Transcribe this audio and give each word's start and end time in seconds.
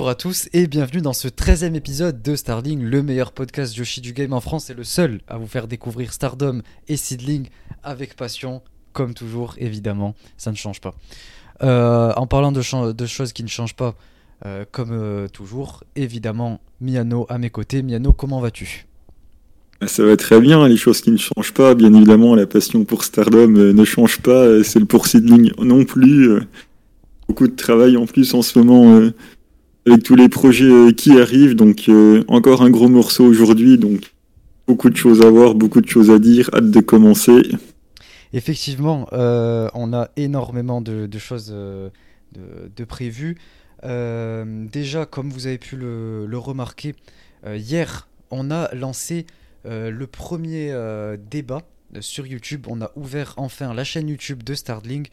Bonjour 0.00 0.08
à 0.08 0.14
tous 0.14 0.48
et 0.54 0.66
bienvenue 0.66 1.02
dans 1.02 1.12
ce 1.12 1.28
13e 1.28 1.74
épisode 1.74 2.22
de 2.22 2.34
Starling, 2.34 2.82
le 2.82 3.02
meilleur 3.02 3.32
podcast 3.32 3.76
Yoshi 3.76 4.00
du 4.00 4.14
game 4.14 4.32
en 4.32 4.40
France 4.40 4.70
et 4.70 4.74
le 4.74 4.82
seul 4.82 5.20
à 5.28 5.36
vous 5.36 5.46
faire 5.46 5.68
découvrir 5.68 6.14
Stardom 6.14 6.62
et 6.88 6.96
Seedling 6.96 7.48
avec 7.82 8.16
passion, 8.16 8.62
comme 8.94 9.12
toujours 9.12 9.56
évidemment, 9.58 10.14
ça 10.38 10.50
ne 10.52 10.56
change 10.56 10.80
pas. 10.80 10.94
Euh, 11.62 12.14
en 12.16 12.26
parlant 12.26 12.50
de, 12.50 12.62
choses 12.62 13.34
qui 13.34 13.42
ne 13.42 13.48
changent 13.48 13.76
pas, 13.76 13.94
euh, 14.46 14.64
comme 14.72 14.92
euh, 14.92 15.28
toujours, 15.28 15.84
évidemment, 15.96 16.62
Miano 16.80 17.26
à 17.28 17.36
mes 17.36 17.50
côtés. 17.50 17.82
Miano, 17.82 18.14
comment 18.14 18.40
vas-tu? 18.40 18.86
Ça 19.86 20.02
va 20.02 20.16
très 20.16 20.40
bien, 20.40 20.66
les 20.66 20.78
choses 20.78 21.02
qui 21.02 21.10
ne 21.10 21.18
changent 21.18 21.52
pas, 21.52 21.74
bien 21.74 21.92
évidemment, 21.92 22.34
la 22.34 22.46
passion 22.46 22.86
pour 22.86 23.04
Stardom 23.04 23.48
ne 23.48 23.84
change 23.84 24.22
pas, 24.22 24.64
c'est 24.64 24.78
le 24.78 24.86
pour 24.86 25.06
Seedling 25.06 25.52
non 25.58 25.84
plus. 25.84 26.40
Beaucoup 27.28 27.48
de 27.48 27.54
travail 27.54 27.98
en 27.98 28.06
plus 28.06 28.32
en 28.32 28.40
ce 28.40 28.58
moment 28.58 29.10
avec 29.86 30.02
tous 30.02 30.14
les 30.14 30.28
projets 30.28 30.92
qui 30.94 31.18
arrivent. 31.18 31.54
Donc 31.54 31.90
encore 32.28 32.62
un 32.62 32.70
gros 32.70 32.88
morceau 32.88 33.24
aujourd'hui, 33.24 33.78
donc 33.78 34.12
beaucoup 34.66 34.90
de 34.90 34.96
choses 34.96 35.22
à 35.22 35.30
voir, 35.30 35.54
beaucoup 35.54 35.80
de 35.80 35.88
choses 35.88 36.10
à 36.10 36.18
dire, 36.18 36.50
hâte 36.54 36.70
de 36.70 36.80
commencer. 36.80 37.42
Effectivement, 38.32 39.06
on 39.12 39.92
a 39.92 40.10
énormément 40.16 40.80
de, 40.80 41.08
choses 41.18 41.52
de, 41.52 42.84
prévues. 42.84 43.36
Euh, 43.84 44.66
déjà, 44.66 45.06
comme 45.06 45.30
vous 45.30 45.46
avez 45.46 45.58
pu 45.58 45.76
le, 45.76 46.28
remarquer, 46.34 46.94
euh, 47.46 47.56
hier, 47.56 48.08
on 48.30 48.50
a 48.50 48.72
lancé 48.74 49.26
euh, 49.66 49.90
le 49.90 50.06
premier 50.06 50.74
débat 51.30 51.62
sur 52.00 52.26
YouTube. 52.26 52.66
On 52.68 52.80
a 52.80 52.90
ouvert 52.96 53.34
enfin 53.36 53.74
la 53.74 53.84
chaîne 53.84 54.08
YouTube 54.08 54.42
de 54.42 54.54
Starling. 54.54 55.06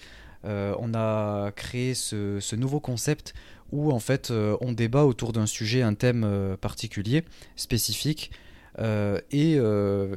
on 0.44 0.94
a 0.94 1.52
créé 1.52 1.94
ce, 1.94 2.56
nouveau 2.56 2.80
concept 2.80 3.34
où 3.71 3.91
en 3.91 3.99
fait 3.99 4.31
on 4.31 4.71
débat 4.71 5.05
autour 5.05 5.33
d'un 5.33 5.45
sujet, 5.45 5.81
un 5.81 5.93
thème 5.93 6.57
particulier, 6.61 7.23
spécifique. 7.55 8.31
Et, 8.79 9.59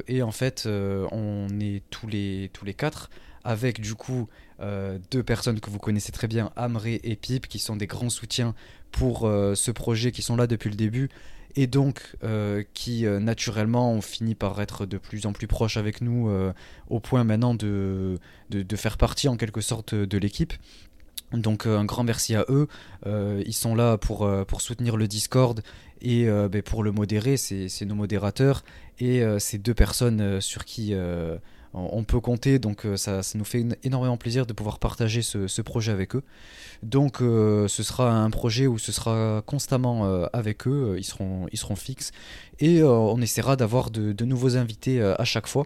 et, 0.07 0.21
en 0.21 0.31
fait, 0.31 0.67
on 0.67 1.47
est 1.59 1.83
tous 1.89 2.07
les, 2.07 2.49
tous 2.53 2.65
les 2.65 2.73
quatre 2.73 3.09
avec 3.43 3.81
du 3.81 3.95
coup 3.95 4.27
euh, 4.59 4.99
deux 5.09 5.23
personnes 5.23 5.59
que 5.59 5.69
vous 5.69 5.79
connaissez 5.79 6.11
très 6.11 6.27
bien, 6.27 6.51
Amré 6.55 6.99
et 7.03 7.15
Pip, 7.15 7.47
qui 7.47 7.59
sont 7.59 7.75
des 7.75 7.87
grands 7.87 8.09
soutiens 8.09 8.53
pour 8.91 9.25
euh, 9.25 9.55
ce 9.55 9.71
projet, 9.71 10.11
qui 10.11 10.21
sont 10.21 10.35
là 10.35 10.47
depuis 10.47 10.69
le 10.69 10.75
début, 10.75 11.09
et 11.55 11.67
donc 11.67 12.15
euh, 12.23 12.63
qui 12.73 13.03
naturellement 13.03 13.91
ont 13.91 14.01
fini 14.01 14.35
par 14.35 14.61
être 14.61 14.85
de 14.85 14.97
plus 14.97 15.25
en 15.25 15.33
plus 15.33 15.47
proches 15.47 15.77
avec 15.77 16.01
nous, 16.01 16.29
au 16.89 16.99
point 16.99 17.23
maintenant 17.23 17.55
de, 17.55 18.19
de, 18.49 18.75
faire 18.75 18.97
partie 18.97 19.27
en 19.27 19.37
quelque 19.37 19.61
sorte 19.61 19.95
de 19.95 20.17
l'équipe. 20.17 20.53
Donc 21.33 21.65
un 21.65 21.85
grand 21.85 22.03
merci 22.03 22.35
à 22.35 22.45
eux. 22.49 22.67
ils 23.05 23.53
sont 23.53 23.75
là 23.75 23.97
pour, 23.97 24.29
pour 24.47 24.61
soutenir 24.61 24.97
le 24.97 25.07
Discord 25.07 25.61
et 26.01 26.25
ben, 26.25 26.61
pour 26.61 26.83
le 26.83 26.91
modérer. 26.91 27.37
C'est 27.37 27.85
nos 27.85 27.95
modérateurs 27.95 28.63
et 28.99 29.23
ces 29.39 29.57
deux 29.57 29.73
personnes 29.73 30.41
sur 30.41 30.65
qui 30.65 30.93
on 31.73 32.03
peut 32.03 32.19
compter, 32.19 32.59
donc 32.59 32.85
euh, 32.85 32.97
ça, 32.97 33.21
nous 33.35 33.45
fait 33.45 33.65
énormément 33.83 34.17
plaisir 34.17 34.45
de 34.45 34.53
pouvoir 34.53 34.79
partager 34.79 35.21
ce, 35.21 35.61
projet 35.61 35.91
avec 35.91 36.15
eux. 36.15 36.23
Donc 36.83 37.21
euh, 37.21 37.67
ce 37.67 37.83
sera 37.83 38.11
un 38.11 38.29
projet 38.29 38.67
où 38.67 38.77
ce 38.77 38.91
sera 38.91 39.41
constamment 39.45 40.05
euh, 40.05 40.25
avec 40.33 40.67
eux, 40.67 40.95
ils 40.97 41.03
seront, 41.03 41.47
ils 41.51 41.57
seront 41.57 41.75
fixes, 41.75 42.11
et 42.59 42.83
on 42.83 43.19
essaiera 43.21 43.55
d'avoir 43.55 43.89
de, 43.89 44.25
nouveaux 44.25 44.57
invités 44.57 45.01
à 45.01 45.23
chaque 45.23 45.47
fois. 45.47 45.65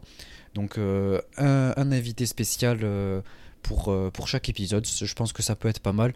Donc 0.54 0.78
un, 0.78 1.92
invité 1.92 2.26
spécial 2.26 2.80
pour, 3.68 3.96
pour 4.14 4.28
chaque 4.28 4.50
épisode, 4.50 4.86
je 4.86 5.14
pense 5.14 5.34
que 5.34 5.42
ça 5.42 5.56
peut 5.56 5.68
être 5.68 5.80
pas 5.80 5.94
mal. 5.94 6.14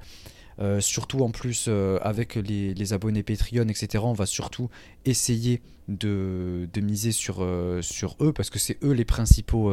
Euh, 0.62 0.82
surtout 0.82 1.22
en 1.22 1.32
plus 1.32 1.66
euh, 1.70 2.00
avec 2.02 2.36
les, 2.36 2.94
abonnés 2.94 3.24
Patreon, 3.24 3.68
etc. 3.70 4.04
On 4.06 4.14
va 4.14 4.26
surtout 4.26 4.70
essayer 5.06 5.62
de, 5.88 6.68
miser 6.76 7.14
sur, 7.14 7.38
euh, 7.40 7.82
sur 7.82 8.18
eux 8.20 8.34
parce 8.34 8.50
que 8.50 8.59
c'est 8.59 8.78
eux 8.84 8.92
les 8.92 9.06
principaux, 9.06 9.72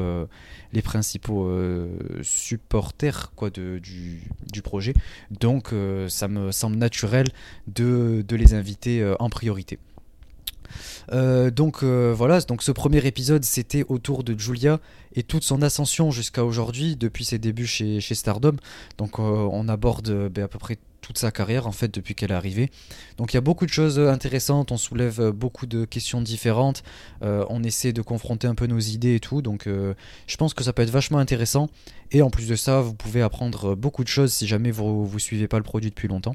les 0.72 0.82
principaux 0.82 1.50
supporters 2.22 3.32
quoi, 3.34 3.50
de, 3.50 3.78
du, 3.78 4.22
du, 4.52 4.62
projet. 4.62 4.94
Donc 5.30 5.74
ça 6.08 6.28
me 6.28 6.52
semble 6.52 6.76
naturel 6.76 7.26
de, 7.66 8.24
de 8.26 8.36
les 8.36 8.54
inviter 8.54 9.14
en 9.18 9.28
priorité. 9.28 9.78
Euh, 11.12 11.50
donc 11.50 11.82
euh, 11.82 12.12
voilà, 12.16 12.40
donc 12.40 12.62
ce 12.62 12.72
premier 12.72 13.04
épisode 13.06 13.44
c'était 13.44 13.84
autour 13.88 14.24
de 14.24 14.38
Julia 14.38 14.80
et 15.14 15.22
toute 15.22 15.44
son 15.44 15.62
ascension 15.62 16.10
jusqu'à 16.10 16.44
aujourd'hui 16.44 16.96
depuis 16.96 17.24
ses 17.24 17.38
débuts 17.38 17.66
chez, 17.66 18.00
chez 18.00 18.14
Stardom. 18.14 18.56
Donc 18.98 19.18
euh, 19.18 19.22
on 19.22 19.68
aborde 19.68 20.28
ben, 20.28 20.44
à 20.44 20.48
peu 20.48 20.58
près 20.58 20.78
toute 21.00 21.18
sa 21.18 21.30
carrière 21.30 21.68
en 21.68 21.72
fait 21.72 21.94
depuis 21.94 22.16
qu'elle 22.16 22.32
est 22.32 22.34
arrivée. 22.34 22.70
Donc 23.16 23.32
il 23.32 23.36
y 23.36 23.38
a 23.38 23.42
beaucoup 23.42 23.64
de 23.64 23.70
choses 23.70 24.00
intéressantes, 24.00 24.72
on 24.72 24.76
soulève 24.76 25.30
beaucoup 25.30 25.66
de 25.66 25.84
questions 25.84 26.20
différentes, 26.20 26.82
on 27.22 27.62
essaie 27.62 27.92
de 27.92 28.02
confronter 28.02 28.48
un 28.48 28.56
peu 28.56 28.66
nos 28.66 28.80
idées 28.80 29.14
et 29.14 29.20
tout, 29.20 29.40
donc 29.40 29.68
je 29.68 30.36
pense 30.36 30.52
que 30.52 30.64
ça 30.64 30.72
peut 30.72 30.82
être 30.82 30.90
vachement 30.90 31.18
intéressant. 31.18 31.68
Et 32.10 32.22
en 32.22 32.30
plus 32.30 32.48
de 32.48 32.56
ça, 32.56 32.80
vous 32.80 32.94
pouvez 32.94 33.22
apprendre 33.22 33.76
beaucoup 33.76 34.02
de 34.02 34.08
choses 34.08 34.32
si 34.32 34.48
jamais 34.48 34.72
vous 34.72 35.08
ne 35.12 35.18
suivez 35.20 35.46
pas 35.46 35.58
le 35.58 35.62
produit 35.62 35.90
depuis 35.90 36.08
longtemps. 36.08 36.34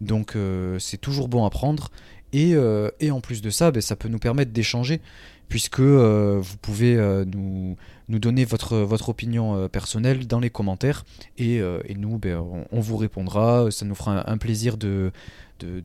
Donc 0.00 0.36
c'est 0.78 1.00
toujours 1.00 1.26
bon 1.26 1.44
à 1.44 1.50
prendre. 1.50 1.90
Euh, 2.34 2.90
et, 3.00 3.10
en 3.10 3.20
plus 3.20 3.42
de 3.42 3.50
ça, 3.50 3.70
ben, 3.70 3.80
ça 3.80 3.96
peut 3.96 4.08
nous 4.08 4.18
permettre 4.18 4.52
d'échanger, 4.52 5.00
puisque 5.48 5.80
euh, 5.80 6.38
vous 6.42 6.56
pouvez 6.58 6.96
euh, 6.96 7.24
nous, 7.24 7.76
donner 8.08 8.44
votre, 8.44 9.08
opinion 9.08 9.68
personnelle 9.68 10.26
dans 10.26 10.40
les 10.40 10.50
commentaires, 10.50 11.04
et, 11.38 11.60
nous, 11.96 12.18
ben, 12.18 12.42
on, 12.70 12.80
vous 12.80 12.96
répondra, 12.96 13.70
ça 13.70 13.84
nous 13.84 13.94
fera 13.94 14.28
un, 14.30 14.38
plaisir 14.38 14.76
de, 14.76 15.12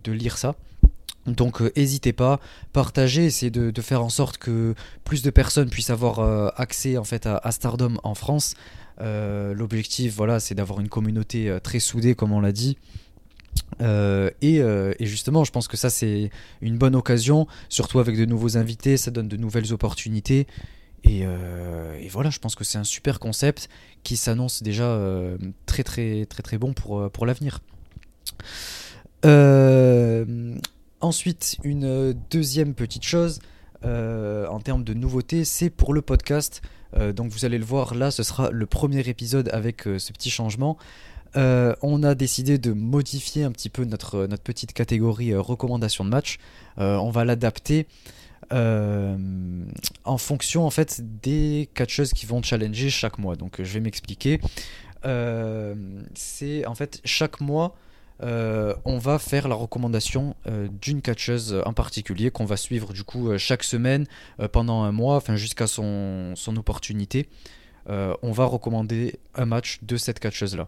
lire 0.07 0.37
ça. 0.37 0.55
Donc 1.27 1.61
n'hésitez 1.77 2.13
pas, 2.13 2.39
partagez, 2.73 3.25
essayez 3.25 3.51
de, 3.51 3.81
faire 3.81 4.03
en 4.03 4.09
sorte 4.09 4.39
que 4.39 4.73
plus 5.03 5.21
de 5.21 5.29
personnes 5.29 5.69
puissent 5.69 5.91
avoir 5.91 6.19
accès 6.59 6.97
en 6.97 7.03
fait 7.03 7.27
à, 7.27 7.51
Stardom 7.51 7.97
en 8.03 8.15
France. 8.15 8.55
L'objectif, 8.99 10.15
voilà, 10.15 10.39
c'est 10.39 10.55
d'avoir 10.55 10.79
une 10.79 10.89
communauté 10.89 11.55
très 11.63 11.79
soudée, 11.79 12.15
comme 12.15 12.31
on 12.31 12.41
l'a 12.41 12.51
dit, 12.51 12.77
euh, 13.81 14.29
euh, 14.43 14.93
et, 14.99 15.05
justement, 15.05 15.43
je 15.43 15.51
pense 15.51 15.67
que 15.67 15.77
ça 15.77 15.89
c'est 15.89 16.29
une 16.61 16.77
bonne 16.77 16.95
occasion, 16.95 17.47
surtout 17.69 17.99
avec 17.99 18.17
de 18.17 18.25
nouveaux 18.25 18.57
invités, 18.57 18.97
ça 18.97 19.11
donne 19.11 19.27
de 19.27 19.37
nouvelles 19.37 19.73
opportunités. 19.73 20.47
Et, 21.03 21.21
euh, 21.23 21.99
voilà, 22.11 22.29
je 22.29 22.39
pense 22.39 22.55
que 22.55 22.63
c'est 22.63 22.77
un 22.77 22.83
super 22.83 23.19
concept 23.19 23.69
qui 24.03 24.17
s'annonce 24.17 24.61
déjà 24.63 24.99
très 25.65 25.83
très 25.83 26.25
très 26.25 26.43
très 26.43 26.57
bon 26.57 26.73
pour, 26.73 27.09
pour 27.11 27.25
l'avenir. 27.25 27.59
ensuite, 31.01 31.57
une 31.63 32.13
deuxième 32.29 32.73
petite 32.75 33.03
chose 33.03 33.39
en 33.83 34.59
termes 34.59 34.83
de 34.83 34.93
nouveautés, 34.93 35.45
c'est 35.45 35.69
pour 35.71 35.93
le 35.93 36.01
podcast. 36.01 36.61
donc 37.15 37.31
vous 37.31 37.45
allez 37.45 37.57
le 37.57 37.65
voir 37.65 37.95
là, 37.95 38.11
ce 38.11 38.21
sera 38.21 38.51
le 38.51 38.65
premier 38.67 38.99
épisode 39.09 39.49
avec 39.53 39.83
ce 39.83 40.11
petit 40.11 40.29
changement. 40.29 40.77
Euh, 41.35 41.73
on 41.81 42.03
a 42.03 42.15
décidé 42.15 42.57
de 42.57 42.73
modifier 42.73 43.43
un 43.43 43.51
petit 43.51 43.69
peu 43.69 43.85
notre, 43.85 44.27
petite 44.43 44.73
catégorie 44.73 45.31
euh, 45.31 45.41
recommandation 45.41 46.03
de 46.03 46.09
match. 46.09 46.39
Euh, 46.77 46.97
on 46.97 47.09
va 47.09 47.25
l'adapter 47.25 47.87
en 48.53 50.17
fonction 50.17 50.65
en 50.65 50.69
fait 50.71 50.99
des 51.21 51.69
catcheuses 51.73 52.11
qui 52.11 52.25
vont 52.25 52.43
challenger 52.43 52.89
chaque 52.89 53.17
mois. 53.17 53.37
Donc 53.37 53.61
je 53.61 53.73
vais 53.73 53.79
m'expliquer. 53.79 54.41
c'est 56.15 56.65
en 56.65 56.75
fait 56.75 56.99
chaque 57.05 57.39
mois 57.39 57.77
on 58.19 58.97
va 58.97 59.19
faire 59.19 59.47
la 59.47 59.55
recommandation 59.55 60.35
d'une 60.81 61.01
catcheuse 61.01 61.61
en 61.65 61.71
particulier 61.71 62.29
qu'on 62.29 62.43
va 62.43 62.57
suivre 62.57 62.91
du 62.91 63.05
coup 63.05 63.37
chaque 63.37 63.63
semaine 63.63 64.05
pendant 64.51 64.83
un 64.83 64.91
mois, 64.91 65.15
enfin 65.15 65.37
jusqu'à 65.37 65.67
son 65.67 66.35
opportunité. 66.57 67.29
On 67.87 68.31
va 68.31 68.45
recommander 68.45 69.19
un 69.35 69.45
match 69.45 69.79
de 69.83 69.97
cette 69.97 70.19
catcheuse 70.19 70.55
là. 70.55 70.67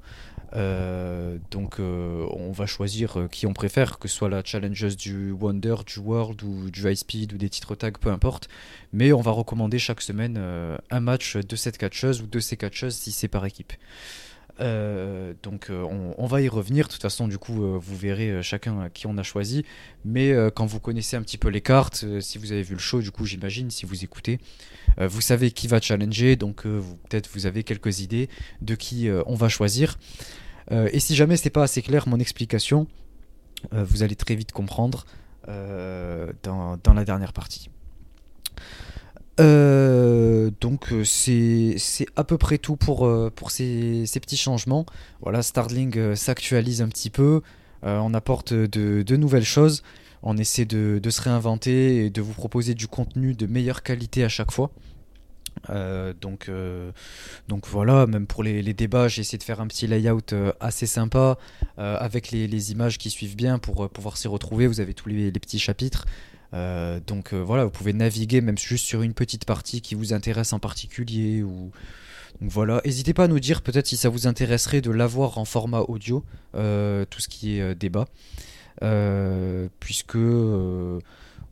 Euh, 0.55 1.37
donc 1.49 1.79
euh, 1.79 2.27
on 2.29 2.51
va 2.51 2.67
choisir 2.67 3.19
euh, 3.19 3.27
qui 3.27 3.47
on 3.47 3.53
préfère, 3.53 3.97
que 3.97 4.07
ce 4.07 4.15
soit 4.15 4.29
la 4.29 4.43
challenges 4.43 4.95
du 4.95 5.31
Wonder, 5.31 5.75
du 5.85 5.99
World 5.99 6.43
ou 6.43 6.69
du 6.69 6.87
High 6.87 6.95
Speed 6.95 7.33
ou 7.33 7.37
des 7.37 7.49
titres 7.49 7.75
tag, 7.75 7.97
peu 7.97 8.09
importe. 8.09 8.49
Mais 8.91 9.13
on 9.13 9.21
va 9.21 9.31
recommander 9.31 9.79
chaque 9.79 10.01
semaine 10.01 10.39
un 10.89 10.99
match 10.99 11.37
de 11.37 11.55
cette 11.55 11.77
catcheuse 11.77 12.21
ou 12.21 12.27
de 12.27 12.39
ces 12.39 12.57
catcheuses 12.57 12.95
si 12.95 13.11
c'est 13.11 13.27
par 13.27 13.45
équipe. 13.45 13.73
Donc 14.59 15.69
on, 15.69 16.25
va 16.25 16.41
y 16.41 16.47
revenir. 16.47 16.87
De 16.87 16.93
toute 16.93 17.01
façon, 17.01 17.27
du 17.27 17.37
coup, 17.37 17.79
vous 17.79 17.97
verrez 17.97 18.41
chacun 18.43 18.89
qui 18.89 19.07
on 19.07 19.17
a 19.17 19.23
choisi. 19.23 19.65
Mais 20.05 20.33
quand 20.55 20.65
vous 20.65 20.79
connaissez 20.79 21.15
un 21.15 21.21
petit 21.21 21.37
peu 21.37 21.49
les 21.49 21.61
cartes, 21.61 22.05
si 22.21 22.37
vous 22.37 22.51
avez 22.51 22.63
vu 22.63 22.73
le 22.73 22.79
show, 22.79 23.01
du 23.01 23.11
coup, 23.11 23.25
j'imagine, 23.25 23.71
si 23.71 23.85
vous 23.85 24.03
écoutez, 24.03 24.39
vous 24.97 25.21
savez 25.21 25.51
qui 25.51 25.67
va 25.67 25.81
challenger. 25.81 26.35
Donc 26.35 26.63
peut-être 26.63 27.29
vous 27.33 27.45
avez 27.45 27.63
quelques 27.63 27.99
idées 27.99 28.29
de 28.61 28.75
qui 28.75 29.09
on 29.25 29.35
va 29.35 29.49
choisir. 29.49 29.97
Euh, 30.71 30.89
et 30.91 30.99
si 30.99 31.15
jamais 31.15 31.37
c'est 31.37 31.49
pas 31.49 31.63
assez 31.63 31.81
clair 31.81 32.07
mon 32.07 32.19
explication, 32.19 32.87
euh, 33.73 33.83
vous 33.83 34.03
allez 34.03 34.15
très 34.15 34.35
vite 34.35 34.51
comprendre 34.51 35.05
euh, 35.47 36.31
dans, 36.43 36.93
la 36.93 37.05
dernière 37.05 37.33
partie. 37.33 37.69
Donc 39.37 40.93
c'est 41.05 41.75
à 42.15 42.23
peu 42.23 42.37
près 42.37 42.57
tout 42.57 42.75
pour, 42.75 43.09
pour 43.35 43.51
ces, 43.51 44.05
ces, 44.05 44.19
petits 44.19 44.37
changements. 44.37 44.85
Voilà, 45.21 45.41
Starling 45.41 46.15
s'actualise 46.15 46.81
un 46.81 46.87
petit 46.87 47.09
peu. 47.09 47.41
on 47.83 48.13
apporte 48.13 48.53
de, 48.53 49.15
nouvelles 49.15 49.45
choses. 49.45 49.83
On 50.21 50.37
essaie 50.37 50.65
de, 50.65 51.09
se 51.09 51.21
réinventer 51.21 52.05
et 52.05 52.09
de 52.09 52.21
vous 52.21 52.33
proposer 52.33 52.75
du 52.75 52.87
contenu 52.87 53.33
de 53.33 53.45
meilleure 53.45 53.83
qualité 53.83 54.23
à 54.23 54.29
chaque 54.29 54.51
fois. 54.51 54.71
donc, 55.69 56.51
donc 57.47 57.67
voilà, 57.67 58.05
même 58.05 58.27
pour 58.27 58.43
les, 58.43 58.73
débats, 58.73 59.07
j'ai 59.07 59.21
essayé 59.21 59.39
de 59.39 59.43
faire 59.43 59.61
un 59.61 59.67
petit 59.67 59.87
layout 59.87 60.33
assez 60.59 60.85
sympa 60.85 61.37
avec 61.77 62.29
les, 62.31 62.71
images 62.71 62.99
qui 62.99 63.09
suivent 63.09 63.35
bien 63.35 63.57
pour 63.57 63.89
pouvoir 63.89 64.17
s'y 64.17 64.27
retrouver. 64.27 64.67
Vous 64.67 64.79
avez 64.79 64.93
tous 64.93 65.09
les 65.09 65.31
petits 65.31 65.59
chapitres. 65.59 66.05
Euh, 66.53 66.99
donc 67.05 67.33
euh, 67.33 67.41
voilà, 67.41 67.65
vous 67.65 67.71
pouvez 67.71 67.93
naviguer 67.93 68.41
même 68.41 68.57
juste 68.57 68.85
sur 68.85 69.01
une 69.01 69.13
petite 69.13 69.45
partie 69.45 69.81
qui 69.81 69.95
vous 69.95 70.13
intéresse 70.13 70.53
en 70.53 70.59
particulier. 70.59 71.43
Ou... 71.43 71.71
Voilà, 72.41 72.81
n'hésitez 72.85 73.13
pas 73.13 73.25
à 73.25 73.27
nous 73.27 73.39
dire 73.39 73.61
peut-être 73.61 73.87
si 73.87 73.97
ça 73.97 74.09
vous 74.09 74.27
intéresserait 74.27 74.81
de 74.81 74.91
l'avoir 74.91 75.37
en 75.37 75.45
format 75.45 75.81
audio, 75.81 76.23
euh, 76.55 77.05
tout 77.09 77.19
ce 77.19 77.29
qui 77.29 77.59
est 77.59 77.75
débat. 77.75 78.05
puisque 79.79 80.15
on 80.15 80.99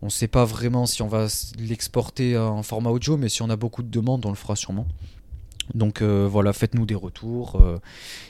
ne 0.05 0.09
sait 0.09 0.27
pas 0.27 0.45
vraiment 0.45 0.85
si 0.85 1.01
on 1.01 1.07
va 1.07 1.27
l'exporter 1.57 2.37
en 2.37 2.63
format 2.63 2.89
audio, 2.89 3.17
mais 3.17 3.29
si 3.29 3.41
on 3.41 3.49
a 3.49 3.55
beaucoup 3.55 3.83
de 3.83 3.89
demandes, 3.89 4.25
on 4.25 4.29
le 4.29 4.35
fera 4.35 4.55
sûrement. 4.55 4.87
Donc 5.73 6.01
euh, 6.01 6.27
voilà, 6.29 6.53
faites-nous 6.53 6.85
des 6.85 6.95
retours. 6.95 7.61
Euh. 7.61 7.79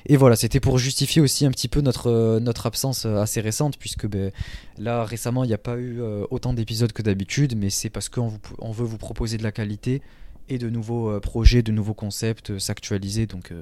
et 0.06 0.18
voilà, 0.18 0.36
c'était 0.36 0.60
pour 0.60 0.78
justifier 0.78 1.22
aussi 1.22 1.46
un 1.46 1.52
petit 1.52 1.68
peu 1.68 1.82
notre, 1.82 2.08
euh, 2.08 2.40
notre 2.40 2.66
absence 2.66 3.06
assez 3.06 3.42
récente, 3.42 3.78
puisque 3.78 4.08
ben, 4.08 4.32
là 4.78 5.04
récemment 5.04 5.44
il 5.44 5.48
n'y 5.48 5.54
a 5.54 5.60
pas 5.60 5.78
eu 5.78 6.02
autant 6.30 6.54
d'épisodes 6.54 6.92
que 6.92 7.02
d'habitude, 7.02 7.56
mais 7.58 7.70
c'est 7.70 7.90
parce 7.90 8.10
qu'on 8.10 8.34
on 8.60 8.72
veut 8.72 8.86
vous 8.86 8.98
proposer 8.98 9.38
de 9.38 9.44
la 9.44 9.52
qualité 9.52 10.02
et 10.50 10.58
de 10.58 10.70
nouveaux 10.70 11.20
projets, 11.20 11.62
de 11.62 11.72
nouveaux 11.72 11.94
concepts, 11.94 12.58
s'actualiser. 12.60 13.26
Donc 13.26 13.54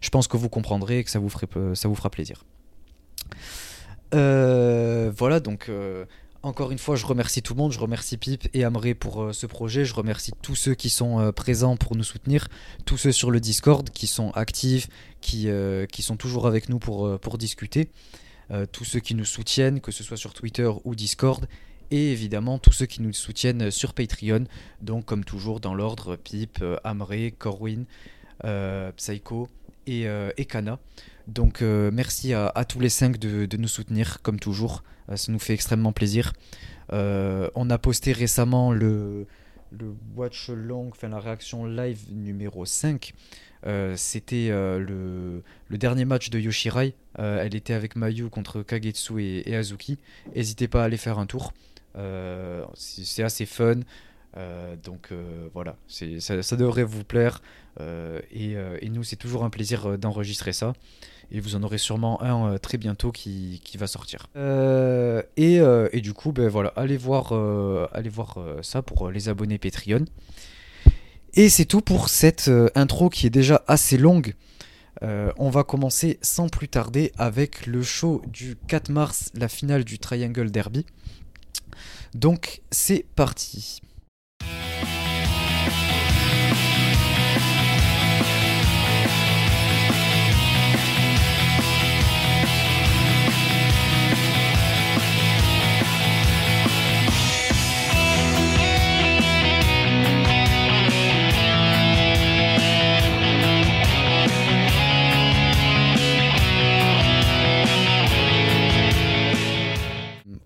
je 0.00 0.10
pense 0.10 0.28
que 0.28 0.36
vous 0.36 0.48
comprendrez 0.48 1.00
et 1.00 1.04
que 1.04 1.10
ça 1.10 1.18
vous 1.18 1.28
fera 1.28 2.10
plaisir. 2.10 2.44
voilà, 4.12 5.40
donc 5.40 5.70
encore 6.42 6.70
une 6.70 6.78
fois, 6.78 6.96
je 6.96 7.04
remercie 7.04 7.42
tout 7.42 7.54
le 7.54 7.58
monde, 7.58 7.72
je 7.72 7.80
remercie 7.80 8.16
Pip 8.16 8.48
et 8.54 8.64
Amré 8.64 8.94
pour 8.94 9.22
euh, 9.22 9.32
ce 9.32 9.46
projet, 9.46 9.84
je 9.84 9.94
remercie 9.94 10.32
tous 10.40 10.54
ceux 10.54 10.74
qui 10.74 10.88
sont 10.88 11.20
euh, 11.20 11.32
présents 11.32 11.76
pour 11.76 11.96
nous 11.96 12.04
soutenir, 12.04 12.48
tous 12.84 12.96
ceux 12.96 13.12
sur 13.12 13.30
le 13.30 13.40
Discord 13.40 13.90
qui 13.90 14.06
sont 14.06 14.30
actifs, 14.32 14.88
qui, 15.20 15.48
euh, 15.48 15.86
qui 15.86 16.02
sont 16.02 16.16
toujours 16.16 16.46
avec 16.46 16.68
nous 16.68 16.78
pour, 16.78 17.18
pour 17.20 17.38
discuter, 17.38 17.90
tous 18.72 18.84
ceux 18.84 19.00
qui 19.00 19.14
nous 19.14 19.26
soutiennent, 19.26 19.78
que 19.82 19.92
ce 19.92 20.02
soit 20.02 20.16
sur 20.16 20.32
Twitter 20.32 20.70
ou 20.84 20.94
Discord, 20.94 21.46
et 21.90 22.12
évidemment 22.12 22.58
tous 22.58 22.72
ceux 22.72 22.86
qui 22.86 23.02
nous 23.02 23.12
soutiennent 23.12 23.70
sur 23.70 23.92
Patreon, 23.92 24.44
donc 24.80 25.04
comme 25.04 25.22
toujours 25.22 25.60
dans 25.60 25.74
l'ordre 25.74 26.16
Pip, 26.16 26.64
Amré, 26.82 27.34
Corwin, 27.38 27.84
Psycho 28.96 29.48
et, 29.86 30.06
et 30.38 30.44
Kana. 30.46 30.78
Donc 31.28 31.60
merci 31.60 32.32
à, 32.32 32.64
tous 32.66 32.80
les 32.80 32.88
cinq 32.88 33.18
de, 33.18 33.56
nous 33.56 33.68
soutenir 33.68 34.22
comme 34.22 34.40
toujours. 34.40 34.82
Euh, 35.10 35.16
ça 35.16 35.32
nous 35.32 35.38
fait 35.38 35.54
extrêmement 35.54 35.92
plaisir. 35.92 36.32
Euh, 36.92 37.50
on 37.54 37.68
a 37.70 37.78
posté 37.78 38.12
récemment 38.12 38.72
le, 38.72 39.26
watch 40.16 40.48
long, 40.48 40.88
enfin 40.88 41.08
la 41.08 41.20
réaction 41.20 41.66
live 41.66 42.00
numéro 42.10 42.64
5. 42.64 43.12
Euh, 43.66 43.94
c'était 43.96 44.48
le, 44.50 45.42
dernier 45.70 46.04
match 46.04 46.30
de 46.30 46.38
Yoshirai. 46.38 46.94
elle 47.16 47.54
était 47.54 47.74
avec 47.74 47.96
Mayu 47.96 48.30
contre 48.30 48.62
Kagetsu 48.62 49.22
et, 49.22 49.56
Azuki. 49.56 49.98
N'hésitez 50.34 50.68
pas 50.68 50.82
à 50.82 50.84
aller 50.84 50.96
faire 50.96 51.18
un 51.18 51.26
tour. 51.26 51.52
c'est 52.74 53.22
assez 53.22 53.46
fun. 53.46 53.80
donc 54.82 55.10
voilà, 55.52 55.76
ça, 55.88 56.56
devrait 56.56 56.84
vous 56.84 57.04
plaire. 57.04 57.42
Et, 57.80 58.88
nous, 58.90 59.04
c'est 59.04 59.16
toujours 59.16 59.44
un 59.44 59.50
plaisir 59.50 59.98
d'enregistrer 59.98 60.52
ça 60.52 60.72
et 61.30 61.40
vous 61.40 61.56
en 61.56 61.62
aurez 61.62 61.78
sûrement 61.78 62.22
un 62.22 62.54
euh, 62.54 62.58
très 62.58 62.78
bientôt 62.78 63.12
qui, 63.12 63.60
qui 63.64 63.76
va 63.76 63.86
sortir. 63.86 64.28
Euh, 64.36 65.22
et, 65.36 65.60
euh, 65.60 65.88
et, 65.92 66.00
du 66.00 66.14
coup, 66.14 66.32
ben 66.32 66.48
voilà, 66.48 66.72
allez 66.76 66.96
voir, 66.96 67.32
allez 67.92 68.08
voir 68.08 68.38
ça 68.62 68.82
pour 68.82 69.10
les 69.10 69.28
abonnés 69.28 69.58
Patreon. 69.58 70.04
Et 71.34 71.48
c'est 71.48 71.66
tout 71.66 71.82
pour 71.82 72.08
cette 72.08 72.50
intro 72.74 73.10
qui 73.10 73.26
est 73.26 73.30
déjà 73.30 73.62
assez 73.66 73.98
longue. 73.98 74.34
on 75.02 75.50
va 75.50 75.64
commencer 75.64 76.18
sans 76.22 76.48
plus 76.48 76.68
tarder 76.68 77.12
avec 77.18 77.66
le 77.66 77.82
show 77.82 78.22
du 78.26 78.56
4 78.66 78.88
mars, 78.90 79.30
la 79.34 79.48
finale 79.48 79.84
du 79.84 79.98
Triangle 79.98 80.50
Derby. 80.50 80.86
Donc 82.14 82.62
c'est 82.70 83.04
parti. 83.14 83.80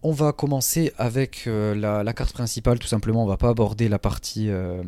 On 0.05 0.11
va 0.11 0.33
commencer 0.33 0.93
avec 0.99 1.45
euh, 1.47 1.77
la, 1.77 2.13
carte 2.13 2.33
principale, 2.33 2.81
tout 2.81 2.89
simplement. 2.89 3.23
On 3.23 3.27
va 3.27 3.37
pas 3.37 3.51
aborder 3.51 3.89
la 3.89 4.01
partie, 4.01 4.51
euh, 4.51 4.83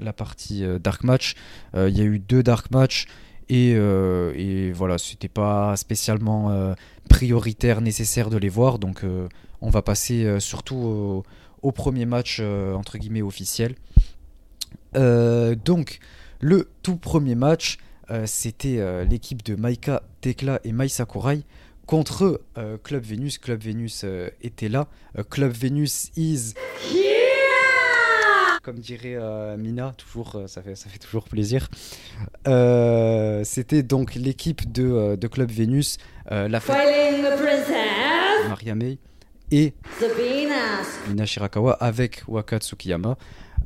euh, 0.00 0.78
Dark 0.80 1.04
Match. 1.04 1.34
Il 1.74 1.96
y 1.96 2.00
a 2.00 2.04
eu 2.04 2.18
deux 2.18 2.42
Dark 2.42 2.72
Match 2.72 3.06
et, 3.48 3.70
et 3.70 4.72
voilà, 4.72 4.98
c'était 4.98 5.28
pas 5.28 5.76
spécialement 5.76 6.74
prioritaire, 7.08 7.80
nécessaire 7.80 8.28
de 8.28 8.36
les 8.36 8.48
voir. 8.48 8.78
Donc 8.78 9.04
on 9.60 9.70
va 9.70 9.82
passer 9.82 10.40
surtout 10.40 11.22
au, 11.62 11.72
premier 11.72 12.06
match 12.06 12.40
entre 12.40 12.98
guillemets 12.98 13.22
officiel. 13.22 13.74
donc 14.94 15.98
le 16.40 16.70
tout 16.82 16.96
premier 16.96 17.34
match, 17.34 17.78
c'était 18.26 19.04
l'équipe 19.04 19.44
de 19.44 19.54
Maika, 19.56 20.02
Tekla 20.20 20.60
et 20.64 20.72
Mai 20.72 20.88
Sakurai 20.88 21.42
contre 21.90 22.40
euh, 22.56 22.78
Club 22.78 23.02
Venus. 23.02 23.38
Club 23.38 23.60
Venus 23.64 24.02
euh, 24.04 24.30
était 24.42 24.68
là. 24.68 24.86
Euh, 25.18 25.24
Club 25.28 25.52
Venus 25.52 26.12
is. 26.16 26.54
Comme 28.62 28.78
dirait 28.78 29.16
Mina, 29.56 29.92
toujours, 29.96 30.42
ça, 30.46 30.62
fait, 30.62 30.76
ça 30.76 30.88
fait 30.88 30.98
toujours 30.98 31.24
plaisir. 31.24 31.68
C'était 32.44 33.82
donc 33.82 34.14
l'équipe 34.14 34.70
de, 34.70 35.16
de, 35.16 35.26
Club 35.28 35.50
Venus, 35.50 35.96
la 36.30 36.60
Maria 38.48 38.74
May 38.74 38.98
et 39.50 39.72
Mina 41.08 41.24
Shirakawa 41.24 41.72
avec 41.72 42.22
Waka 42.28 42.58
Tsukiyama. 42.58 43.16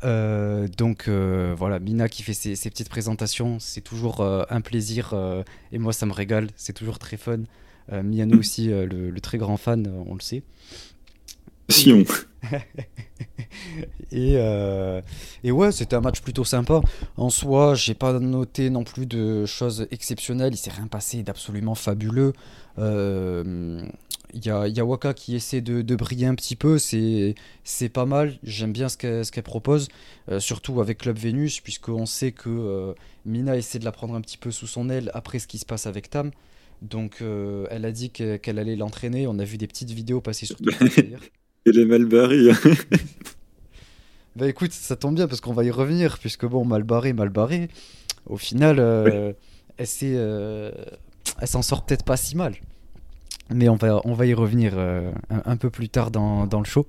donc 0.02 1.09
voilà, 1.09 1.81
Mina 1.81 2.09
qui 2.09 2.23
fait 2.23 2.33
ses, 2.33 2.54
ses 2.54 2.71
petites 2.71 2.88
présentations, 2.88 3.59
c'est 3.59 3.83
toujours 3.83 4.23
un 4.23 4.61
plaisir 4.61 5.12
et 5.73 5.78
moi 5.78 5.93
ça 5.93 6.07
me 6.07 6.12
régale, 6.12 6.47
c'est 6.54 6.73
toujours 6.73 7.00
très 7.00 7.16
fun. 7.16 7.40
Euh, 7.93 8.03
Miyano 8.03 8.38
aussi, 8.38 8.71
euh, 8.71 8.87
le, 8.87 9.21
très 9.21 9.38
grand 9.38 9.57
fan, 9.57 9.87
euh, 9.87 10.03
on 10.07 10.14
le 10.14 10.21
sait. 10.21 10.43
Sion. 11.69 12.05
et, 14.12 14.35
et 15.45 15.50
ouais, 15.50 15.73
c'était 15.73 15.97
un 15.97 16.03
match 16.03 16.21
plutôt 16.21 16.45
sympa. 16.45 16.83
En 17.17 17.31
soi, 17.31 17.75
j'ai 17.75 17.95
pas 17.95 18.19
noté 18.19 18.69
non 18.69 18.85
plus 18.85 19.07
de 19.07 19.47
choses 19.47 19.87
exceptionnelles. 19.91 20.53
Il 20.53 20.59
s'est 20.59 20.71
rien 20.71 20.87
passé 20.87 21.23
d'absolument 21.23 21.75
fabuleux. 21.75 22.35
Il 22.76 24.45
y, 24.45 24.50
a, 24.50 24.69
y, 24.69 24.81
a, 24.81 24.85
Waka 24.85 25.14
qui 25.14 25.37
essaie 25.37 25.62
de, 25.62 25.81
de 25.81 25.97
briller 25.97 26.26
un 26.26 26.35
petit 26.35 26.57
peu, 26.57 26.79
c'est 26.79 27.35
pas 27.95 28.05
mal. 28.05 28.37
J'aime 28.43 28.73
bien 28.73 28.91
ce 28.91 28.99
qu'elle 28.99 29.43
propose, 29.43 29.88
surtout 30.38 30.83
avec 30.83 30.99
Club 30.99 31.17
Vénus, 31.17 31.61
puisqu'on 31.61 32.05
sait 32.05 32.33
que 32.33 32.95
Mina 33.25 33.57
essaie 33.57 33.79
de 33.79 33.87
la 33.87 33.93
prendre 33.93 34.14
un 34.14 34.21
petit 34.21 34.37
peu 34.37 34.50
sous 34.50 34.67
son 34.67 34.91
aile 34.91 35.11
après 35.14 35.38
ce 35.38 35.47
qui 35.47 35.57
se 35.57 35.64
passe 35.64 35.87
avec 35.87 36.11
Tam. 36.11 36.31
Donc, 36.85 37.17
euh, 37.23 37.67
elle 37.71 37.87
a 37.87 37.93
dit 37.93 38.11
qu'elle 38.11 38.59
allait 38.59 38.76
l'entraîner. 38.76 39.26
On 39.26 39.38
a 39.38 39.45
vu 39.45 39.57
des 39.57 39.67
petites 39.67 39.91
vidéos 39.91 40.21
passer 40.21 40.45
sur 40.47 40.57
Twitter. 40.57 41.17
Elle 41.67 41.79
est 41.79 41.87
mal 41.87 42.05
barrée. 42.05 42.50
bah 44.37 44.47
écoute, 44.47 44.73
ça 44.73 44.97
tombe 44.97 45.14
bien 45.14 45.26
parce 45.26 45.41
qu'on 45.41 45.55
va 45.55 45.64
y 45.64 45.71
revenir, 45.71 46.19
puisque 46.19 46.45
bon, 46.45 46.67
mal 46.67 46.83
barré, 46.83 47.14
mal 47.14 47.31
barré. 47.31 47.71
Au 48.26 48.37
final, 48.37 48.81
euh, 48.81 49.33
euh, 50.03 50.73
elle 51.41 51.49
s'en 51.49 51.62
sort 51.62 51.87
peut-être 51.87 52.05
pas 52.05 52.19
si 52.19 52.37
mal. 52.37 52.55
Mais 53.49 53.71
on 53.71 53.76
va, 53.76 54.03
on 54.05 54.12
va 54.12 54.26
y 54.26 54.35
revenir 54.35 54.75
un, 55.31 55.57
peu 55.57 55.71
plus 55.71 55.88
tard 55.88 56.11
dans, 56.11 56.47
dans 56.47 56.59
le 56.59 56.67
show. 56.67 56.87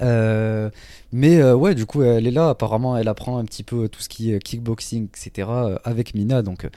mais 0.00 1.42
ouais, 1.42 1.74
du 1.74 1.84
coup, 1.84 2.02
elle 2.02 2.28
est 2.28 2.32
là. 2.32 2.50
Apparemment, 2.50 2.96
elle 2.96 3.08
apprend 3.08 3.38
un 3.38 3.44
petit 3.44 3.64
peu 3.64 3.88
tout 3.88 4.02
ce 4.02 4.08
qui 4.08 4.32
est 4.32 4.38
kickboxing, 4.38 5.08
etc. 5.08 5.48
avec 5.82 6.14
Mina. 6.14 6.42
Donc, 6.42 6.68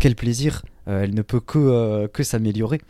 quel 0.00 0.14
plaisir, 0.14 0.62
elle 0.88 1.14
ne 1.14 1.22
peut 1.22 1.40
que, 1.40 1.58
euh, 1.58 2.08
que 2.08 2.22
s'améliorer. 2.22 2.80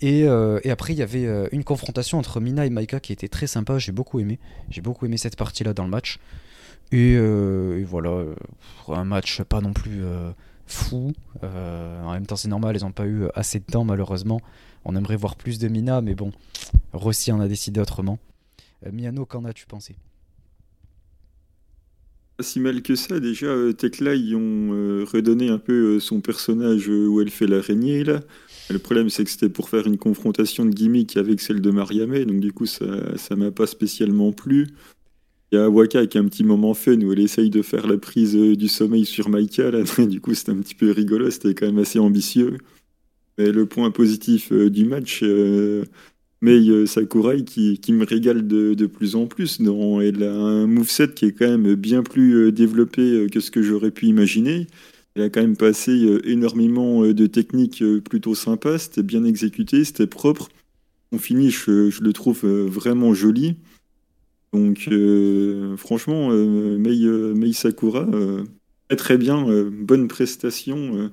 Et, 0.00 0.24
euh, 0.24 0.58
et, 0.64 0.70
après, 0.70 0.92
il 0.92 0.98
y 0.98 1.02
avait 1.02 1.48
une 1.52 1.62
confrontation 1.62 2.18
entre 2.18 2.40
Mina 2.40 2.66
et 2.66 2.70
Maika 2.70 2.98
qui 2.98 3.12
était 3.12 3.28
très 3.28 3.46
sympa, 3.46 3.78
j'ai 3.78 3.92
beaucoup 3.92 4.18
aimé. 4.18 4.40
J'ai 4.68 4.80
beaucoup 4.80 5.06
aimé 5.06 5.16
cette 5.16 5.36
partie-là 5.36 5.74
dans 5.74 5.84
le 5.84 5.90
match. 5.90 6.18
Et, 6.90 7.16
voilà, 7.84 8.24
un 8.88 9.04
match 9.04 9.42
pas 9.42 9.60
non 9.60 9.72
plus 9.72 10.02
fou. 10.66 11.12
en 11.42 12.12
même 12.12 12.26
temps, 12.26 12.36
c'est 12.36 12.48
normal, 12.48 12.76
ils 12.76 12.82
n'ont 12.82 12.90
pas 12.90 13.06
eu 13.06 13.26
assez 13.34 13.60
de 13.60 13.64
temps 13.64 13.84
malheureusement. 13.84 14.40
On 14.84 14.96
aimerait 14.96 15.16
voir 15.16 15.36
plus 15.36 15.60
de 15.60 15.68
Mina, 15.68 16.00
mais 16.00 16.16
bon, 16.16 16.32
Rossi 16.92 17.30
en 17.30 17.38
a 17.38 17.46
décidé 17.46 17.80
autrement. 17.80 18.18
Miano, 18.90 19.24
qu'en 19.24 19.44
as-tu 19.44 19.66
pensé? 19.66 19.94
Pas 22.42 22.48
si 22.48 22.58
mal 22.58 22.82
que 22.82 22.96
ça. 22.96 23.20
Déjà, 23.20 23.54
Tekla, 23.72 24.16
ils 24.16 24.34
ont 24.34 25.04
redonné 25.04 25.48
un 25.48 25.58
peu 25.58 26.00
son 26.00 26.20
personnage 26.20 26.88
où 26.88 27.20
elle 27.20 27.30
fait 27.30 27.46
l'araignée, 27.46 28.02
là. 28.02 28.18
Le 28.68 28.80
problème, 28.80 29.10
c'est 29.10 29.22
que 29.22 29.30
c'était 29.30 29.48
pour 29.48 29.68
faire 29.68 29.86
une 29.86 29.96
confrontation 29.96 30.66
de 30.66 30.72
gimmick 30.72 31.16
avec 31.16 31.40
celle 31.40 31.60
de 31.60 31.70
Mariamé, 31.70 32.24
donc 32.24 32.40
du 32.40 32.52
coup, 32.52 32.66
ça 32.66 32.84
ne 32.84 33.36
m'a 33.36 33.52
pas 33.52 33.68
spécialement 33.68 34.32
plu. 34.32 34.66
Il 35.52 35.54
y 35.54 35.58
a 35.58 35.70
Waka 35.70 36.04
qui 36.08 36.18
a 36.18 36.20
un 36.20 36.24
petit 36.24 36.42
moment 36.42 36.74
fun 36.74 37.00
où 37.02 37.12
elle 37.12 37.20
essaye 37.20 37.48
de 37.48 37.62
faire 37.62 37.86
la 37.86 37.96
prise 37.96 38.34
euh, 38.34 38.56
du 38.56 38.66
sommeil 38.66 39.04
sur 39.04 39.28
Maika. 39.28 39.70
Du 40.08 40.20
coup, 40.20 40.34
c'était 40.34 40.50
un 40.50 40.58
petit 40.58 40.74
peu 40.74 40.90
rigolo, 40.90 41.30
c'était 41.30 41.54
quand 41.54 41.66
même 41.66 41.78
assez 41.78 42.00
ambitieux. 42.00 42.58
Mais 43.38 43.52
le 43.52 43.66
point 43.66 43.92
positif 43.92 44.50
euh, 44.50 44.68
du 44.68 44.84
match, 44.84 45.22
euh, 46.42 46.80
Mei 46.80 46.86
Sakurai 46.86 47.44
qui, 47.44 47.80
me 47.92 48.04
régale 48.04 48.46
de, 48.46 48.86
plus 48.86 49.16
en 49.16 49.26
plus. 49.26 49.60
Non, 49.60 50.00
elle 50.00 50.22
a 50.22 50.34
un 50.34 50.66
moveset 50.66 51.08
qui 51.14 51.26
est 51.26 51.32
quand 51.32 51.48
même 51.48 51.74
bien 51.74 52.02
plus 52.02 52.52
développé 52.52 53.26
que 53.30 53.40
ce 53.40 53.50
que 53.50 53.62
j'aurais 53.62 53.90
pu 53.90 54.06
imaginer. 54.06 54.66
Elle 55.14 55.22
a 55.22 55.30
quand 55.30 55.42
même 55.42 55.56
passé 55.56 56.20
énormément 56.24 57.02
de 57.02 57.26
techniques 57.26 57.84
plutôt 58.08 58.34
sympas. 58.34 58.78
C'était 58.78 59.02
bien 59.02 59.24
exécuté, 59.24 59.84
c'était 59.84 60.06
propre. 60.06 60.48
Son 61.12 61.18
finish, 61.18 61.66
je 61.66 62.02
le 62.02 62.12
trouve 62.12 62.46
vraiment 62.46 63.12
joli. 63.12 63.56
Donc, 64.52 64.86
euh, 64.88 65.76
franchement, 65.76 66.28
euh, 66.30 66.76
Mei, 66.76 67.04
euh, 67.04 67.34
Mei, 67.34 67.52
Sakura, 67.52 68.06
très 68.88 68.96
très 68.96 69.18
bien, 69.18 69.46
bonne 69.70 70.08
prestation, 70.08 71.10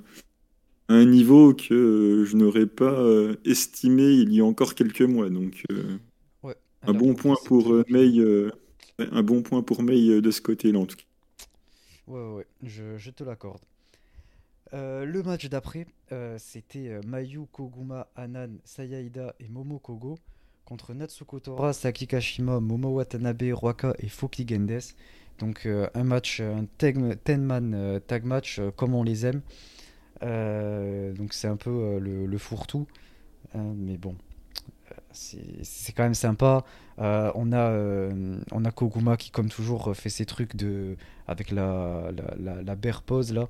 à 0.90 0.94
un 0.94 1.06
niveau 1.06 1.54
que 1.54 2.26
je 2.28 2.36
n'aurais 2.36 2.66
pas 2.66 3.02
estimé 3.46 4.04
il 4.04 4.34
y 4.34 4.42
a 4.42 4.46
encore 4.46 4.76
quelques 4.76 5.02
mois. 5.02 5.30
Donc, 5.30 5.64
un 6.84 6.94
bon 6.94 7.14
point 7.14 7.36
pour 7.46 7.74
Mei, 7.90 8.22
un 8.98 9.24
bon 9.24 9.42
point 9.42 9.62
pour 9.62 9.82
Mei 9.82 10.22
de 10.22 10.32
ce 10.32 10.42
côté-là 10.42 10.80
en 10.80 10.86
tout 10.86 10.98
cas. 10.98 11.04
Ouais, 12.08 12.36
ouais, 12.36 12.48
je, 12.64 12.98
je 12.98 13.12
te 13.12 13.24
l'accorde. 13.24 13.62
le 14.74 15.22
match 15.24 15.48
d'après, 15.48 15.86
c'était 16.38 17.00
Mayu, 17.06 17.42
Koguma, 17.52 18.08
Anan, 18.16 18.58
Sayaida 18.66 19.36
et 19.40 19.48
Momo 19.48 19.80
Kogo 19.80 20.18
contre 20.70 20.94
Natsuko 20.94 21.40
Tora, 21.40 21.74
Saki 21.74 22.06
Kashima, 22.06 22.60
Momo 22.60 22.90
Watanabe, 22.90 23.52
Roaka 23.54 23.96
et 24.00 24.08
Foki 24.08 24.46
Gendes. 24.48 24.94
Donc 25.40 25.66
euh, 25.66 25.90
un 25.96 26.04
match, 26.04 26.42
un 26.42 26.66
10-man 26.80 27.74
euh, 27.74 28.00
tag 28.00 28.24
match 28.24 28.60
euh, 28.60 28.70
comme 28.72 28.94
on 28.94 29.04
les 29.04 29.26
aime. 29.26 29.42
Donc 30.22 31.34
c'est 31.34 31.48
un 31.48 31.56
peu 31.56 32.00
le, 32.00 32.38
fourre-tout. 32.38 32.88
Hein, 33.56 33.74
mais 33.76 33.98
bon, 33.98 34.16
c'est 35.12 35.94
quand 35.96 36.04
même 36.04 36.14
sympa. 36.14 36.64
on, 36.98 37.52
a, 37.54 38.10
on 38.52 38.66
a 38.66 38.72
Koguma 38.72 39.18
qui, 39.18 39.32
comme 39.32 39.50
toujours, 39.50 39.96
fait 39.96 40.10
ses 40.10 40.26
trucs 40.26 40.56
de, 40.56 40.98
avec 41.28 41.52
la, 41.52 42.12
la, 42.38 42.62
la, 42.62 42.76
bear 42.76 43.02
pose 43.02 43.34
là. 43.34 43.48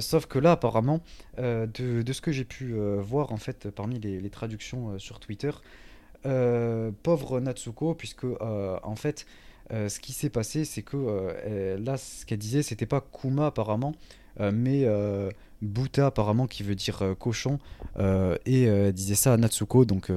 sauf 0.00 0.26
que 0.26 0.38
là, 0.38 0.52
apparemment, 0.52 1.00
de, 1.38 1.66
de, 2.02 2.12
ce 2.12 2.20
que 2.20 2.32
j'ai 2.32 2.44
pu 2.44 2.74
voir 2.98 3.32
en 3.32 3.38
fait 3.38 3.70
parmi 3.70 3.98
les, 3.98 4.20
les 4.20 4.30
traductions 4.30 4.98
sur 4.98 5.20
Twitter, 5.20 5.50
euh, 6.26 6.90
pauvre 7.02 7.40
Natsuko, 7.40 7.94
puisque 7.94 8.24
euh, 8.24 8.78
en 8.82 8.96
fait, 8.96 9.26
euh, 9.72 9.88
ce 9.88 10.00
qui 10.00 10.12
s'est 10.12 10.28
passé, 10.28 10.64
c'est 10.64 10.82
que 10.82 11.76
là, 11.78 11.96
ce 11.96 12.26
qu'elle 12.26 12.38
disait, 12.38 12.62
c'était 12.62 12.86
pas 12.86 13.00
Kuma 13.00 13.46
apparemment, 13.46 13.94
mais 14.38 14.86
Buta 15.62 16.06
apparemment, 16.06 16.46
qui 16.46 16.62
veut 16.62 16.74
dire 16.74 17.14
cochon, 17.18 17.58
et 18.46 18.62
elle 18.64 18.92
disait 18.92 19.14
ça 19.14 19.34
à 19.34 19.36
Natsuko, 19.36 19.84
donc 19.84 20.10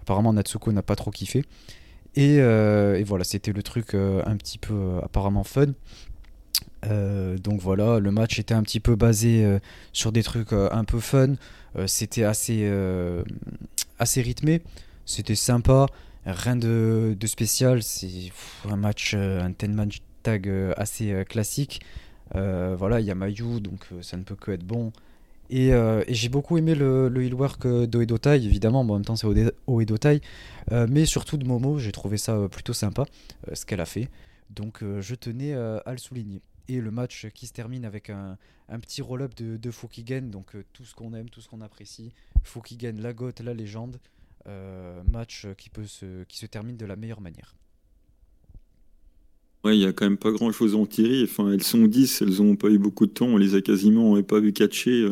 apparemment 0.00 0.32
Natsuko 0.32 0.72
n'a 0.72 0.82
pas 0.82 0.96
trop 0.96 1.10
kiffé. 1.10 1.44
Et, 2.14 2.36
et 2.36 3.04
voilà, 3.04 3.24
c'était 3.24 3.52
le 3.52 3.62
truc 3.62 3.94
un 3.94 4.36
petit 4.36 4.58
peu 4.58 4.98
apparemment 5.02 5.44
fun. 5.44 5.74
donc 6.82 7.60
voilà, 7.60 7.98
le 7.98 8.10
match 8.10 8.38
était 8.38 8.54
un 8.54 8.62
petit 8.62 8.80
peu 8.80 8.96
basé 8.96 9.58
sur 9.92 10.12
des 10.12 10.22
trucs 10.22 10.52
un 10.52 10.84
peu 10.84 11.00
fun. 11.00 11.34
c'était 11.86 12.24
assez, 12.24 12.70
assez 13.98 14.22
rythmé. 14.22 14.62
C'était 15.04 15.34
sympa, 15.34 15.86
rien 16.24 16.56
de, 16.56 17.16
spécial. 17.26 17.82
C'est 17.82 18.32
un 18.68 18.76
match, 18.76 19.12
euh, 19.14 19.42
un 19.42 19.52
ten 19.52 19.74
match 19.74 19.98
tag 20.22 20.48
euh, 20.48 20.72
assez 20.76 21.12
euh, 21.12 21.24
classique. 21.24 21.80
Voilà, 22.34 23.00
il 23.00 23.06
y 23.06 23.10
a 23.10 23.14
Mayu, 23.14 23.60
donc 23.60 23.86
ça 24.00 24.16
ne 24.16 24.22
peut 24.22 24.36
que 24.36 24.50
être 24.50 24.64
bon. 24.64 24.92
Et, 25.50 25.72
j'ai 26.08 26.28
beaucoup 26.28 26.56
aimé 26.56 26.74
le, 26.74 27.08
le 27.08 27.24
heal 27.24 27.34
work 27.34 27.66
d'Oedotai, 27.66 28.36
évidemment, 28.36 28.80
en 28.80 28.84
même 28.84 29.04
temps 29.04 29.16
c'est 29.16 29.26
Oedotai, 29.66 30.20
mais 30.70 31.04
surtout 31.04 31.36
de 31.36 31.44
Momo, 31.44 31.78
j'ai 31.78 31.92
trouvé 31.92 32.16
ça 32.16 32.48
plutôt 32.50 32.72
sympa, 32.72 33.04
ce 33.52 33.66
qu'elle 33.66 33.80
a 33.80 33.86
fait. 33.86 34.08
Donc 34.50 34.82
je 35.00 35.14
tenais 35.14 35.54
à 35.54 35.92
le 35.92 35.98
souligner. 35.98 36.40
Et 36.68 36.80
le 36.80 36.90
match 36.90 37.26
qui 37.34 37.46
se 37.46 37.52
termine 37.52 37.84
avec 37.84 38.08
un, 38.08 38.38
petit 38.80 39.02
roll-up 39.02 39.34
de, 39.36 39.56
de 39.56 39.70
Fukigen, 39.70 40.30
donc 40.30 40.56
tout 40.72 40.84
ce 40.84 40.94
qu'on 40.94 41.12
aime, 41.12 41.28
tout 41.28 41.40
ce 41.40 41.48
qu'on 41.48 41.60
apprécie. 41.60 42.12
Fukigen, 42.44 43.00
la 43.00 43.12
goth, 43.12 43.40
la 43.40 43.52
légende. 43.52 43.98
Euh, 44.48 45.02
match 45.12 45.46
qui, 45.56 45.70
peut 45.70 45.86
se, 45.86 46.24
qui 46.24 46.36
se 46.38 46.46
termine 46.46 46.76
de 46.76 46.86
la 46.86 46.96
meilleure 46.96 47.20
manière. 47.20 47.54
Ouais, 49.64 49.76
il 49.76 49.78
n'y 49.78 49.86
a 49.86 49.92
quand 49.92 50.04
même 50.06 50.16
pas 50.16 50.32
grand 50.32 50.50
chose 50.50 50.74
à 50.74 50.78
en 50.78 50.86
tirer. 50.86 51.22
Enfin, 51.22 51.52
elles 51.52 51.62
sont 51.62 51.86
10, 51.86 52.22
elles 52.22 52.42
n'ont 52.42 52.56
pas 52.56 52.68
eu 52.68 52.78
beaucoup 52.78 53.06
de 53.06 53.12
temps, 53.12 53.26
on 53.26 53.36
les 53.36 53.54
a 53.54 53.60
quasiment 53.60 54.20
pas 54.22 54.40
vu 54.40 54.52
catcher. 54.52 55.08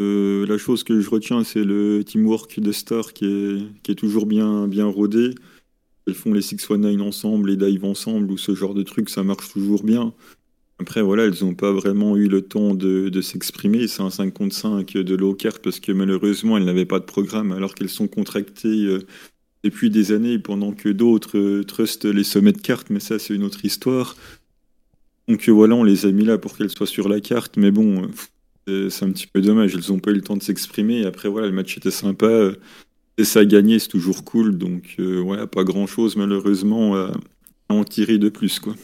Euh, 0.00 0.46
la 0.46 0.58
chose 0.58 0.82
que 0.82 1.00
je 1.00 1.08
retiens, 1.08 1.44
c'est 1.44 1.62
le 1.64 2.02
teamwork 2.04 2.58
de 2.58 2.72
Star 2.72 3.12
qui 3.12 3.24
est, 3.24 3.94
toujours 3.94 4.26
bien, 4.26 4.66
rodé. 4.86 5.34
Elles 6.06 6.14
font 6.14 6.32
les 6.32 6.42
619 6.42 7.00
ensemble, 7.00 7.50
les 7.50 7.56
dives 7.56 7.84
ensemble, 7.84 8.32
ou 8.32 8.38
ce 8.38 8.54
genre 8.54 8.74
de 8.74 8.82
truc, 8.82 9.08
ça 9.08 9.22
marche 9.22 9.52
toujours 9.52 9.84
bien. 9.84 10.12
Après, 10.80 11.02
voilà, 11.02 11.24
elles 11.24 11.44
n'ont 11.44 11.54
pas 11.54 11.70
vraiment 11.70 12.16
eu 12.16 12.26
le 12.26 12.42
temps 12.42 12.74
de, 12.74 13.20
s'exprimer. 13.20 13.86
C'est 13.86 14.02
un 14.02 14.10
5 14.10 14.34
contre 14.34 14.54
5 14.54 14.94
de 14.94 15.14
low 15.14 15.36
parce 15.62 15.78
que 15.78 15.92
malheureusement, 15.92 16.56
elles 16.56 16.64
n'avaient 16.64 16.86
pas 16.86 16.98
de 16.98 17.04
programme 17.04 17.52
alors 17.52 17.74
qu'elles 17.76 17.88
sont 17.88 18.08
contractées 18.08 18.86
euh, 18.86 19.06
depuis 19.64 19.90
des 19.90 20.12
années 20.12 20.38
pendant 20.38 20.72
que 20.72 20.88
d'autres 20.88 21.38
euh, 21.38 21.64
trustent 21.64 22.04
les 22.04 22.24
sommets 22.24 22.52
de 22.52 22.60
cartes. 22.60 22.90
Mais 22.90 23.00
ça, 23.00 23.18
c'est 23.18 23.34
une 23.34 23.44
autre 23.44 23.64
histoire. 23.64 24.16
Donc 25.28 25.48
euh, 25.48 25.52
voilà, 25.52 25.74
on 25.74 25.84
les 25.84 26.06
a 26.06 26.12
mis 26.12 26.24
là 26.24 26.38
pour 26.38 26.56
qu'elles 26.56 26.70
soient 26.70 26.86
sur 26.86 27.08
la 27.08 27.20
carte. 27.20 27.56
Mais 27.56 27.70
bon, 27.70 28.08
c'est 28.66 29.04
un 29.04 29.12
petit 29.12 29.26
peu 29.26 29.40
dommage. 29.40 29.74
Elles 29.74 29.92
n'ont 29.92 30.00
pas 30.00 30.10
eu 30.10 30.14
le 30.16 30.22
temps 30.22 30.36
de 30.36 30.42
s'exprimer. 30.42 31.04
Après, 31.04 31.28
voilà, 31.28 31.46
le 31.46 31.52
match 31.52 31.76
était 31.76 31.90
sympa. 31.90 32.52
Et 33.18 33.24
ça 33.24 33.40
a 33.40 33.44
gagné, 33.44 33.78
c'est 33.78 33.88
toujours 33.88 34.24
cool. 34.24 34.58
Donc, 34.58 34.96
ouais, 34.98 35.46
pas 35.46 35.64
grand 35.64 35.86
chose 35.86 36.16
malheureusement 36.16 36.96
à 36.96 37.12
en 37.68 37.84
tirer 37.84 38.18
de 38.18 38.28
plus, 38.28 38.58
quoi. 38.60 38.74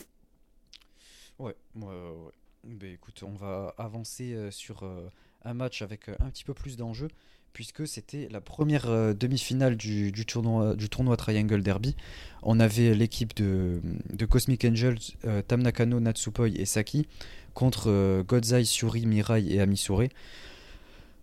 Ouais, 1.38 1.54
ouais, 1.76 1.86
ouais. 1.86 2.32
Ben, 2.64 2.92
écoute, 2.92 3.22
on 3.22 3.34
va 3.34 3.74
avancer 3.78 4.34
euh, 4.34 4.50
sur 4.50 4.82
euh, 4.82 5.08
un 5.42 5.54
match 5.54 5.80
avec 5.80 6.08
euh, 6.08 6.16
un 6.20 6.28
petit 6.28 6.44
peu 6.44 6.52
plus 6.52 6.76
d'enjeux, 6.76 7.08
puisque 7.52 7.86
c'était 7.86 8.28
la 8.30 8.40
première 8.40 9.14
demi-finale 9.14 9.76
du, 9.76 10.12
tournoi, 10.26 11.16
Triangle 11.16 11.62
Derby. 11.62 11.96
On 12.42 12.60
avait 12.60 12.94
l'équipe 12.94 13.34
de, 13.36 13.80
Cosmic 14.26 14.64
Angels, 14.64 14.98
Tam 15.46 15.62
Nakano, 15.62 16.00
Natsupoi 16.00 16.48
et 16.48 16.64
Saki, 16.64 17.08
contre 17.54 18.22
Godzai, 18.22 18.64
Suri, 18.64 19.06
Mirai 19.06 19.44
et 19.48 19.60
Amisure. 19.60 20.08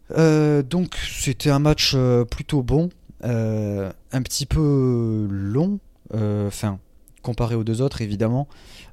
donc 0.10 0.96
c'était 0.96 1.52
un 1.52 1.60
match 1.60 1.96
plutôt 2.30 2.64
bon, 2.64 2.90
un 3.22 4.22
petit 4.22 4.46
peu 4.46 5.28
long, 5.30 5.80
enfin 6.14 6.80
comparé 7.26 7.56
aux 7.56 7.64
deux 7.64 7.82
autres 7.82 8.02
évidemment, 8.02 8.48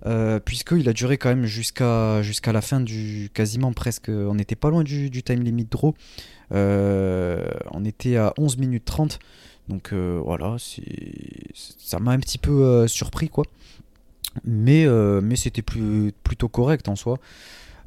euh, 0.07 0.41
puisqu'il 0.41 0.89
a 0.89 0.95
duré 0.95 1.19
quand 1.19 1.29
même 1.29 1.45
jusqu'à 1.45 2.23
jusqu'à 2.23 2.53
la 2.53 2.63
fin 2.63 2.81
du 2.81 3.31
quasiment 3.35 3.75
presque, 3.75 4.09
on 4.09 4.35
n'était 4.35 4.57
pas 4.57 4.71
loin 4.71 4.83
du, 4.83 5.23
time 5.23 5.43
limit 5.43 5.67
draw, 5.67 5.95
euh, 6.53 7.45
on 7.73 7.85
était 7.85 8.17
à 8.17 8.33
11 8.39 8.57
minutes 8.57 8.87
30, 8.87 9.19
donc 9.69 9.93
euh, 9.93 10.19
voilà, 10.25 10.57
ça 10.57 11.99
m'a 11.99 12.13
un 12.13 12.21
petit 12.21 12.39
peu 12.39 12.89
surpris 12.89 13.29
quoi, 13.29 13.45
mais, 14.45 14.87
c'était 15.37 15.63
plutôt 15.63 16.49
correct 16.49 16.89
en 16.89 16.97
soi. 16.97 17.19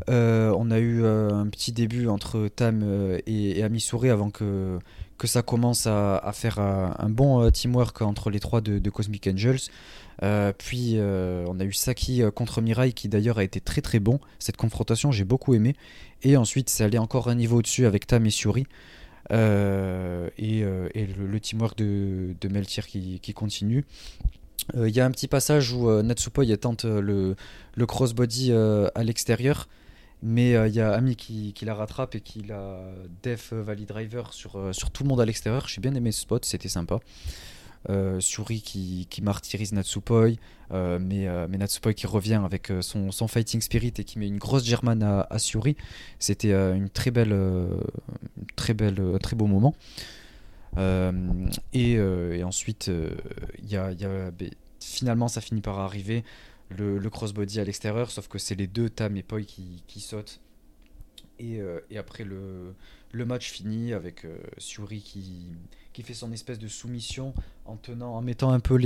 on 0.08 0.70
a 0.70 0.78
eu 0.78 1.04
un 1.06 1.48
petit 1.48 1.72
début 1.72 2.08
entre 2.08 2.50
Tam 2.56 2.84
et, 3.26 3.60
et 3.60 3.64
avant 3.64 4.30
que, 4.30 4.78
que 5.18 5.26
ça 5.26 5.42
commence 5.42 5.88
à, 5.88 6.32
faire 6.34 6.60
un, 6.60 7.10
bon 7.10 7.50
teamwork 7.50 8.04
entre 8.04 8.30
les 8.30 8.40
trois 8.40 8.62
de 8.62 8.90
Cosmic 8.92 9.26
Angels. 9.26 9.72
Euh, 10.24 10.54
puis 10.58 10.94
euh, 10.96 11.46
on 11.48 11.60
a 11.60 11.66
eu 11.66 11.74
Saki 11.74 12.24
euh, 12.24 12.32
contre 12.32 12.62
Mirai 12.62 12.94
qui 12.94 13.10
d'ailleurs 13.10 13.38
a 13.38 13.44
été 13.44 13.60
très 13.60 13.82
très 13.82 14.00
bon. 14.00 14.20
Cette 14.40 14.58
confrontation 14.58 15.12
j'ai 15.12 15.26
beaucoup 15.26 15.54
aimé. 15.54 15.76
Et 16.24 16.38
ensuite 16.38 16.70
c'est 16.70 16.84
allé 16.84 16.98
encore 16.98 17.28
un 17.28 17.36
niveau 17.36 17.58
au-dessus 17.58 17.86
avec 17.86 18.08
Tam 18.08 18.26
et 18.26 18.30
Suri. 18.30 18.66
et, 19.32 19.36
le, 19.38 21.40
teamwork 21.40 21.78
de, 21.78 22.36
de 22.40 22.48
Meltier 22.48 22.84
qui, 22.84 23.34
continue. 23.34 23.86
Il 24.76 24.90
y 24.90 25.00
a 25.00 25.06
un 25.06 25.12
petit 25.12 25.28
passage 25.28 25.74
où 25.74 25.92
Natsupoi 26.02 26.46
tente 26.58 26.86
le, 26.86 27.36
crossbody 27.86 28.54
à 28.54 29.04
l'extérieur. 29.04 29.68
Mais 30.24 30.52
il 30.52 30.74
y 30.74 30.80
a 30.80 30.94
Ami 30.94 31.16
qui, 31.16 31.54
qui, 31.54 31.66
la 31.66 31.76
rattrape 31.76 32.16
et 32.16 32.22
qui 32.22 32.42
la 32.42 32.80
def 33.22 33.54
Valley 33.54 33.86
Driver 33.86 34.34
sur, 34.34 34.74
sur 34.74 34.90
tout 34.90 35.04
le 35.04 35.10
monde 35.10 35.22
à 35.22 35.26
l'extérieur. 35.26 35.68
J'ai 35.68 35.82
bien 35.82 35.94
aimé 35.94 36.12
ce 36.12 36.22
spot, 36.22 36.46
c'était 36.46 36.70
sympa. 36.70 37.00
Euh, 37.90 38.20
Suri 38.20 38.62
qui, 38.62 39.22
martyrise 39.22 39.72
Natsupoi, 39.74 40.38
euh, 40.72 40.98
mais, 41.00 41.28
euh, 41.28 41.48
mais, 41.48 41.58
Natsupoi 41.58 41.94
qui 41.94 42.08
revient 42.08 42.42
avec 42.44 42.72
son, 42.82 43.12
fighting 43.28 43.62
spirit 43.62 43.94
et 43.98 44.04
qui 44.04 44.18
met 44.18 44.28
une 44.28 44.40
grosse 44.40 44.66
German 44.66 45.04
à, 45.04 45.40
Suri. 45.40 45.76
C'était 46.20 46.54
une 46.54 46.90
très 46.90 47.12
belle, 47.12 47.36
très 48.56 48.74
belle, 48.74 49.02
très 49.22 49.36
beau 49.36 49.48
moment. 49.48 49.76
Et, 51.74 52.00
ensuite, 52.44 52.92
il 53.62 53.70
y 53.70 53.76
a, 53.76 54.32
ben, 54.32 54.50
finalement, 54.80 55.28
ça 55.28 55.42
finit 55.42 55.62
par 55.62 55.80
arriver. 55.80 56.24
Le, 56.76 57.00
crossbody 57.10 57.60
à 57.60 57.64
l'extérieur, 57.64 58.10
sauf 58.10 58.28
que 58.28 58.40
c'est 58.40 58.56
les 58.56 58.68
deux 58.68 58.90
Tam 58.90 59.16
et 59.16 59.24
Poi 59.24 59.42
qui, 59.42 59.84
qui 59.88 60.00
sautent. 60.00 60.42
Et, 61.38 61.60
et, 61.92 61.98
après, 61.98 62.24
le, 62.24 62.74
le 63.16 63.26
match 63.26 63.50
finit 63.50 63.94
avec 63.94 64.28
Suri 64.58 65.02
qui, 65.02 66.04
fait 66.04 66.14
son 66.14 66.32
espèce 66.34 66.60
de 66.60 66.68
soumission 66.68 67.34
en 67.64 67.78
tenant, 67.78 68.16
en 68.16 68.22
mettant 68.22 68.52
un 68.52 68.60
peu 68.60 68.78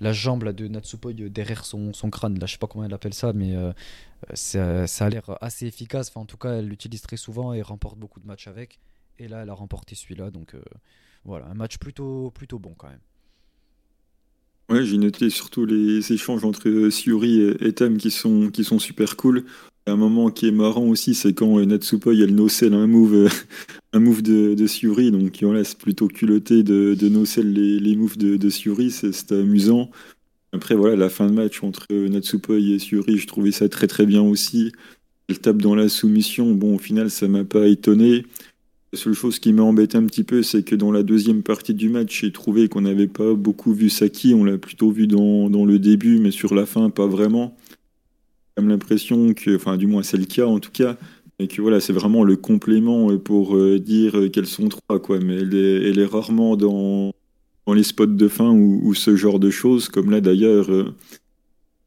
la 0.00 0.12
jambe 0.12 0.48
de 0.52 0.68
Natsupoi 0.68 1.12
derrière 1.12 1.64
son, 1.64 1.92
crâne. 2.10 2.38
Là, 2.38 2.46
je 2.46 2.52
sais 2.52 2.58
pas 2.58 2.68
comment 2.68 2.84
elle 2.84 2.94
appelle 2.94 3.14
ça, 3.14 3.32
mais 3.32 3.56
euh, 3.56 3.72
ça, 4.34 4.86
ça, 4.86 5.06
a 5.06 5.08
l'air 5.10 5.36
assez 5.42 5.66
efficace. 5.66 6.08
Enfin, 6.08 6.20
en 6.20 6.26
tout 6.26 6.36
cas, 6.36 6.54
elle 6.54 6.68
l'utilise 6.68 7.02
très 7.02 7.16
souvent 7.16 7.52
et 7.52 7.62
remporte 7.62 7.98
beaucoup 7.98 8.20
de 8.20 8.26
matchs 8.26 8.46
avec. 8.46 8.78
Et 9.18 9.26
là, 9.26 9.42
elle 9.42 9.50
a 9.50 9.54
remporté 9.54 9.96
celui-là. 9.96 10.30
Donc 10.30 10.54
euh, 10.54 10.62
voilà, 11.24 11.46
un 11.46 11.54
match 11.54 11.78
plutôt, 11.78 12.30
plutôt 12.30 12.60
bon 12.60 12.74
quand 12.78 12.88
même. 12.88 13.00
Ouais, 14.70 14.84
j'ai 14.84 14.98
noté 14.98 15.30
surtout 15.30 15.66
les 15.66 16.12
échanges 16.12 16.44
entre 16.44 16.68
euh, 16.68 16.90
Siuri 16.90 17.42
et 17.60 17.72
Tam 17.72 17.96
qui 17.96 18.12
sont, 18.12 18.50
qui 18.50 18.62
sont 18.62 18.78
super 18.78 19.16
cool. 19.16 19.44
Un 19.86 19.96
moment 19.96 20.30
qui 20.30 20.46
est 20.46 20.52
marrant 20.52 20.84
aussi, 20.84 21.16
c'est 21.16 21.32
quand 21.32 21.58
euh, 21.58 21.64
Natsupoi 21.64 22.14
elle 22.14 22.36
nocelle 22.36 22.74
un 22.74 22.86
move, 22.86 23.14
euh, 23.14 23.28
un 23.92 23.98
move 23.98 24.22
de, 24.22 24.54
de 24.54 24.66
Siuri, 24.68 25.10
donc 25.10 25.36
c'est 25.64 25.76
plutôt 25.78 26.06
culotté 26.06 26.62
de, 26.62 26.94
de 26.94 27.08
nocelle 27.08 27.52
les, 27.52 27.96
moves 27.96 28.16
de, 28.16 28.36
de 28.36 28.48
Siuri, 28.48 28.92
c'est 28.92 29.32
amusant. 29.32 29.90
Après 30.52 30.76
voilà, 30.76 30.94
la 30.94 31.08
fin 31.08 31.26
de 31.26 31.32
match 31.32 31.64
entre 31.64 31.86
Natsupoi 31.92 32.58
et 32.58 32.78
Siuri, 32.78 33.18
je 33.18 33.26
trouvais 33.26 33.52
ça 33.52 33.68
très 33.68 33.88
très 33.88 34.06
bien 34.06 34.22
aussi. 34.22 34.70
Elle 35.28 35.40
tape 35.40 35.58
dans 35.62 35.74
la 35.74 35.88
soumission, 35.88 36.52
bon 36.52 36.76
au 36.76 36.78
final 36.78 37.10
ça 37.10 37.26
m'a 37.26 37.44
pas 37.44 37.66
étonné. 37.66 38.24
La 38.92 38.98
seule 38.98 39.14
chose 39.14 39.38
qui 39.38 39.52
m'a 39.52 39.62
embêté 39.62 39.96
un 39.96 40.04
petit 40.06 40.24
peu, 40.24 40.42
c'est 40.42 40.64
que 40.64 40.74
dans 40.74 40.90
la 40.90 41.04
deuxième 41.04 41.44
partie 41.44 41.74
du 41.74 41.88
match, 41.88 42.22
j'ai 42.22 42.32
trouvé 42.32 42.68
qu'on 42.68 42.80
n'avait 42.80 43.06
pas 43.06 43.34
beaucoup 43.34 43.72
vu 43.72 43.88
Saki. 43.88 44.34
On 44.34 44.42
l'a 44.42 44.58
plutôt 44.58 44.90
vu 44.90 45.06
dans, 45.06 45.64
le 45.64 45.78
début, 45.78 46.18
mais 46.18 46.32
sur 46.32 46.56
la 46.56 46.66
fin, 46.66 46.90
pas 46.90 47.06
vraiment. 47.06 47.56
J'ai 48.58 48.64
l'impression 48.64 49.32
que, 49.32 49.54
enfin, 49.54 49.76
du 49.76 49.86
moins, 49.86 50.02
c'est 50.02 50.16
le 50.16 50.24
cas 50.24 50.46
en 50.46 50.58
tout 50.58 50.72
cas, 50.72 50.96
et 51.38 51.46
que 51.46 51.62
voilà, 51.62 51.78
c'est 51.78 51.92
vraiment 51.92 52.24
le 52.24 52.34
complément 52.34 53.16
pour 53.18 53.56
euh, 53.56 53.78
dire 53.78 54.28
qu'elles 54.32 54.46
sont 54.48 54.68
trois, 54.68 54.98
quoi. 55.00 55.20
Mais 55.20 55.36
elle 55.36 55.98
est, 56.00 56.04
rarement 56.04 56.56
dans, 56.56 57.12
les 57.72 57.84
spots 57.84 58.06
de 58.06 58.26
fin 58.26 58.50
ou, 58.50 58.92
ce 58.94 59.14
genre 59.14 59.38
de 59.38 59.50
choses, 59.50 59.88
comme 59.88 60.10
là 60.10 60.20
d'ailleurs. 60.20 60.68
Euh, 60.68 60.92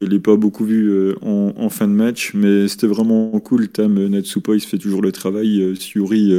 je 0.00 0.06
l'ai 0.06 0.18
pas 0.20 0.36
beaucoup 0.36 0.64
vu 0.64 0.90
euh, 0.90 1.14
en, 1.20 1.52
en, 1.56 1.68
fin 1.68 1.86
de 1.86 1.92
match, 1.92 2.32
mais 2.32 2.66
c'était 2.66 2.86
vraiment 2.86 3.30
cool. 3.40 3.68
Tam 3.68 4.08
Natsupoi 4.08 4.58
se 4.58 4.66
fait 4.66 4.78
toujours 4.78 5.02
le 5.02 5.12
travail. 5.12 5.76
Suri 5.76 6.32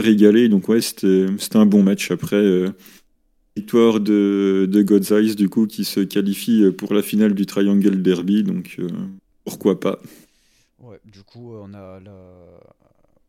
régalé. 0.00 0.48
Donc 0.48 0.68
ouais, 0.68 0.80
c'était 0.80 1.26
un 1.54 1.66
bon 1.66 1.82
match. 1.82 2.10
Après, 2.10 2.36
euh, 2.36 2.70
victoire 3.56 4.00
de, 4.00 4.68
de 4.70 4.82
God's 4.82 5.10
Eyes, 5.10 5.34
du 5.34 5.48
coup, 5.48 5.66
qui 5.66 5.84
se 5.84 6.00
qualifie 6.00 6.70
pour 6.72 6.94
la 6.94 7.02
finale 7.02 7.34
du 7.34 7.46
Triangle 7.46 8.02
Derby. 8.02 8.42
Donc 8.42 8.76
euh, 8.78 8.88
pourquoi 9.44 9.80
pas 9.80 9.98
Ouais, 10.78 11.00
du 11.04 11.22
coup, 11.22 11.54
on 11.54 11.74
a 11.74 12.00
la, 12.00 12.60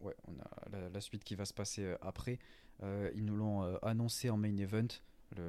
ouais, 0.02 0.16
on 0.28 0.34
a 0.40 0.90
la, 0.94 1.02
suite 1.02 1.24
qui 1.24 1.36
va 1.36 1.46
se 1.46 1.54
passer 1.54 1.84
euh, 1.84 1.96
après. 2.02 2.40
ils 3.16 3.26
nous 3.26 3.36
l'ont 3.36 3.62
annoncé 3.82 4.30
en 4.30 4.38
main 4.38 4.56
event, 4.58 4.88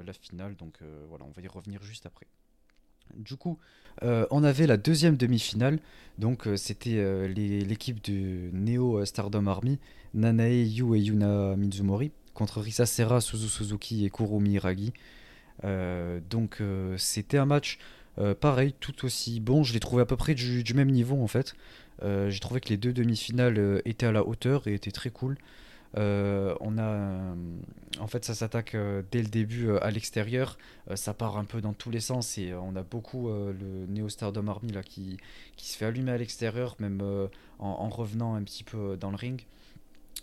la 0.04 0.12
finale. 0.12 0.56
Donc 0.56 0.78
voilà, 1.08 1.24
on 1.24 1.30
va 1.30 1.42
y 1.42 1.48
revenir 1.48 1.82
juste 1.82 2.06
après. 2.06 2.26
Du 3.16 3.36
coup, 3.36 3.58
on 4.02 4.44
avait 4.44 4.66
la 4.66 4.76
deuxième 4.76 5.16
demi-finale. 5.16 5.78
Donc, 6.18 6.48
c'était 6.56 7.28
l'équipe 7.28 8.02
de 8.04 8.50
Neo 8.52 9.04
Stardom 9.04 9.46
Army 9.46 9.78
Nanae 10.14 10.64
Yu 10.64 10.96
et 10.96 11.00
Yuna 11.00 11.56
Mizumori 11.56 12.10
contre 12.34 12.60
Risa 12.60 12.86
Serra, 12.86 13.20
Suzu 13.20 13.48
Suzuki 13.48 14.04
et 14.04 14.10
Kurumi 14.10 14.52
Iragi. 14.52 14.92
Euh, 15.64 16.20
donc 16.30 16.58
euh, 16.60 16.96
c'était 16.96 17.36
un 17.36 17.44
match 17.44 17.78
euh, 18.18 18.34
pareil, 18.34 18.74
tout 18.80 19.04
aussi 19.04 19.40
bon. 19.40 19.62
Je 19.62 19.72
l'ai 19.72 19.80
trouvé 19.80 20.02
à 20.02 20.06
peu 20.06 20.16
près 20.16 20.34
du, 20.34 20.64
même 20.74 20.90
niveau 20.90 21.22
en 21.22 21.26
fait. 21.26 21.54
J'ai 22.02 22.40
trouvé 22.40 22.62
que 22.62 22.70
les 22.70 22.78
deux 22.78 22.94
demi-finales 22.94 23.82
étaient 23.84 24.06
à 24.06 24.12
la 24.12 24.26
hauteur 24.26 24.66
et 24.66 24.72
étaient 24.72 24.90
très 24.90 25.10
cool. 25.10 25.36
On 25.96 26.78
a, 26.78 27.34
en 27.98 28.06
fait, 28.06 28.24
ça 28.24 28.34
s'attaque 28.34 28.76
dès 29.10 29.22
le 29.22 29.28
début 29.28 29.76
à 29.78 29.90
l'extérieur. 29.90 30.58
ça 30.94 31.14
part 31.14 31.36
un 31.36 31.44
peu 31.44 31.60
dans 31.60 31.72
tous 31.72 31.90
les 31.90 32.00
sens 32.00 32.38
et 32.38 32.54
on 32.54 32.76
a 32.76 32.82
beaucoup 32.82 33.28
le 33.28 33.86
Neo 33.88 34.08
Stardom 34.08 34.48
Army 34.48 34.72
là 34.72 34.82
qui, 34.82 35.18
qui 35.56 35.68
se 35.68 35.76
fait 35.76 35.86
allumer 35.86 36.12
à 36.12 36.18
l'extérieur, 36.18 36.76
même 36.78 37.02
en, 37.58 37.88
revenant 37.88 38.34
un 38.34 38.42
petit 38.42 38.64
peu 38.64 38.96
dans 38.96 39.10
le 39.10 39.16
ring. 39.16 39.46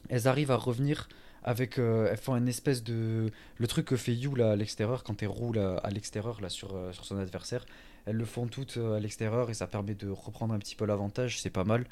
Elles 0.09 0.27
arrivent 0.27 0.51
à 0.51 0.55
revenir 0.55 1.07
avec 1.47 1.79
euh, 1.79 2.09
elles 2.11 2.17
font 2.17 2.35
une 2.35 2.49
espèce 2.49 2.83
de 2.83 3.31
le 3.57 3.67
truc 3.67 3.85
que 3.85 3.95
fait 3.95 4.13
Yu 4.13 4.35
là 4.35 4.51
à 4.51 4.55
l'extérieur 4.57 5.03
quand 5.03 5.23
elle 5.23 5.29
roule 5.29 5.59
à, 5.59 5.89
l'extérieur 5.89 6.41
là 6.41 6.49
sur, 6.49 6.75
euh, 6.75 6.91
sur 6.91 7.05
son 7.05 7.17
adversaire. 7.17 7.65
Elles 8.05 8.17
le 8.17 8.25
font 8.25 8.47
toutes 8.47 8.75
euh, 8.75 8.97
à 8.97 8.99
l'extérieur 8.99 9.49
et 9.49 9.53
ça 9.53 9.65
permet 9.65 9.95
de 9.95 10.09
reprendre 10.09 10.53
un 10.53 10.59
petit 10.59 10.75
peu 10.75 10.85
l'avantage 10.85 11.39
c'est 11.41 11.49
pas 11.49 11.63
mal. 11.63 11.85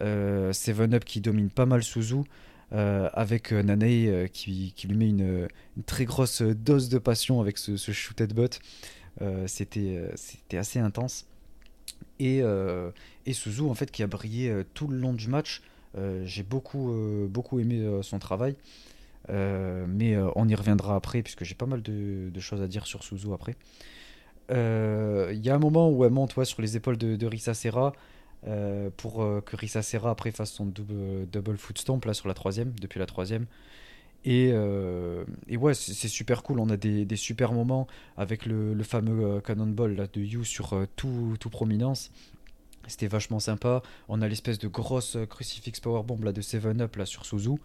Seven 0.00 0.92
Up 0.92 1.04
qui 1.04 1.22
domine 1.22 1.48
pas 1.48 1.64
mal 1.64 1.82
Suzu 1.82 2.24
avec 2.72 3.52
Nanae 3.52 4.28
qui, 4.28 4.72
qui, 4.74 4.88
lui 4.88 4.96
met 4.96 5.08
une, 5.08 5.48
très 5.86 6.04
grosse 6.04 6.42
dose 6.42 6.88
de 6.88 6.98
passion 6.98 7.40
avec 7.40 7.58
ce, 7.58 7.76
ce 7.76 7.92
shoot 7.92 8.20
bot 8.34 8.58
c'était 9.46 10.10
c'était 10.16 10.58
assez 10.58 10.78
intense 10.78 11.26
et, 12.18 12.42
Suzu 13.32 13.62
en 13.62 13.74
fait 13.74 13.90
qui 13.90 14.02
a 14.02 14.06
brillé 14.06 14.62
tout 14.74 14.88
le 14.88 14.98
long 14.98 15.12
du 15.12 15.28
match 15.28 15.62
euh, 15.98 16.22
j'ai 16.24 16.42
beaucoup, 16.42 16.92
euh, 16.92 17.26
beaucoup 17.28 17.58
aimé 17.58 17.78
euh, 17.78 18.02
son 18.02 18.18
travail. 18.18 18.56
mais 19.28 20.16
on 20.36 20.48
y 20.48 20.54
reviendra 20.54 20.96
après, 20.96 21.22
puisque 21.22 21.44
j'ai 21.44 21.54
pas 21.54 21.66
mal 21.66 21.82
de, 21.82 22.40
choses 22.40 22.62
à 22.62 22.68
dire 22.68 22.86
sur 22.86 23.02
Suzu 23.02 23.32
après. 23.32 23.56
Il 24.50 25.40
y 25.44 25.50
a 25.50 25.54
un 25.54 25.58
moment 25.58 25.90
où 25.90 26.04
elle 26.04 26.12
monte 26.12 26.44
sur 26.44 26.62
les 26.62 26.76
épaules 26.76 26.98
de, 26.98 27.26
Risa 27.26 27.54
Serra. 27.54 27.92
Pour 28.96 29.16
que 29.44 29.56
Risa 29.56 29.82
Serra 29.82 30.10
après 30.10 30.30
fasse 30.30 30.52
son 30.52 30.66
double, 30.66 31.26
double 31.30 31.56
foot 31.56 31.78
stomp 31.78 32.04
là 32.04 32.14
sur 32.14 32.28
la 32.28 32.34
troisième, 32.34 32.72
depuis 32.80 32.98
la 32.98 33.06
troisième. 33.06 33.46
Et, 34.24 34.52
et 35.48 35.56
ouais, 35.56 35.74
c'est 35.74 36.08
super 36.08 36.42
cool. 36.42 36.60
On 36.60 36.70
a 36.70 36.76
des, 36.76 37.16
super 37.16 37.52
moments 37.52 37.86
avec 38.16 38.46
le, 38.46 38.80
fameux 38.82 39.40
cannonball 39.40 39.96
là, 39.96 40.06
de 40.12 40.20
You 40.20 40.44
sur 40.44 40.86
tout, 40.96 41.36
tout 41.40 41.50
prominence. 41.50 42.10
C'était 42.86 43.08
vachement 43.08 43.40
sympa. 43.40 43.82
On 44.08 44.22
a 44.22 44.28
l'espèce 44.28 44.58
de 44.58 44.68
grosse 44.68 45.16
crucifix 45.28 45.80
powerbomb 45.80 46.22
là, 46.22 46.32
de 46.32 46.40
7-Up 46.40 46.96
là, 46.96 47.06
sur 47.06 47.26
Suzu. 47.26 47.56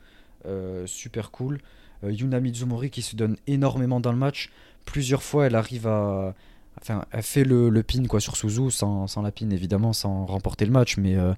Euh, 0.46 0.88
super 0.88 1.32
cool. 1.32 1.60
Euh, 2.04 2.12
Yuna 2.12 2.40
Mizumori 2.40 2.90
qui 2.90 3.02
se 3.02 3.16
donne 3.16 3.38
énormément 3.48 4.00
dans 4.00 4.12
le 4.12 4.18
match. 4.18 4.50
Plusieurs 4.86 5.24
fois, 5.24 5.48
elle 5.48 5.56
arrive 5.56 5.88
à. 5.88 6.36
Enfin, 6.80 7.06
elle 7.12 7.24
fait 7.24 7.44
le, 7.44 7.84
pin 7.84 8.06
quoi, 8.06 8.20
sur 8.20 8.36
Suzu, 8.36 8.72
sans, 8.72 9.08
la 9.22 9.32
pin 9.32 9.50
évidemment, 9.50 9.94
sans 9.94 10.26
remporter 10.26 10.66
le 10.66 10.72
match. 10.72 10.98
Mais 10.98 11.16
euh, 11.16 11.34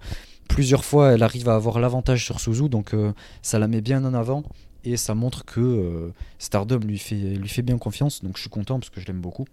plusieurs 0.47 0.85
fois, 0.85 1.11
elle 1.11 1.23
arrive 1.23 1.49
à 1.49 1.55
avoir 1.55 1.79
l'avantage 1.79 2.25
sur 2.25 2.39
Suzu. 2.39 2.69
Donc 2.69 2.95
ça 3.41 3.59
la 3.59 3.67
met 3.67 3.81
bien 3.81 4.03
en 4.05 4.13
avant. 4.13 4.43
Et 4.85 4.97
ça 4.97 5.15
montre 5.15 5.45
que 5.45 6.11
Stardom 6.39 6.79
lui 6.79 6.97
fait, 6.97 7.61
bien 7.61 7.77
confiance. 7.77 8.23
Donc 8.23 8.35
je 8.37 8.41
suis 8.41 8.49
content 8.49 8.79
parce 8.79 8.89
que 8.89 8.99
je 8.99 9.07
l'aime 9.07 9.21
beaucoup. 9.21 9.45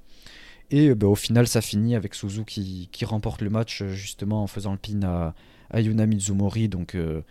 Et 0.70 0.94
bah, 0.94 1.08
au 1.08 1.14
final, 1.14 1.48
ça 1.48 1.60
finit 1.60 1.96
avec 1.96 2.14
Suzu 2.14 2.44
qui, 2.44 2.88
remporte 3.04 3.42
le 3.42 3.50
match 3.50 3.82
euh, 3.82 3.92
justement 3.92 4.42
en 4.42 4.46
faisant 4.46 4.72
le 4.72 4.78
pin 4.78 5.02
à, 5.02 5.34
à 5.70 5.80
Yuna 5.80 6.06
Mizumori. 6.06 6.68
Donc 6.68 6.94
euh, 6.94 7.22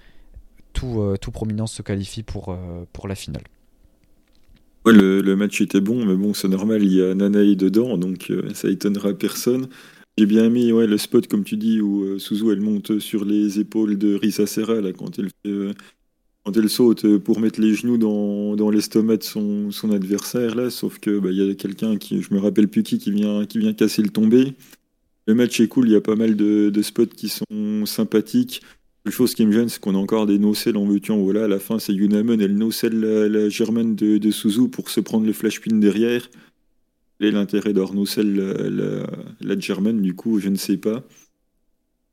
tout, 0.73 1.01
euh, 1.01 1.17
tout 1.17 1.31
prominence 1.31 1.73
se 1.73 1.81
qualifie 1.81 2.23
pour 2.23 2.57
la 3.07 3.15
finale. 3.15 3.43
Ouais, 4.85 4.93
le, 4.93 5.35
match 5.35 5.61
était 5.61 5.81
bon, 5.81 6.05
mais 6.05 6.15
bon, 6.15 6.33
c'est 6.33 6.47
normal, 6.47 6.83
il 6.83 6.93
y 6.93 7.01
a 7.01 7.13
Nanae 7.13 7.55
dedans, 7.55 7.97
donc 7.97 8.31
ça 8.53 8.69
étonnera 8.69 9.13
personne. 9.13 9.67
J'ai 10.17 10.25
bien 10.25 10.45
aimé 10.45 10.71
ouais, 10.71 10.87
le 10.87 10.97
spot, 10.97 11.27
comme 11.27 11.43
tu 11.43 11.57
dis, 11.57 11.81
où 11.81 12.17
Suzu 12.17 12.51
elle 12.51 12.61
monte 12.61 12.99
sur 12.99 13.25
les 13.25 13.59
épaules 13.59 13.97
de 13.97 14.15
Risa 14.15 14.47
Serra 14.47 14.75
quand 14.93 15.19
elle 15.19 15.29
fait 15.43 15.73
quand 16.49 16.57
elle 16.57 16.69
saute 16.69 17.05
euh, 17.05 17.19
pour 17.19 17.39
mettre 17.39 17.59
les 17.59 17.73
genoux 17.73 17.97
dans, 17.97 18.55
dans 18.55 18.69
l'estomac 18.69 19.17
de 19.17 19.23
son, 19.23 19.91
adversaire, 19.91 20.55
là, 20.55 20.69
sauf 20.69 20.99
que 20.99 21.19
bah, 21.19 21.31
y 21.31 21.49
a 21.49 21.53
quelqu'un 21.55 21.97
qui, 21.97 22.21
je 22.21 22.33
me 22.33 22.39
rappelle 22.39 22.67
plus 22.67 22.83
qui, 22.83 22.97
qui 22.97 23.11
vient, 23.11 23.45
qui 23.45 23.59
vient 23.59 23.73
casser 23.73 24.01
le 24.01 24.09
tombé. 24.09 24.53
Le 25.27 25.35
match 25.35 25.59
est 25.59 25.67
cool, 25.67 25.89
il 25.89 25.91
y 25.91 25.95
a 25.95 26.01
pas 26.01 26.15
mal 26.15 26.35
de 26.35 26.81
spots 26.81 27.05
qui 27.05 27.29
sont 27.29 27.85
sympathiques. 27.85 28.61
Chose 29.09 29.33
qui 29.33 29.45
me 29.45 29.51
gêne, 29.51 29.69
c'est 29.69 29.79
qu'on 29.79 29.95
a 29.95 29.97
encore 29.97 30.25
des 30.25 30.39
no-sell 30.39 30.77
en 30.77 30.85
veux 30.85 30.99
voilà, 31.07 31.45
à 31.45 31.47
la 31.47 31.59
fin, 31.59 31.79
c'est 31.79 31.93
Yunaman, 31.93 32.39
elle 32.39 32.55
no-sell 32.55 32.99
la, 32.99 33.27
la 33.27 33.49
Germaine 33.49 33.95
de, 33.95 34.17
de 34.17 34.31
Suzu 34.31 34.69
pour 34.69 34.89
se 34.89 34.99
prendre 34.99 35.25
le 35.25 35.33
flash 35.33 35.59
pin 35.61 35.75
derrière. 35.75 36.29
Est 37.19 37.31
l'intérêt 37.31 37.73
d'avoir 37.73 37.93
no-sell 37.93 38.33
la, 38.33 38.69
la, 38.69 39.07
la 39.41 39.59
Germaine, 39.59 40.01
du 40.01 40.15
coup, 40.15 40.39
je 40.39 40.49
ne 40.49 40.55
sais 40.55 40.77
pas. 40.77 41.03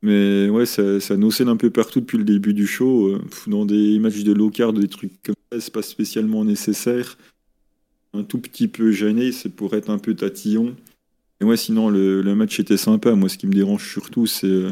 Mais 0.01 0.49
ouais, 0.49 0.65
ça, 0.65 0.99
ça 0.99 1.17
nocelle 1.17 1.47
un 1.47 1.57
peu 1.57 1.69
partout 1.69 2.01
depuis 2.01 2.17
le 2.17 2.23
début 2.23 2.53
du 2.53 2.67
show. 2.67 3.17
Dans 3.47 3.65
des 3.65 3.97
matchs 3.99 4.23
de 4.23 4.33
low 4.33 4.49
card, 4.49 4.73
des 4.73 4.87
trucs 4.87 5.21
comme 5.23 5.35
ça, 5.51 5.59
c'est 5.59 5.73
pas 5.73 5.81
spécialement 5.81 6.45
nécessaire. 6.45 7.17
Un 8.13 8.23
tout 8.23 8.39
petit 8.39 8.67
peu 8.67 8.91
gêné, 8.91 9.31
c'est 9.31 9.49
pour 9.49 9.75
être 9.75 9.89
un 9.89 9.97
peu 9.97 10.15
tatillon. 10.15 10.75
Et 11.41 11.45
ouais, 11.45 11.57
sinon, 11.57 11.89
le, 11.89 12.21
le, 12.21 12.35
match 12.35 12.59
était 12.59 12.77
sympa. 12.77 13.13
Moi, 13.15 13.29
ce 13.29 13.37
qui 13.37 13.47
me 13.47 13.53
dérange 13.53 13.89
surtout, 13.89 14.27
c'est 14.27 14.65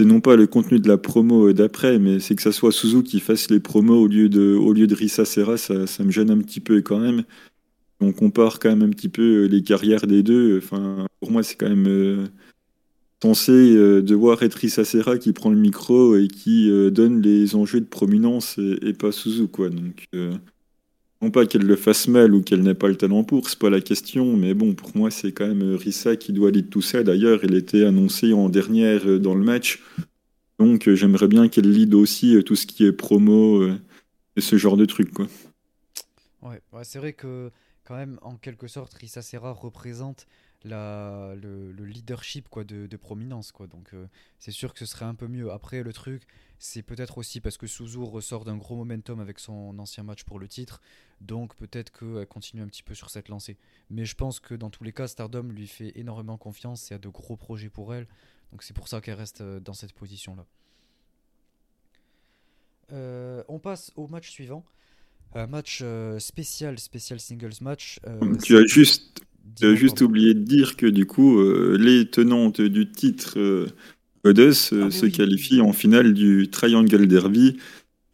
non 0.00 0.20
pas 0.20 0.34
le 0.34 0.46
contenu 0.46 0.80
de 0.80 0.88
la 0.88 0.98
promo 0.98 1.52
d'après, 1.52 1.98
mais 1.98 2.18
c'est 2.18 2.34
que 2.34 2.42
ça 2.42 2.52
soit 2.52 2.72
Suzu 2.72 3.02
qui 3.04 3.20
fasse 3.20 3.50
les 3.50 3.60
promos 3.60 4.02
au 4.02 4.08
lieu 4.08 4.28
de, 4.28 4.54
au 4.54 4.72
lieu 4.72 4.86
de 4.86 4.94
Risa 4.94 5.24
Serra, 5.24 5.56
ça, 5.56 5.74
me 6.00 6.10
gêne 6.10 6.30
un 6.30 6.38
petit 6.38 6.60
peu 6.60 6.80
quand 6.82 6.98
même. 6.98 7.22
On 8.00 8.12
compare 8.12 8.58
quand 8.58 8.70
même 8.70 8.82
un 8.82 8.90
petit 8.90 9.08
peu 9.08 9.44
les 9.44 9.62
carrières 9.62 10.06
des 10.06 10.22
deux. 10.22 10.58
Enfin, 10.58 11.06
pour 11.20 11.30
moi, 11.30 11.42
c'est 11.44 11.54
quand 11.54 11.68
même 11.68 11.86
euh, 11.86 12.26
censé 13.22 13.52
euh, 13.52 14.02
devoir 14.02 14.42
être 14.42 14.54
Risa 14.54 14.84
Serra 14.84 15.16
qui 15.16 15.32
prend 15.32 15.50
le 15.50 15.56
micro 15.56 16.16
et 16.16 16.26
qui 16.26 16.68
euh, 16.70 16.90
donne 16.90 17.22
les 17.22 17.54
enjeux 17.54 17.80
de 17.80 17.86
prominence 17.86 18.58
et, 18.58 18.94
pas 18.94 19.12
Suzu, 19.12 19.46
quoi. 19.46 19.70
Donc, 19.70 20.06
non 21.22 21.30
pas 21.30 21.46
qu'elle 21.46 21.62
le 21.62 21.76
fasse 21.76 22.08
mal 22.08 22.34
ou 22.34 22.42
qu'elle 22.42 22.62
n'ait 22.62 22.74
pas 22.74 22.88
le 22.88 22.96
talent 22.96 23.24
pour, 23.24 23.48
c'est 23.48 23.58
pas 23.58 23.70
la 23.70 23.80
question, 23.80 24.36
mais 24.36 24.54
bon, 24.54 24.74
pour 24.74 24.96
moi, 24.96 25.10
c'est 25.10 25.32
quand 25.32 25.46
même 25.46 25.74
Rissa 25.74 26.16
qui 26.16 26.32
doit 26.32 26.50
lead 26.50 26.68
tout 26.70 26.82
ça. 26.82 27.02
D'ailleurs, 27.02 27.40
elle 27.44 27.54
était 27.54 27.84
annoncée 27.84 28.32
en 28.32 28.48
dernière 28.48 29.06
euh, 29.08 29.18
dans 29.18 29.34
le 29.34 29.44
match. 29.44 29.82
Donc, 30.58 30.86
euh, 30.86 30.94
j'aimerais 30.94 31.28
bien 31.28 31.48
qu'elle 31.48 31.70
lead 31.70 31.94
aussi 31.94 32.36
euh, 32.36 32.42
tout 32.42 32.56
ce 32.56 32.66
qui 32.66 32.84
est 32.84 32.92
promo 32.92 33.66
et 34.36 34.40
ce 34.40 34.56
genre 34.56 34.76
de 34.76 34.84
trucs, 34.84 35.12
quoi. 35.12 35.26
Ouais, 36.42 36.60
c'est 36.82 36.98
vrai 36.98 37.14
que, 37.14 37.50
quand 37.84 37.96
même, 37.96 38.18
en 38.20 38.36
quelque 38.36 38.66
sorte, 38.66 38.92
Rissa 38.94 39.22
Serra 39.22 39.52
représente 39.52 40.26
le, 40.62 41.72
leadership 41.78 42.48
quoi, 42.50 42.64
de, 42.64 42.96
prominence. 42.96 43.50
Quoi. 43.50 43.66
Donc 43.66 43.94
c'est 44.38 44.50
sûr 44.50 44.74
que 44.74 44.80
ce 44.80 44.86
serait 44.86 45.06
un 45.06 45.14
peu 45.14 45.26
mieux. 45.26 45.50
Après, 45.50 45.82
le 45.82 45.92
truc, 45.94 46.22
c'est 46.64 46.82
peut-être 46.82 47.18
aussi 47.18 47.42
parce 47.42 47.58
que 47.58 47.66
Suzu 47.66 47.98
ressort 47.98 48.46
d'un 48.46 48.56
gros 48.56 48.74
momentum 48.74 49.20
avec 49.20 49.38
son 49.38 49.78
ancien 49.78 50.02
match 50.02 50.24
pour 50.24 50.38
le 50.38 50.48
titre. 50.48 50.80
Donc 51.20 51.54
peut-être 51.56 51.92
qu'elle 51.92 52.26
continue 52.26 52.62
un 52.62 52.66
petit 52.66 52.82
peu 52.82 52.94
sur 52.94 53.10
cette 53.10 53.28
lancée. 53.28 53.58
Mais 53.90 54.06
je 54.06 54.14
pense 54.14 54.40
que 54.40 54.54
dans 54.54 54.70
tous 54.70 54.82
les 54.82 54.92
cas, 54.92 55.06
Stardom 55.06 55.42
lui 55.42 55.66
fait 55.66 55.92
énormément 55.94 56.38
confiance 56.38 56.90
et 56.90 56.94
a 56.94 56.98
de 56.98 57.08
gros 57.10 57.36
projets 57.36 57.68
pour 57.68 57.94
elle. 57.94 58.08
Donc 58.50 58.62
c'est 58.62 58.72
pour 58.74 58.88
ça 58.88 59.02
qu'elle 59.02 59.16
reste 59.18 59.42
euh, 59.42 59.60
dans 59.60 59.74
cette 59.74 59.92
position-là. 59.92 60.46
Euh, 62.92 63.42
on 63.48 63.58
passe 63.58 63.92
au 63.94 64.08
match 64.08 64.30
suivant. 64.30 64.64
Un 65.34 65.46
match 65.46 65.80
euh, 65.82 66.18
spécial, 66.18 66.78
spécial 66.78 67.20
singles 67.20 67.60
match. 67.60 68.00
tu 68.42 68.56
as 68.56 68.64
juste, 68.64 69.20
juste 69.60 70.00
oublié 70.00 70.32
de 70.32 70.40
dire 70.40 70.76
que 70.76 70.86
du 70.86 71.04
coup, 71.04 71.42
les 71.76 72.08
tenantes 72.08 72.62
du 72.62 72.90
titre 72.90 73.66
Goddess 74.24 74.72
ah, 74.72 74.90
se 74.90 75.06
qualifient 75.06 75.60
en 75.60 75.72
finale 75.72 76.14
du 76.14 76.48
Triangle 76.50 77.06
Derby 77.06 77.56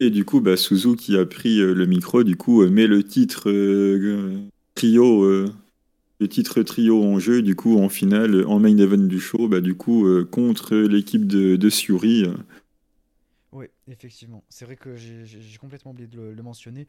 et 0.01 0.09
du 0.09 0.25
coup, 0.25 0.41
bah, 0.41 0.57
Suzu 0.57 0.95
qui 0.95 1.15
a 1.15 1.27
pris 1.27 1.59
euh, 1.59 1.75
le 1.75 1.85
micro, 1.85 2.23
du 2.23 2.35
coup, 2.35 2.63
euh, 2.63 2.71
met 2.71 2.87
le 2.87 3.03
titre 3.03 3.51
euh, 3.51 4.39
trio, 4.73 5.23
le 5.23 6.27
titre 6.27 6.63
trio 6.63 7.03
en 7.03 7.19
jeu, 7.19 7.43
du 7.43 7.55
coup, 7.55 7.77
en 7.77 7.87
finale, 7.87 8.43
en 8.47 8.59
main 8.59 8.75
event 8.77 8.97
du 8.97 9.19
show, 9.19 9.47
bah, 9.47 9.61
du 9.61 9.75
coup, 9.75 10.07
contre 10.31 10.75
l'équipe 10.75 11.27
de, 11.27 11.55
de 11.55 11.69
Suri. 11.69 12.25
Oui, 13.51 13.67
effectivement. 13.87 14.43
C'est 14.49 14.65
vrai 14.65 14.75
que 14.75 14.95
j'ai 14.95 15.57
complètement 15.59 15.91
oublié 15.91 16.07
de 16.07 16.19
le, 16.19 16.43
mentionner. 16.43 16.87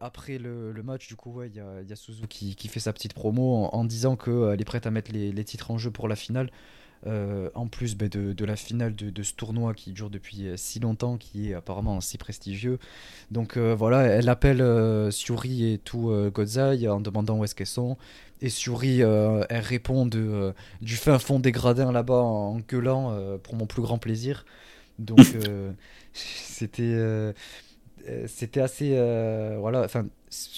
après 0.00 0.36
le, 0.36 0.74
match, 0.82 1.08
du 1.08 1.16
coup, 1.16 1.42
il 1.42 1.54
y, 1.56 1.60
a, 1.60 1.80
y, 1.80 1.92
a, 1.92 1.96
Suzu 1.96 2.26
qui, 2.28 2.56
qui, 2.56 2.68
fait 2.68 2.80
sa 2.80 2.92
petite 2.92 3.14
promo 3.14 3.70
en, 3.72 3.84
disant 3.86 4.16
qu'elle 4.16 4.60
est 4.60 4.66
prête 4.66 4.86
à 4.86 4.90
mettre 4.90 5.12
les, 5.12 5.32
les, 5.32 5.44
titres 5.44 5.70
en 5.70 5.78
jeu 5.78 5.90
pour 5.90 6.08
la 6.08 6.16
finale. 6.16 6.50
Euh, 7.06 7.48
en 7.54 7.66
plus 7.66 7.96
bah, 7.96 8.08
de, 8.08 8.44
la 8.44 8.56
finale 8.56 8.94
de, 8.94 9.22
ce 9.22 9.32
tournoi 9.32 9.72
qui 9.72 9.92
dure 9.92 10.10
depuis 10.10 10.48
euh, 10.48 10.58
si 10.58 10.80
longtemps, 10.80 11.16
qui 11.16 11.50
est 11.50 11.54
apparemment 11.54 11.98
si 12.02 12.18
prestigieux. 12.18 12.78
Donc 13.30 13.56
euh, 13.56 13.74
voilà, 13.74 14.02
elle 14.02 14.28
appelle 14.28 14.62
Suri 15.10 15.72
et 15.72 15.78
tout 15.78 16.12
Godzai 16.32 16.88
en 16.88 17.00
demandant 17.00 17.38
où 17.38 17.44
est-ce 17.44 17.54
qu'elles 17.54 17.66
sont. 17.66 17.96
Et 18.42 18.50
Suri, 18.50 19.00
elle 19.00 19.60
répond 19.60 20.06
de, 20.06 20.52
du 20.82 20.96
fin 20.96 21.18
fond 21.18 21.40
des 21.40 21.52
gradins 21.52 21.92
là-bas 21.92 22.20
en 22.20 22.58
gueulant 22.60 23.16
pour 23.42 23.54
mon 23.54 23.66
plus 23.66 23.82
grand 23.82 23.98
plaisir. 23.98 24.44
Donc 24.98 25.26
c'était 26.12 27.34
c'était 28.26 28.60
assez 28.60 28.90
voilà, 29.58 29.84
enfin 29.84 30.06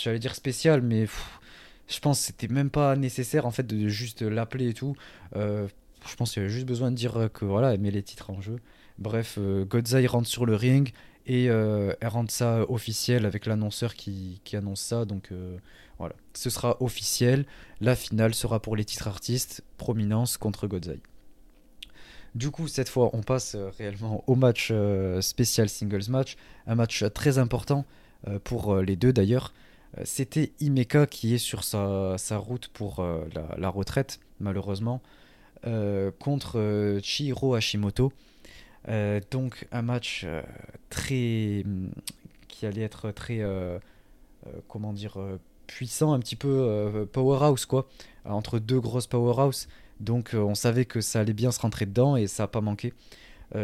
j'allais 0.02 0.18
dire 0.18 0.34
spécial, 0.34 0.82
mais 0.82 1.06
je 1.88 2.00
pense 2.00 2.20
que 2.20 2.26
c'était 2.26 2.48
même 2.48 2.70
pas 2.70 2.96
nécessaire 2.96 3.46
en 3.46 3.50
fait 3.50 3.66
de 3.66 3.88
juste 3.88 4.22
l'appeler 4.22 4.70
et 4.70 4.74
tout. 4.74 4.96
Je 6.08 6.16
pense 6.16 6.32
qu'il 6.32 6.42
y 6.42 6.44
avait 6.44 6.52
juste 6.52 6.66
besoin 6.66 6.90
de 6.90 6.96
dire 6.96 7.28
que 7.32 7.44
voilà, 7.44 7.72
elle 7.74 7.80
met 7.80 7.90
les 7.90 8.02
titres 8.02 8.30
en 8.30 8.40
jeu. 8.40 8.56
Bref, 8.98 9.36
euh, 9.38 9.64
Godzai 9.64 10.06
rentre 10.06 10.28
sur 10.28 10.46
le 10.46 10.54
ring 10.54 10.92
et 11.26 11.48
euh, 11.50 11.94
elle 12.00 12.08
rend 12.08 12.26
ça 12.28 12.64
officiel 12.70 13.26
avec 13.26 13.46
l'annonceur 13.46 13.94
qui, 13.94 14.40
qui, 14.44 14.56
annonce 14.56 14.80
ça. 14.80 15.04
Donc 15.04 15.30
euh, 15.32 15.56
voilà, 15.98 16.14
ce 16.34 16.50
sera 16.50 16.76
officiel. 16.80 17.46
La 17.80 17.96
finale 17.96 18.34
sera 18.34 18.60
pour 18.60 18.76
les 18.76 18.84
titres 18.84 19.08
artistes, 19.08 19.64
Prominence 19.76 20.36
contre 20.36 20.66
Godzai. 20.66 21.00
Du 22.34 22.50
coup, 22.50 22.66
cette 22.66 22.88
fois, 22.88 23.10
on 23.12 23.22
passe 23.22 23.56
réellement 23.78 24.24
au 24.26 24.34
match 24.36 24.72
spécial 25.20 25.68
singles 25.68 26.08
match. 26.08 26.36
Un 26.66 26.76
match 26.76 27.04
très 27.12 27.36
important 27.36 27.84
pour 28.42 28.76
les 28.76 28.96
deux 28.96 29.12
d'ailleurs. 29.12 29.52
C'était 30.04 30.52
Imeka 30.58 31.06
qui 31.06 31.34
est 31.34 31.38
sur 31.38 31.62
sa, 31.62 32.16
sa 32.16 32.38
route 32.38 32.68
pour 32.68 33.06
la, 33.58 33.68
retraite, 33.68 34.18
malheureusement. 34.40 35.02
Euh, 35.64 36.10
contre 36.18 36.58
euh, 36.58 37.00
Chihiro 37.02 37.54
Hashimoto. 37.54 38.12
Euh, 38.88 39.20
donc 39.30 39.68
un 39.70 39.82
match 39.82 40.26
très 40.90 41.64
qui 42.48 42.66
allait 42.66 42.82
être 42.82 43.12
très 43.12 43.40
comment 44.68 44.92
dire 44.92 45.18
puissant, 45.68 46.12
un 46.12 46.18
petit 46.18 46.36
peu 46.36 47.06
powerhouse 47.12 47.64
quoi, 47.64 47.88
entre 48.24 48.58
deux 48.58 48.80
grosses 48.80 49.06
powerhouse. 49.06 49.68
Donc 50.00 50.32
on 50.34 50.56
savait 50.56 50.84
que 50.84 51.00
ça 51.00 51.20
allait 51.20 51.32
bien 51.32 51.52
se 51.52 51.60
rentrer 51.60 51.86
dedans 51.86 52.16
et 52.16 52.26
ça 52.26 52.44
n'a 52.44 52.48
pas 52.48 52.60
manqué. 52.60 52.92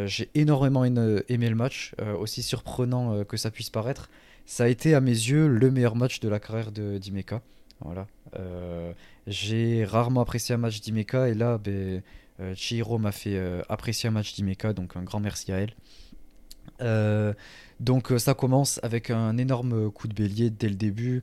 J'ai 0.05 0.31
énormément 0.35 0.85
aimé 0.85 1.49
le 1.49 1.55
match, 1.55 1.95
aussi 2.19 2.43
surprenant 2.43 3.25
que 3.25 3.37
ça 3.37 3.51
puisse 3.51 3.71
paraître. 3.71 4.09
Ça 4.47 4.65
a 4.65 4.69
été 4.69 4.95
à 4.95 5.01
mes 5.01 5.11
yeux 5.11 5.49
le 5.49 5.71
meilleur 5.71 5.97
match 5.97 6.21
de 6.21 6.29
la 6.29 6.39
carrière 6.39 6.71
de 6.71 6.99
Dimeka. 6.99 7.43
Voilà. 7.81 8.07
Euh, 8.37 8.93
j'ai 9.27 9.85
rarement 9.85 10.21
apprécié 10.21 10.55
un 10.55 10.59
match 10.59 10.81
d'Imeka 10.81 11.29
et 11.29 11.35
là, 11.35 11.59
ben, 11.59 12.03
euh, 12.41 12.55
Chihiro 12.55 12.99
m'a 12.99 13.13
fait 13.13 13.37
euh, 13.37 13.63
apprécier 13.69 14.09
un 14.09 14.13
match 14.13 14.35
d'Imeka, 14.35 14.73
donc 14.73 14.97
un 14.97 15.03
grand 15.03 15.21
merci 15.21 15.53
à 15.53 15.59
elle. 15.59 17.35
donc 17.81 18.13
ça 18.19 18.35
commence 18.35 18.81
avec 18.83 19.11
un 19.11 19.37
énorme 19.37 19.91
coup 19.91 20.09
de 20.09 20.15
bélier 20.15 20.51
dès 20.51 20.69
le 20.69 20.75
début 20.75 21.23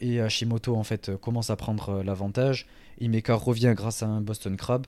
et 0.00 0.22
Hashimoto 0.22 0.74
en 0.74 0.84
fait 0.84 1.14
commence 1.16 1.50
à 1.50 1.56
prendre 1.56 2.02
l'avantage. 2.02 2.66
Imeka 3.00 3.34
revient 3.34 3.74
grâce 3.76 4.02
à 4.02 4.06
un 4.06 4.22
Boston 4.22 4.56
Crab 4.56 4.86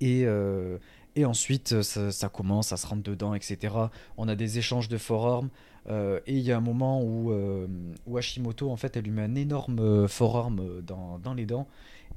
et, 0.00 0.26
ensuite 1.24 1.82
ça, 1.82 2.10
ça, 2.10 2.28
commence 2.30 2.72
à 2.72 2.78
se 2.78 2.86
rendre 2.86 3.02
dedans, 3.02 3.34
etc. 3.34 3.74
On 4.16 4.28
a 4.28 4.34
des 4.34 4.58
échanges 4.58 4.88
de 4.88 4.96
forearms. 4.96 5.50
Euh, 5.88 6.20
et 6.26 6.34
il 6.34 6.42
y 6.42 6.52
a 6.52 6.56
un 6.56 6.60
moment 6.60 7.02
où, 7.02 7.30
euh, 7.32 7.66
où, 8.06 8.16
Hashimoto, 8.16 8.70
en 8.70 8.76
fait, 8.76 8.96
elle 8.96 9.04
lui 9.04 9.12
met 9.12 9.22
un 9.22 9.34
énorme 9.34 9.78
euh, 9.78 10.08
forearm 10.08 10.82
dans, 10.82 11.18
dans, 11.18 11.34
les 11.34 11.46
dents 11.46 11.68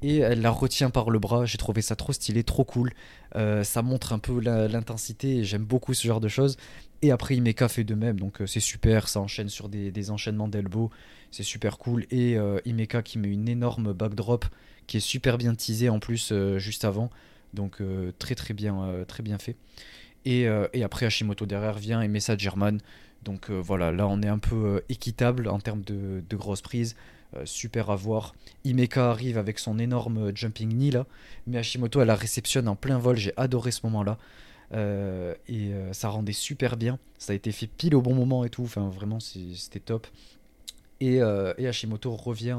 et 0.01 0.17
elle 0.17 0.41
la 0.41 0.49
retient 0.49 0.89
par 0.89 1.09
le 1.09 1.19
bras. 1.19 1.45
J'ai 1.45 1.57
trouvé 1.57 1.81
ça 1.81 1.95
trop 1.95 2.13
stylé, 2.13 2.43
trop 2.43 2.63
cool. 2.63 2.93
ça 3.33 3.81
montre 3.81 4.13
un 4.13 4.19
peu 4.19 4.39
l'intensité 4.39 5.37
et 5.37 5.43
j'aime 5.43 5.65
beaucoup 5.65 5.93
ce 5.93 6.07
genre 6.07 6.21
de 6.21 6.29
choses. 6.29 6.57
Et 7.01 7.11
après, 7.11 7.35
Imeka 7.35 7.67
fait 7.67 7.83
de 7.83 7.95
même, 7.95 8.19
donc 8.19 8.41
c'est 8.45 8.59
super. 8.59 9.07
Ça 9.07 9.19
enchaîne 9.19 9.49
sur 9.49 9.69
des, 9.69 9.91
des 9.91 10.11
enchaînements 10.11 10.47
d'elbow, 10.47 10.89
c'est 11.31 11.43
super 11.43 11.77
cool. 11.77 12.05
Et 12.11 12.37
Imeka 12.65 13.01
qui 13.03 13.19
met 13.19 13.27
une 13.27 13.49
énorme 13.49 13.91
backdrop 13.91 14.45
qui 14.87 14.97
est 14.97 15.01
super 15.01 15.37
bien 15.37 15.53
teasée 15.53 15.89
en 15.89 15.99
plus 15.99 16.33
juste 16.57 16.85
avant, 16.85 17.09
donc 17.53 17.81
très 18.19 18.35
très 18.35 18.53
bien, 18.53 19.03
très 19.05 19.21
bien 19.21 19.37
fait. 19.37 19.57
Et, 20.23 20.47
et, 20.73 20.83
après, 20.83 21.07
Hashimoto 21.07 21.45
derrière 21.45 21.77
vient 21.77 22.01
et 22.01 22.07
met 22.07 22.21
sa 22.21 22.37
German. 22.37 22.79
Donc 23.23 23.49
euh, 23.49 23.59
voilà, 23.59 23.91
là 23.91 24.07
on 24.07 24.21
est 24.21 24.27
un 24.27 24.39
peu 24.39 24.55
euh, 24.55 24.85
équitable 24.89 25.47
en 25.47 25.59
termes 25.59 25.81
de, 25.81 26.35
grosses 26.35 26.61
prises. 26.61 26.95
Euh, 27.35 27.45
super 27.45 27.91
à 27.91 27.95
voir. 27.95 28.33
Imeka 28.63 29.11
arrive 29.11 29.37
avec 29.37 29.59
son 29.59 29.77
énorme 29.77 30.35
jumping 30.35 30.69
knee 30.69 30.91
là, 30.91 31.05
mais 31.45 31.57
Hashimoto 31.57 32.01
elle 32.01 32.07
la 32.07 32.15
réceptionne 32.15 32.67
en 32.67 32.75
plein 32.75 32.97
vol. 32.97 33.17
J'ai 33.17 33.33
adoré 33.37 33.71
ce 33.71 33.81
moment 33.83 34.03
là. 34.03 34.17
et 35.47 35.71
ça 35.91 36.09
rendait 36.09 36.33
super 36.33 36.77
bien. 36.77 36.97
Ça 37.17 37.33
a 37.33 37.35
été 37.35 37.51
fait 37.51 37.67
pile 37.67 37.95
au 37.95 38.01
bon 38.01 38.15
moment 38.15 38.45
et 38.45 38.49
tout. 38.49 38.63
Enfin, 38.63 38.89
vraiment, 38.89 39.19
c'était 39.19 39.79
top. 39.79 40.07
Et, 41.01 41.21
Hashimoto 41.21 42.15
revient 42.15 42.57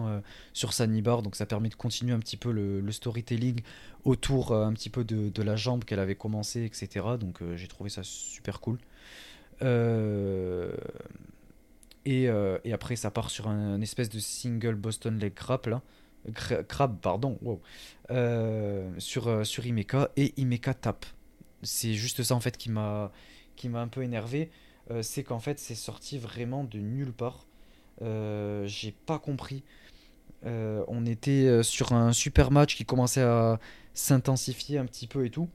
sur 0.52 0.72
sa 0.72 0.86
bar, 0.86 1.22
donc 1.22 1.36
ça 1.36 1.46
permet 1.46 1.68
de 1.68 1.74
continuer 1.74 2.12
un 2.12 2.20
petit 2.20 2.36
peu 2.36 2.52
le, 2.52 2.92
storytelling 2.92 3.60
autour 4.04 4.54
un 4.54 4.72
petit 4.72 4.90
peu 4.90 5.04
de, 5.04 5.30
de 5.30 5.42
la 5.42 5.56
jambe 5.56 5.84
qu'elle 5.84 6.00
avait 6.00 6.14
commencé, 6.14 6.64
etc. 6.64 7.06
Donc 7.18 7.40
j'ai 7.56 7.68
trouvé 7.68 7.90
ça 7.90 8.02
super 8.04 8.60
cool. 8.60 8.78
Euh, 9.62 10.72
euh, 12.08 12.58
et, 12.64 12.72
après, 12.72 12.96
ça 12.96 13.10
part 13.10 13.30
sur 13.30 13.48
un, 13.48 13.80
espèce 13.80 14.08
de 14.08 14.18
single 14.18 14.74
Boston 14.74 15.18
Leg 15.18 15.34
Crab, 15.34 15.66
là. 15.66 15.82
Crab, 16.68 16.98
pardon, 17.00 17.38
wow. 17.42 17.60
Euh, 18.10 18.90
sur, 18.98 19.46
sur 19.46 19.66
Imeka, 19.66 20.10
et 20.16 20.34
Imeka 20.36 20.74
tape. 20.74 21.06
c'est 21.62 21.94
juste 21.94 22.22
ça 22.22 22.34
en 22.34 22.40
fait 22.40 22.58
qui 22.58 22.70
m'a 22.70 23.10
qui 23.56 23.70
m'a 23.70 23.80
un 23.80 23.88
peu 23.88 24.02
énervé. 24.02 24.50
c'est 25.02 25.22
qu'en 25.22 25.38
fait, 25.38 25.58
c'est 25.58 25.74
sorti 25.74 26.18
vraiment 26.18 26.64
de 26.64 26.78
nulle 26.78 27.12
part. 27.12 27.46
J'ai 28.00 28.92
pas 29.06 29.18
compris. 29.18 29.62
on 30.44 31.06
était 31.06 31.62
sur 31.62 31.92
un 31.92 32.12
super 32.12 32.50
match 32.50 32.76
qui 32.76 32.84
commençait 32.84 33.22
à 33.22 33.58
s'intensifier 33.94 34.78
un 34.78 34.86
petit 34.86 35.06
peu 35.06 35.24
et 35.24 35.30
tout. 35.30 35.48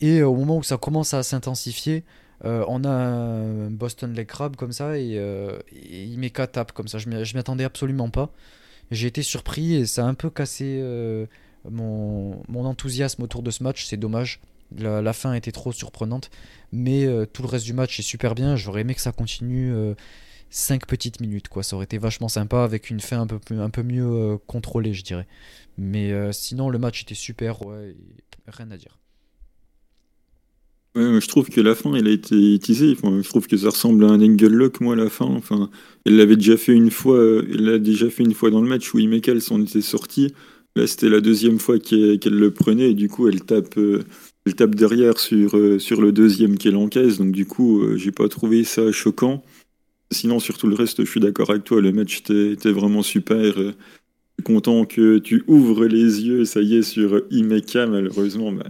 Et 0.00 0.22
au 0.22 0.34
moment 0.34 0.56
où 0.58 0.62
ça 0.62 0.78
commence 0.78 1.12
à 1.12 1.22
s'intensifier, 1.22 2.04
euh, 2.44 2.64
on 2.68 2.84
a 2.84 2.90
un 2.90 3.70
Boston 3.70 4.14
Leg 4.14 4.26
Crab 4.26 4.56
comme 4.56 4.72
ça 4.72 4.98
et, 4.98 5.18
euh, 5.18 5.58
il 5.72 6.18
met 6.18 6.30
4 6.30 6.52
tapes 6.52 6.72
comme 6.72 6.88
ça. 6.88 6.98
Je 6.98 7.08
m'y 7.08 7.38
attendais 7.38 7.64
absolument 7.64 8.10
pas. 8.10 8.30
J'ai 8.90 9.06
été 9.06 9.22
surpris 9.22 9.74
et 9.74 9.86
ça 9.86 10.04
a 10.04 10.08
un 10.08 10.14
peu 10.14 10.30
cassé 10.30 10.78
euh, 10.80 11.26
mon, 11.68 12.42
enthousiasme 12.48 13.22
autour 13.22 13.42
de 13.42 13.50
ce 13.50 13.62
match. 13.62 13.84
C'est 13.84 13.96
dommage. 13.96 14.40
La, 14.76 15.12
fin 15.12 15.34
était 15.34 15.52
trop 15.52 15.72
surprenante. 15.72 16.30
Mais 16.72 17.06
tout 17.32 17.42
le 17.42 17.48
reste 17.48 17.64
du 17.64 17.72
match 17.72 17.98
est 17.98 18.04
super 18.04 18.34
bien. 18.34 18.56
J'aurais 18.56 18.82
aimé 18.82 18.94
que 18.94 19.00
ça 19.00 19.12
continue 19.12 19.74
5 20.50 20.86
petites 20.86 21.20
minutes. 21.20 21.48
Quoi. 21.48 21.64
Ça 21.64 21.74
aurait 21.74 21.84
été 21.84 21.98
vachement 21.98 22.28
sympa 22.28 22.62
avec 22.62 22.88
une 22.88 23.00
fin 23.00 23.20
un 23.20 23.70
peu, 23.70 23.82
mieux 23.82 24.38
contrôlée, 24.46 24.94
je 24.94 25.02
dirais. 25.02 25.26
Mais 25.76 26.32
sinon, 26.32 26.70
le 26.70 26.78
match 26.78 27.02
était 27.02 27.16
super. 27.16 27.58
Rien 28.46 28.70
à 28.70 28.76
dire. 28.76 29.00
Je 30.96 31.26
trouve 31.28 31.48
que 31.48 31.60
la 31.60 31.74
fin, 31.74 31.94
elle 31.94 32.08
a 32.08 32.10
été 32.10 32.58
teasée. 32.58 32.96
Je 32.96 33.28
trouve 33.28 33.46
que 33.46 33.56
ça 33.56 33.68
ressemble 33.70 34.04
à 34.04 34.08
un 34.08 34.20
angle 34.20 34.48
lock, 34.48 34.80
moi, 34.80 34.96
la 34.96 35.08
fin. 35.08 35.26
Enfin, 35.26 35.70
elle 36.04 36.16
l'avait 36.16 36.36
déjà 36.36 36.56
fait 36.56 36.72
une 36.72 36.90
fois. 36.90 37.20
Elle 37.48 37.64
l'a 37.64 37.78
déjà 37.78 38.10
fait 38.10 38.24
une 38.24 38.34
fois 38.34 38.50
dans 38.50 38.60
le 38.60 38.68
match 38.68 38.92
où 38.92 38.98
Imekal 38.98 39.40
s'en 39.40 39.62
était 39.62 39.82
sorti. 39.82 40.32
Là, 40.76 40.86
c'était 40.86 41.08
la 41.08 41.20
deuxième 41.20 41.58
fois 41.58 41.78
qu'elle 41.78 42.18
le 42.24 42.50
prenait 42.52 42.90
et 42.90 42.94
du 42.94 43.08
coup, 43.08 43.28
elle 43.28 43.42
tape, 43.42 43.76
euh, 43.76 44.02
elle 44.46 44.54
tape 44.54 44.74
derrière 44.76 45.18
sur, 45.18 45.56
euh, 45.56 45.78
sur 45.80 46.00
le 46.00 46.12
deuxième 46.12 46.58
qu'elle 46.58 46.76
encaisse. 46.76 47.18
Donc, 47.18 47.32
du 47.32 47.44
coup, 47.46 47.82
euh, 47.82 47.96
j'ai 47.96 48.12
pas 48.12 48.28
trouvé 48.28 48.62
ça 48.64 48.92
choquant. 48.92 49.42
Sinon, 50.12 50.38
sur 50.40 50.58
tout 50.58 50.66
le 50.68 50.74
reste, 50.76 51.04
je 51.04 51.10
suis 51.10 51.20
d'accord 51.20 51.50
avec 51.50 51.64
toi. 51.64 51.80
Le 51.80 51.92
match 51.92 52.20
était, 52.20 52.72
vraiment 52.72 53.02
super. 53.02 53.54
Content 54.44 54.84
que 54.86 55.18
tu 55.18 55.44
ouvres 55.48 55.86
les 55.86 56.22
yeux, 56.22 56.44
ça 56.44 56.62
y 56.62 56.76
est, 56.76 56.82
sur 56.82 57.22
Imeka. 57.30 57.86
Malheureusement, 57.86 58.52
bah, 58.52 58.64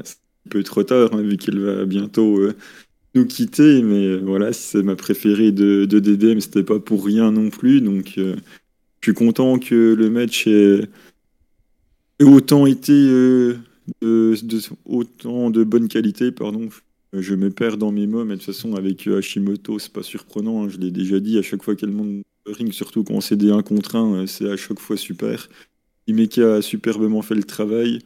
peu 0.48 0.62
trop 0.62 0.82
tard, 0.82 1.14
hein, 1.14 1.22
vu 1.22 1.36
qu'elle 1.36 1.58
va 1.58 1.84
bientôt 1.84 2.38
euh, 2.38 2.54
nous 3.14 3.26
quitter. 3.26 3.82
Mais 3.82 4.06
euh, 4.06 4.20
voilà, 4.22 4.52
c'est 4.52 4.82
ma 4.82 4.96
préférée 4.96 5.52
de, 5.52 5.84
de 5.84 5.98
DDM, 5.98 6.40
c'était 6.40 6.62
pas 6.62 6.80
pour 6.80 7.04
rien 7.04 7.30
non 7.32 7.50
plus. 7.50 7.80
Donc, 7.80 8.14
euh, 8.18 8.36
je 9.00 9.10
suis 9.10 9.14
content 9.14 9.58
que 9.58 9.94
le 9.94 10.10
match 10.10 10.46
ait, 10.46 10.88
autant 12.20 12.66
été 12.66 12.92
de, 12.92 14.34
autant 14.84 15.50
de 15.50 15.64
bonne 15.64 15.88
qualité. 15.88 16.32
Pardon. 16.32 16.68
Je 17.12 17.34
me 17.34 17.50
perds 17.50 17.76
dans 17.76 17.90
mes 17.90 18.06
mots, 18.06 18.24
mais 18.24 18.34
de 18.34 18.40
toute 18.40 18.54
façon, 18.54 18.76
avec 18.76 19.08
Hashimoto, 19.08 19.80
c'est 19.80 19.92
pas 19.92 20.02
surprenant. 20.02 20.62
Hein, 20.62 20.68
je 20.68 20.78
l'ai 20.78 20.92
déjà 20.92 21.18
dit, 21.18 21.38
à 21.38 21.42
chaque 21.42 21.62
fois 21.62 21.74
qu'elle 21.74 21.90
monte 21.90 22.24
le 22.46 22.52
ring, 22.52 22.72
surtout 22.72 23.02
quand 23.02 23.14
on 23.14 23.20
s'est 23.20 23.36
des 23.36 23.50
un 23.50 23.62
contre 23.62 23.96
un, 23.96 24.26
c'est 24.26 24.48
à 24.48 24.56
chaque 24.56 24.78
fois 24.78 24.96
super. 24.96 25.48
Imeka 26.06 26.56
a 26.56 26.62
superbement 26.62 27.22
fait 27.22 27.34
le 27.34 27.42
travail. 27.42 28.00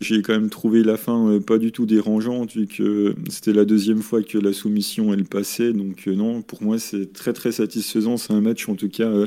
J'ai 0.00 0.20
quand 0.20 0.34
même 0.34 0.50
trouvé 0.50 0.82
la 0.82 0.98
fin 0.98 1.26
euh, 1.28 1.40
pas 1.40 1.56
du 1.56 1.72
tout 1.72 1.86
dérangeante, 1.86 2.52
vu 2.52 2.66
que 2.66 3.14
c'était 3.30 3.54
la 3.54 3.64
deuxième 3.64 4.02
fois 4.02 4.22
que 4.22 4.36
la 4.36 4.52
soumission 4.52 5.14
elle 5.14 5.24
passait. 5.24 5.72
Donc, 5.72 6.06
euh, 6.06 6.14
non, 6.14 6.42
pour 6.42 6.62
moi, 6.62 6.78
c'est 6.78 7.14
très 7.14 7.32
très 7.32 7.50
satisfaisant. 7.50 8.18
C'est 8.18 8.34
un 8.34 8.42
match 8.42 8.68
en 8.68 8.74
tout 8.74 8.90
cas 8.90 9.08
euh, 9.08 9.26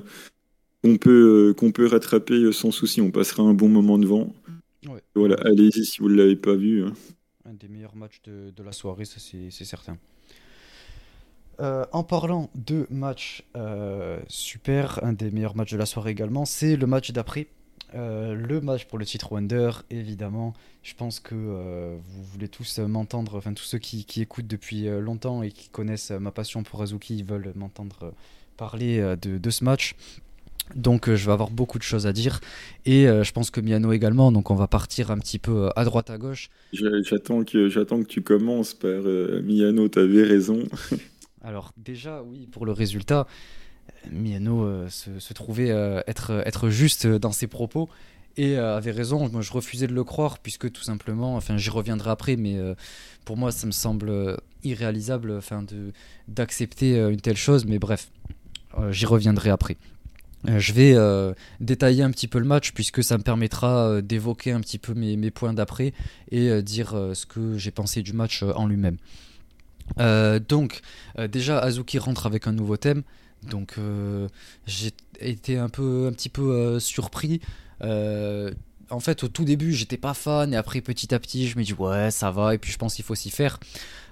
qu'on 0.84 0.98
peut, 0.98 1.56
qu'on 1.58 1.72
peut 1.72 1.88
rattraper 1.88 2.52
sans 2.52 2.70
souci. 2.70 3.02
On 3.02 3.10
passera 3.10 3.42
un 3.42 3.56
bon 3.56 3.68
moment 3.68 3.98
devant. 3.98 4.34
Voilà, 5.16 5.36
allez-y 5.44 5.86
si 5.86 6.00
vous 6.00 6.10
ne 6.10 6.16
l'avez 6.16 6.36
pas 6.36 6.56
vu. 6.56 6.86
Hein. 6.86 6.94
Un 7.46 7.54
des 7.54 7.68
meilleurs 7.68 7.96
matchs 7.96 8.22
de, 8.24 8.52
de 8.56 8.64
la 8.64 8.72
soirée, 8.72 9.06
ça 9.06 9.20
c'est 9.20 9.66
certain. 9.66 9.98
en 11.60 12.04
parlant 12.04 12.52
de 12.54 12.86
match 12.92 13.44
super, 14.28 15.04
un 15.04 15.14
des 15.14 15.32
meilleurs 15.32 15.56
matchs 15.56 15.72
de 15.74 15.78
la 15.78 15.88
soirée 15.88 16.12
également, 16.12 16.46
c'est 16.46 16.76
le 16.76 16.86
match 16.86 17.12
d'après 17.12 17.48
euh, 17.96 18.36
le 18.36 18.62
match 18.62 18.86
pour 18.86 18.98
le 18.98 19.06
titre 19.06 19.32
Wonder, 19.32 19.72
évidemment. 19.90 20.54
Je 20.84 20.94
pense 20.94 21.20
que 21.20 21.36
euh, 21.36 21.98
vous 22.08 22.24
voulez 22.24 22.48
tous 22.48 22.80
m'entendre, 22.80 23.36
enfin 23.36 23.54
tous 23.54 23.64
ceux 23.64 23.80
qui, 23.80 24.06
écoutent 24.22 24.48
depuis 24.48 24.88
euh, 24.88 25.00
longtemps 25.00 25.44
et 25.44 25.52
qui 25.52 25.70
connaissent 25.70 26.12
ma 26.12 26.32
passion 26.32 26.64
pour 26.64 26.82
Azuki, 26.82 27.18
ils 27.18 27.26
veulent 27.26 27.52
m'entendre 27.56 28.14
parler 28.58 29.16
de, 29.22 29.50
ce 29.50 29.64
match. 29.64 29.96
Donc 30.76 31.12
je 31.12 31.26
vais 31.26 31.32
avoir 31.32 31.50
beaucoup 31.50 31.80
de 31.80 31.84
choses 31.84 32.06
à 32.06 32.14
dire 32.14 32.42
et 32.86 33.06
je 33.06 33.32
pense 33.32 33.50
que 33.50 33.62
Miano 33.62 33.94
également. 33.94 34.32
Donc 34.34 34.52
on 34.52 34.56
va 34.56 34.68
partir 34.68 35.12
un 35.12 35.18
petit 35.18 35.40
peu 35.40 35.70
à 35.76 35.86
droite 35.86 36.10
à 36.10 36.18
gauche. 36.18 36.50
J'attends 36.74 37.46
que 37.46 37.70
j'attends 37.70 38.04
que 38.04 38.08
tu 38.08 38.22
commences 38.22 38.74
par 38.74 39.02
Miano. 39.44 39.88
T'avais 39.88 40.24
raison. 40.24 40.64
Alors 41.42 41.72
déjà 41.78 42.22
oui 42.22 42.48
pour 42.52 42.66
le 42.66 42.74
résultat. 42.74 43.28
Miano 44.12 44.64
euh, 44.64 44.90
se, 44.90 45.34
trouvait 45.34 45.72
euh, 45.72 46.02
être, 46.08 46.44
être 46.46 46.70
juste 46.70 47.08
dans 47.08 47.32
ses 47.32 47.48
propos 47.48 47.90
et 48.38 48.58
euh, 48.58 48.78
avait 48.78 48.92
raison. 48.92 49.30
Moi, 49.30 49.42
je 49.42 49.52
refusais 49.52 49.88
de 49.88 49.94
le 49.94 50.04
croire 50.04 50.40
puisque 50.40 50.72
tout 50.72 50.84
simplement, 50.84 51.36
enfin, 51.36 51.58
j'y 51.58 51.70
reviendrai 51.70 52.10
après, 52.10 52.36
mais 52.36 52.58
pour 53.26 53.38
moi, 53.38 53.52
ça 53.52 53.68
me 53.68 53.72
semble 53.72 54.38
irréalisable, 54.64 55.40
d'accepter 56.28 56.98
une 56.98 57.22
telle 57.22 57.38
chose. 57.38 57.66
Mais 57.66 57.80
bref, 57.80 58.10
j'y 58.92 59.06
reviendrai 59.06 59.50
après. 59.50 59.78
je 60.46 60.74
vais 60.74 60.96
détailler 61.60 62.04
un 62.04 62.12
petit 62.12 62.28
peu 62.28 62.40
le 62.40 62.46
match 62.46 62.72
puisque 62.72 63.04
ça 63.04 63.18
me 63.18 63.24
permettra 63.24 64.02
d'évoquer 64.02 64.52
un 64.52 64.62
petit 64.62 64.78
peu 64.78 64.94
mes 64.94 65.32
points 65.32 65.54
d'après 65.54 65.94
et 66.32 66.62
dire 66.62 66.92
ce 67.14 67.26
que 67.26 67.58
j'ai 67.58 67.72
pensé 67.72 68.04
du 68.04 68.14
match 68.14 68.44
en 68.44 68.68
lui-même. 68.68 68.98
donc, 70.48 70.82
déjà, 71.30 71.60
Azuki 71.60 72.00
rentre 72.00 72.26
avec 72.26 72.48
un 72.48 72.54
nouveau 72.54 72.78
thème. 72.78 73.04
Donc 73.44 73.76
euh, 73.78 74.28
j'ai 74.66 74.92
été 75.20 75.58
un 75.58 75.70
petit 75.70 76.30
peu 76.30 76.52
euh, 76.52 76.80
surpris. 76.80 77.42
Euh, 77.82 78.52
en 78.90 79.00
fait, 79.00 79.24
au 79.24 79.28
tout 79.28 79.46
début, 79.46 79.72
j'étais 79.72 79.98
pas 79.98 80.16
fan, 80.16 80.52
et 80.52 80.58
après, 80.58 80.82
petit 80.82 81.14
à 81.14 81.20
petit, 81.20 81.48
je 81.48 81.60
me 81.60 81.64
dis 81.64 81.74
ouais, 81.74 82.10
ça 82.10 82.32
va, 82.32 82.56
et 82.56 82.58
puis 82.58 82.72
je 82.72 82.78
pense 82.80 82.96
qu'il 82.96 83.06
faut 83.06 83.14
s'y 83.14 83.30
faire. 83.30 83.60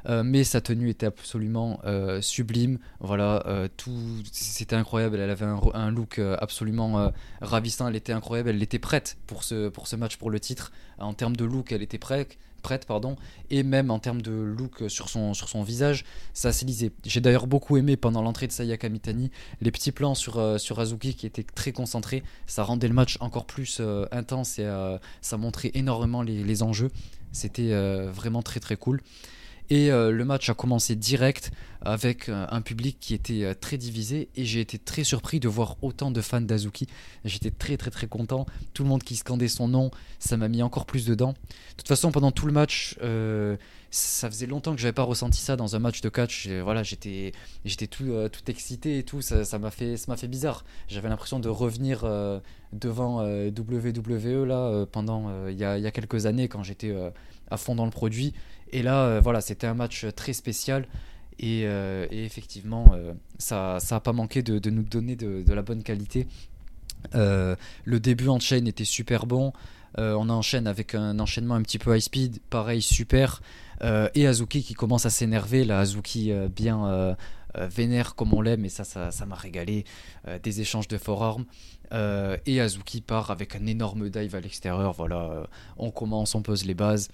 mais 0.08 0.44
sa 0.44 0.62
tenue 0.62 0.90
était 0.90 1.08
absolument 1.08 1.82
sublime. 2.22 2.78
Voilà, 3.00 3.44
tout, 3.76 4.22
c'était 4.32 4.76
incroyable. 4.76 5.18
Elle 5.20 5.32
avait 5.32 5.48
un, 5.74 5.90
look 5.90 6.20
absolument 6.20 7.12
ravissant. 7.42 7.88
Elle 7.88 7.96
était 7.96 8.14
incroyable. 8.14 8.52
Elle 8.52 8.62
était 8.62 8.78
prête 8.78 9.18
pour 9.26 9.44
ce 9.44 9.96
match, 9.96 10.18
pour 10.18 10.30
le 10.30 10.40
titre. 10.40 10.72
En 11.00 11.16
termes 11.16 11.36
de 11.36 11.44
look, 11.44 11.72
elle 11.72 11.82
était 11.82 11.98
prête 11.98 12.38
prête, 12.62 12.86
pardon, 12.86 13.16
et 13.50 13.64
même 13.64 13.92
en 13.92 14.00
termes 14.00 14.22
de 14.22 14.32
look 14.32 14.84
sur 14.90 15.10
son, 15.10 15.64
visage, 15.64 16.06
ça 16.34 16.52
lisé. 16.66 16.92
J'ai 17.06 17.22
d'ailleurs 17.22 17.48
beaucoup 17.48 17.78
aimé 17.78 17.98
pendant 17.98 18.22
l'entrée 18.22 18.48
de 18.48 18.52
Sayaka 18.52 18.90
Mitani 18.90 19.32
les 19.62 19.72
petits 19.72 19.92
plans 19.92 20.16
sur, 20.16 20.38
euh, 20.38 20.58
Azuki 20.78 21.16
qui 21.16 21.26
étaient 21.26 21.44
très 21.44 21.72
concentrés. 21.72 22.24
Ça 22.46 22.64
rendait 22.64 22.88
le 22.88 22.94
match 22.94 23.18
encore 23.20 23.46
plus 23.46 23.78
euh, 23.80 24.06
intense 24.12 24.60
et 24.60 24.66
euh, 24.66 24.98
ça 25.22 25.38
montrait 25.38 25.72
énormément 25.74 26.22
les, 26.22 26.44
les 26.44 26.64
enjeux. 26.64 26.92
C'était 27.32 27.72
vraiment 28.08 28.42
très 28.42 28.60
très 28.60 28.78
cool. 28.78 29.02
Et 29.70 29.92
euh, 29.92 30.12
le 30.12 30.24
match 30.24 30.50
a 30.50 30.54
commencé 30.54 30.96
direct 30.96 31.52
avec 31.82 32.30
euh, 32.30 32.46
un 32.50 32.62
public 32.62 32.98
qui 33.00 33.14
était 33.14 33.44
euh, 33.44 33.54
très 33.54 33.78
divisé 33.78 34.30
et 34.36 34.46
j'ai 34.46 34.62
été 34.62 34.80
très 34.80 35.04
surpris 35.04 35.40
de 35.40 35.50
voir 35.50 35.76
autant 35.82 36.10
de 36.10 36.22
fans 36.22 36.40
d'Azuki. 36.40 36.88
J'étais 37.26 37.52
très 37.52 37.76
très 37.76 37.92
très 37.92 38.08
content. 38.08 38.46
Tout 38.74 38.84
le 38.84 38.90
monde 38.90 39.04
qui 39.04 39.18
scandait 39.18 39.50
son 39.50 39.68
nom, 39.68 39.92
ça 40.20 40.38
m'a 40.38 40.48
mis 40.48 40.64
encore 40.64 40.86
plus 40.86 41.06
dedans. 41.06 41.34
De 41.34 41.76
toute 41.78 41.88
façon, 41.88 42.12
pendant 42.12 42.32
tout 42.32 42.46
le 42.46 42.54
match, 42.54 42.98
ça 43.92 44.30
faisait 44.30 44.46
longtemps 44.46 44.74
que 44.74 44.82
j'avais 44.82 44.94
pas 44.94 45.04
ressenti 45.04 45.40
ça 45.40 45.56
dans 45.56 45.76
un 45.76 45.80
match 45.80 46.02
de 46.02 46.10
catch. 46.10 46.48
voilà, 46.48 46.84
j'étais 46.84 47.34
j'étais 47.66 47.88
tout, 47.88 48.12
tout 48.32 48.50
excité 48.52 49.00
et 49.00 49.04
tout. 49.04 49.22
Ça 49.22 49.60
m'a 49.60 49.72
fait 49.72 49.98
ça 49.98 50.12
m'a 50.12 50.18
fait 50.18 50.28
bizarre. 50.28 50.64
J'avais 50.88 51.10
l'impression 51.10 51.40
de 51.40 51.50
revenir 51.50 52.06
devant 52.74 53.22
WWE 53.22 54.46
là 54.46 54.86
pendant 54.92 55.48
il 55.48 55.56
y, 55.56 55.60
y, 55.60 55.66
a 55.66 55.92
quelques 55.92 56.26
années 56.26 56.48
quand 56.48 56.64
j'étais 56.64 56.94
à 57.50 57.58
fond 57.58 57.76
dans 57.76 57.86
le 57.86 57.92
produit. 57.92 58.34
Et 58.72 58.82
là, 58.82 59.04
euh, 59.06 59.22
voilà, 59.22 59.42
c'était 59.42 59.68
un 59.68 59.74
match 59.74 60.06
très 60.16 60.34
spécial. 60.34 60.88
Et, 61.40 61.64
euh, 61.66 62.08
effectivement, 62.12 62.86
euh, 62.94 63.14
ça 63.38 63.78
n'a 63.92 64.00
pas 64.00 64.14
manqué 64.14 64.42
de, 64.42 64.70
nous 64.70 64.84
donner 64.84 65.16
de, 65.16 65.54
la 65.54 65.62
bonne 65.62 65.84
qualité. 65.84 66.28
le 67.14 67.58
début 68.00 68.28
en 68.28 68.40
chaîne 68.40 68.68
était 68.68 68.86
super 68.86 69.26
bon. 69.26 69.54
on 69.98 70.30
enchaîne 70.30 70.68
avec 70.68 70.96
un 70.96 71.20
enchaînement 71.20 71.56
un 71.56 71.62
petit 71.62 71.80
peu 71.80 71.96
high 71.96 72.02
speed, 72.02 72.40
pareil, 72.50 72.82
super. 72.82 73.42
et 73.82 74.28
Azuki 74.28 74.64
qui 74.64 74.74
commence 74.74 75.06
à 75.06 75.10
s'énerver. 75.10 75.64
Là, 75.64 75.80
Azuki 75.80 76.34
bien 76.56 77.16
vénère 77.56 78.16
comme 78.16 78.34
on 78.34 78.42
l'aime, 78.42 78.66
et 78.66 78.70
ça, 78.70 78.84
ça 78.84 79.26
m'a 79.28 79.36
régalé. 79.36 79.86
des 80.42 80.62
échanges 80.62 80.88
de 80.88 80.98
forearms. 80.98 81.46
et 81.94 82.60
Azuki 82.60 83.02
part 83.02 83.30
avec 83.30 83.56
un 83.56 83.68
énorme 83.68 84.10
dive 84.10 84.36
à 84.36 84.42
l'extérieur. 84.42 84.94
Voilà, 84.94 85.48
on 85.78 85.92
commence, 85.92 86.34
on 86.34 86.42
pose 86.42 86.66
les 86.66 86.74
bases 86.74 87.10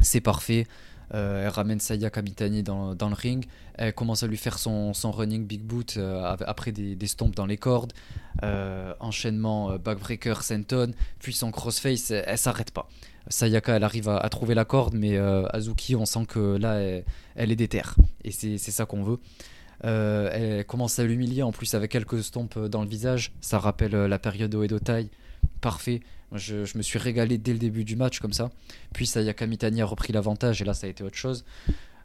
c'est 0.00 0.20
parfait. 0.20 0.66
Euh, 1.14 1.44
elle 1.44 1.48
ramène 1.48 1.80
Saya 1.80 2.10
Kamitani 2.10 2.62
dans, 2.62 2.94
le 2.94 3.14
ring. 3.14 3.46
Elle 3.74 3.92
commence 3.92 4.22
à 4.22 4.26
lui 4.26 4.36
faire 4.36 4.58
son, 4.58 4.92
running 5.04 5.46
big 5.46 5.62
boot 5.62 5.94
euh, 5.96 6.36
après 6.46 6.72
des, 6.72 7.06
stomps 7.06 7.34
dans 7.34 7.46
les 7.46 7.56
cordes. 7.56 7.92
Euh, 8.42 8.92
enchaînement 9.00 9.76
backbreaker 9.78 10.42
senton. 10.42 10.92
Puis 11.20 11.32
son 11.32 11.50
crossface, 11.50 12.10
elle, 12.10 12.38
s'arrête 12.38 12.70
pas. 12.70 12.88
Sayaka, 13.28 13.76
elle 13.76 13.84
arrive 13.84 14.08
à, 14.08 14.28
trouver 14.28 14.54
la 14.54 14.64
corde, 14.64 14.94
mais 14.94 15.18
Azuki, 15.18 15.96
on 15.96 16.06
sent 16.06 16.26
que 16.26 16.56
là, 16.56 16.80
elle, 17.34 17.52
est 17.52 17.56
déterre. 17.56 17.94
Et 18.24 18.30
c'est 18.30 18.58
ça 18.58 18.86
qu'on 18.86 19.02
veut. 19.02 19.18
elle 19.82 20.64
commence 20.66 20.98
à 20.98 21.04
l'humilier 21.04 21.42
en 21.42 21.52
plus 21.52 21.74
avec 21.74 21.90
quelques 21.90 22.22
stomps 22.22 22.58
dans 22.68 22.82
le 22.82 22.88
visage. 22.88 23.32
Ça 23.40 23.58
rappelle 23.58 23.92
la 23.92 24.18
période 24.18 24.54
Oedo 24.54 24.78
Tai. 24.78 25.08
Parfait. 25.60 26.00
Je, 26.32 26.76
me 26.76 26.82
suis 26.82 26.98
régalé 26.98 27.38
dès 27.38 27.52
le 27.52 27.58
début 27.58 27.84
du 27.84 27.96
match 27.96 28.20
comme 28.20 28.32
ça. 28.32 28.50
Puis 28.92 29.06
Sayaka 29.06 29.46
Mitani 29.46 29.80
a 29.80 29.86
repris 29.86 30.12
l'avantage 30.12 30.60
et 30.60 30.64
là 30.64 30.74
ça 30.74 30.86
a 30.86 30.90
été 30.90 31.02
autre 31.02 31.16
chose. 31.16 31.44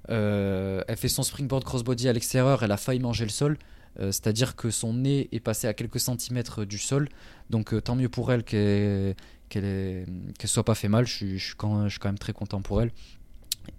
Euh, 0.10 0.82
elle 0.88 0.98
fait 0.98 1.08
son 1.08 1.24
springboard 1.24 1.64
crossbody 1.64 2.10
à 2.10 2.14
l'extérieur, 2.14 2.64
elle 2.64 2.72
a 2.72 2.78
failli 2.78 3.00
manger 3.00 3.26
le 3.26 3.32
sol. 3.32 3.58
Euh, 4.00 4.08
c'est-à-dire 4.08 4.56
que 4.56 4.72
son 4.72 4.94
nez 4.94 5.30
est 5.32 5.40
passé 5.40 5.68
à 5.68 5.74
quelques 5.74 6.00
centimètres 6.00 6.66
du 6.66 6.78
sol. 6.78 7.10
Donc 7.50 7.74
euh, 7.74 7.82
tant 7.82 7.96
mieux 7.96 8.10
pour 8.10 8.32
elle 8.32 8.44
qu'elle 8.44 9.16
qu'elle 9.50 10.06
soit 10.46 10.66
pas 10.66 10.76
fait 10.76 10.88
mal. 10.88 11.06
Je 11.06 11.14
suis, 11.14 11.40
je, 11.40 11.46
suis 11.48 11.56
quand, 11.56 11.84
je 11.84 11.90
suis 11.90 12.00
quand 12.00 12.10
même 12.10 12.18
très 12.18 12.34
content 12.34 12.62
pour 12.62 12.82
elle. 12.82 12.92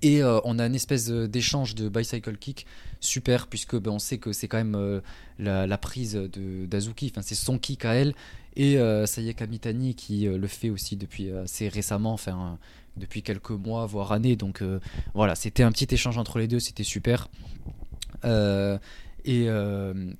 Et 0.00 0.22
on 0.22 0.58
a 0.58 0.66
une 0.66 0.74
espèce 0.74 1.10
d'échange 1.10 1.74
de 1.74 1.90
bicycle 1.90 2.38
kick 2.38 2.64
super, 3.00 3.48
puisque 3.48 3.76
ben, 3.76 3.90
on 3.90 3.98
sait 3.98 4.16
que 4.16 4.32
c'est 4.32 4.48
quand 4.48 4.56
même 4.56 5.02
la, 5.38 5.66
la, 5.66 5.78
prise 5.78 6.14
d'Azuki, 6.14 7.10
enfin, 7.10 7.20
c'est 7.20 7.34
son 7.34 7.58
kick 7.58 7.84
à 7.84 7.92
elle, 7.92 8.14
et 8.56 8.78
euh, 8.78 9.06
Sayaka 9.06 9.46
Mitani 9.46 9.94
qui 9.94 10.26
euh, 10.26 10.38
le 10.38 10.46
fait 10.46 10.70
aussi 10.70 10.96
depuis 10.96 11.30
euh, 11.30 11.44
assez 11.44 11.68
récemment, 11.68 12.12
enfin 12.12 12.58
depuis 12.96 13.22
quelques 13.22 13.50
mois, 13.50 13.86
voire 13.86 14.12
années. 14.12 14.36
Donc 14.36 14.62
voilà, 15.14 15.34
c'était 15.34 15.64
un 15.64 15.72
petit 15.72 15.92
échange 15.92 16.16
entre 16.16 16.38
les 16.38 16.46
deux, 16.46 16.60
c'était 16.60 16.84
super. 16.84 17.28
Et, 19.24 19.48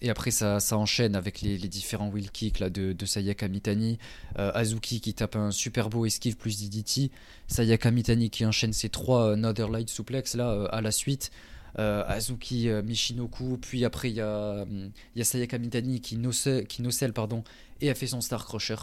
après, 0.09 0.31
ça, 0.33 0.59
enchaîne 0.73 1.15
avec 1.15 1.41
les, 1.41 1.57
différents 1.57 2.09
wheel 2.09 2.33
kicks 2.33 2.61
de, 2.61 3.07
Sayaka 3.07 3.47
Mitani. 3.47 3.99
Azuki 4.35 5.01
qui 5.01 5.15
tape 5.15 5.37
un 5.37 5.53
super 5.53 5.89
beau 5.89 6.05
esquive 6.05 6.37
plus 6.37 6.59
DDT. 6.69 7.13
Sayaka 7.47 7.93
Mitani 7.93 8.29
qui 8.29 8.45
enchaîne 8.45 8.73
ses 8.73 8.89
trois 8.89 9.37
Northern 9.37 9.73
Light 9.73 9.89
Suplex 9.89 10.35
là, 10.35 10.65
à 10.73 10.81
la 10.81 10.91
suite. 10.91 11.31
Azuki 11.77 12.69
Michinoku. 12.85 13.59
Puis 13.61 13.85
après, 13.85 14.11
il 14.11 14.17
y 14.17 14.21
a, 14.21 14.65
a 14.65 15.25
Sayaka 15.25 15.59
Mitani 15.59 16.01
qui 16.01 16.17
nocelle, 16.17 16.67
qui 16.67 16.83
nocelle 16.83 17.13
pardon, 17.13 17.45
et 17.81 17.91
a 17.91 17.95
fait 17.95 18.07
son 18.07 18.21
Star 18.21 18.45
Crusher. 18.45 18.77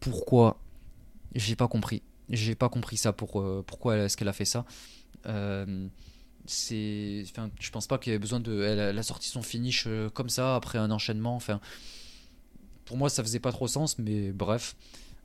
Pourquoi? 0.00 0.58
J'ai 1.34 1.56
pas 1.56 1.68
compris. 1.68 2.02
J'ai 2.28 2.54
pas 2.54 2.68
compris 2.68 2.96
ça. 2.96 3.12
Pour, 3.12 3.40
euh, 3.40 3.62
pourquoi 3.66 3.96
est-ce 3.98 4.16
qu'elle 4.16 4.28
a 4.28 4.32
fait 4.32 4.44
ça 4.44 4.64
euh, 5.26 5.88
je 6.48 7.70
pense 7.72 7.88
pas 7.88 7.98
qu'il 7.98 8.12
y 8.12 8.14
ait 8.14 8.20
besoin 8.20 8.38
de. 8.38 8.62
Elle, 8.62 8.96
a 8.96 9.02
sorti 9.02 9.28
son 9.28 9.42
finish 9.42 9.84
euh, 9.88 10.08
comme 10.10 10.28
ça 10.28 10.54
après 10.54 10.78
un 10.78 10.92
enchaînement. 10.92 11.40
Pour 12.84 12.96
moi, 12.96 13.08
ça 13.10 13.24
faisait 13.24 13.40
pas 13.40 13.50
trop 13.50 13.66
sens, 13.66 13.98
mais 13.98 14.30
bref. 14.30 14.76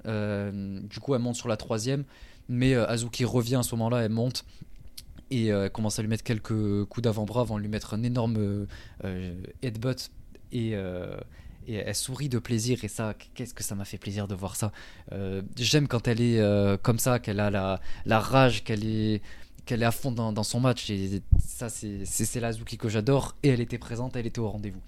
du 0.04 1.00
coup, 1.00 1.14
elle 1.14 1.22
monte 1.22 1.36
sur 1.36 1.48
la 1.48 1.58
troisième, 1.58 2.06
mais 2.50 2.74
Azuki 2.74 3.24
revient 3.24 3.58
à 3.58 3.64
ce 3.64 3.76
moment-là, 3.76 4.02
elle 4.02 4.12
monte 4.12 4.46
et 5.32 5.48
elle 5.48 5.72
commence 5.72 5.98
à 5.98 6.02
lui 6.02 6.10
mettre 6.10 6.24
quelques 6.24 6.86
coups 6.86 7.04
d'avant-bras 7.04 7.42
avant 7.42 7.56
de 7.58 7.62
lui 7.62 7.70
mettre 7.70 7.94
un 7.94 8.04
énorme 8.04 8.68
headbutt 9.64 10.12
et 10.52 10.76
et 11.68 11.76
elle 11.76 11.96
sourit 11.96 12.30
de 12.30 12.40
plaisir. 12.40 12.84
Et 12.84 12.88
ça 12.88 13.14
qu'est-ce 13.34 13.54
que 13.54 13.64
ça 13.64 13.76
m'a 13.76 13.86
fait 13.86 13.98
plaisir 13.98 14.28
de 14.28 14.36
voir 14.36 14.56
ça. 14.56 14.72
Euh, 15.12 15.42
j'aime 15.58 15.88
quand 15.88 16.08
elle 16.08 16.22
est 16.22 16.40
euh, 16.40 16.78
comme 16.78 17.00
ça 17.00 17.20
qu'elle 17.20 17.40
a 17.40 17.50
la, 17.50 17.80
la 18.06 18.20
rage 18.20 18.64
qu'elle 18.64 18.86
est 18.86 19.22
qu'elle 19.66 19.84
est 19.84 19.86
à 19.86 19.92
fond 19.92 20.12
dans, 20.12 20.44
son 20.44 20.60
match. 20.60 20.90
Et 20.90 21.22
ça 21.40 21.70
c'est 21.70 22.06
c'est 22.06 22.40
Lazuki 22.40 22.78
que 22.78 22.90
j'adore. 22.90 23.36
Et 23.44 23.50
elle 23.50 23.62
était 23.62 23.78
présente 23.78 24.16
elle 24.16 24.28
était 24.28 24.40
au 24.40 24.50
rendez-vous. 24.50 24.82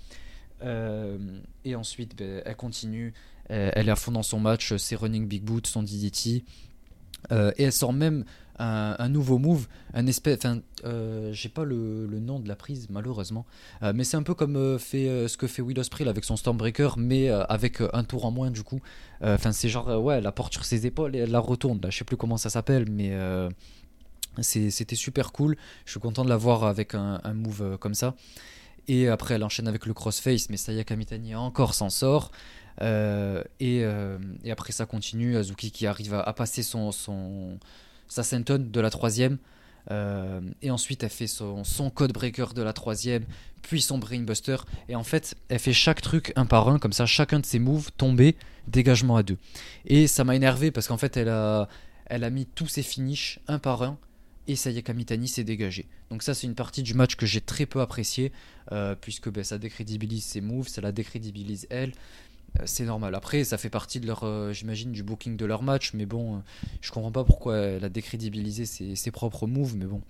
Euh, 0.64 1.18
et 1.66 1.76
ensuite 1.76 2.18
ben, 2.18 2.42
elle 2.46 2.56
continue. 2.56 3.14
Elle 3.50 3.90
est 3.90 3.92
à 3.92 3.96
fond 3.96 4.12
dans 4.12 4.24
son 4.24 4.40
match. 4.40 4.76
Ses 4.78 4.96
running 4.96 5.28
big 5.28 5.44
boot 5.44 5.68
son 5.68 5.84
DDT 5.84 6.44
et 7.32 7.64
elle 7.64 7.72
sort 7.72 7.94
même 7.94 8.26
un, 8.60 9.10
nouveau 9.10 9.38
move, 9.38 9.68
un 9.94 10.08
espèce. 10.08 10.38
Enfin, 10.38 10.60
euh, 10.86 11.32
j'ai 11.34 11.50
pas 11.50 11.64
le, 11.64 12.08
nom 12.20 12.40
de 12.40 12.48
la 12.48 12.56
prise 12.56 12.88
malheureusement, 12.90 13.46
euh, 13.82 13.94
mais 13.96 14.04
c'est 14.04 14.18
un 14.18 14.24
peu 14.24 14.34
comme 14.34 14.56
euh, 14.56 14.78
fait 14.78 15.28
ce 15.28 15.38
que 15.38 15.48
fait 15.48 15.62
Will 15.62 15.80
Ospreay 15.80 16.08
avec 16.08 16.24
son 16.24 16.36
Stormbreaker, 16.36 16.98
mais 16.98 17.30
avec 17.30 17.82
un 17.94 18.04
tour 18.04 18.26
en 18.26 18.32
moins 18.32 18.52
du 18.52 18.64
coup. 18.64 18.82
Enfin, 19.22 19.52
c'est 19.52 19.70
genre 19.70 20.04
ouais, 20.04 20.22
la 20.22 20.32
porte 20.32 20.54
sur 20.54 20.66
ses 20.66 20.86
épaules 20.86 21.16
et 21.16 21.20
elle 21.20 21.32
la 21.32 21.40
retourne. 21.40 21.80
Là, 21.82 21.90
je 21.90 21.98
sais 21.98 22.06
plus 22.06 22.18
comment 22.18 22.38
ça 22.38 22.50
s'appelle, 22.50 22.90
mais 22.90 23.14
c'était 24.42 24.96
super 24.96 25.32
cool. 25.32 25.58
Je 25.86 25.92
suis 25.92 26.00
content 26.00 26.24
de 26.24 26.30
la 26.30 26.38
voir 26.38 26.64
avec 26.64 26.94
un, 26.96 27.22
move 27.34 27.78
comme 27.80 27.94
ça. 27.94 28.16
Et 28.90 29.08
après, 29.08 29.36
elle 29.36 29.44
enchaîne 29.46 29.70
avec 29.70 29.86
le 29.86 29.94
crossface, 29.94 30.50
mais 30.50 30.58
Sayaka 30.58 30.98
Mitani 30.98 31.36
encore 31.36 31.74
s'en 31.74 31.90
sort. 31.90 32.32
et, 32.82 33.80
et, 33.80 34.52
après, 34.52 34.74
ça 34.74 34.86
continue. 34.86 35.38
Azuki 35.38 35.72
qui 35.72 35.88
arrive 35.88 36.14
à, 36.14 36.34
passer 36.34 36.64
son, 36.64 36.92
sa 38.08 38.24
senton 38.24 38.60
de 38.60 38.80
la 38.80 38.90
troisième. 38.90 39.38
Euh, 39.92 40.40
et 40.62 40.72
ensuite, 40.72 41.04
elle 41.04 41.10
fait 41.10 41.28
son, 41.28 41.64
code 41.94 42.14
breaker 42.14 42.54
de 42.54 42.62
la 42.62 42.74
troisième, 42.74 43.26
puis 43.62 43.82
son 43.82 43.98
brainbuster. 43.98 44.58
Et 44.90 44.96
en 44.96 45.04
fait, 45.04 45.36
elle 45.50 45.60
fait 45.60 45.74
chaque 45.74 46.02
truc 46.02 46.32
un 46.36 46.46
par 46.46 46.70
un, 46.70 46.80
comme 46.80 46.94
ça, 46.94 47.06
chacun 47.06 47.40
de 47.40 47.46
ses 47.46 47.60
moves 47.60 47.92
tombé, 47.98 48.36
dégagement 48.68 49.18
à 49.18 49.24
deux. 49.24 49.38
Et 49.86 50.08
ça 50.08 50.24
m'a 50.24 50.36
énervé 50.36 50.72
parce 50.72 50.88
qu'en 50.88 50.98
fait, 50.98 51.18
elle 51.18 51.30
a, 51.30 51.68
elle 52.06 52.24
a 52.24 52.30
mis 52.30 52.46
tous 52.46 52.68
ses 52.68 52.84
finishes 52.84 53.40
un 53.48 53.60
par 53.60 53.84
un. 53.84 53.98
Et 54.48 54.58
Sayaka 54.58 54.94
Mitani 54.94 55.30
s'est 55.30 55.46
dégagé. 55.46 55.86
Donc 56.10 56.22
ça 56.22 56.34
c'est 56.34 56.48
une 56.48 56.56
partie 56.56 56.84
du 56.84 56.94
match 56.94 57.16
que 57.16 57.26
j'ai 57.26 57.40
très 57.40 57.66
peu 57.66 57.80
apprécié, 57.80 58.34
euh, 58.74 58.94
puisque 58.94 59.30
ben, 59.30 59.44
ça 59.44 59.58
décrédibilise 59.58 60.26
ses 60.26 60.42
moves, 60.42 60.68
ça 60.68 60.82
la 60.82 60.92
décrédibilise 60.92 61.66
elle. 61.70 61.94
Euh, 62.60 62.64
c'est 62.66 62.86
normal. 62.86 63.16
Après, 63.16 63.44
ça 63.44 63.58
fait 63.58 63.70
partie 63.70 64.00
de 64.00 64.08
leur, 64.08 64.24
euh, 64.24 64.54
j'imagine, 64.54 64.92
du 64.92 65.04
booking 65.04 65.38
de 65.38 65.46
leur 65.46 65.64
match, 65.64 65.94
mais 65.94 66.06
bon, 66.06 66.36
euh, 66.36 66.40
je 66.82 66.92
comprends 66.92 67.12
pas 67.12 67.24
pourquoi 67.24 67.58
elle 67.58 67.86
a 67.86 67.90
décrédibilisé 67.90 68.66
ses, 68.66 69.12
propres 69.12 69.48
moves, 69.48 69.76
mais 69.76 69.86
bon, 69.86 70.02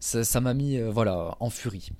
ça 0.00 0.40
m'a 0.40 0.54
mis, 0.54 0.78
voilà, 0.80 1.36
en 1.40 1.50
furie. 1.50 1.90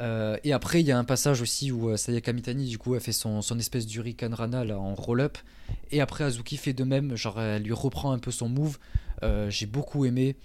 et 0.00 0.52
après, 0.52 0.80
il 0.80 0.86
y 0.86 0.92
a 0.92 0.98
un 0.98 1.04
passage 1.04 1.40
aussi 1.40 1.70
où 1.72 1.96
Sayaka 1.96 2.32
Mitani, 2.32 2.68
du 2.68 2.78
coup, 2.78 2.94
a 2.94 3.00
fait 3.00 3.12
son, 3.12 3.42
son 3.42 3.58
espèce 3.58 3.86
d'Hurricane 3.86 4.34
Rana 4.34 4.64
en 4.76 4.94
roll-up, 4.94 5.38
et 5.90 6.00
après 6.00 6.24
Azuki 6.24 6.56
fait 6.56 6.72
de 6.72 6.84
même, 6.84 7.16
genre 7.16 7.40
elle 7.40 7.62
lui 7.62 7.72
reprend 7.72 8.12
un 8.12 8.18
peu 8.18 8.30
son 8.30 8.48
move. 8.48 8.78
J'ai 9.48 9.66
beaucoup 9.66 10.04
aimé. 10.04 10.36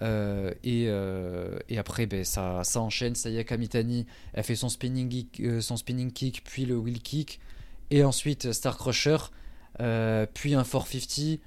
Euh, 0.00 0.52
euh, 0.66 1.58
et, 1.68 1.78
après, 1.78 2.06
ben, 2.06 2.24
ça, 2.24 2.64
ça 2.64 2.80
enchaîne. 2.80 3.14
Sayaka 3.14 3.56
Mitani, 3.56 4.06
elle 4.32 4.44
fait 4.44 4.56
son 4.56 4.68
spinning, 4.68 5.08
kick, 5.08 5.40
euh, 5.40 5.60
son 5.60 5.76
spinning 5.76 6.12
kick, 6.12 6.42
puis 6.44 6.64
le 6.64 6.76
wheel 6.76 7.00
kick. 7.00 7.40
Et 7.90 8.04
ensuite, 8.04 8.52
Star 8.52 8.78
Crusher, 8.78 9.18
puis 10.34 10.54
un 10.54 10.64
450. 10.64 11.40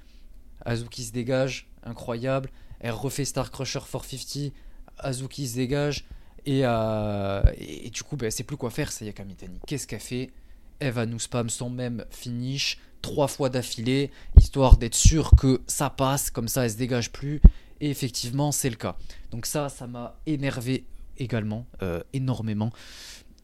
Azuki 0.64 1.04
se 1.04 1.12
dégage, 1.12 1.68
incroyable. 1.84 2.50
Elle 2.80 2.92
refait 2.92 3.24
Star 3.24 3.50
Crusher 3.50 3.80
450. 3.80 4.52
Azuki 4.98 5.48
se 5.48 5.56
dégage. 5.56 6.06
Et, 6.44 6.60
et, 6.60 7.90
du 7.90 8.02
coup, 8.04 8.16
ben, 8.16 8.30
c'est 8.30 8.44
plus 8.44 8.56
quoi 8.56 8.70
faire, 8.70 8.92
Sayaka 8.92 9.24
Mitani. 9.24 9.58
Qu'est-ce 9.66 9.86
qu'elle 9.86 10.00
fait? 10.00 10.30
Elle 10.78 10.92
va 10.92 11.06
nous 11.06 11.18
spam 11.18 11.48
son 11.48 11.70
même 11.70 12.04
finish 12.10 12.78
trois 13.06 13.28
fois 13.28 13.48
d'affilée, 13.48 14.10
histoire 14.36 14.76
d'être 14.76 14.94
sûr 14.94 15.30
que 15.36 15.62
ça 15.66 15.90
passe, 15.90 16.30
comme 16.30 16.48
ça 16.48 16.64
elle 16.64 16.72
se 16.72 16.76
dégage 16.76 17.12
plus. 17.12 17.40
Et 17.80 17.90
effectivement, 17.90 18.52
c'est 18.52 18.70
le 18.70 18.76
cas. 18.76 18.96
Donc 19.30 19.46
ça, 19.46 19.68
ça 19.68 19.86
m'a 19.86 20.18
énervé 20.26 20.84
également, 21.18 21.66
euh, 21.82 22.02
énormément. 22.12 22.72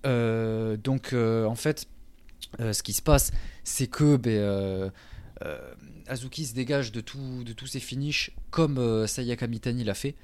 Euh, 0.04 0.76
donc 0.76 1.12
euh, 1.12 1.44
en 1.44 1.54
fait, 1.54 1.86
ce 2.58 2.82
qui 2.82 2.92
se 2.92 3.02
passe, 3.02 3.30
c'est 3.64 3.86
que 3.86 4.16
ben, 4.16 4.92
Azuki 6.06 6.46
se 6.46 6.54
dégage 6.54 6.92
de, 6.92 7.00
de 7.00 7.52
tous 7.52 7.66
ses 7.66 7.80
finishes 7.80 8.32
comme 8.50 9.06
Sayaka 9.06 9.46
Mitani 9.46 9.84
l'a 9.84 9.94
fait. 9.94 10.14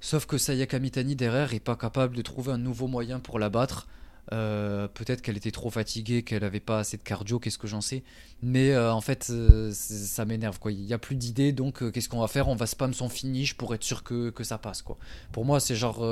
Sauf 0.00 0.26
que 0.26 0.36
Sayaka 0.36 0.78
Mitani 0.78 1.16
derrière 1.16 1.54
est 1.54 1.60
pas 1.60 1.76
capable 1.76 2.16
de 2.16 2.22
trouver 2.22 2.52
un 2.52 2.58
nouveau 2.58 2.88
moyen 2.88 3.20
pour 3.20 3.38
la 3.38 3.48
battre. 3.48 3.86
Euh, 4.32 4.88
peut-être 4.88 5.20
qu'elle 5.20 5.36
était 5.36 5.50
trop 5.50 5.70
fatiguée, 5.70 6.22
qu'elle 6.22 6.42
n'avait 6.42 6.60
pas 6.60 6.78
assez 6.78 6.96
de 6.96 7.02
cardio, 7.02 7.38
qu'est-ce 7.38 7.58
que 7.58 7.66
j'en 7.66 7.80
sais. 7.80 8.02
Mais 8.42 8.72
euh, 8.72 8.92
en 8.92 9.00
fait, 9.00 9.28
euh, 9.30 9.70
ça 9.72 10.24
m'énerve. 10.24 10.58
Il 10.66 10.80
n'y 10.80 10.92
a 10.92 10.98
plus 10.98 11.16
d'idées, 11.16 11.52
donc 11.52 11.90
qu'est-ce 11.92 12.08
qu'on 12.08 12.20
va 12.20 12.28
faire? 12.28 12.48
On 12.48 12.56
va 12.56 12.66
spam 12.66 12.94
son 12.94 13.08
finish 13.08 13.54
pour 13.54 13.74
être 13.74 13.84
sûr 13.84 14.02
que, 14.02 14.30
que 14.30 14.44
ça 14.44 14.58
passe. 14.58 14.82
quoi. 14.82 14.96
Pour 15.32 15.44
moi, 15.44 15.60
c'est 15.60 15.76
genre 15.76 16.04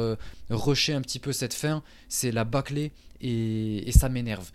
rusher 0.50 0.94
un 0.94 1.00
petit 1.00 1.18
peu 1.18 1.32
cette 1.32 1.54
fin, 1.54 1.82
c'est 2.08 2.32
la 2.32 2.44
bâcler 2.44 2.92
et, 3.20 3.90
ça 3.92 4.08
m'énerve. 4.08 4.50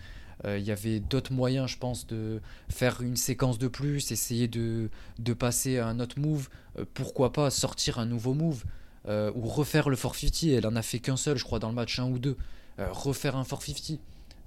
Il 0.46 0.62
y 0.62 0.72
avait 0.72 1.00
d'autres 1.00 1.34
moyens, 1.34 1.68
je 1.70 1.78
pense, 1.78 2.06
de 2.06 2.42
faire 2.70 3.02
une 3.02 3.16
séquence 3.16 3.58
de 3.58 3.68
plus, 3.68 4.12
essayer 4.12 4.48
de, 4.48 4.90
de 5.18 5.34
passer 5.34 5.80
à 5.80 5.88
un 5.88 6.00
autre 6.00 6.20
move. 6.20 6.50
pourquoi 6.94 7.34
pas 7.34 7.50
sortir 7.50 7.98
un 7.98 8.06
nouveau 8.06 8.36
move 8.36 8.64
ou 9.08 9.48
refaire 9.48 9.90
le 9.90 9.96
450. 9.96 10.44
Elle 10.44 10.68
en 10.68 10.76
a 10.76 10.84
fait 10.84 11.00
qu'un 11.00 11.18
seul, 11.18 11.38
je 11.38 11.44
crois, 11.44 11.60
dans 11.60 11.70
le 11.70 11.76
match 11.76 11.98
1 11.98 12.04
ou 12.06 12.20
2. 12.20 12.38
Euh, 12.80 12.92
refaire 12.92 13.36
un 13.36 13.44
450. 13.44 14.00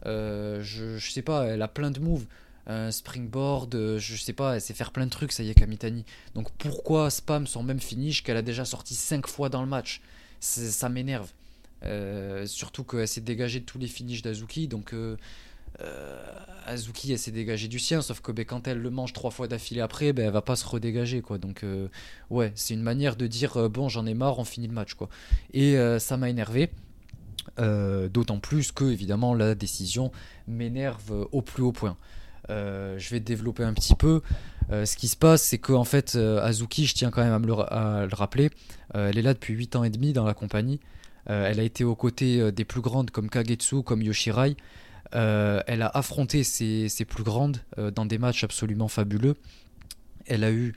Euh, 0.07 0.63
je, 0.63 0.99
sais 0.99 1.23
pas, 1.23 1.45
elle 1.47 1.63
a 1.63 1.69
plein 1.69 1.91
de 1.91 2.01
moves. 2.01 2.27
un 2.67 2.91
springboard, 2.91 3.75
euh, 3.75 3.99
je 3.99 4.17
sais 4.17 4.33
pas, 4.33 4.55
elle 4.55 4.61
sait 4.61 4.75
faire 4.75 4.93
plein 4.93 5.07
de 5.07 5.11
trucs, 5.11 5.33
ça 5.33 5.43
y 5.43 5.51
est, 5.51 5.55
Kamitani. 5.55 6.05
Donc 6.35 6.51
pourquoi 6.53 7.11
spam 7.11 7.47
son 7.47 7.63
même 7.63 7.81
finish 7.81 8.23
qu'elle 8.23 8.37
a 8.37 8.43
déjà 8.43 8.65
sorti 8.65 8.95
5 8.95 9.27
fois 9.27 9.49
dans 9.49 9.63
le 9.63 9.69
match? 9.69 10.01
Ça 10.41 10.89
m'énerve. 10.89 11.31
Surtout 12.47 12.85
qu'elle 12.85 13.09
s'est 13.09 13.21
dégagée 13.21 13.61
de 13.61 13.65
tous 13.65 13.79
les 13.79 13.89
finishes 13.89 14.23
d'Azuki, 14.23 14.69
donc 14.69 14.95
Azuki 16.67 17.13
elle 17.13 17.19
s'est 17.19 17.31
dégagée 17.31 17.69
du 17.69 17.79
sien, 17.79 18.01
sauf 18.03 18.21
que 18.21 18.33
ben, 18.33 18.45
quand 18.45 18.69
elle 18.69 18.79
le 18.79 18.91
mange 18.91 19.13
trois 19.13 19.31
fois 19.31 19.49
d'affilée 19.49 19.81
après, 19.81 20.13
ben, 20.13 20.27
elle 20.27 20.33
va 20.33 20.43
pas 20.43 20.57
se 20.57 20.67
redégager 20.67 21.21
quoi. 21.21 21.39
Donc 21.39 21.65
ouais, 22.31 22.53
c'est 22.55 22.75
une 22.75 22.83
manière 22.83 23.17
de 23.17 23.27
dire 23.27 23.69
bon 23.69 23.89
j'en 23.89 24.07
ai 24.07 24.15
marre, 24.15 24.39
on 24.39 24.45
finit 24.45 24.69
le 24.69 24.75
match 24.75 24.95
quoi. 24.95 25.09
Et 25.53 25.77
ça 25.99 26.17
m'a 26.17 26.31
énervé. 26.31 26.71
D'autant 27.61 28.39
plus 28.39 28.73
que 28.73 28.85
évidemment 28.85 29.35
la 29.35 29.55
décision 29.55 30.11
m'énerve 30.49 31.27
au 31.31 31.43
plus 31.43 31.63
haut 31.63 31.73
point. 31.73 31.97
Euh, 32.51 32.99
je 32.99 33.11
vais 33.11 33.21
développer 33.21 33.63
un 33.63 33.75
petit 33.75 33.95
peu. 33.95 34.23
Euh, 34.71 34.85
ce 34.85 34.97
qui 34.97 35.09
se 35.09 35.17
passe, 35.17 35.43
c'est 35.43 35.59
qu'en 35.59 35.85
fait, 35.85 36.15
euh, 36.17 36.43
Azuki, 36.43 36.87
je 36.87 36.95
tiens 36.95 37.11
quand 37.11 37.23
même 37.23 37.33
à, 37.33 37.39
me 37.39 37.47
le, 37.47 38.15
rappeler, 38.15 38.51
elle 38.95 39.19
est 39.19 39.23
là 39.23 39.35
depuis 39.35 39.55
8 39.55 39.77
ans 39.77 39.85
et 39.85 39.91
demi 39.91 40.13
dans 40.13 40.25
la 40.25 40.35
compagnie. 40.35 40.81
elle 41.27 41.61
a 41.61 41.63
été 41.63 41.85
aux 41.85 41.95
côtés 41.95 42.51
des 42.51 42.65
plus 42.65 42.81
grandes 42.81 43.11
comme 43.11 43.29
Kagetsu, 43.29 43.83
comme 43.83 44.03
Yoshirai. 44.03 44.57
elle 45.13 45.83
a 45.83 45.91
affronté 45.95 46.43
ses, 46.43 47.05
plus 47.07 47.23
grandes 47.23 47.59
dans 47.95 48.07
des 48.07 48.19
matchs 48.19 48.45
absolument 48.45 48.89
fabuleux. 48.89 49.37
Elle 50.27 50.45
a 50.45 50.51
eu, 50.51 50.75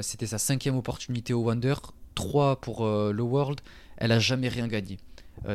c'était 0.00 0.26
sa 0.26 0.38
cinquième 0.38 0.76
opportunité 0.76 1.32
au 1.32 1.42
Wonder, 1.42 1.74
3 2.14 2.60
pour 2.60 2.86
le 2.86 3.22
World. 3.22 3.60
Elle 3.96 4.12
a 4.12 4.20
jamais 4.20 4.48
rien 4.48 4.68
gagné. 4.68 4.98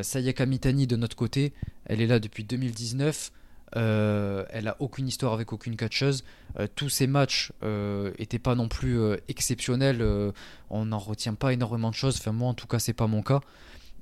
Sayaka 0.02 0.46
Mitani 0.46 0.86
de 0.86 0.96
notre 0.96 1.16
côté, 1.16 1.52
elle 1.86 2.00
est 2.00 2.06
là 2.06 2.18
depuis 2.20 2.44
2019. 2.44 3.32
Euh, 3.76 4.44
elle 4.50 4.66
a 4.68 4.76
aucune 4.80 5.06
histoire 5.06 5.32
avec 5.32 5.52
aucune 5.52 5.76
catcheuse. 5.76 6.24
Euh, 6.58 6.66
tous 6.74 6.88
ces 6.88 7.06
matchs 7.06 7.52
n'étaient 7.62 8.36
euh, 8.36 8.42
pas 8.42 8.54
non 8.54 8.68
plus 8.68 8.98
exceptionnels. 9.28 10.04
on 10.70 10.84
n'en 10.86 10.98
retient 10.98 11.34
pas 11.34 11.52
énormément 11.52 11.90
de 11.90 11.94
choses. 11.94 12.16
Enfin, 12.18 12.32
moi, 12.32 12.48
en 12.48 12.54
tout 12.54 12.66
cas, 12.66 12.78
c'est 12.78 12.92
pas 12.92 13.06
mon 13.06 13.22
cas. 13.22 13.40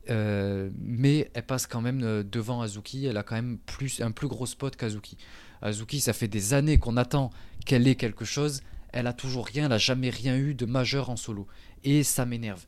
mais 0.09 1.31
elle 1.35 1.47
passe 1.47 1.67
quand 1.67 1.81
même 1.81 2.23
devant 2.23 2.63
Azuki. 2.63 3.07
Elle 3.07 3.17
a 3.17 3.23
quand 3.23 3.37
même 3.37 3.59
plus, 3.59 4.01
un 4.01 4.11
plus 4.11 4.29
gros 4.29 4.47
spot 4.47 4.77
qu'Azuki. 4.77 5.17
Azuki, 5.61 6.01
ça 6.01 6.13
fait 6.13 6.29
des 6.29 6.55
années 6.55 6.79
qu'on 6.79 6.97
attend 6.97 7.31
qu'elle 7.67 7.87
ait 7.87 7.97
quelque 7.97 8.25
chose. 8.25 8.63
Elle 8.93 9.07
a 9.07 9.13
toujours 9.13 9.47
rien. 9.47 9.67
Elle 9.67 9.73
a 9.73 9.79
jamais 9.79 10.11
rien 10.11 10.37
eu 10.37 10.55
de 10.55 10.67
majeur 10.67 11.11
en 11.11 11.17
solo. 11.17 11.47
Et 11.85 12.03
ça 12.03 12.25
m'énerve. 12.25 12.65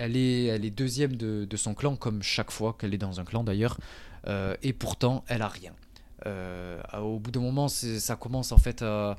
Elle 0.00 0.16
est, 0.16 0.44
elle 0.44 0.64
est 0.64 0.70
deuxième 0.70 1.16
de, 1.16 1.56
son 1.56 1.74
clan, 1.74 1.96
comme 1.96 2.22
chaque 2.22 2.50
fois 2.50 2.76
qu'elle 2.78 2.94
est 2.94 2.98
dans 2.98 3.20
un 3.20 3.24
clan 3.24 3.44
d'ailleurs. 3.44 3.78
et 4.62 4.72
pourtant, 4.72 5.24
elle 5.28 5.42
a 5.42 5.48
rien. 5.48 5.72
Euh, 6.26 6.80
au 7.00 7.18
bout 7.18 7.30
d'un 7.30 7.40
moment, 7.40 7.68
ça 7.68 8.16
commence 8.16 8.52
en 8.52 8.58
fait 8.58 8.82
à. 8.82 9.16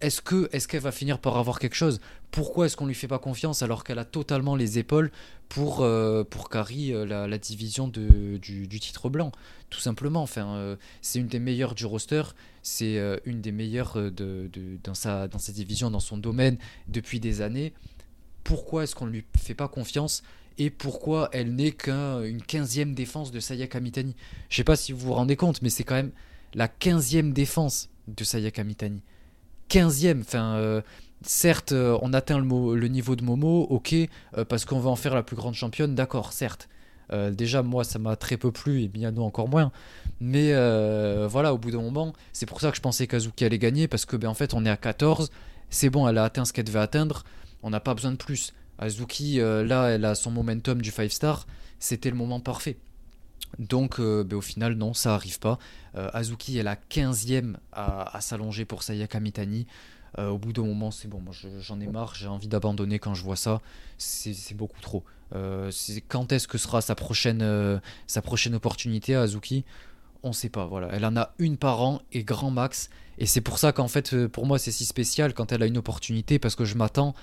est-ce 0.00 0.20
est-ce 0.52 0.68
qu'elle 0.68 0.80
va 0.80 0.92
finir 0.92 1.18
par 1.18 1.36
avoir 1.36 1.58
quelque 1.58 1.76
chose? 1.76 2.00
Pourquoi 2.30 2.66
est-ce 2.66 2.76
qu'on 2.76 2.86
lui 2.86 2.94
fait 2.94 3.08
pas 3.08 3.18
confiance 3.18 3.62
alors 3.62 3.84
qu'elle 3.84 3.98
a 3.98 4.04
totalement 4.04 4.56
les 4.56 4.78
épaules 4.78 5.10
pour 5.48 5.80
euh, 5.80 6.24
pour 6.24 6.48
carry 6.48 6.92
euh, 6.92 7.06
la, 7.06 7.38
division 7.38 7.88
du, 7.88 8.40
titre 8.80 9.08
blanc 9.08 9.32
Tout 9.70 9.80
simplement. 9.80 10.22
Enfin, 10.22 10.76
c'est 11.02 11.18
une 11.18 11.28
des 11.28 11.38
meilleures 11.38 11.74
du 11.74 11.86
roster. 11.86 12.22
C'est 12.62 12.98
une 13.24 13.40
des 13.40 13.52
meilleures 13.52 13.94
de, 14.10 14.50
dans 14.84 14.94
sa 14.94 15.28
dans 15.28 15.38
sa 15.38 15.52
division, 15.52 15.90
dans 15.90 16.00
son 16.00 16.16
domaine 16.16 16.56
depuis 16.88 17.20
des 17.20 17.42
années. 17.42 17.72
Pourquoi 18.48 18.84
est-ce 18.84 18.94
qu'on 18.94 19.04
ne 19.04 19.10
lui 19.10 19.26
fait 19.36 19.52
pas 19.52 19.68
confiance 19.68 20.22
et 20.56 20.70
pourquoi 20.70 21.28
elle 21.32 21.54
n'est 21.54 21.72
qu'une 21.72 22.40
quinzième 22.46 22.94
défense 22.94 23.30
de 23.30 23.40
Sayaka 23.40 23.78
Mitani. 23.78 24.16
Je 24.48 24.56
sais 24.56 24.64
pas 24.64 24.74
si 24.74 24.92
vous 24.92 25.00
vous 25.00 25.12
rendez 25.12 25.36
compte, 25.36 25.60
mais 25.60 25.68
c'est 25.68 25.84
quand 25.84 25.96
même 25.96 26.12
la 26.54 26.66
quinzième 26.66 27.34
défense 27.34 27.90
de 28.06 28.24
Sayaka 28.24 28.64
Mitani. 28.64 29.02
Quinzième, 29.68 30.22
enfin, 30.22 30.54
euh, 30.54 30.80
certes, 31.20 31.72
euh, 31.72 31.98
on 32.00 32.14
atteint 32.14 32.38
le, 32.38 32.88
niveau 32.88 33.16
de 33.16 33.22
Momo, 33.22 33.66
ok, 33.68 33.92
euh, 33.92 34.46
parce 34.46 34.64
qu'on 34.64 34.80
va 34.80 34.88
en 34.88 34.96
faire 34.96 35.14
la 35.14 35.22
plus 35.22 35.36
grande 35.36 35.54
championne, 35.54 35.94
d'accord, 35.94 36.32
certes. 36.32 36.70
déjà, 37.32 37.62
moi, 37.62 37.84
ça 37.84 37.98
m'a 37.98 38.16
très 38.16 38.38
peu 38.38 38.50
plu, 38.50 38.82
et 38.82 38.88
Miyano 38.88 39.24
encore 39.24 39.48
moins. 39.48 39.72
Mais 40.20 40.52
voilà, 41.26 41.52
au 41.52 41.58
bout 41.58 41.70
d'un 41.70 41.82
moment, 41.82 42.14
c'est 42.32 42.46
pour 42.46 42.62
ça 42.62 42.70
que 42.70 42.78
je 42.78 42.82
pensais 42.82 43.06
qu'Azuki 43.06 43.44
allait 43.44 43.58
gagner, 43.58 43.88
parce 43.88 44.06
que, 44.06 44.16
ben, 44.16 44.28
en 44.28 44.34
fait, 44.34 44.54
on 44.54 44.64
est 44.64 44.70
à 44.70 44.78
14, 44.78 45.30
c'est 45.68 45.90
bon, 45.90 46.08
elle 46.08 46.18
a 46.18 46.24
atteint 46.24 46.46
ce 46.46 46.54
qu'elle 46.54 46.64
devait 46.64 46.78
atteindre, 46.78 47.24
on 47.62 47.70
n'a 47.70 47.80
pas 47.80 47.94
besoin 47.94 48.12
de 48.12 48.16
plus. 48.16 48.52
Azuki, 48.78 49.40
euh, 49.40 49.64
là, 49.64 49.88
elle 49.88 50.04
a 50.04 50.14
son 50.14 50.30
momentum 50.30 50.80
du 50.80 50.90
5 50.90 51.10
star, 51.10 51.46
c'était 51.78 52.10
le 52.10 52.16
moment 52.16 52.40
parfait. 52.40 52.78
Donc, 53.58 53.98
euh, 53.98 54.24
ben, 54.24 54.36
au 54.36 54.40
final, 54.40 54.74
non, 54.74 54.94
ça 54.94 55.14
arrive 55.14 55.38
pas. 55.38 55.58
Euh, 55.96 56.10
Azuki 56.12 56.58
est 56.58 56.62
la 56.62 56.76
15e 56.76 57.56
à, 57.72 58.20
s'allonger 58.20 58.64
pour 58.64 58.82
Sayaka 58.82 59.20
Mitani. 59.20 59.66
au 60.18 60.38
bout 60.38 60.52
d'un 60.52 60.64
moment, 60.64 60.90
c'est 60.90 61.08
bon, 61.08 61.20
moi 61.20 61.34
j'en 61.60 61.80
ai 61.80 61.86
marre, 61.86 62.14
j'ai 62.14 62.26
envie 62.26 62.48
d'abandonner 62.48 62.98
quand 62.98 63.14
je 63.14 63.22
vois 63.22 63.36
ça. 63.36 63.60
C'est 63.98 64.54
beaucoup 64.54 64.80
trop. 64.80 65.04
quand 66.08 66.32
est-ce 66.32 66.48
que 66.48 66.58
sera 66.58 66.80
sa 66.80 66.94
prochaine, 66.94 67.80
sa 68.06 68.22
prochaine 68.22 68.54
opportunité 68.54 69.14
à 69.14 69.22
Azuki? 69.22 69.64
On 70.24 70.32
sait 70.32 70.48
pas, 70.48 70.66
voilà. 70.66 70.88
Elle 70.92 71.04
en 71.04 71.16
a 71.16 71.32
une 71.38 71.56
par 71.56 71.80
an 71.80 72.02
et 72.12 72.24
grand 72.24 72.50
max. 72.50 72.90
Et 73.18 73.26
c'est 73.26 73.40
pour 73.40 73.58
ça 73.58 73.72
qu'en 73.72 73.86
fait, 73.86 74.26
pour 74.26 74.46
moi, 74.46 74.58
c'est 74.58 74.72
si 74.72 74.84
spécial 74.84 75.34
quand 75.34 75.52
elle 75.52 75.62
a 75.62 75.66
une 75.66 75.78
opportunité 75.78 76.38
parce 76.38 76.56
que 76.56 76.64
je 76.64 76.74
m'attends 76.74 77.14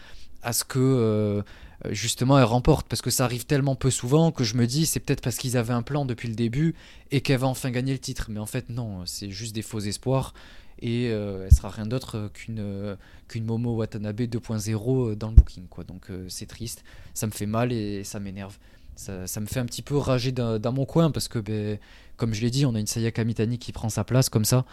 à 0.45 0.53
ce 0.53 0.63
que 0.63 0.79
euh, 0.79 1.41
justement 1.89 2.37
elle 2.37 2.45
remporte. 2.45 2.87
Parce 2.87 3.01
que 3.01 3.09
ça 3.09 3.25
arrive 3.25 3.45
tellement 3.45 3.75
peu 3.75 3.89
souvent 3.89 4.31
que 4.31 4.45
je 4.45 4.55
me 4.55 4.65
dis 4.65 4.85
c'est 4.85 5.01
peut-être 5.01 5.21
parce 5.21 5.35
qu'ils 5.35 5.57
avaient 5.57 5.73
un 5.73 5.81
plan 5.81 6.05
depuis 6.05 6.29
le 6.29 6.35
début 6.35 6.75
et 7.11 7.19
qu'elle 7.19 7.39
va 7.39 7.47
enfin 7.47 7.71
gagner 7.71 7.91
le 7.91 7.99
titre. 7.99 8.27
Mais 8.29 8.39
en 8.39 8.45
fait 8.45 8.69
non 8.69 9.05
c'est 9.05 9.31
juste 9.31 9.53
des 9.53 9.63
faux 9.63 9.79
espoirs 9.79 10.33
et 10.79 11.09
euh, 11.09 11.45
elle 11.45 11.55
sera 11.55 11.69
rien 11.69 11.87
d'autre 11.87 12.29
qu'une 12.33 12.59
euh, 12.59 12.95
qu'une 13.27 13.45
Momo 13.45 13.75
Watanabe 13.75 14.21
2.0 14.21 15.15
dans 15.15 15.29
le 15.29 15.35
booking 15.35 15.67
quoi. 15.67 15.83
Donc 15.83 16.09
c'est 16.29 16.47
triste. 16.47 16.85
Ça 17.13 17.27
me 17.27 17.31
fait 17.31 17.47
mal 17.47 17.73
et 17.73 18.03
ça 18.03 18.19
m'énerve. 18.19 18.57
Ça, 18.95 19.41
me 19.41 19.45
fait 19.45 19.59
un 19.59 19.65
petit 19.65 19.81
peu 19.81 19.97
rager 19.97 20.31
dans, 20.31 20.71
mon 20.71 20.85
coin 20.85 21.11
parce 21.11 21.27
que 21.27 21.39
ben, 21.39 21.77
comme 22.15 22.33
je 22.33 22.39
l'ai 22.39 22.49
dit 22.49 22.65
on 22.65 22.75
a 22.75 22.79
une 22.79 22.87
Sayaka 22.87 23.25
Mitani 23.25 23.57
qui 23.57 23.73
prend 23.73 23.89
sa 23.89 24.05
place 24.05 24.29
comme 24.29 24.45
ça. 24.45 24.63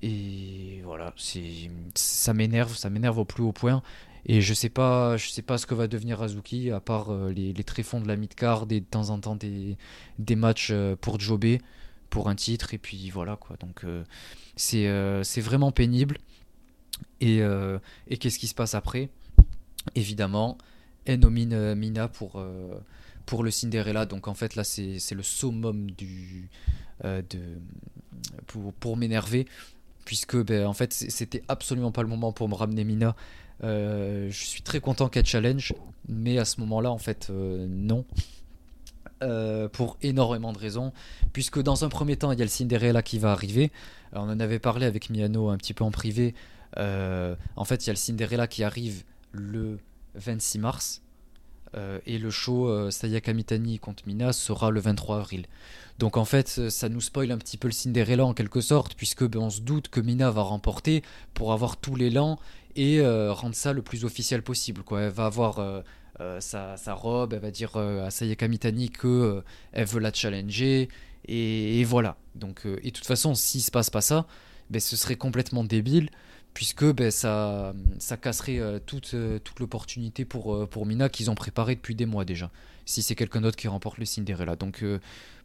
Et 0.00 0.80
voilà, 0.84 1.12
ça 1.94 2.32
m'énerve, 2.32 2.76
ça 2.76 2.88
m'énerve 2.88 3.18
au 3.18 3.24
plus 3.24 3.42
haut 3.42 3.52
point. 3.52 3.82
Et 4.26 4.40
je 4.40 4.54
sais 4.54 4.68
pas, 4.68 5.16
je 5.16 5.28
sais 5.28 5.42
pas 5.42 5.58
ce 5.58 5.66
que 5.66 5.74
va 5.74 5.88
devenir 5.88 6.22
Azuki, 6.22 6.70
à 6.70 6.80
part 6.80 7.10
euh, 7.10 7.32
les, 7.32 7.52
les 7.52 7.64
tréfonds 7.64 8.00
de 8.00 8.08
la 8.08 8.16
mid-card 8.16 8.66
et 8.70 8.80
de 8.80 8.84
temps 8.84 9.10
en 9.10 9.18
temps 9.20 9.36
des, 9.36 9.76
des 10.18 10.36
matchs 10.36 10.70
euh, 10.70 10.96
pour 11.00 11.18
Jobé, 11.18 11.60
pour 12.10 12.28
un 12.28 12.34
titre, 12.34 12.74
et 12.74 12.78
puis 12.78 13.10
voilà 13.10 13.36
quoi. 13.36 13.56
Donc 13.60 13.84
euh, 13.84 14.04
c'est 14.56 15.40
vraiment 15.40 15.72
pénible. 15.72 16.18
Et, 17.20 17.40
et 18.08 18.16
qu'est-ce 18.16 18.38
qui 18.38 18.48
se 18.48 18.54
passe 18.54 18.74
après? 18.74 19.08
Évidemment, 19.94 20.58
elle 21.04 21.20
nomine 21.20 21.74
Mina 21.74 22.08
pour, 22.08 22.42
pour 23.26 23.44
le 23.44 23.50
Cinderella. 23.50 24.04
Donc 24.04 24.26
en 24.26 24.34
fait 24.34 24.56
là 24.56 24.64
c'est 24.64 25.14
le 25.14 25.22
summum 25.22 25.90
du, 25.92 26.48
de, 27.04 27.40
pour, 28.46 28.72
pour 28.72 28.96
m'énerver 28.96 29.46
puisque 30.04 30.36
ben, 30.36 30.66
en 30.66 30.72
fait 30.72 30.92
c'était 30.92 31.42
absolument 31.48 31.92
pas 31.92 32.02
le 32.02 32.08
moment 32.08 32.32
pour 32.32 32.48
me 32.48 32.54
ramener 32.54 32.82
Mina 32.82 33.08
euh, 33.08 33.12
je 33.62 34.28
suis 34.30 34.62
très 34.62 34.80
content 34.80 35.08
qu'elle 35.08 35.26
challenge, 35.26 35.74
mais 36.08 36.38
à 36.38 36.44
ce 36.44 36.60
moment-là, 36.60 36.90
en 36.90 36.98
fait, 36.98 37.28
euh, 37.30 37.66
non. 37.68 38.04
Euh, 39.22 39.68
pour 39.68 39.96
énormément 40.00 40.52
de 40.52 40.58
raisons, 40.58 40.92
puisque 41.32 41.60
dans 41.60 41.84
un 41.84 41.88
premier 41.88 42.16
temps, 42.16 42.30
il 42.30 42.38
y 42.38 42.42
a 42.42 42.44
le 42.44 42.50
Cinderella 42.50 43.02
qui 43.02 43.18
va 43.18 43.32
arriver. 43.32 43.72
on 44.12 44.30
en 44.30 44.38
avait 44.38 44.60
parlé 44.60 44.86
avec 44.86 45.10
Miano 45.10 45.48
un 45.48 45.56
petit 45.56 45.74
peu 45.74 45.82
en 45.82 45.90
privé. 45.90 46.34
en 46.76 47.64
fait, 47.64 47.84
il 47.84 47.88
y 47.88 47.90
a 47.90 47.94
le 47.94 47.98
Cinderella 47.98 48.46
qui 48.46 48.62
arrive 48.62 49.02
le 49.32 49.80
26 50.14 50.58
mars. 50.60 51.02
et 52.06 52.18
le 52.18 52.30
show 52.30 52.90
Sayaka 52.92 53.32
Mitani 53.32 53.80
contre 53.80 54.04
Mina 54.06 54.32
sera 54.32 54.70
le 54.70 54.78
23 54.78 55.16
avril. 55.16 55.46
Donc 55.98 56.16
en 56.16 56.24
fait, 56.24 56.70
ça 56.70 56.88
nous 56.88 57.00
spoil 57.00 57.32
un 57.32 57.38
petit 57.38 57.56
peu 57.56 57.66
le 57.66 57.72
Cinderella 57.72 58.24
en 58.24 58.34
quelque 58.34 58.60
sorte, 58.60 58.94
puisque 58.94 59.24
ben, 59.24 59.40
on 59.40 59.50
se 59.50 59.62
doute 59.62 59.88
que 59.88 59.98
Mina 59.98 60.30
va 60.30 60.42
remporter 60.42 61.02
pour 61.34 61.52
avoir 61.52 61.76
tout 61.76 61.96
l'élan 61.96 62.38
et 62.78 63.00
euh, 63.00 63.32
rendre 63.32 63.56
ça 63.56 63.72
le 63.72 63.82
plus 63.82 64.04
officiel 64.04 64.40
possible. 64.42 64.84
Quoi. 64.84 65.02
Elle 65.02 65.10
va 65.10 65.26
avoir 65.26 65.58
euh, 65.58 65.82
euh, 66.20 66.40
sa, 66.40 66.76
robe, 66.94 67.32
elle 67.32 67.40
va 67.40 67.50
dire 67.50 67.76
à 67.76 68.10
Sayaka 68.10 68.46
Mitani 68.46 68.88
que 68.88 69.42
elle 69.72 69.86
veut 69.86 69.98
la 69.98 70.12
challenger, 70.12 70.88
et, 71.26 71.84
voilà. 71.84 72.16
Donc, 72.36 72.62
et 72.64 72.90
de 72.90 72.96
toute 72.96 73.06
façon, 73.06 73.34
s'il 73.34 73.62
se 73.62 73.72
passe 73.72 73.90
pas 73.90 74.00
ça, 74.00 74.26
ben, 74.70 74.80
ce 74.80 74.96
serait 74.96 75.16
complètement 75.16 75.64
débile, 75.64 76.08
puisque 76.54 76.84
ben, 76.84 77.10
ça, 77.10 77.74
ça 77.98 78.16
casserait 78.16 78.60
toute, 78.86 79.16
toute 79.42 79.60
l'opportunité 79.60 80.24
pour, 80.24 80.68
pour 80.68 80.86
Mina 80.86 81.08
qu'ils 81.08 81.30
ont 81.32 81.34
préparé 81.34 81.74
depuis 81.74 81.96
des 81.96 82.06
mois 82.06 82.24
déjà, 82.24 82.50
si 82.86 83.02
c'est 83.02 83.16
quelqu'un 83.16 83.40
d'autre 83.40 83.56
qui 83.56 83.66
remporte 83.66 83.98
le 83.98 84.04
Cinderella. 84.04 84.54
Donc 84.54 84.84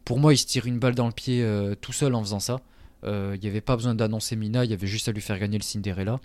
pour 0.04 0.20
moi, 0.20 0.32
il 0.32 0.38
se 0.38 0.46
tire 0.46 0.66
une 0.66 0.78
balle 0.78 0.94
dans 0.94 1.06
le 1.06 1.12
pied 1.12 1.44
tout 1.80 1.92
seul 1.92 2.14
en 2.14 2.22
faisant 2.22 2.40
ça. 2.40 2.60
Il 3.02 3.40
n'y 3.42 3.48
avait 3.48 3.60
pas 3.60 3.74
besoin 3.74 3.96
d'annoncer 3.96 4.36
Mina, 4.36 4.64
il 4.64 4.70
y 4.70 4.74
avait 4.74 4.86
juste 4.86 5.08
à 5.08 5.12
lui 5.12 5.20
faire 5.20 5.38
gagner 5.40 5.58
le 5.58 5.64
Cinderella. 5.64 6.20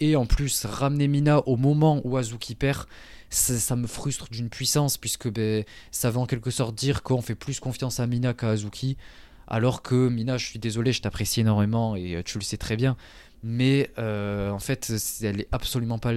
Et 0.00 0.16
en 0.16 0.26
plus, 0.26 0.64
ramener 0.64 1.08
Mina 1.08 1.46
au 1.46 1.56
moment 1.56 2.00
où 2.04 2.16
Azuki 2.16 2.54
perd, 2.54 2.86
ça, 3.28 3.76
me 3.76 3.86
frustre 3.86 4.28
d'une 4.30 4.48
puissance, 4.48 4.96
puisque 4.96 5.28
ben, 5.30 5.64
ça 5.90 6.10
veut 6.10 6.18
en 6.18 6.26
quelque 6.26 6.50
sorte 6.50 6.74
dire 6.74 7.02
qu'on 7.02 7.22
fait 7.22 7.34
plus 7.34 7.60
confiance 7.60 8.00
à 8.00 8.06
Mina 8.06 8.34
qu'à 8.34 8.48
Azuki. 8.48 8.96
Alors 9.46 9.82
que 9.82 10.08
Mina, 10.08 10.38
je 10.38 10.46
suis 10.46 10.58
désolé, 10.58 10.92
je 10.92 11.02
t'apprécie 11.02 11.40
énormément 11.40 11.96
et 11.96 12.22
tu 12.24 12.38
le 12.38 12.44
sais 12.44 12.56
très 12.56 12.76
bien. 12.76 12.96
Mais 13.42 13.90
en 13.98 14.58
fait, 14.58 14.92
elle 15.22 15.40
est 15.40 15.48
absolument 15.52 15.98
pas 15.98 16.12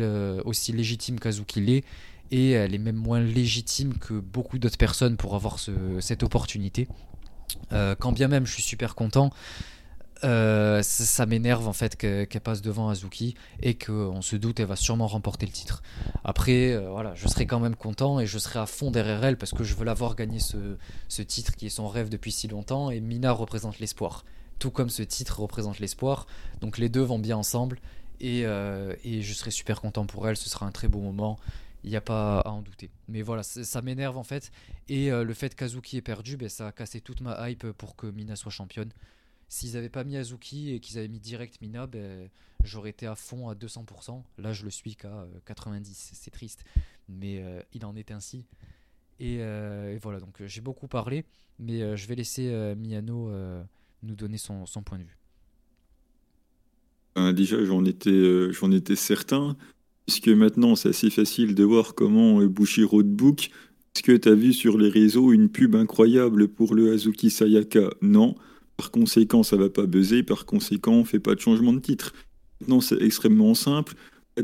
aussi 0.45 0.71
légitime 0.71 1.19
qu'Azuki 1.19 1.61
l'est. 1.61 1.83
Et 2.31 2.51
elle 2.51 2.73
est 2.73 2.79
même 2.79 2.95
moins 2.95 3.19
légitime 3.19 3.95
que 3.97 4.13
beaucoup 4.13 4.57
d'autres 4.57 4.77
personnes 4.77 5.17
pour 5.17 5.35
avoir 5.35 5.59
cette 5.99 6.23
opportunité. 6.23 6.87
quand 7.71 8.11
bien 8.11 8.27
même 8.27 8.45
je 8.45 8.53
suis 8.53 8.63
super 8.63 8.95
content, 8.95 9.31
euh, 10.23 10.81
ça, 10.81 11.25
m'énerve 11.25 11.67
en 11.67 11.73
fait 11.73 11.95
qu'elle 11.97 12.27
passe 12.41 12.61
devant 12.61 12.89
Azuki 12.89 13.35
et 13.61 13.77
qu'on 13.77 14.21
se 14.21 14.35
doute 14.35 14.59
elle 14.59 14.67
va 14.67 14.75
sûrement 14.75 15.07
remporter 15.07 15.45
le 15.45 15.51
titre. 15.51 15.83
Après, 16.23 16.71
euh, 16.71 16.89
voilà, 16.89 17.13
je 17.15 17.27
serai 17.27 17.45
quand 17.45 17.59
même 17.59 17.75
content 17.75 18.19
et 18.19 18.25
je 18.25 18.37
serai 18.37 18.59
à 18.59 18.65
fond 18.65 18.91
derrière 18.91 19.23
elle 19.23 19.37
parce 19.37 19.51
que 19.51 19.63
je 19.63 19.75
veux 19.75 19.85
la 19.85 19.93
voir 19.93 20.15
gagner 20.15 20.39
ce, 20.39 21.21
titre 21.23 21.55
qui 21.55 21.65
est 21.65 21.69
son 21.69 21.87
rêve 21.87 22.09
depuis 22.09 22.31
si 22.31 22.47
longtemps 22.47 22.89
et 22.89 22.99
Mina 23.01 23.31
représente 23.31 23.79
l'espoir. 23.79 24.23
Tout 24.59 24.71
comme 24.71 24.89
ce 24.89 25.03
titre 25.03 25.41
représente 25.41 25.79
l'espoir. 25.79 26.25
Donc 26.61 26.77
les 26.77 26.89
deux 26.89 27.01
vont 27.01 27.19
bien 27.19 27.37
ensemble 27.37 27.79
et, 28.21 28.45
euh, 28.45 28.95
et, 29.03 29.21
je 29.21 29.33
serai 29.33 29.51
super 29.51 29.81
content 29.81 30.05
pour 30.05 30.27
elle. 30.27 30.37
Ce 30.37 30.49
sera 30.49 30.65
un 30.65 30.71
très 30.71 30.87
beau 30.87 30.99
moment. 30.99 31.37
Il 31.83 31.89
n'y 31.89 31.97
a 31.97 32.01
pas 32.01 32.39
à 32.39 32.49
en 32.49 32.61
douter. 32.61 32.89
Mais 33.09 33.21
voilà, 33.21 33.43
ça 33.43 33.81
m'énerve 33.81 34.17
en 34.17 34.23
fait. 34.23 34.51
Et 34.87 35.09
le 35.09 35.33
fait 35.33 35.53
qu'Azuki 35.53 35.97
ait 35.97 36.01
perdu, 36.01 36.37
ben, 36.37 36.47
ça 36.47 36.67
a 36.67 36.71
cassé 36.71 37.01
toute 37.01 37.19
ma 37.19 37.49
hype 37.49 37.69
pour 37.73 37.97
que 37.97 38.07
Mina 38.07 38.37
soit 38.37 38.51
championne. 38.51 38.89
S'ils 39.47 39.73
n'avaient 39.73 39.89
pas 39.89 40.03
mis 40.03 40.17
Azuki 40.17 40.71
et 40.71 40.79
qu'ils 40.79 40.97
avaient 40.97 41.07
mis 41.07 41.19
direct 41.19 41.61
Mina, 41.61 41.85
ben, 41.85 42.29
j'aurais 42.63 42.89
été 42.89 43.05
à 43.05 43.15
fond 43.15 43.49
à 43.49 43.55
200%. 43.55 44.23
Là, 44.39 44.53
je 44.53 44.63
le 44.63 44.71
suis 44.71 44.95
qu'à 44.95 45.27
90%. 45.47 45.71
Euh, 45.71 45.81
C'est 45.91 46.31
triste. 46.31 46.63
Mais 47.07 47.41
euh, 47.41 47.61
il 47.73 47.85
en 47.85 47.95
est 47.95 48.11
ainsi. 48.11 48.45
Euh, 49.21 49.93
et, 49.93 49.97
voilà, 49.99 50.19
donc 50.19 50.41
j'ai 50.45 50.61
beaucoup 50.61 50.87
parlé. 50.87 51.25
Mais 51.59 51.95
je 51.95 52.07
vais 52.07 52.15
laisser 52.15 52.73
Miano 52.75 53.31
nous 54.01 54.15
donner 54.15 54.37
son, 54.37 54.65
point 54.83 54.97
de 54.97 55.03
vue. 55.03 57.33
déjà, 57.33 57.63
j'en 57.63 57.85
étais, 57.85 58.51
j'en 58.51 58.71
étais 58.71 58.95
certain. 58.95 59.55
Puisque 60.07 60.29
maintenant, 60.29 60.75
c'est 60.75 60.89
assez 60.89 61.09
facile 61.09 61.55
de 61.55 61.63
voir 61.63 61.93
comment 61.93 62.43
Bushiro 62.43 63.03
de. 63.03 63.35
Est-ce 63.95 64.01
que 64.01 64.17
tu 64.17 64.27
as 64.27 64.33
vu 64.33 64.51
sur 64.51 64.79
les 64.79 64.89
réseaux 64.89 65.31
une 65.31 65.49
pub 65.49 65.75
incroyable 65.75 66.47
pour 66.47 66.73
le 66.73 66.91
Azuki 66.91 67.29
Sayaka? 67.29 67.91
Non. 68.01 68.35
Par 68.77 68.91
conséquent, 68.91 69.43
ça 69.43 69.55
va 69.55 69.69
pas 69.69 69.85
buzzer. 69.85 70.23
Par 70.23 70.45
conséquent, 70.45 70.93
on 70.93 71.05
fait 71.05 71.19
pas 71.19 71.35
de 71.35 71.39
changement 71.39 71.73
de 71.73 71.79
titre. 71.79 72.13
Maintenant, 72.61 72.81
c'est 72.81 73.01
extrêmement 73.01 73.53
simple. 73.53 73.95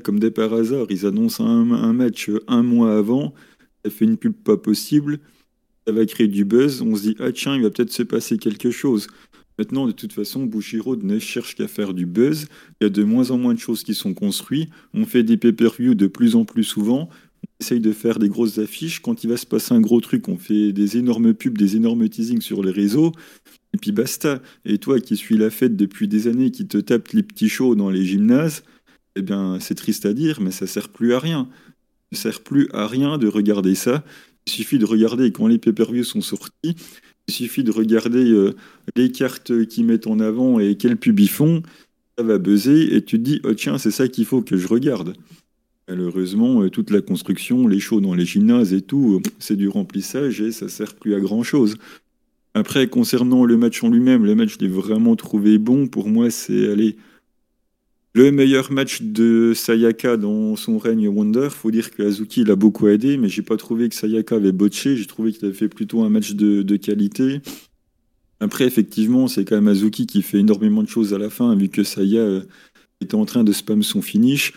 Comme 0.03 0.19
des 0.19 0.30
par 0.30 0.53
hasard, 0.53 0.86
ils 0.89 1.05
annoncent 1.05 1.43
un, 1.43 1.93
match 1.93 2.30
un 2.47 2.61
mois 2.61 2.97
avant. 2.97 3.34
Ça 3.84 3.89
fait 3.89 4.05
une 4.05 4.17
pub 4.17 4.34
pas 4.34 4.57
possible. 4.57 5.19
Ça 5.88 5.93
va 5.93 6.05
créer 6.05 6.27
du 6.27 6.45
buzz. 6.45 6.82
On 6.82 6.95
se 6.95 7.01
dit, 7.01 7.15
ah 7.19 7.32
tiens, 7.32 7.55
il 7.55 7.63
va 7.63 7.71
peut-être 7.71 7.91
se 7.91 8.03
passer 8.03 8.38
quelque 8.38 8.69
chose. 8.69 9.07
Maintenant, 9.57 9.88
de 9.88 9.91
toute 9.91 10.13
façon, 10.13 10.45
Bushiro 10.45 10.95
ne 10.95 11.19
cherche 11.19 11.55
qu'à 11.55 11.67
faire 11.67 11.93
du 11.93 12.05
buzz. 12.05 12.47
Il 12.80 12.86
y 12.86 12.88
a 12.88 12.89
de 12.89 13.03
moins 13.03 13.32
en 13.32 13.38
moins 13.38 13.53
de 13.53 13.59
choses 13.59 13.84
qui 13.84 13.93
sont 13.93 14.13
construites. 14.13 14.69
On 14.93 15.05
fait 15.05 15.23
des 15.23 15.38
pay-per-view 15.38 15.95
de 15.95 16.07
plus 16.07 16.36
en 16.36 16.45
plus 16.45 16.63
souvent. 16.63 17.09
On 17.43 17.47
essaye 17.59 17.80
de 17.80 17.91
faire 17.91 18.19
des 18.19 18.30
grosses 18.30 18.57
affiches. 18.59 19.01
Quand 19.01 19.23
il 19.23 19.30
va 19.30 19.38
se 19.38 19.45
passer 19.45 19.73
un 19.73 19.82
gros 19.82 19.99
truc, 19.99 20.30
on 20.30 20.38
fait 20.38 20.71
des 20.71 20.97
énormes 20.97 21.34
pubs, 21.34 21.57
des 21.57 21.75
énormes 21.75 22.07
teasings 22.07 22.41
sur 22.41 22.63
les 22.63 22.71
réseaux. 22.71 23.11
Et 23.74 23.78
puis 23.78 23.91
basta. 23.91 24.41
Et 24.65 24.78
toi 24.78 24.99
qui 24.99 25.15
suis 25.15 25.38
la 25.38 25.49
fête 25.49 25.76
depuis 25.76 26.07
des 26.07 26.28
années, 26.28 26.51
qui 26.51 26.67
te 26.67 26.78
tapes 26.78 27.09
les 27.09 27.24
petits 27.24 27.49
shows 27.49 27.76
dans 27.76 27.89
les 27.89 28.05
gymnases, 28.05 28.63
eh 29.15 29.22
bien, 29.22 29.59
c'est 29.59 29.76
triste 29.76 30.05
à 30.05 30.13
dire, 30.13 30.39
mais 30.41 30.51
ça 30.51 30.67
sert 30.67 30.89
plus 30.89 31.13
à 31.13 31.20
rien. 31.20 31.49
Ça 32.11 32.24
sert 32.24 32.41
plus 32.41 32.70
à 32.74 32.88
rien 32.88 33.17
de 33.17 33.28
regarder 33.28 33.76
ça. 33.76 34.03
Il 34.47 34.51
suffit 34.51 34.80
de 34.80 34.86
regarder 34.86 35.32
quand 35.32 35.47
les 35.47 35.57
pay-per-views 35.57 36.03
sont 36.03 36.22
sortis. 36.22 36.76
Il 37.28 37.34
suffit 37.34 37.63
de 37.63 37.72
regarder 37.72 38.32
euh, 38.32 38.55
les 38.95 39.11
cartes 39.11 39.65
qu'ils 39.67 39.86
mettent 39.86 40.07
en 40.07 40.20
avant 40.20 40.59
et 40.59 40.76
quels 40.76 40.97
pubs 40.97 41.20
ils 41.20 41.30
font. 41.30 41.61
Ça 42.17 42.24
va 42.24 42.38
buzzer 42.38 42.95
et 42.95 43.03
tu 43.03 43.17
te 43.17 43.24
dis, 43.24 43.41
oh 43.43 43.53
tiens, 43.53 43.78
c'est 43.78 43.91
ça 43.91 44.07
qu'il 44.07 44.26
faut 44.26 44.41
que 44.41 44.57
je 44.57 44.67
regarde. 44.67 45.15
Malheureusement, 45.88 46.61
euh, 46.61 46.70
toute 46.70 46.91
la 46.91 47.01
construction, 47.01 47.67
les 47.67 47.80
shows 47.80 48.01
dans 48.01 48.13
les 48.13 48.26
gymnases 48.26 48.74
et 48.74 48.82
tout, 48.82 49.15
euh, 49.15 49.30
c'est 49.39 49.55
du 49.55 49.67
remplissage 49.67 50.41
et 50.41 50.51
ça 50.51 50.70
sert 50.70 50.95
plus 50.95 51.15
à 51.15 51.20
grand 51.20 51.43
chose. 51.43 51.78
Après, 52.53 52.87
concernant 52.87 53.45
le 53.45 53.57
match 53.57 53.83
en 53.83 53.89
lui-même, 53.89 54.25
le 54.25 54.35
match, 54.35 54.55
je 54.55 54.65
l'ai 54.65 54.71
vraiment 54.71 55.15
trouvé 55.15 55.57
bon. 55.57 55.87
Pour 55.87 56.09
moi, 56.09 56.31
c'est 56.31 56.71
aller 56.71 56.97
le 58.13 58.31
meilleur 58.31 58.71
match 58.71 59.03
de 59.03 59.53
Sayaka 59.55 60.17
dans 60.17 60.55
son 60.55 60.79
règne 60.79 61.07
Wonder. 61.07 61.49
Faut 61.51 61.69
dire 61.69 61.91
que 61.91 62.01
Azuki 62.01 62.43
l'a 62.43 62.55
beaucoup 62.55 62.87
aidé, 62.87 63.17
mais 63.17 63.29
j'ai 63.29 63.43
pas 63.43 63.55
trouvé 63.55 63.87
que 63.87 63.95
Sayaka 63.95 64.35
avait 64.35 64.51
botché. 64.51 64.97
J'ai 64.97 65.05
trouvé 65.05 65.31
qu'il 65.31 65.45
avait 65.45 65.53
fait 65.53 65.69
plutôt 65.69 66.01
un 66.01 66.09
match 66.09 66.33
de, 66.33 66.75
qualité. 66.75 67.41
Après, 68.39 68.65
effectivement, 68.65 69.27
c'est 69.27 69.45
quand 69.45 69.55
même 69.55 69.67
Azuki 69.67 70.07
qui 70.07 70.23
fait 70.23 70.39
énormément 70.39 70.81
de 70.81 70.89
choses 70.89 71.13
à 71.13 71.19
la 71.19 71.29
fin, 71.29 71.55
vu 71.55 71.69
que 71.69 71.83
Saya 71.83 72.21
euh, 72.21 72.41
était 72.99 73.15
en 73.15 73.25
train 73.25 73.43
de 73.43 73.51
spam 73.51 73.83
son 73.83 74.01
finish. 74.01 74.53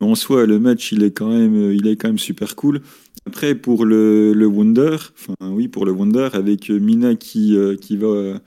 En 0.00 0.14
soi, 0.14 0.46
le 0.46 0.58
match, 0.58 0.92
il 0.92 1.02
est 1.02 1.10
quand 1.10 1.28
même, 1.28 1.72
il 1.72 1.86
est 1.86 1.96
quand 1.96 2.08
même 2.08 2.18
super 2.18 2.56
cool. 2.56 2.80
Après, 3.26 3.56
pour 3.56 3.84
le, 3.84 4.32
le 4.32 4.46
Wonder, 4.46 4.94
enfin 4.94 5.34
oui, 5.40 5.66
pour 5.66 5.84
le 5.84 5.92
Wonder, 5.92 6.28
avec 6.32 6.70
Mina 6.70 7.16
qui, 7.16 7.56
euh, 7.56 7.76
qui 7.76 7.96
va 7.96 8.40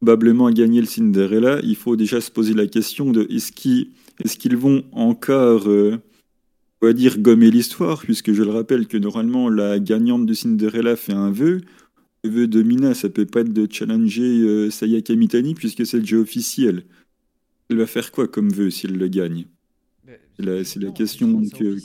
probablement 0.00 0.50
gagner 0.50 0.80
le 0.80 0.86
Cinderella, 0.86 1.60
il 1.62 1.76
faut 1.76 1.96
déjà 1.96 2.20
se 2.20 2.30
poser 2.30 2.54
la 2.54 2.66
question 2.66 3.10
de 3.10 3.26
est-ce 3.30 3.52
qu'ils 3.52 3.90
est 4.24 4.38
qu'ils 4.38 4.56
vont 4.56 4.84
encore, 4.92 5.68
euh, 5.68 5.98
on 6.80 6.86
va 6.86 6.92
dire, 6.92 7.18
gommer 7.18 7.50
l'histoire, 7.50 8.00
puisque 8.00 8.32
je 8.32 8.42
le 8.42 8.50
rappelle 8.50 8.86
que 8.86 8.96
normalement 8.96 9.50
la 9.50 9.78
gagnante 9.78 10.26
de 10.26 10.32
Cinderella 10.32 10.96
fait 10.96 11.12
un 11.12 11.30
vœu. 11.30 11.60
Le 12.22 12.30
vœu 12.30 12.46
de 12.46 12.62
Mina, 12.62 12.94
ça 12.94 13.08
peut 13.08 13.26
pas 13.26 13.40
être 13.40 13.52
de 13.52 13.66
challenger 13.70 14.40
euh, 14.40 14.70
Sayaka 14.70 15.14
Mitani, 15.14 15.54
puisque 15.54 15.84
c'est 15.84 16.00
déjà 16.00 16.16
officiel. 16.16 16.84
Elle 17.68 17.76
va 17.76 17.86
faire 17.86 18.10
quoi 18.10 18.28
comme 18.28 18.50
vœu 18.50 18.70
s'il 18.70 18.96
le 18.96 19.08
gagne? 19.08 19.46
C'est 20.32 20.80
la, 20.80 20.90
question 20.92 21.42
que, 21.42 21.76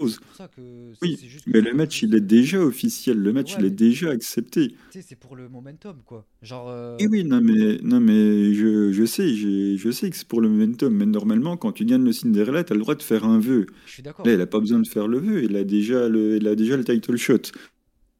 oui, 0.00 1.18
mais 1.46 1.60
le 1.60 1.74
match, 1.74 2.02
il 2.02 2.14
est 2.14 2.20
déjà 2.20 2.60
officiel. 2.60 3.18
Le 3.18 3.32
match, 3.32 3.56
il 3.58 3.64
est 3.64 3.70
déjà 3.70 4.10
accepté. 4.10 4.74
c'est 4.90 5.18
pour 5.18 5.34
le 5.34 5.48
momentum, 5.48 5.96
quoi. 6.04 6.24
Genre. 6.42 6.68
Euh, 6.68 6.96
oui, 7.10 7.24
non, 7.24 7.40
mais, 7.42 7.78
non, 7.82 8.00
mais 8.00 8.54
je, 8.54 8.92
je 8.92 9.04
sais, 9.04 9.34
je 9.34 9.90
sais 9.90 10.10
que 10.10 10.16
c'est 10.16 10.28
pour 10.28 10.40
le 10.40 10.48
momentum. 10.48 10.94
Mais 10.94 11.06
normalement, 11.06 11.56
quand 11.56 11.72
tu 11.72 11.84
gagnes 11.84 12.04
le 12.04 12.12
Cinderella, 12.12 12.62
tu 12.62 12.72
as 12.72 12.76
le 12.76 12.82
droit 12.82 12.94
de 12.94 13.02
faire 13.02 13.24
un 13.24 13.40
vœu. 13.40 13.66
Je 13.86 13.92
suis 13.92 14.02
d'accord. 14.02 14.24
Là, 14.24 14.32
il 14.32 14.38
n'a 14.38 14.46
pas 14.46 14.60
besoin 14.60 14.78
de 14.78 14.86
faire 14.86 15.08
le 15.08 15.18
vœu. 15.18 15.42
Il 15.42 15.56
a 15.56 15.64
déjà 15.64 16.08
le, 16.08 16.36
il 16.36 16.46
a 16.46 16.54
déjà 16.54 16.76
le 16.76 16.84
title 16.84 17.16
shot. 17.16 17.50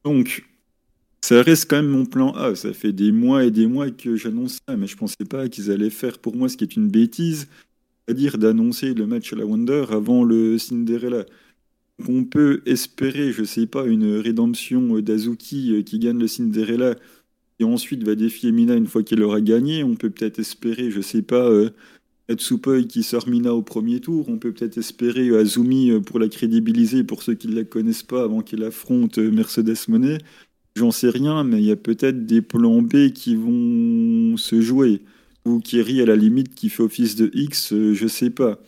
Donc, 0.05 0.45
ça 1.23 1.43
reste 1.43 1.71
quand 1.71 1.77
même 1.77 1.89
mon 1.91 2.07
plan 2.07 2.33
A. 2.33 2.55
Ça 2.55 2.73
fait 2.73 2.93
des 2.93 3.13
mois 3.13 3.45
et 3.45 3.51
des 3.51 3.67
mois 3.67 3.91
que 3.91 4.17
j'annonce 4.17 4.59
ça, 4.67 4.77
mais 4.77 4.87
je 4.87 4.97
pensais 4.97 5.25
pas 5.29 5.49
qu'ils 5.49 5.71
allaient 5.71 5.91
faire 5.91 6.19
pour 6.19 6.37
moi 6.37 6.49
ce 6.49 6.57
qui 6.57 6.65
est 6.65 6.77
une 6.77 6.89
bêtise, 6.89 7.49
c'est-à-dire 8.07 8.39
d'annoncer 8.39 8.95
le 8.95 9.07
match 9.07 9.33
à 9.33 9.37
la 9.37 9.45
Wonder 9.45 9.85
avant 9.91 10.25
le 10.25 10.59
Cinderella. 10.59 11.25
On 12.07 12.25
peut 12.25 12.63
espérer, 12.65 13.33
je 13.33 13.43
sais 13.43 13.67
pas, 13.67 13.85
une 13.87 14.17
rédemption 14.19 15.01
d'Azuki 15.01 15.75
euh, 15.75 15.83
qui 15.83 15.99
gagne 15.99 16.19
le 16.19 16.29
Cinderella 16.29 16.95
et 17.59 17.65
ensuite 17.65 18.05
va 18.05 18.15
défier 18.15 18.53
Mina 18.53 18.75
une 18.77 18.87
fois 18.87 19.03
qu'elle 19.03 19.23
aura 19.23 19.41
gagné. 19.41 19.83
On 19.83 19.97
peut 19.97 20.11
peut-être 20.11 20.39
espérer, 20.39 20.93
je 20.93 21.01
sais 21.01 21.23
pas, 21.23 21.49
euh, 21.51 21.71
Tsupoi 22.33 22.85
qui 22.85 23.03
sort 23.03 23.29
Mina 23.29 23.53
au 23.53 23.63
premier 23.63 24.01
tour. 24.01 24.29
On 24.29 24.39
peut 24.39 24.53
peut-être 24.53 24.79
espérer 24.79 25.29
euh, 25.29 25.41
Azumi 25.41 26.01
pour 26.03 26.21
la 26.21 26.29
crédibiliser 26.29 27.03
pour 27.03 27.23
ceux 27.25 27.35
qui 27.35 27.49
ne 27.49 27.57
la 27.57 27.65
connaissent 27.65 28.05
pas 28.05 28.23
avant 28.23 28.43
qu'elle 28.43 28.63
affronte 28.63 29.19
Mercedes 29.19 29.89
Monet. 29.89 30.19
J'en 30.77 30.93
sais 30.93 31.11
rien, 31.11 31.43
mais 31.43 31.59
il 31.59 31.67
y 31.67 31.73
a 31.73 31.77
peut-être 31.77 32.27
des 32.27 32.43
plans 32.43 32.81
B 32.81 33.11
qui 33.13 33.35
vont 33.35 34.37
se 34.37 34.61
jouer. 34.61 35.03
Ou 35.45 35.59
Kiri 35.61 36.01
à 36.03 36.07
la 36.07 36.15
limite 36.15 36.55
qui 36.55 36.69
fait 36.69 36.83
office 36.85 37.17
de 37.17 37.31
X, 37.35 37.75
je 37.75 38.07
sais 38.07 38.31
pas. 38.31 38.61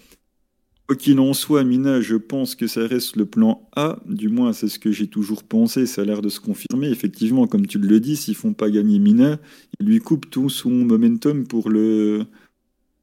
Quoi 0.91 0.97
qu'il 0.97 1.21
en 1.21 1.35
soit, 1.35 1.63
Mina, 1.63 2.01
je 2.01 2.17
pense 2.17 2.57
que 2.57 2.67
ça 2.67 2.85
reste 2.85 3.15
le 3.15 3.25
plan 3.25 3.69
A, 3.77 4.01
du 4.07 4.29
moins 4.29 4.53
c'est 4.53 4.67
ce 4.67 4.81
que 4.81 4.91
j'ai 4.91 5.07
toujours 5.07 5.45
pensé, 5.45 5.87
ça 5.87 6.03
a 6.03 6.05
l'air 6.05 6.21
de 6.21 6.29
se 6.29 6.41
confirmer. 6.41 6.89
Effectivement, 6.89 7.47
comme 7.47 7.65
tu 7.69 7.79
le 7.79 8.01
dis, 8.01 8.17
s'ils 8.17 8.35
font 8.35 8.55
pas 8.55 8.71
gagner 8.71 8.99
Mina, 8.99 9.39
ils 9.79 9.87
lui 9.87 10.01
coupent 10.01 10.29
tout 10.29 10.49
son 10.49 10.71
momentum 10.71 11.47
pour 11.47 11.71
le, 11.71 12.27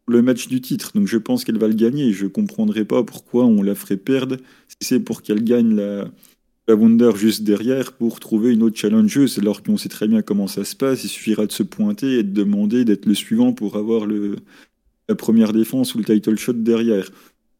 match 0.09 0.49
du 0.49 0.59
titre. 0.59 0.91
Donc 0.95 1.07
je 1.07 1.17
pense 1.17 1.45
qu'elle 1.45 1.57
va 1.57 1.69
le 1.69 1.75
gagner. 1.75 2.11
Je 2.11 2.27
comprendrai 2.27 2.83
pas 2.83 3.05
pourquoi 3.05 3.45
on 3.45 3.63
la 3.63 3.73
ferait 3.73 3.95
perdre 3.95 4.35
si 4.67 4.75
c'est 4.81 4.99
pour 4.99 5.21
qu'elle 5.21 5.45
gagne 5.45 5.73
la, 5.73 6.11
Wonder 6.67 7.11
juste 7.15 7.43
derrière 7.43 7.93
pour 7.93 8.19
trouver 8.19 8.51
une 8.51 8.63
autre 8.63 8.77
challengeuse, 8.77 9.39
alors 9.39 9.63
qu'on 9.63 9.77
sait 9.77 9.87
très 9.87 10.09
bien 10.09 10.21
comment 10.21 10.47
ça 10.47 10.65
se 10.65 10.75
passe. 10.75 11.05
Il 11.05 11.07
suffira 11.07 11.45
de 11.45 11.53
se 11.53 11.63
pointer 11.63 12.19
et 12.19 12.23
de 12.23 12.33
demander 12.33 12.83
d'être 12.83 13.05
le 13.05 13.13
suivant 13.13 13.53
pour 13.53 13.77
avoir 13.77 14.05
la 14.07 15.15
première 15.15 15.53
défense 15.53 15.95
ou 15.95 15.99
le 15.99 16.03
title 16.03 16.37
shot 16.37 16.51
derrière. 16.51 17.09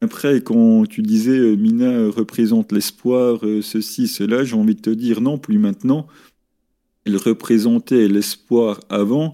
Après, 0.01 0.41
quand 0.41 0.85
tu 0.85 1.01
disais 1.01 1.37
euh, 1.37 1.55
Mina 1.55 2.09
représente 2.09 2.71
l'espoir, 2.71 3.39
euh, 3.43 3.61
ceci, 3.61 4.07
cela, 4.07 4.43
j'ai 4.43 4.55
envie 4.55 4.75
de 4.75 4.81
te 4.81 4.89
dire 4.91 5.21
non, 5.21 5.39
plus 5.39 5.57
maintenant. 5.57 6.07
Elle 7.05 7.17
représentait 7.17 8.07
l'espoir 8.07 8.79
avant, 8.89 9.31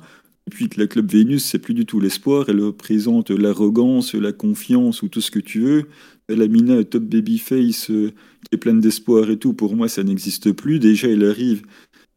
et 0.47 0.51
puis 0.51 0.69
que 0.69 0.79
la 0.79 0.87
Club 0.87 1.11
Vénus, 1.11 1.43
c'est 1.43 1.59
plus 1.59 1.73
du 1.73 1.85
tout 1.85 1.99
l'espoir, 1.99 2.45
elle 2.47 2.61
représente 2.61 3.29
l'arrogance, 3.29 4.13
la 4.13 4.31
confiance 4.31 5.01
ou 5.01 5.09
tout 5.09 5.21
ce 5.21 5.31
que 5.31 5.39
tu 5.39 5.59
veux. 5.59 5.83
La 6.29 6.47
Mina 6.47 6.81
top 6.85 7.03
babyface 7.03 7.89
euh, 7.91 8.11
qui 8.43 8.55
est 8.55 8.57
pleine 8.57 8.79
d'espoir 8.79 9.29
et 9.29 9.37
tout, 9.37 9.53
pour 9.53 9.75
moi, 9.75 9.89
ça 9.89 10.03
n'existe 10.03 10.53
plus. 10.53 10.79
Déjà, 10.79 11.09
elle 11.09 11.25
arrive 11.25 11.63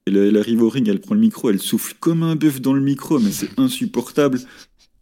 elle, 0.07 0.37
arrive 0.37 0.63
au 0.63 0.69
ring, 0.69 0.89
elle 0.89 1.01
prend 1.01 1.15
le 1.15 1.21
micro, 1.21 1.51
elle 1.51 1.59
souffle 1.59 1.97
comme 1.99 2.23
un 2.23 2.37
bœuf 2.37 2.61
dans 2.61 2.73
le 2.73 2.81
micro, 2.81 3.19
mais 3.19 3.33
c'est 3.33 3.59
insupportable. 3.59 4.39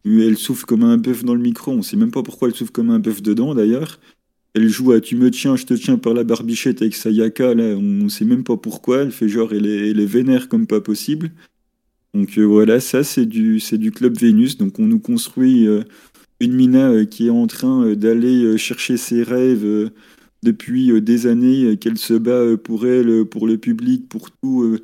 Elle 0.05 0.37
souffle 0.37 0.67
comme 0.67 0.85
un 0.85 0.99
bœuf 0.99 1.25
dans 1.25 1.35
le 1.35 1.41
micro, 1.41 1.73
on 1.73 1.83
sait 1.83 1.97
même 1.97 2.11
pas 2.11 2.23
pourquoi 2.23 2.49
elle 2.49 2.55
souffle 2.55 2.73
comme 2.73 2.91
un 2.91 2.99
bœuf 2.99 3.23
dedans 3.23 3.55
d'ailleurs. 3.55 3.99
Elle 4.55 4.69
joue 4.69 4.93
à 4.93 5.01
Tu 5.01 5.17
me 5.17 5.31
tiens, 5.31 5.57
je 5.57 5.67
te 5.67 5.75
tiens 5.75 5.97
par 5.97 6.15
la 6.15 6.23
barbichette 6.23 6.81
avec 6.83 6.95
Sayaka, 6.95 7.55
là, 7.55 7.77
on 7.77 8.09
sait 8.09 8.25
même 8.25 8.45
pas 8.45 8.57
pourquoi. 8.57 9.03
Elle 9.03 9.13
fait 9.13 9.29
genre, 9.29 9.53
elle 9.53 9.67
est, 9.67 9.91
elle 9.91 10.01
est 10.01 10.07
vénère 10.07 10.49
comme 10.49 10.67
pas 10.67 10.81
possible. 10.81 11.33
Donc 12.15 12.39
euh, 12.39 12.45
voilà, 12.45 12.79
ça 12.79 13.03
c'est 13.03 13.27
du, 13.27 13.61
du 13.73 13.91
Club 13.91 14.17
Vénus. 14.17 14.57
Donc 14.57 14.79
on 14.79 14.87
nous 14.87 15.01
construit 15.01 15.67
euh, 15.67 15.83
une 16.39 16.53
Mina 16.55 16.91
euh, 16.91 17.05
qui 17.05 17.27
est 17.27 17.31
en 17.31 17.49
train 17.49 17.95
d'aller 17.95 18.57
chercher 18.57 18.97
ses 18.97 19.25
rêves 19.25 19.91
depuis 20.45 21.01
des 21.03 21.27
années, 21.27 21.77
qu'elle 21.79 21.99
se 21.99 22.15
bat 22.15 22.57
pour 22.57 22.87
elle, 22.87 23.25
pour 23.25 23.47
le 23.49 23.59
public, 23.59 24.09
pour 24.09 24.31
tout, 24.31 24.79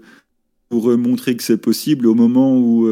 pour 0.68 0.96
montrer 0.96 1.36
que 1.36 1.42
c'est 1.42 1.60
possible. 1.60 2.06
Au 2.06 2.14
moment 2.14 2.58
où, 2.58 2.88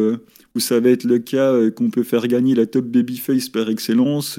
où 0.54 0.60
ça 0.60 0.80
va 0.80 0.90
être 0.90 1.04
le 1.04 1.18
cas, 1.18 1.70
qu'on 1.70 1.90
peut 1.90 2.02
faire 2.02 2.26
gagner 2.26 2.54
la 2.54 2.66
top 2.66 2.86
babyface 2.86 3.48
par 3.48 3.68
excellence. 3.70 4.38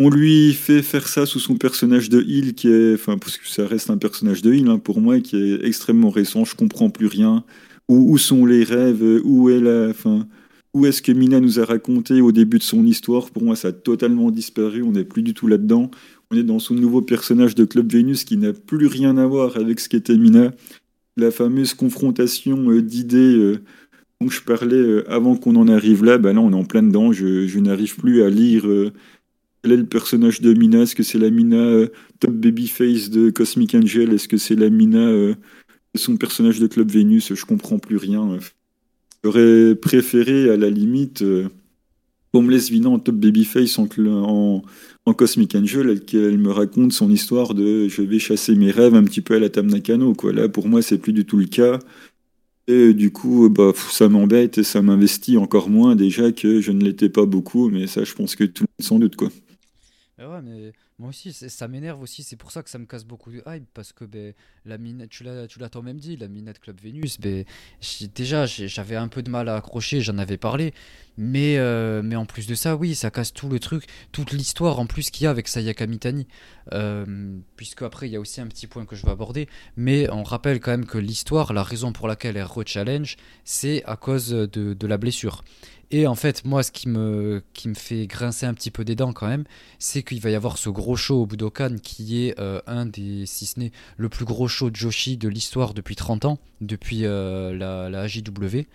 On 0.00 0.10
lui 0.10 0.54
fait 0.54 0.82
faire 0.82 1.08
ça 1.08 1.26
sous 1.26 1.40
son 1.40 1.56
personnage 1.56 2.08
de 2.08 2.22
Hill, 2.22 2.54
qui 2.54 2.68
est, 2.68 2.94
enfin, 2.94 3.18
parce 3.18 3.36
que 3.36 3.48
ça 3.48 3.66
reste 3.66 3.90
un 3.90 3.98
personnage 3.98 4.42
de 4.42 4.52
Hill 4.52 4.68
hein, 4.68 4.78
pour 4.78 5.00
moi, 5.00 5.18
qui 5.20 5.36
est 5.36 5.64
extrêmement 5.64 6.10
récent. 6.10 6.44
Je 6.44 6.54
comprends 6.54 6.88
plus 6.88 7.06
rien 7.06 7.44
où, 7.88 8.18
sont 8.18 8.46
les 8.46 8.64
rêves, 8.64 9.02
où 9.24 9.50
est 9.50 9.60
la, 9.60 9.88
enfin, 9.88 10.28
où 10.74 10.86
est-ce 10.86 11.02
que 11.02 11.12
Mina 11.12 11.40
nous 11.40 11.58
a 11.58 11.64
raconté 11.64 12.20
au 12.20 12.32
début 12.32 12.58
de 12.58 12.62
son 12.62 12.84
histoire? 12.84 13.30
Pour 13.30 13.42
moi, 13.42 13.56
ça 13.56 13.68
a 13.68 13.72
totalement 13.72 14.30
disparu. 14.30 14.82
On 14.82 14.92
n'est 14.92 15.04
plus 15.04 15.22
du 15.22 15.34
tout 15.34 15.46
là-dedans. 15.46 15.90
On 16.30 16.36
est 16.36 16.42
dans 16.42 16.58
son 16.58 16.74
nouveau 16.74 17.02
personnage 17.02 17.54
de 17.54 17.64
Club 17.64 17.90
Vénus 17.90 18.24
qui 18.24 18.36
n'a 18.36 18.52
plus 18.52 18.86
rien 18.86 19.16
à 19.16 19.26
voir 19.26 19.56
avec 19.56 19.80
ce 19.80 19.88
qu'était 19.88 20.16
Mina. 20.16 20.52
La 21.16 21.30
fameuse 21.30 21.74
confrontation 21.74 22.70
euh, 22.70 22.82
d'idées 22.82 23.58
euh, 24.22 24.24
dont 24.24 24.30
je 24.30 24.42
parlais 24.42 24.76
euh, 24.76 25.10
avant 25.10 25.36
qu'on 25.36 25.56
en 25.56 25.68
arrive 25.68 26.04
là, 26.04 26.18
ben 26.18 26.34
là, 26.34 26.40
on 26.40 26.52
est 26.52 26.56
en 26.56 26.64
plein 26.64 26.82
dedans. 26.82 27.12
Je, 27.12 27.58
n'arrive 27.58 27.96
plus 27.96 28.22
à 28.22 28.30
lire 28.30 28.64
quel 29.62 29.72
est 29.72 29.76
le 29.76 29.86
personnage 29.86 30.40
de 30.40 30.54
Mina? 30.54 30.82
Est-ce 30.82 30.94
que 30.94 31.02
c'est 31.02 31.18
la 31.18 31.30
Mina 31.30 31.86
top 32.20 32.32
babyface 32.32 33.10
de 33.10 33.30
Cosmic 33.30 33.74
Angel? 33.74 34.12
Est-ce 34.12 34.28
que 34.28 34.36
c'est 34.36 34.54
la 34.54 34.70
Mina 34.70 35.34
son 35.94 36.16
personnage 36.16 36.60
de 36.60 36.66
Club 36.66 36.90
Vénus, 36.90 37.34
je 37.34 37.44
comprends 37.44 37.78
plus 37.78 37.96
rien. 37.96 38.38
J'aurais 39.22 39.74
préféré, 39.74 40.50
à 40.50 40.56
la 40.56 40.70
limite, 40.70 41.22
euh, 41.22 41.48
qu'on 42.32 42.42
me 42.42 42.50
laisse 42.50 42.70
Vina 42.70 42.88
en 42.88 42.98
top 42.98 43.16
babyface 43.16 43.78
en, 43.78 43.88
en, 45.06 45.14
Cosmic 45.14 45.54
Angel, 45.54 46.04
qu'elle 46.04 46.38
me 46.38 46.50
raconte 46.50 46.92
son 46.92 47.10
histoire 47.10 47.54
de 47.54 47.88
je 47.88 48.02
vais 48.02 48.18
chasser 48.18 48.54
mes 48.54 48.70
rêves 48.70 48.94
un 48.94 49.04
petit 49.04 49.22
peu 49.22 49.34
à 49.34 49.38
la 49.38 49.48
Tam 49.48 49.66
Nakano. 49.66 50.14
Quoi. 50.14 50.32
Là, 50.32 50.48
pour 50.48 50.68
moi, 50.68 50.82
c'est 50.82 50.98
plus 50.98 51.12
du 51.12 51.24
tout 51.24 51.38
le 51.38 51.46
cas. 51.46 51.78
Et 52.68 52.92
du 52.94 53.10
coup, 53.10 53.48
bah, 53.48 53.72
ça 53.74 54.08
m'embête 54.08 54.58
et 54.58 54.62
ça 54.62 54.82
m'investit 54.82 55.38
encore 55.38 55.70
moins 55.70 55.96
déjà 55.96 56.32
que 56.32 56.60
je 56.60 56.70
ne 56.70 56.84
l'étais 56.84 57.08
pas 57.08 57.24
beaucoup, 57.24 57.70
mais 57.70 57.86
ça, 57.86 58.04
je 58.04 58.14
pense 58.14 58.36
que 58.36 58.44
tout 58.44 58.64
le 58.64 58.68
monde 58.78 58.86
s'en 58.86 58.98
doute. 58.98 59.16
Quoi. 59.16 59.28
Ouais, 60.18 60.42
mais 60.42 60.72
moi 60.98 61.10
aussi, 61.10 61.32
ça 61.32 61.68
m'énerve 61.68 62.02
aussi. 62.02 62.24
C'est 62.24 62.36
pour 62.36 62.50
ça 62.50 62.62
que 62.64 62.70
ça 62.70 62.78
me 62.78 62.84
casse 62.84 63.04
beaucoup 63.04 63.30
de 63.30 63.40
hype 63.46 63.66
parce 63.72 63.92
que 63.92 64.04
ben, 64.04 64.34
la 64.64 64.78
minette, 64.78 65.10
tu 65.10 65.22
l'as, 65.22 65.46
tu 65.46 65.60
même 65.80 65.98
dit, 65.98 66.16
la 66.16 66.26
minette 66.26 66.58
Club 66.58 66.80
Vénus. 66.80 67.20
Ben, 67.20 67.44
déjà, 68.16 68.46
j'avais 68.46 68.96
un 68.96 69.06
peu 69.06 69.22
de 69.22 69.30
mal 69.30 69.48
à 69.48 69.54
accrocher. 69.54 70.00
J'en 70.00 70.18
avais 70.18 70.38
parlé, 70.38 70.74
mais 71.16 71.56
euh, 71.58 72.02
mais 72.02 72.16
en 72.16 72.26
plus 72.26 72.48
de 72.48 72.56
ça, 72.56 72.74
oui, 72.74 72.96
ça 72.96 73.12
casse 73.12 73.32
tout 73.32 73.48
le 73.48 73.60
truc, 73.60 73.84
toute 74.10 74.32
l'histoire 74.32 74.80
en 74.80 74.86
plus 74.86 75.10
qu'il 75.10 75.24
y 75.24 75.26
a 75.28 75.30
avec 75.30 75.46
Sayaka 75.46 75.86
Mitani. 75.86 76.26
Euh, 76.72 77.38
puisque 77.56 77.82
après, 77.82 78.08
il 78.08 78.12
y 78.12 78.16
a 78.16 78.20
aussi 78.20 78.40
un 78.40 78.48
petit 78.48 78.66
point 78.66 78.84
que 78.84 78.96
je 78.96 79.06
vais 79.06 79.12
aborder, 79.12 79.48
mais 79.76 80.10
on 80.10 80.24
rappelle 80.24 80.58
quand 80.58 80.72
même 80.72 80.84
que 80.86 80.98
l'histoire, 80.98 81.52
la 81.52 81.62
raison 81.62 81.92
pour 81.92 82.08
laquelle 82.08 82.36
elle 82.36 82.44
re-challenge, 82.44 83.16
c'est 83.44 83.84
à 83.84 83.96
cause 83.96 84.30
de 84.30 84.86
la 84.86 84.98
blessure. 84.98 85.44
Et 85.90 86.06
en 86.06 86.14
fait, 86.14 86.44
moi, 86.44 86.62
ce 86.62 86.70
qui 86.70 86.88
me, 86.88 87.42
fait 87.74 88.06
grincer 88.06 88.44
un 88.44 88.52
petit 88.52 88.70
peu 88.70 88.84
des 88.84 88.94
dents 88.94 89.14
quand 89.14 89.26
même, 89.26 89.44
c'est 89.78 90.02
qu'il 90.02 90.20
va 90.20 90.28
y 90.28 90.34
avoir 90.34 90.58
ce 90.58 90.68
gros 90.68 90.96
show 90.96 91.22
au 91.22 91.26
Budokan 91.26 91.76
qui 91.82 92.26
est 92.26 92.38
euh, 92.38 92.60
un 92.66 92.84
des, 92.84 93.24
si 93.24 93.46
ce 93.46 93.58
n'est 93.58 93.72
le 93.96 94.10
plus 94.10 94.26
gros 94.26 94.48
show 94.48 94.68
de 94.68 94.76
Joshi 94.76 95.16
de 95.16 95.28
l'histoire 95.28 95.72
depuis 95.72 95.96
30 95.96 96.26
ans, 96.26 96.38
depuis 96.60 97.06
euh, 97.06 97.56
la, 97.56 97.88
la 97.88 98.02
AJW, 98.02 98.66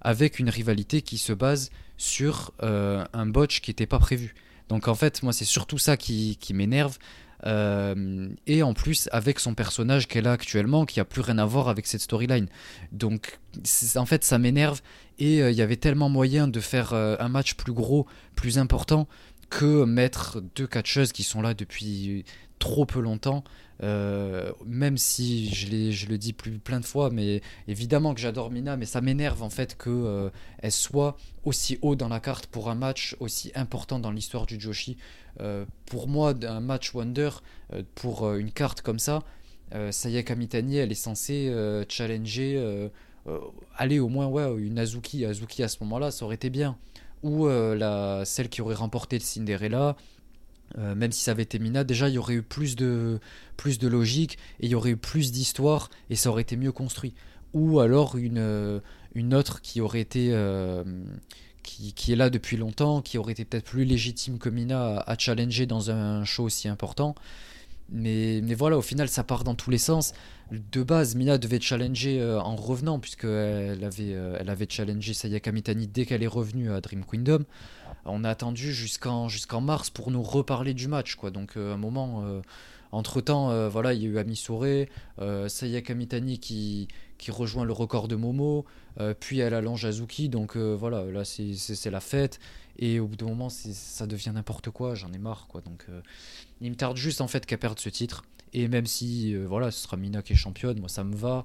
avec 0.00 0.38
une 0.38 0.48
rivalité 0.48 1.02
qui 1.02 1.18
se 1.18 1.34
base 1.34 1.70
sur 1.98 2.52
euh, 2.62 3.04
un 3.12 3.26
botch 3.26 3.60
qui 3.60 3.70
n'était 3.70 3.86
pas 3.86 3.98
prévu. 3.98 4.34
Donc 4.70 4.88
en 4.88 4.94
fait, 4.94 5.22
moi, 5.22 5.34
c'est 5.34 5.44
surtout 5.44 5.78
ça 5.78 5.98
qui 5.98 6.38
m'énerve. 6.54 6.96
Et 7.44 8.62
en 8.62 8.72
plus 8.72 9.08
avec 9.10 9.40
son 9.40 9.54
personnage 9.54 10.06
qu'elle 10.06 10.28
a 10.28 10.32
actuellement 10.32 10.84
qui 10.84 11.00
a 11.00 11.04
plus 11.04 11.22
rien 11.22 11.38
à 11.38 11.44
voir 11.44 11.68
avec 11.68 11.86
cette 11.86 12.02
storyline 12.02 12.46
donc 12.92 13.40
en 13.96 14.06
fait 14.06 14.22
ça 14.22 14.38
m'énerve 14.38 14.80
et 15.18 15.40
euh, 15.40 15.50
il 15.50 15.56
y 15.56 15.62
avait 15.62 15.76
tellement 15.76 16.08
moyen 16.08 16.48
de 16.48 16.60
faire 16.60 16.92
euh, 16.92 17.16
un 17.20 17.28
match 17.28 17.54
plus 17.54 17.72
gros, 17.72 18.06
plus 18.34 18.58
important, 18.58 19.06
que 19.50 19.84
mettre 19.84 20.42
deux 20.56 20.66
catcheuses 20.66 21.12
qui 21.12 21.22
sont 21.22 21.42
là 21.42 21.54
depuis 21.54 22.24
trop 22.58 22.86
peu 22.86 23.00
longtemps. 23.00 23.44
Euh, 23.82 24.52
même 24.64 24.96
si 24.96 25.52
je, 25.52 26.06
le 26.06 26.16
dis 26.16 26.32
plus 26.32 26.58
plein 26.58 26.80
de 26.80 26.84
fois, 26.84 27.10
mais 27.10 27.40
évidemment 27.66 28.14
que 28.14 28.20
j'adore 28.20 28.50
Mina, 28.50 28.76
mais 28.76 28.86
ça 28.86 29.00
m'énerve 29.00 29.42
en 29.42 29.50
fait 29.50 29.76
qu'elle 29.76 30.30
elle 30.58 30.72
soit 30.72 31.16
aussi 31.44 31.78
haut 31.82 31.96
dans 31.96 32.08
la 32.08 32.20
carte 32.20 32.46
pour 32.46 32.70
un 32.70 32.76
match 32.76 33.16
aussi 33.18 33.50
important 33.54 33.98
dans 33.98 34.12
l'histoire 34.12 34.46
du 34.46 34.60
Joshi. 34.60 34.96
pour 35.86 36.06
moi, 36.06 36.34
un 36.42 36.60
match 36.60 36.94
Wonder, 36.94 37.30
pour 37.96 38.32
une 38.34 38.52
carte 38.52 38.82
comme 38.82 39.00
ça, 39.00 39.24
Sayaka 39.90 40.36
Mitani, 40.36 40.76
elle 40.76 40.92
est 40.92 40.94
censée 40.94 41.52
challenger 41.88 42.90
euh, 43.26 43.38
allez, 43.76 43.98
au 44.00 44.08
moins, 44.08 44.26
ouais, 44.26 44.44
une 44.58 44.78
Azuki. 44.78 45.24
Azuki 45.24 45.62
à 45.62 45.68
ce 45.68 45.78
moment-là, 45.80 46.10
ça 46.10 46.24
aurait 46.24 46.34
été 46.34 46.50
bien. 46.50 46.76
Ou 47.22 47.46
euh, 47.46 47.76
la, 47.76 48.24
celle 48.24 48.48
qui 48.48 48.62
aurait 48.62 48.74
remporté 48.74 49.18
le 49.18 49.22
Cinderella. 49.22 49.96
Euh, 50.78 50.94
même 50.94 51.12
si 51.12 51.22
ça 51.22 51.32
avait 51.32 51.42
été 51.42 51.58
Mina, 51.58 51.84
déjà 51.84 52.08
il 52.08 52.14
y 52.14 52.18
aurait 52.18 52.34
eu 52.34 52.42
plus 52.42 52.76
de, 52.76 53.20
plus 53.56 53.78
de 53.78 53.88
logique 53.88 54.38
et 54.60 54.66
il 54.66 54.70
y 54.70 54.74
aurait 54.74 54.90
eu 54.90 54.96
plus 54.96 55.32
d'histoire 55.32 55.90
et 56.10 56.16
ça 56.16 56.30
aurait 56.30 56.42
été 56.42 56.56
mieux 56.56 56.72
construit. 56.72 57.14
Ou 57.52 57.80
alors 57.80 58.16
une, 58.16 58.80
une 59.14 59.34
autre 59.34 59.60
qui 59.60 59.80
aurait 59.82 60.00
été. 60.00 60.34
qui, 61.62 61.92
qui, 61.92 62.12
est 62.12 62.16
là 62.16 62.30
depuis 62.30 62.56
longtemps, 62.56 63.02
qui 63.02 63.18
aurait 63.18 63.32
été 63.32 63.44
peut-être 63.44 63.66
plus 63.66 63.84
légitime 63.84 64.38
que 64.38 64.48
Mina 64.48 65.00
à, 65.06 65.18
challenger 65.18 65.66
dans 65.66 65.90
un 65.90 66.24
show 66.24 66.44
aussi 66.44 66.66
important. 66.68 67.14
Mais, 67.90 68.40
mais 68.42 68.54
voilà, 68.54 68.78
au 68.78 68.82
final, 68.82 69.08
ça 69.08 69.22
part 69.22 69.44
dans 69.44 69.54
tous 69.54 69.70
les 69.70 69.76
sens 69.76 70.14
de 70.52 70.82
base, 70.82 71.14
Mina 71.14 71.38
devait 71.38 71.60
challenger 71.60 72.20
euh, 72.20 72.40
en 72.40 72.56
revenant, 72.56 72.98
puisqu'elle 72.98 73.84
avait, 73.84 74.12
euh, 74.12 74.36
elle 74.38 74.50
avait 74.50 74.66
challengé 74.68 75.14
Sayaka 75.14 75.50
Mitani 75.52 75.86
dès 75.86 76.04
qu'elle 76.04 76.22
est 76.22 76.28
revenue 76.28 76.70
à 76.72 76.80
Dream 76.80 77.04
Kingdom. 77.04 77.44
On 78.04 78.24
a 78.24 78.30
attendu 78.30 78.72
jusqu'en 78.72 79.60
mars 79.60 79.90
pour 79.90 80.10
nous 80.10 80.22
reparler 80.22 80.74
du 80.74 80.88
match. 80.88 81.14
Quoi. 81.14 81.30
Donc, 81.30 81.56
euh, 81.56 81.74
un 81.74 81.76
moment, 81.76 82.24
entre-temps, 82.90 83.68
voilà, 83.68 83.94
il 83.94 84.02
y 84.02 84.06
a 84.06 84.08
eu 84.08 84.18
Amisure, 84.18 84.86
Sayaka 85.48 85.94
Mitani 85.94 86.38
qui, 86.38 86.88
qui 87.18 87.30
rejoint 87.30 87.64
le 87.64 87.72
record 87.72 88.08
de 88.08 88.16
Momo, 88.16 88.66
puis 89.20 89.38
elle 89.38 89.54
allonge 89.54 89.84
Azuki. 89.84 90.28
Donc, 90.28 90.56
voilà, 90.56 91.04
là, 91.04 91.24
c'est 91.24 91.90
la 91.90 92.00
fête. 92.00 92.40
Et 92.78 93.00
au 93.00 93.06
bout 93.06 93.16
d'un 93.16 93.26
moment, 93.26 93.48
ça 93.48 94.06
devient 94.06 94.32
n'importe 94.34 94.70
quoi. 94.70 94.94
J'en 94.94 95.12
ai 95.12 95.18
marre. 95.18 95.46
Quoi. 95.48 95.60
Donc, 95.60 95.86
il 96.60 96.70
me 96.70 96.76
tarde 96.76 96.96
juste 96.96 97.20
en 97.20 97.28
fait 97.28 97.46
qu'elle 97.46 97.58
perde 97.58 97.78
ce 97.78 97.88
titre. 97.88 98.24
Et 98.52 98.68
même 98.68 98.86
si 98.86 99.34
euh, 99.34 99.46
voilà, 99.46 99.70
ce 99.70 99.82
sera 99.82 99.96
Mina 99.96 100.22
qui 100.22 100.34
est 100.34 100.36
championne, 100.36 100.78
moi 100.78 100.88
ça 100.88 101.04
me 101.04 101.14
va. 101.14 101.44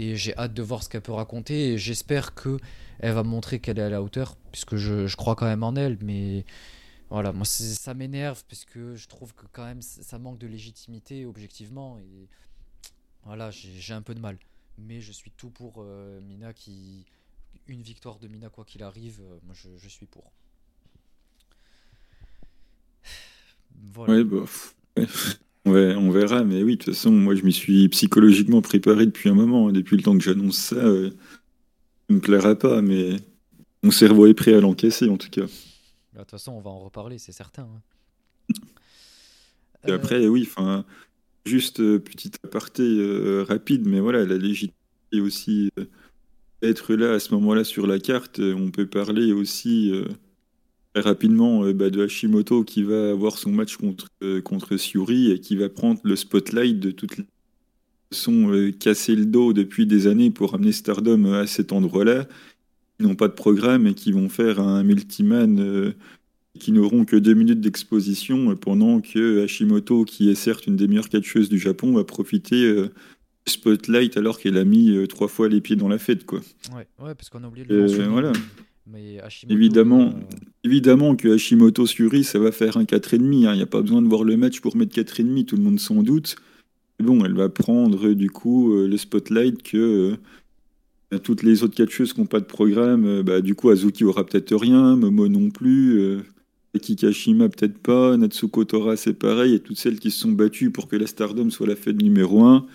Et 0.00 0.14
j'ai 0.14 0.36
hâte 0.38 0.54
de 0.54 0.62
voir 0.62 0.84
ce 0.84 0.88
qu'elle 0.88 1.02
peut 1.02 1.12
raconter. 1.12 1.72
Et 1.72 1.78
j'espère 1.78 2.32
que 2.32 2.58
elle 3.00 3.14
va 3.14 3.24
montrer 3.24 3.58
qu'elle 3.58 3.80
est 3.80 3.82
à 3.82 3.90
la 3.90 4.00
hauteur, 4.00 4.36
puisque 4.52 4.76
je, 4.76 5.08
je, 5.08 5.16
crois 5.16 5.34
quand 5.34 5.46
même 5.46 5.64
en 5.64 5.74
elle. 5.74 5.98
Mais 6.02 6.44
voilà, 7.10 7.32
moi 7.32 7.44
ça 7.44 7.94
m'énerve, 7.94 8.44
parce 8.48 8.64
que 8.64 8.94
je 8.94 9.08
trouve 9.08 9.34
que 9.34 9.46
quand 9.52 9.64
même 9.64 9.82
ça 9.82 10.18
manque 10.20 10.38
de 10.38 10.46
légitimité 10.46 11.26
objectivement. 11.26 11.98
Et 11.98 12.28
voilà, 13.24 13.50
j'ai 13.50 13.92
un 13.92 14.02
peu 14.02 14.14
de 14.14 14.20
mal. 14.20 14.38
Mais 14.78 15.00
je 15.00 15.10
suis 15.10 15.32
tout 15.32 15.50
pour 15.50 15.76
euh, 15.78 16.20
Mina 16.20 16.52
qui. 16.52 17.04
Une 17.66 17.82
victoire 17.82 18.18
de 18.18 18.28
Mina, 18.28 18.48
quoi 18.48 18.64
qu'il 18.64 18.82
arrive, 18.82 19.20
euh, 19.20 19.38
moi 19.42 19.54
je, 19.54 19.68
je, 19.76 19.88
suis 19.88 20.06
pour. 20.06 20.32
Voilà. 23.92 24.14
Ouais, 24.14 24.24
bof. 24.24 24.76
On 25.70 26.10
verra, 26.10 26.44
mais 26.44 26.62
oui, 26.62 26.76
de 26.76 26.84
toute 26.84 26.94
façon, 26.94 27.10
moi 27.10 27.34
je 27.34 27.42
m'y 27.42 27.52
suis 27.52 27.88
psychologiquement 27.88 28.62
préparé 28.62 29.06
depuis 29.06 29.28
un 29.28 29.34
moment, 29.34 29.70
depuis 29.70 29.96
le 29.96 30.02
temps 30.02 30.16
que 30.16 30.22
j'annonce 30.24 30.56
ça. 30.58 30.76
Euh, 30.76 31.10
ça 31.10 32.14
me 32.14 32.20
plaira 32.20 32.54
pas, 32.54 32.82
mais 32.82 33.16
mon 33.82 33.90
cerveau 33.90 34.26
est 34.26 34.34
prêt 34.34 34.54
à 34.54 34.60
l'encaisser 34.60 35.08
en 35.08 35.16
tout 35.16 35.30
cas. 35.30 35.42
Bah, 35.42 35.48
de 36.14 36.18
toute 36.20 36.30
façon, 36.32 36.52
on 36.52 36.60
va 36.60 36.70
en 36.70 36.78
reparler, 36.80 37.18
c'est 37.18 37.32
certain. 37.32 37.62
Hein. 37.62 38.54
Et 39.86 39.92
après, 39.92 40.26
oui, 40.26 40.46
enfin, 40.48 40.84
juste 41.44 41.80
euh, 41.80 41.98
petit 41.98 42.32
aparté 42.42 42.82
euh, 42.82 43.44
rapide, 43.48 43.86
mais 43.86 44.00
voilà, 44.00 44.24
la 44.24 44.36
légitimité 44.36 45.20
aussi 45.20 45.70
être 46.62 46.94
là 46.94 47.12
à 47.12 47.20
ce 47.20 47.32
moment-là 47.34 47.64
sur 47.64 47.86
la 47.86 47.98
carte, 48.00 48.40
on 48.40 48.70
peut 48.70 48.86
parler 48.86 49.32
aussi 49.32 49.92
rapidement 51.00 51.64
euh, 51.64 51.72
bah, 51.72 51.90
de 51.90 52.04
Hashimoto 52.04 52.64
qui 52.64 52.82
va 52.82 53.10
avoir 53.10 53.38
son 53.38 53.50
match 53.50 53.76
contre, 53.76 54.08
euh, 54.22 54.40
contre 54.40 54.76
Siuri 54.76 55.30
et 55.30 55.40
qui 55.40 55.56
va 55.56 55.68
prendre 55.68 56.00
le 56.04 56.16
spotlight 56.16 56.78
de 56.78 56.90
toute 56.90 57.16
sont 58.10 58.50
euh, 58.52 58.72
cassés 58.72 59.14
le 59.14 59.26
dos 59.26 59.52
depuis 59.52 59.86
des 59.86 60.06
années 60.06 60.30
pour 60.30 60.54
amener 60.54 60.72
Stardom 60.72 61.32
à 61.32 61.46
cet 61.46 61.72
endroit-là, 61.72 62.26
qui 62.98 63.06
n'ont 63.06 63.14
pas 63.14 63.28
de 63.28 63.34
programme 63.34 63.86
et 63.86 63.94
qui 63.94 64.12
vont 64.12 64.28
faire 64.28 64.60
un 64.60 64.82
multiman 64.82 65.58
euh, 65.60 65.92
qui 66.58 66.72
n'auront 66.72 67.04
que 67.04 67.16
deux 67.16 67.34
minutes 67.34 67.60
d'exposition 67.60 68.56
pendant 68.56 69.00
que 69.00 69.44
Hashimoto, 69.44 70.04
qui 70.04 70.30
est 70.30 70.34
certes 70.34 70.66
une 70.66 70.76
des 70.76 70.88
meilleures 70.88 71.08
catcheuses 71.08 71.48
du 71.48 71.58
Japon, 71.58 71.92
va 71.92 72.04
profiter 72.04 72.64
euh, 72.64 72.88
du 73.46 73.52
spotlight 73.52 74.16
alors 74.16 74.38
qu'elle 74.38 74.56
a 74.56 74.64
mis 74.64 74.90
euh, 74.90 75.06
trois 75.06 75.28
fois 75.28 75.48
les 75.48 75.60
pieds 75.60 75.76
dans 75.76 75.88
la 75.88 75.98
fête. 75.98 76.24
Quoi. 76.24 76.40
Ouais, 76.74 76.86
ouais 77.04 77.14
parce 77.14 77.28
qu'on 77.30 77.44
a 77.44 77.48
oublié 77.48 77.66
de 77.66 77.74
le 77.74 77.82
mentionner. 77.82 78.08
voilà. 78.08 78.32
Mais 78.86 79.20
Hashimoto, 79.20 79.54
Évidemment, 79.54 80.06
euh, 80.08 80.36
évidemment 80.68 81.16
que 81.16 81.28
Hashimoto 81.28 81.86
Suri, 81.86 82.24
ça 82.24 82.38
va 82.38 82.52
faire 82.52 82.76
un 82.76 82.84
4,5. 82.84 83.18
Il 83.22 83.56
n'y 83.56 83.62
a 83.62 83.66
pas 83.66 83.80
besoin 83.80 84.02
de 84.02 84.08
voir 84.08 84.22
le 84.22 84.36
match 84.36 84.60
pour 84.60 84.76
mettre 84.76 84.94
4,5, 84.94 85.46
tout 85.46 85.56
le 85.56 85.62
monde 85.62 85.80
s'en 85.80 86.02
doute. 86.02 86.36
Bon, 87.00 87.24
elle 87.24 87.34
va 87.34 87.48
prendre 87.48 88.08
euh, 88.08 88.14
du 88.14 88.28
coup 88.28 88.74
euh, 88.74 88.86
le 88.86 88.96
spotlight 88.96 89.62
que 89.62 90.16
euh, 91.14 91.18
toutes 91.18 91.42
les 91.42 91.62
autres 91.62 91.74
catcheuses 91.74 92.12
qui 92.12 92.20
n'ont 92.20 92.26
pas 92.26 92.40
de 92.40 92.44
programme. 92.44 93.22
bah, 93.22 93.40
du 93.40 93.54
coup, 93.54 93.70
Azuki 93.70 94.04
aura 94.04 94.26
peut-être 94.26 94.54
rien, 94.54 94.96
Momo 94.96 95.28
non 95.28 95.50
plus, 95.50 95.98
euh, 96.00 96.20
Kikashima 96.78 97.48
peut-être 97.48 97.78
pas, 97.78 98.16
Natsuko 98.16 98.64
Tora 98.64 98.96
c'est 98.96 99.14
pareil, 99.14 99.54
et 99.54 99.60
toutes 99.60 99.78
celles 99.78 99.98
qui 99.98 100.10
se 100.10 100.20
sont 100.20 100.32
battues 100.32 100.70
pour 100.70 100.86
que 100.86 100.96
la 100.96 101.06
Stardom 101.06 101.50
soit 101.50 101.66
la 101.66 101.76
fête 101.76 102.00
numéro 102.00 102.44
1. 102.44 102.66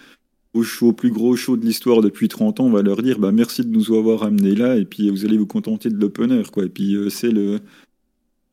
Au 0.56 0.94
plus 0.94 1.10
gros 1.12 1.36
show 1.36 1.58
de 1.58 1.66
l'histoire 1.66 2.02
depuis 2.02 2.28
30 2.28 2.60
ans, 2.60 2.66
on 2.66 2.72
va 2.72 2.84
leur 2.84 3.02
dire 3.02 3.18
bah, 3.20 3.32
merci 3.32 3.64
de 3.64 3.70
nous 3.70 3.96
avoir 3.96 4.24
amenés 4.24 4.56
là, 4.56 4.78
et 4.78 4.86
puis 4.86 5.10
vous 5.10 5.26
allez 5.26 5.38
vous 5.38 5.48
contenter 5.48 5.90
de 5.90 6.00
l'opener. 6.00 6.44
quoi. 6.52 6.66
Et 6.66 6.70
puis 6.70 6.98
c'est 7.10 7.32
le. 7.32 7.60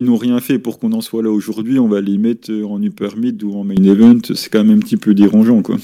Ils 0.01 0.07
n'ont 0.07 0.17
rien 0.17 0.41
fait 0.41 0.59
pour 0.59 0.79
qu'on 0.79 0.93
en 0.93 1.03
soit 1.03 1.23
là 1.23 1.31
aujourd'hui, 1.31 1.79
on 1.79 1.89
va 1.89 2.01
les 2.01 2.17
mettre 2.17 2.51
en 2.51 2.83
upper 2.83 3.17
mid 3.17 3.43
ou 3.43 3.55
en 3.55 3.65
main 3.65 3.75
event, 3.75 4.21
c'est 4.35 4.51
quand 4.51 4.65
même 4.65 4.79
un 4.79 4.81
petit 4.81 4.97
peu 4.97 5.13
dérangeant. 5.13 5.63
quoi. 5.63 5.77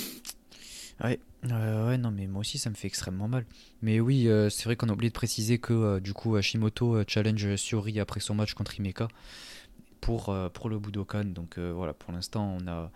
Ouais, 1.05 1.21
euh, 1.53 1.89
ouais, 1.89 1.99
non, 1.99 2.11
mais 2.11 2.27
moi 2.27 2.41
aussi 2.41 2.59
ça 2.59 2.71
me 2.71 2.75
fait 2.75 2.87
extrêmement 2.87 3.29
mal. 3.29 3.45
Mais 3.83 4.01
oui, 4.01 4.29
euh, 4.29 4.49
c'est 4.51 4.65
vrai 4.65 4.77
qu'on 4.77 4.89
a 4.89 4.93
oublié 4.93 5.11
de 5.11 5.15
préciser 5.15 5.59
que 5.59 5.73
euh, 5.73 6.01
du 6.01 6.13
coup 6.13 6.37
Hashimoto 6.37 7.03
challenge 7.07 7.57
Shiori 7.57 8.01
après 8.01 8.21
son 8.21 8.35
match 8.35 8.55
contre 8.55 8.79
Himeka 8.79 9.09
pour, 10.01 10.35
pour 10.53 10.69
le 10.69 10.79
Budokan. 10.79 11.25
Donc 11.25 11.59
voilà, 11.59 11.93
pour 11.93 12.13
l'instant 12.13 12.57
on 12.61 12.67
a, 12.69 12.91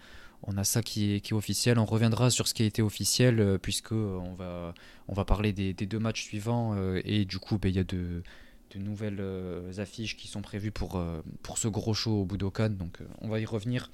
on 0.45 0.57
a 0.57 0.65
ça 0.65 0.83
qui 0.83 1.15
est, 1.15 1.21
qui 1.21 1.33
est 1.33 1.37
officiel. 1.37 1.79
On 1.79 1.85
reviendra 1.85 2.31
sur 2.31 2.47
ce 2.49 2.55
qui 2.55 2.63
a 2.63 2.67
été 2.67 2.83
officiel 2.83 3.59
puisque 3.61 3.93
on, 3.93 4.35
va, 4.35 4.75
on 5.09 5.15
va 5.15 5.25
parler 5.25 5.53
des, 5.53 5.75
deux 5.75 5.99
matchs 5.99 6.23
suivants 6.23 6.77
et 7.05 7.25
du 7.25 7.39
coup 7.39 7.59
ben, 7.59 7.69
il 7.69 7.77
y 7.77 7.81
a 7.81 7.85
de, 7.85 8.23
de 8.71 8.79
nouvelles 8.79 9.21
euh, 9.21 9.73
affiches 9.79 10.17
qui 10.17 10.29
sont 10.29 10.43
prévues 10.43 10.71
pour, 10.71 10.97
euh, 10.97 11.23
pour 11.43 11.59
ce 11.59 11.69
gros 11.69 11.95
show 11.95 12.23
au 12.23 12.25
Budokan. 12.25 12.71
Donc 12.71 13.01
euh, 13.01 13.05
on 13.21 13.29
va 13.29 13.41
y 13.41 13.45
revenir. 13.45 13.91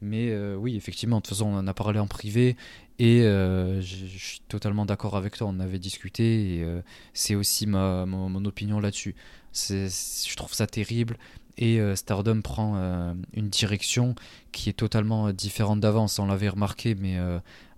Mais 0.00 0.36
oui, 0.56 0.74
effectivement, 0.74 1.18
de 1.18 1.22
toute 1.22 1.34
façon 1.36 1.46
on 1.46 1.58
en 1.58 1.66
a 1.68 1.74
parlé 1.74 2.00
en 2.00 2.08
privé. 2.08 2.56
Et 2.98 3.20
je 3.20 4.16
suis 4.18 4.40
totalement 4.48 4.84
d'accord 4.84 5.16
avec 5.16 5.36
toi, 5.36 5.46
on 5.48 5.60
avait 5.60 5.78
discuté 5.78 6.56
et 6.56 6.66
c'est 7.14 7.36
aussi 7.36 7.68
ma, 7.68 8.04
mon, 8.04 8.44
opinion 8.44 8.80
là-dessus. 8.80 9.14
Je 9.54 10.34
trouve 10.34 10.54
ça 10.54 10.66
terrible 10.66 11.18
et 11.56 11.80
Stardom 11.94 12.42
prend 12.42 13.14
une 13.32 13.48
direction 13.48 14.16
qui 14.50 14.70
est 14.70 14.72
totalement 14.72 15.32
différente 15.32 15.78
d'avance. 15.78 16.18
On 16.18 16.26
l'avait 16.26 16.48
remarqué, 16.48 16.96
mais 16.96 17.16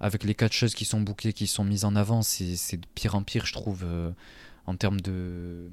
avec 0.01 0.25
les 0.25 0.35
catcheuses 0.35 0.75
qui 0.75 0.87
sont 0.87 1.03
bouquées, 1.03 1.35
qui 1.35 1.47
sont 1.47 1.65
mises 1.65 1.85
en 1.85 1.95
avant, 1.95 2.23
c'est 2.23 2.79
de 2.79 2.87
pire 2.95 3.17
en 3.17 3.23
pire, 3.23 3.45
je 3.45 3.53
trouve, 3.53 3.85
en 4.65 4.77
termes 4.77 5.03
de, 5.03 5.69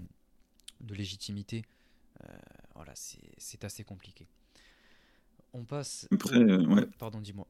de 0.84 0.94
légitimité. 0.96 1.64
Euh, 2.24 2.28
voilà, 2.76 2.92
c'est 2.96 3.20
c'est 3.38 3.64
assez 3.64 3.84
compliqué. 3.84 4.28
On 5.54 5.64
passe. 5.64 6.08
Après, 6.12 6.38
euh, 6.40 6.66
ouais. 6.66 6.86
Pardon, 6.98 7.20
dis-moi. 7.20 7.48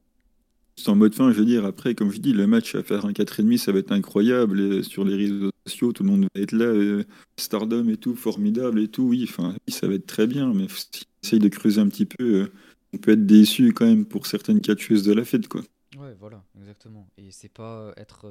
C'est 0.76 0.88
en 0.88 0.96
mode 0.96 1.14
fin, 1.14 1.30
je 1.30 1.38
veux 1.38 1.44
dire, 1.44 1.64
après, 1.66 1.94
comme 1.94 2.10
je 2.10 2.18
dis, 2.18 2.32
le 2.32 2.46
match 2.46 2.74
à 2.74 2.82
faire 2.82 3.04
un 3.04 3.12
4,5, 3.12 3.58
ça 3.58 3.72
va 3.72 3.78
être 3.78 3.92
incroyable. 3.92 4.58
Et 4.60 4.82
sur 4.82 5.04
les 5.04 5.14
réseaux 5.14 5.50
sociaux, 5.66 5.92
tout 5.92 6.02
le 6.02 6.10
monde 6.10 6.26
va 6.34 6.40
être 6.40 6.52
là. 6.52 6.64
euh, 6.64 7.04
Stardom 7.38 7.88
et 7.88 7.96
tout, 7.98 8.16
formidable 8.16 8.80
et 8.80 8.88
tout. 8.88 9.04
Oui, 9.04 9.24
enfin, 9.28 9.54
ça 9.68 9.86
va 9.86 9.94
être 9.94 10.06
très 10.06 10.26
bien. 10.26 10.52
Mais 10.54 10.66
si 10.68 11.04
on 11.04 11.26
essaye 11.26 11.38
de 11.38 11.48
creuser 11.48 11.80
un 11.80 11.88
petit 11.88 12.06
peu, 12.06 12.50
on 12.94 12.98
peut 12.98 13.12
être 13.12 13.26
déçu 13.26 13.72
quand 13.72 13.86
même 13.86 14.06
pour 14.06 14.26
certaines 14.26 14.60
catcheuses 14.60 15.02
de 15.04 15.12
la 15.12 15.24
fête, 15.24 15.46
quoi. 15.46 15.60
Ouais, 15.98 16.14
voilà, 16.18 16.42
exactement. 16.58 17.06
Et 17.18 17.30
c'est 17.30 17.52
pas 17.52 17.92
être 17.98 18.26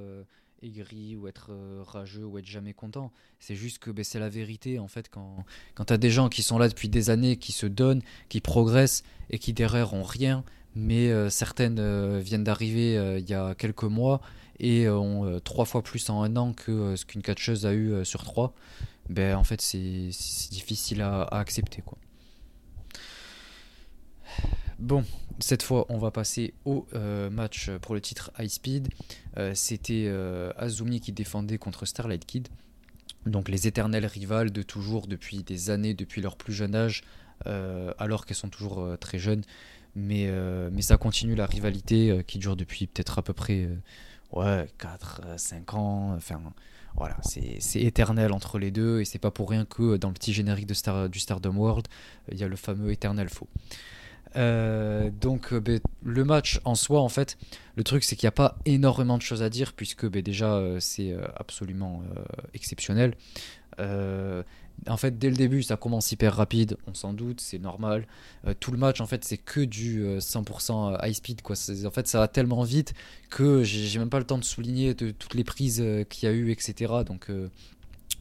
aigri 0.61 1.15
ou 1.15 1.27
être 1.27 1.51
euh, 1.51 1.83
rageux 1.85 2.25
ou 2.25 2.37
être 2.37 2.45
jamais 2.45 2.73
content. 2.73 3.11
C'est 3.39 3.55
juste 3.55 3.79
que 3.79 3.91
ben, 3.91 4.03
c'est 4.03 4.19
la 4.19 4.29
vérité, 4.29 4.79
en 4.79 4.87
fait, 4.87 5.09
quand, 5.09 5.43
quand 5.75 5.85
t'as 5.85 5.97
des 5.97 6.09
gens 6.09 6.29
qui 6.29 6.43
sont 6.43 6.57
là 6.57 6.67
depuis 6.69 6.89
des 6.89 7.09
années, 7.09 7.37
qui 7.37 7.51
se 7.51 7.65
donnent, 7.65 8.01
qui 8.29 8.41
progressent 8.41 9.03
et 9.29 9.39
qui 9.39 9.53
derrière 9.53 9.93
ont 9.93 10.03
rien, 10.03 10.43
mais 10.75 11.09
euh, 11.09 11.29
certaines 11.29 11.79
euh, 11.79 12.19
viennent 12.23 12.43
d'arriver 12.43 13.17
il 13.19 13.29
y 13.29 13.33
a 13.33 13.55
quelques 13.55 13.83
mois 13.83 14.21
et 14.59 14.87
ont 14.87 15.39
trois 15.43 15.65
fois 15.65 15.81
plus 15.81 16.09
en 16.09 16.21
un 16.21 16.35
an 16.35 16.53
que 16.53 16.95
ce 16.95 17.05
qu'une 17.05 17.23
catcheuse 17.23 17.65
a 17.65 17.73
eu 17.73 18.05
sur 18.05 18.23
trois, 18.23 18.53
ben 19.09 19.35
en 19.35 19.43
fait 19.43 19.59
c'est 19.59 20.09
c'est 20.11 20.51
difficile 20.51 21.01
à, 21.01 21.23
à 21.23 21.39
accepter, 21.39 21.81
quoi. 21.81 21.97
Bon, 24.77 25.03
cette 25.39 25.63
fois, 25.63 25.85
on 25.89 25.97
va 25.97 26.11
passer 26.11 26.53
au 26.65 26.87
euh, 26.93 27.29
match 27.29 27.69
pour 27.81 27.95
le 27.95 28.01
titre 28.01 28.31
High 28.39 28.49
Speed. 28.49 28.89
Euh, 29.37 29.53
C'était 29.55 30.05
euh, 30.07 30.51
Azumi 30.57 30.99
qui 30.99 31.11
défendait 31.11 31.57
contre 31.57 31.85
Starlight 31.85 32.25
Kid. 32.25 32.47
Donc 33.25 33.49
les 33.49 33.67
éternelles 33.67 34.05
rivales 34.05 34.51
de 34.51 34.63
toujours, 34.63 35.07
depuis 35.07 35.43
des 35.43 35.69
années, 35.69 35.93
depuis 35.93 36.21
leur 36.21 36.35
plus 36.37 36.53
jeune 36.53 36.75
âge, 36.75 37.03
alors 37.45 38.25
qu'elles 38.25 38.37
sont 38.37 38.49
toujours 38.49 38.97
très 38.99 39.19
jeunes. 39.19 39.43
Mais, 39.95 40.27
ça 40.81 40.97
continue 40.97 41.35
la 41.35 41.45
rivalité 41.45 42.23
qui 42.25 42.39
dure 42.39 42.55
depuis 42.55 42.87
peut-être 42.87 43.19
à 43.19 43.21
peu 43.21 43.33
près 43.33 43.69
ouais, 44.31 44.67
4, 44.79 45.21
5 45.37 45.73
ans. 45.75 46.13
Enfin, 46.15 46.41
voilà, 46.95 47.15
c'est 47.21 47.81
éternel 47.81 48.33
entre 48.33 48.57
les 48.57 48.71
deux. 48.71 49.01
Et 49.01 49.05
c'est 49.05 49.19
pas 49.19 49.29
pour 49.29 49.51
rien 49.51 49.65
que 49.65 49.97
dans 49.97 50.07
le 50.07 50.15
petit 50.15 50.33
générique 50.33 50.65
du 50.65 51.19
Stardom 51.19 51.55
World, 51.55 51.87
il 52.31 52.39
y 52.39 52.43
a 52.43 52.47
le 52.47 52.55
fameux 52.55 52.91
éternel 52.91 53.29
faux. 53.29 53.47
Euh, 54.37 55.09
donc 55.19 55.51
euh, 55.51 55.59
ben, 55.59 55.79
le 56.03 56.23
match 56.23 56.61
en 56.63 56.75
soi 56.75 57.01
en 57.01 57.09
fait 57.09 57.37
le 57.75 57.83
truc 57.83 58.03
c'est 58.03 58.15
qu'il 58.15 58.27
n'y 58.27 58.29
a 58.29 58.33
pas 58.33 58.57
énormément 58.65 59.17
de 59.17 59.21
choses 59.21 59.43
à 59.43 59.49
dire 59.49 59.73
puisque 59.73 60.07
ben, 60.07 60.21
déjà 60.21 60.53
euh, 60.53 60.79
c'est 60.79 61.13
absolument 61.35 62.01
exceptionnel. 62.53 63.15
En 64.89 64.97
fait 64.97 65.19
dès 65.19 65.29
le 65.29 65.35
début 65.35 65.61
ça 65.63 65.77
commence 65.77 66.11
hyper 66.11 66.35
rapide 66.35 66.77
on 66.87 66.93
s'en 66.93 67.13
doute 67.13 67.41
c'est 67.41 67.59
normal. 67.59 68.07
Tout 68.59 68.71
le 68.71 68.77
match 68.77 69.01
en 69.01 69.05
fait 69.05 69.23
c'est 69.25 69.37
que 69.37 69.61
du 69.61 70.03
euh, 70.03 70.19
100% 70.19 71.05
high 71.05 71.13
speed 71.13 71.41
quoi. 71.41 71.55
En 71.85 71.91
fait 71.91 72.07
ça 72.07 72.19
va 72.19 72.27
tellement 72.27 72.63
vite 72.63 72.93
que 73.29 73.63
j'ai 73.63 73.99
même 73.99 74.09
pas 74.09 74.19
le 74.19 74.25
temps 74.25 74.37
de 74.37 74.43
souligner 74.43 74.95
toutes 74.95 75.33
les 75.33 75.43
prises 75.43 75.83
qu'il 76.09 76.27
y 76.27 76.31
a 76.31 76.35
eu 76.35 76.51
etc 76.51 76.93
donc 77.05 77.29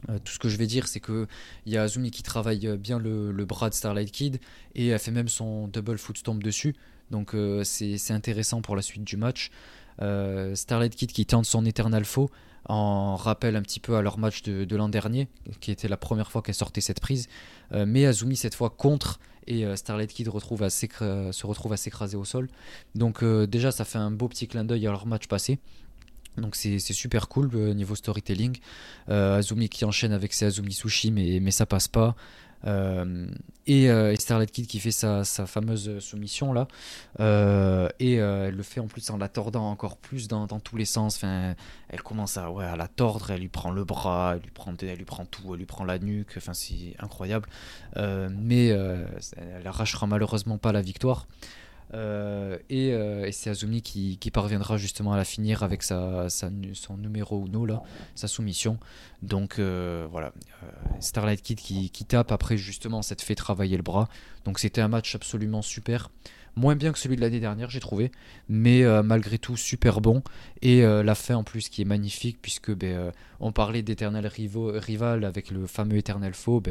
euh, 0.09 0.19
tout 0.23 0.33
ce 0.33 0.39
que 0.39 0.49
je 0.49 0.57
vais 0.57 0.67
dire, 0.67 0.87
c'est 0.87 0.99
que 0.99 1.27
il 1.65 1.73
y 1.73 1.77
a 1.77 1.83
Azumi 1.83 2.11
qui 2.11 2.23
travaille 2.23 2.77
bien 2.77 2.99
le, 2.99 3.45
bras 3.45 3.69
de 3.69 3.75
Starlight 3.75 4.11
Kid 4.11 4.39
et 4.75 4.87
elle 4.87 4.99
fait 4.99 5.11
même 5.11 5.27
son 5.27 5.67
double 5.67 5.97
foot 5.97 6.17
stomp 6.17 6.41
dessus. 6.41 6.75
Donc 7.09 7.35
euh, 7.35 7.63
c'est 7.63 8.11
intéressant 8.11 8.61
pour 8.61 8.75
la 8.75 8.81
suite 8.81 9.03
du 9.03 9.17
match. 9.17 9.51
Euh, 10.01 10.55
Starlight 10.55 10.95
Kid 10.95 11.11
qui 11.11 11.25
tente 11.25 11.45
son 11.45 11.65
Eternal 11.65 12.05
Faux 12.05 12.29
en 12.65 13.15
rappel 13.15 13.55
un 13.55 13.61
petit 13.61 13.79
peu 13.79 13.95
à 13.95 14.01
leur 14.01 14.17
match 14.17 14.43
de, 14.43 14.75
l'an 14.75 14.87
dernier, 14.87 15.27
qui 15.59 15.71
était 15.71 15.87
la 15.87 15.97
première 15.97 16.31
fois 16.31 16.41
qu'elle 16.41 16.55
sortait 16.55 16.79
cette 16.79 16.99
prise. 16.99 17.27
Mais 17.71 18.05
Azumi 18.05 18.35
cette 18.35 18.53
fois 18.53 18.69
contre 18.69 19.19
et 19.47 19.65
Starlight 19.75 20.13
Kid 20.13 20.27
se 20.27 20.31
retrouve 20.31 21.73
à 21.73 21.77
s'écraser 21.77 22.17
au 22.17 22.23
sol. 22.23 22.49
Donc 22.93 23.25
déjà 23.25 23.71
ça 23.71 23.83
fait 23.83 23.97
un 23.97 24.11
beau 24.11 24.27
petit 24.27 24.47
clin 24.47 24.63
d'œil 24.63 24.85
à 24.85 24.91
leur 24.91 25.07
match 25.07 25.25
passé. 25.27 25.57
Donc 26.37 26.55
c'est 26.55 26.79
super 26.79 27.27
cool 27.27 27.49
euh, 27.53 27.73
niveau 27.73 27.95
storytelling. 27.95 28.57
Euh, 29.09 29.37
Azumi 29.37 29.69
qui 29.69 29.85
enchaîne 29.85 30.13
avec 30.13 30.33
ses 30.33 30.45
Azumi 30.45 30.73
Sushi, 30.73 31.11
mais, 31.11 31.51
ça 31.51 31.65
passe 31.65 31.87
pas. 31.87 32.15
Euh, 32.63 33.25
et, 33.65 33.85
et 33.85 34.15
Starlight 34.17 34.51
Kid 34.51 34.67
qui 34.67 34.79
fait 34.79 34.91
sa, 34.91 35.23
fameuse 35.23 35.99
soumission 35.99 36.53
là. 36.53 36.67
Et 37.99 38.13
elle 38.15 38.55
le 38.55 38.63
fait 38.63 38.79
en 38.79 38.87
plus 38.87 39.09
en 39.09 39.17
la 39.17 39.27
tordant 39.27 39.69
encore 39.69 39.97
plus 39.97 40.27
dans, 40.27 40.47
tous 40.47 40.77
les 40.77 40.85
sens. 40.85 41.21
Elle 41.23 42.01
commence 42.03 42.37
à, 42.37 42.49
la 42.77 42.87
tordre, 42.87 43.31
elle 43.31 43.41
lui 43.41 43.49
prend 43.49 43.71
le 43.71 43.83
bras, 43.83 44.35
elle 44.35 44.41
lui 44.41 44.51
prend, 44.51 45.25
tout, 45.25 45.53
elle 45.53 45.59
lui 45.59 45.65
prend 45.65 45.83
la 45.83 45.99
nuque. 45.99 46.35
Enfin, 46.37 46.53
c'est 46.53 46.95
incroyable. 46.99 47.49
Mais 47.97 48.67
elle 48.67 49.65
arrachera 49.65 50.07
malheureusement 50.07 50.57
pas 50.57 50.71
la 50.71 50.81
victoire. 50.81 51.27
Euh, 51.93 52.57
et, 52.69 52.93
euh, 52.93 53.25
et 53.25 53.31
c'est 53.31 53.49
Azumi 53.49 53.81
qui, 53.81 54.17
parviendra 54.31 54.77
justement 54.77 55.13
à 55.13 55.17
la 55.17 55.25
finir 55.25 55.63
avec 55.63 55.83
son 55.83 56.97
numéro 56.97 57.45
uno 57.45 57.65
là, 57.65 57.83
sa 58.15 58.27
soumission. 58.27 58.77
Donc 59.21 59.59
euh, 59.59 60.07
voilà, 60.09 60.33
Starlight 60.99 61.41
Kid 61.41 61.59
qui, 61.59 62.05
tape 62.05 62.31
après 62.31 62.57
justement 62.57 63.01
cette 63.01 63.21
fait 63.21 63.35
travailler 63.35 63.77
le 63.77 63.83
bras. 63.83 64.07
Donc 64.45 64.59
c'était 64.59 64.81
un 64.81 64.87
match 64.87 65.15
absolument 65.15 65.61
super. 65.61 66.09
Moins 66.57 66.75
bien 66.75 66.91
que 66.91 66.99
celui 66.99 67.15
de 67.15 67.21
l'année 67.21 67.39
dernière, 67.39 67.69
j'ai 67.69 67.79
trouvé, 67.79 68.11
mais 68.49 68.83
malgré 69.03 69.37
tout 69.37 69.55
super 69.55 70.01
bon. 70.01 70.21
Et 70.61 70.81
la 70.81 71.15
fin 71.15 71.35
en 71.35 71.43
plus 71.43 71.69
qui 71.69 71.81
est 71.81 71.85
magnifique, 71.85 72.39
puisque 72.41 72.73
ben, 72.73 73.13
on 73.39 73.53
parlait 73.53 73.83
d'éternel 73.83 74.27
rival 74.27 75.23
avec 75.23 75.49
le 75.49 75.65
fameux 75.65 75.97
éternel 75.97 76.33
faux. 76.33 76.61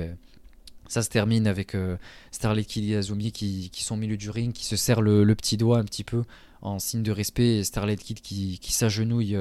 Ça 0.90 1.02
se 1.02 1.08
termine 1.08 1.46
avec 1.46 1.76
euh, 1.76 1.96
Starlight 2.32 2.66
Kid 2.66 2.90
et 2.90 2.96
Azumi 2.96 3.30
qui, 3.30 3.70
sont 3.74 3.94
au 3.94 3.98
milieu 3.98 4.16
du 4.16 4.28
ring, 4.28 4.52
qui 4.52 4.64
se 4.64 4.74
serrent 4.74 5.00
le, 5.00 5.34
petit 5.36 5.56
doigt 5.56 5.78
un 5.78 5.84
petit 5.84 6.02
peu 6.02 6.24
en 6.62 6.80
signe 6.80 7.04
de 7.04 7.12
respect 7.12 7.58
et 7.58 7.64
Starlight 7.64 8.02
Kid 8.02 8.20
qui, 8.20 8.58
s'agenouille 8.72 9.38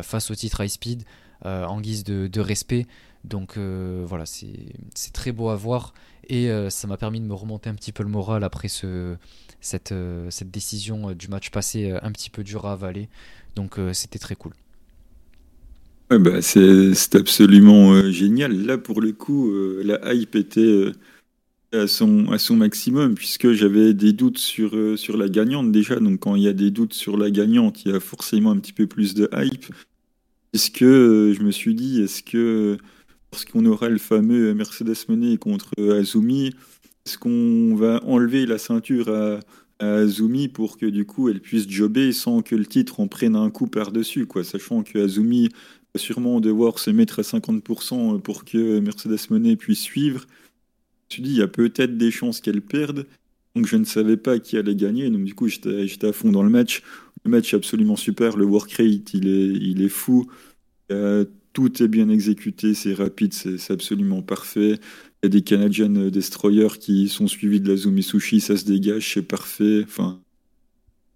face 0.00 0.30
au 0.30 0.34
titre 0.34 0.64
High 0.64 0.70
Speed 0.70 1.04
en 1.44 1.80
guise 1.82 2.02
de, 2.02 2.40
respect. 2.40 2.86
Donc 3.24 3.58
voilà, 3.58 4.24
c'est 4.24 5.12
très 5.12 5.32
beau 5.32 5.50
à 5.50 5.54
voir 5.54 5.92
et 6.28 6.50
ça 6.70 6.88
m'a 6.88 6.96
permis 6.96 7.20
de 7.20 7.26
me 7.26 7.34
remonter 7.34 7.68
un 7.68 7.74
petit 7.74 7.92
peu 7.92 8.02
le 8.02 8.08
moral 8.08 8.42
après 8.42 8.68
ce, 8.68 9.16
cette, 9.60 9.94
cette 10.30 10.50
décision 10.50 11.12
du 11.12 11.28
match 11.28 11.50
passé 11.50 11.92
un 12.02 12.10
petit 12.10 12.30
peu 12.30 12.42
dur 12.42 12.66
à 12.66 12.72
avaler. 12.72 13.08
Donc 13.54 13.78
c'était 13.92 14.18
très 14.18 14.34
cool. 14.34 14.54
Bah, 16.18 16.42
c'est 16.42 17.14
absolument 17.14 18.10
génial. 18.10 18.66
Là, 18.66 18.78
pour 18.78 19.00
le 19.00 19.12
coup, 19.12 19.52
la 19.82 20.14
hype 20.14 20.34
était 20.34 20.92
à 21.72 21.86
son, 21.86 22.30
à 22.30 22.38
son 22.38 22.56
maximum, 22.56 23.14
puisque 23.14 23.52
j'avais 23.52 23.94
des 23.94 24.12
doutes 24.12 24.38
sur, 24.38 24.74
euh, 24.74 24.96
sur 24.96 25.16
la 25.16 25.28
gagnante 25.28 25.70
déjà. 25.72 26.00
Donc, 26.00 26.20
quand 26.20 26.34
il 26.34 26.42
y 26.42 26.48
a 26.48 26.52
des 26.52 26.70
doutes 26.70 26.94
sur 26.94 27.16
la 27.16 27.30
gagnante, 27.30 27.84
il 27.84 27.92
y 27.92 27.94
a 27.94 28.00
forcément 28.00 28.50
un 28.50 28.58
petit 28.58 28.72
peu 28.72 28.86
plus 28.86 29.14
de 29.14 29.28
hype. 29.32 29.66
Est-ce 30.52 30.70
que 30.70 30.84
euh, 30.84 31.34
je 31.34 31.42
me 31.42 31.50
suis 31.50 31.74
dit, 31.74 32.02
est-ce 32.02 32.22
que 32.22 32.76
lorsqu'on 33.32 33.64
aura 33.66 33.88
le 33.88 33.98
fameux 33.98 34.52
Mercedes 34.54 34.96
Monet 35.08 35.36
contre 35.36 35.70
Azumi, 35.92 36.48
est-ce 37.06 37.18
qu'on 37.18 37.76
va 37.76 38.02
enlever 38.04 38.46
la 38.46 38.58
ceinture 38.58 39.08
à, 39.08 39.40
Azumi 39.82 40.48
pour 40.48 40.76
que 40.76 40.84
du 40.84 41.06
coup 41.06 41.30
elle 41.30 41.40
puisse 41.40 41.66
jobber 41.66 42.12
sans 42.12 42.42
que 42.42 42.54
le 42.54 42.66
titre 42.66 43.00
en 43.00 43.08
prenne 43.08 43.34
un 43.34 43.48
coup 43.48 43.66
par-dessus, 43.66 44.26
quoi, 44.26 44.44
sachant 44.44 44.82
que 44.82 44.98
Azumi 44.98 45.48
sûrement 45.96 46.40
devoir 46.40 46.78
se 46.78 46.90
mettre 46.90 47.18
à 47.18 47.22
50% 47.22 48.20
pour 48.20 48.44
que 48.44 48.80
Mercedes 48.80 49.30
Monet 49.30 49.56
puisse 49.56 49.80
suivre 49.80 50.26
suis 51.14 51.22
dit, 51.22 51.30
il 51.30 51.38
y 51.38 51.42
a 51.42 51.48
peut-être 51.48 51.96
des 51.96 52.10
chances 52.10 52.40
qu'elle 52.40 52.62
perde. 52.62 53.06
Donc 53.54 53.66
je 53.66 53.76
ne 53.76 53.84
savais 53.84 54.16
pas 54.16 54.38
qui 54.38 54.56
allait 54.56 54.76
gagner. 54.76 55.10
Donc 55.10 55.24
du 55.24 55.34
coup, 55.34 55.48
j'étais 55.48 56.06
à 56.06 56.12
fond 56.12 56.30
dans 56.30 56.42
le 56.42 56.50
match. 56.50 56.82
Le 57.24 57.30
match 57.30 57.52
est 57.52 57.56
absolument 57.56 57.96
super. 57.96 58.36
Le 58.36 58.44
work 58.44 58.72
rate, 58.72 59.14
il 59.14 59.28
est, 59.28 59.56
il 59.56 59.82
est 59.82 59.88
fou. 59.88 60.30
Euh, 60.92 61.24
tout 61.52 61.82
est 61.82 61.88
bien 61.88 62.08
exécuté, 62.08 62.74
c'est 62.74 62.94
rapide, 62.94 63.34
c'est 63.34 63.72
absolument 63.72 64.22
parfait. 64.22 64.78
Il 65.22 65.24
y 65.24 65.26
a 65.26 65.28
des 65.28 65.42
Canadian 65.42 65.90
Destroyers 65.90 66.78
qui 66.78 67.08
sont 67.08 67.26
suivis 67.26 67.60
de 67.60 67.68
la 67.68 67.76
Zumisushi, 67.76 68.40
ça 68.40 68.56
se 68.56 68.64
dégage, 68.64 69.14
c'est 69.14 69.22
parfait. 69.22 69.82
Enfin, 69.82 70.20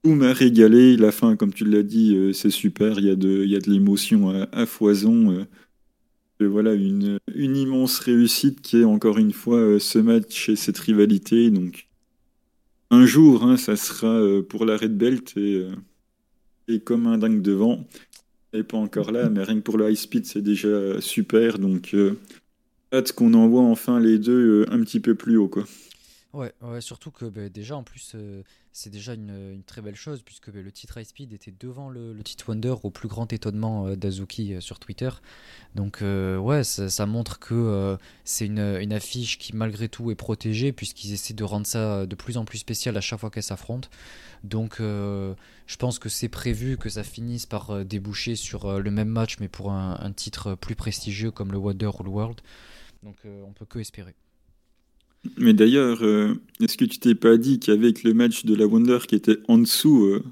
tout 0.04 0.14
m'a 0.14 0.32
régalé. 0.32 0.96
La 0.96 1.10
fin, 1.12 1.34
comme 1.34 1.52
tu 1.52 1.64
l'as 1.64 1.82
dit, 1.82 2.14
euh, 2.14 2.32
c'est 2.32 2.50
super. 2.50 2.98
Il 2.98 3.06
y 3.06 3.10
a 3.10 3.16
de, 3.16 3.42
a 3.42 3.58
l'émotion 3.70 4.46
à, 4.52 4.66
foison. 4.66 5.32
Euh 5.32 5.44
voilà 6.40 6.74
une, 6.74 7.18
immense 7.34 8.00
réussite 8.00 8.60
qui 8.60 8.82
est 8.82 8.84
encore 8.84 9.16
une 9.16 9.32
fois 9.32 9.56
euh, 9.56 9.78
ce 9.78 9.98
match 9.98 10.50
et 10.50 10.56
cette 10.56 10.76
rivalité. 10.76 11.50
Donc 11.50 11.88
un 12.90 13.06
jour, 13.06 13.44
hein, 13.44 13.56
ça 13.56 13.76
sera 13.76 14.20
pour 14.42 14.66
la 14.66 14.76
Red 14.76 14.94
Belt 14.98 15.34
et, 15.38 15.66
et 16.68 16.80
comme 16.80 17.06
un 17.06 17.16
dingue 17.16 17.40
devant. 17.40 17.86
Et 18.52 18.62
pas 18.62 18.76
encore 18.76 19.10
là, 19.10 19.30
mais 19.30 19.42
rien 19.42 19.56
que 19.56 19.62
pour 19.62 19.78
le 19.78 19.90
high 19.90 19.96
speed, 19.96 20.26
c'est 20.26 20.42
déjà 20.42 21.00
super. 21.00 21.58
Donc 21.58 21.96
hâte 22.92 23.12
qu'on 23.12 23.32
envoie 23.32 23.62
enfin 23.62 23.98
les 23.98 24.18
deux 24.18 24.66
un 24.70 24.80
petit 24.80 25.00
peu 25.00 25.14
plus 25.14 25.38
haut, 25.38 25.48
quoi. 25.48 25.64
Ouais, 26.34 26.52
ouais, 26.60 26.82
surtout 26.82 27.10
que 27.10 27.24
bah, 27.24 27.48
déjà 27.48 27.76
en 27.76 27.84
plus 27.84 28.14
c'est 28.76 28.90
déjà 28.90 29.14
une, 29.14 29.62
très 29.64 29.80
belle 29.80 29.94
chose 29.94 30.20
puisque 30.22 30.48
le 30.48 30.72
titre 30.72 30.98
High 30.98 31.06
Speed 31.06 31.32
était 31.32 31.54
devant 31.60 31.88
le, 31.88 32.20
titre 32.24 32.48
Wonder 32.48 32.74
au 32.82 32.90
plus 32.90 33.06
grand 33.06 33.32
étonnement 33.32 33.86
euh, 33.86 33.94
d'Azuki 33.94 34.52
euh, 34.52 34.60
sur 34.60 34.80
Twitter. 34.80 35.10
Donc 35.76 36.00
ouais, 36.02 36.64
ça, 36.64 37.06
montre 37.06 37.38
que 37.38 37.96
c'est 38.24 38.46
une, 38.46 38.92
affiche 38.92 39.38
qui 39.38 39.54
malgré 39.54 39.88
tout 39.88 40.10
est 40.10 40.16
protégée 40.16 40.72
puisqu'ils 40.72 41.12
essaient 41.12 41.34
de 41.34 41.44
rendre 41.44 41.66
ça 41.66 42.04
de 42.04 42.14
plus 42.16 42.36
en 42.36 42.44
plus 42.44 42.58
spécial 42.58 42.96
à 42.96 43.00
chaque 43.00 43.20
fois 43.20 43.30
qu'elle 43.30 43.44
s'affronte. 43.44 43.90
Donc 44.42 44.76
je 44.78 45.76
pense 45.78 45.98
que 45.98 46.08
c'est 46.08 46.28
prévu 46.28 46.76
que 46.76 46.88
ça 46.88 47.02
finisse 47.02 47.46
par 47.46 47.84
déboucher 47.84 48.36
sur 48.36 48.80
le 48.80 48.90
même 48.90 49.08
match 49.08 49.38
mais 49.40 49.48
pour 49.48 49.72
un, 49.72 50.12
titre 50.12 50.54
plus 50.54 50.76
prestigieux 50.76 51.30
comme 51.30 51.50
le 51.52 51.58
Wonder 51.58 51.90
ou 51.98 52.08
World. 52.08 52.40
Donc 53.02 53.16
on 53.24 53.52
peut 53.52 53.66
que 53.66 53.78
espérer. 53.78 54.14
Mais 55.38 55.54
d'ailleurs, 55.54 56.02
euh, 56.02 56.34
est-ce 56.60 56.76
que 56.76 56.84
tu 56.84 56.98
t'es 56.98 57.14
pas 57.14 57.36
dit 57.36 57.58
qu'avec 57.58 58.02
le 58.02 58.14
match 58.14 58.44
de 58.44 58.54
la 58.54 58.66
Wonder 58.66 58.98
qui 59.08 59.14
était 59.14 59.38
en 59.48 59.58
dessous, 59.58 60.04
euh, 60.04 60.22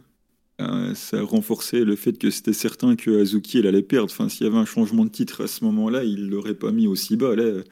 euh, 0.61 0.95
ça 0.95 1.23
renforçait 1.23 1.85
le 1.85 1.97
fait 1.97 2.19
que 2.19 2.31
c'était 2.31 2.53
certain 2.53 2.97
que 2.97 3.21
Azuki 3.21 3.59
elle 3.59 3.67
allait 3.67 3.83
perdre? 3.83 4.13
Enfin, 4.13 4.29
s'il 4.29 4.47
y 4.47 4.51
avait 4.51 4.59
un 4.59 4.65
changement 4.65 5.05
de 5.05 5.11
titre 5.11 5.43
à 5.43 5.47
ce 5.47 5.65
moment-là, 5.65 6.05
il 6.05 6.29
l'aurait 6.29 6.55
pas 6.55 6.73
mis 6.73 6.87
aussi 6.87 7.17
bas. 7.17 7.35
Là, 7.35 7.63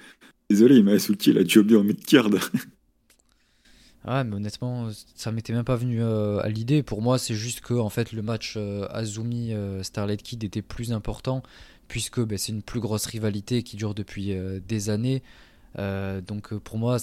désolé, 0.48 0.82
mais 0.82 0.92
Azuki 0.92 1.30
elle 1.30 1.38
a 1.38 1.44
jobé 1.46 1.76
en 1.76 1.84
mid-card. 1.84 2.30
Ouais, 4.06 4.24
mais 4.24 4.36
honnêtement, 4.36 4.88
ça 5.14 5.30
m'était 5.30 5.52
même 5.52 5.64
pas 5.64 5.76
venu 5.76 6.02
à 6.02 6.48
l'idée. 6.48 6.82
Pour 6.82 7.02
moi, 7.02 7.18
c'est 7.18 7.34
juste 7.34 7.60
que 7.60 7.74
en 7.74 7.90
fait, 7.90 8.12
le 8.12 8.22
match 8.22 8.56
Azumi 8.88 9.52
Starlight 9.82 10.22
Kid 10.22 10.42
était 10.42 10.62
plus 10.62 10.92
important 10.92 11.42
puisque 11.86 12.20
ben, 12.20 12.38
c'est 12.38 12.52
une 12.52 12.62
plus 12.62 12.80
grosse 12.80 13.04
rivalité 13.04 13.62
qui 13.62 13.76
dure 13.76 13.94
depuis 13.94 14.34
des 14.66 14.88
années. 14.88 15.22
Euh, 15.78 16.20
donc 16.20 16.52
euh, 16.52 16.58
pour 16.58 16.78
moi, 16.78 16.98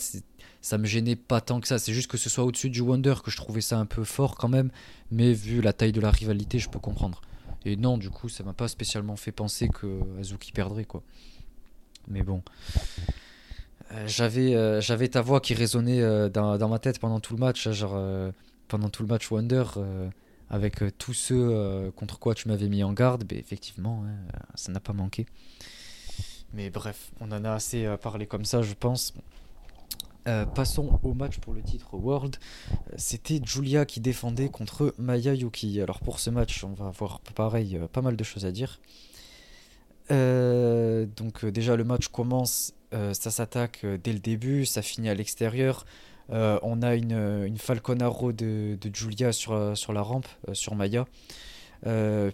ça 0.61 0.78
me 0.78 0.86
gênait 0.86 1.15
pas 1.15 1.41
tant 1.41 1.59
que 1.59 1.68
ça. 1.68 1.80
C'est 1.80 1.93
juste 1.93 2.09
que 2.09 2.18
ce 2.18 2.30
soit 2.30 2.43
au-dessus 2.43 2.70
du 2.70 2.82
Wonder 2.82 3.15
que 3.24 3.32
je 3.32 3.38
trouvais 3.38 3.61
ça 3.61 3.78
un 3.78 3.86
peu 3.86 4.03
fort 4.03 4.36
quand 4.36 4.49
même. 4.49 4.72
Mais 5.11 5.34
vu 5.34 5.61
la 5.61 5.74
taille 5.74 5.91
de 5.91 6.01
la 6.01 6.11
rivalité, 6.11 6.59
je 6.59 6.70
peux 6.70 6.80
comprendre. 6.80 7.22
Et 7.65 7.76
non, 7.76 7.97
du 7.97 8.09
coup, 8.09 8.30
ça 8.30 8.43
m'a 8.43 8.53
pas 8.53 8.68
spécialement 8.68 9.15
fait 9.15 9.32
penser 9.32 9.68
que 9.68 9.99
Azuki 10.20 10.51
perdrait 10.51 10.86
quoi. 10.86 11.03
Mais 12.07 12.24
bon. 12.24 12.41
Euh, 13.91 14.03
j'avais, 14.05 14.82
j'avais 14.82 15.07
ta 15.07 15.22
voix 15.22 15.39
qui 15.39 15.53
résonnait 15.53 16.30
dans, 16.30 16.57
dans, 16.57 16.70
ma 16.70 16.80
tête 16.80 16.99
pendant 16.99 17.20
tout 17.20 17.34
le 17.34 17.39
match, 17.39 17.68
hein, 17.68 18.32
pendant 18.68 18.89
tout 18.89 19.01
le 19.01 19.07
match 19.07 19.32
Wonder, 19.32 19.63
avec 20.49 20.84
tous 20.97 21.13
ceux 21.13 21.91
contre 21.95 22.20
quoi 22.20 22.36
tu 22.36 22.49
m'avais 22.49 22.68
mis 22.68 22.84
en 22.84 22.93
garde. 22.93 23.26
Mais 23.32 23.38
effectivement, 23.38 24.03
hein, 24.05 24.36
ça 24.55 24.72
n'a 24.72 24.82
pas 24.82 24.93
manqué. 24.93 25.26
Mais 26.53 26.69
bref, 26.69 27.11
on 27.19 27.31
en 27.31 27.43
a 27.45 27.51
assez 27.51 27.85
euh, 27.85 27.97
parlé 27.97 28.25
comme 28.25 28.45
ça, 28.45 28.61
je 28.61 28.73
pense. 28.73 29.13
Euh, 30.27 30.45
passons 30.45 30.99
au 31.03 31.13
match 31.13 31.37
pour 31.39 31.53
le 31.53 31.61
titre 31.61 31.93
World. 31.93 32.37
Euh, 32.71 32.93
c'était 32.97 33.39
Julia 33.43 33.85
qui 33.85 33.99
défendait 33.99 34.49
contre 34.49 34.93
Maya 34.97 35.33
Yuki. 35.33 35.81
Alors 35.81 35.99
pour 35.99 36.19
ce 36.19 36.29
match, 36.29 36.63
on 36.63 36.73
va 36.73 36.87
avoir 36.87 37.19
pareil 37.35 37.79
pas 37.91 38.01
mal 38.01 38.15
de 38.15 38.23
choses 38.23 38.45
à 38.45 38.51
dire. 38.51 38.79
donc 40.09 41.45
déjà 41.45 41.75
le 41.75 41.83
match 41.83 42.07
commence, 42.07 42.73
ça 42.91 43.31
s'attaque 43.31 43.85
dès 43.85 44.13
le 44.13 44.19
début, 44.19 44.65
ça 44.65 44.81
finit 44.81 45.09
à 45.09 45.13
l'extérieur. 45.13 45.85
on 46.29 46.81
a 46.81 46.95
une, 46.95 47.45
une 47.45 47.57
Falconaro 47.57 48.31
de, 48.31 48.77
de, 48.79 48.95
Julia 48.95 49.33
sur, 49.33 49.77
sur 49.77 49.91
la 49.93 50.01
rampe, 50.01 50.27
sur 50.53 50.75
Maya. 50.75 51.05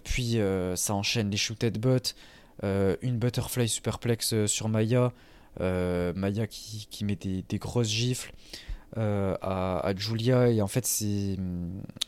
puis 0.04 0.38
ça 0.76 0.94
enchaîne 0.94 1.30
les 1.30 1.36
shoot 1.36 1.64
butt. 1.78 2.14
Euh, 2.62 2.96
une 3.02 3.18
butterfly 3.18 3.68
superplex 3.68 4.32
euh, 4.32 4.46
sur 4.46 4.68
Maya, 4.68 5.12
euh, 5.60 6.12
Maya 6.14 6.46
qui, 6.46 6.86
qui, 6.88 7.04
met 7.04 7.16
des, 7.16 7.58
grosses 7.58 7.88
gifles. 7.88 8.32
à, 8.96 9.80
à, 9.80 9.96
Julia. 9.96 10.50
Et 10.50 10.62
en 10.62 10.68
fait 10.68 10.86
c'est 10.86 11.36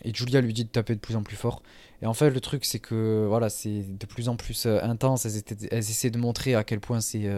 et 0.05 0.15
Julia 0.15 0.41
lui 0.41 0.53
dit 0.53 0.65
de 0.65 0.71
taper 0.71 0.95
de 0.95 1.01
plus 1.01 1.17
en 1.17 1.23
plus 1.23 1.37
fort. 1.37 1.63
Et 2.03 2.07
en 2.07 2.15
fait 2.15 2.31
le 2.31 2.41
truc 2.41 2.65
c'est 2.65 2.79
que 2.79 3.27
voilà 3.29 3.49
c'est 3.49 3.83
de 3.99 4.07
plus 4.07 4.29
en 4.29 4.37
plus 4.37 4.67
intense. 4.67 5.27
Elles, 5.27 5.43
elles, 5.71 5.79
essaient 5.79 6.11
de 6.11 6.19
montrer 6.19 6.55
à 6.55 6.63
quel 6.63 6.81
point 6.81 7.01
c'est 7.01 7.29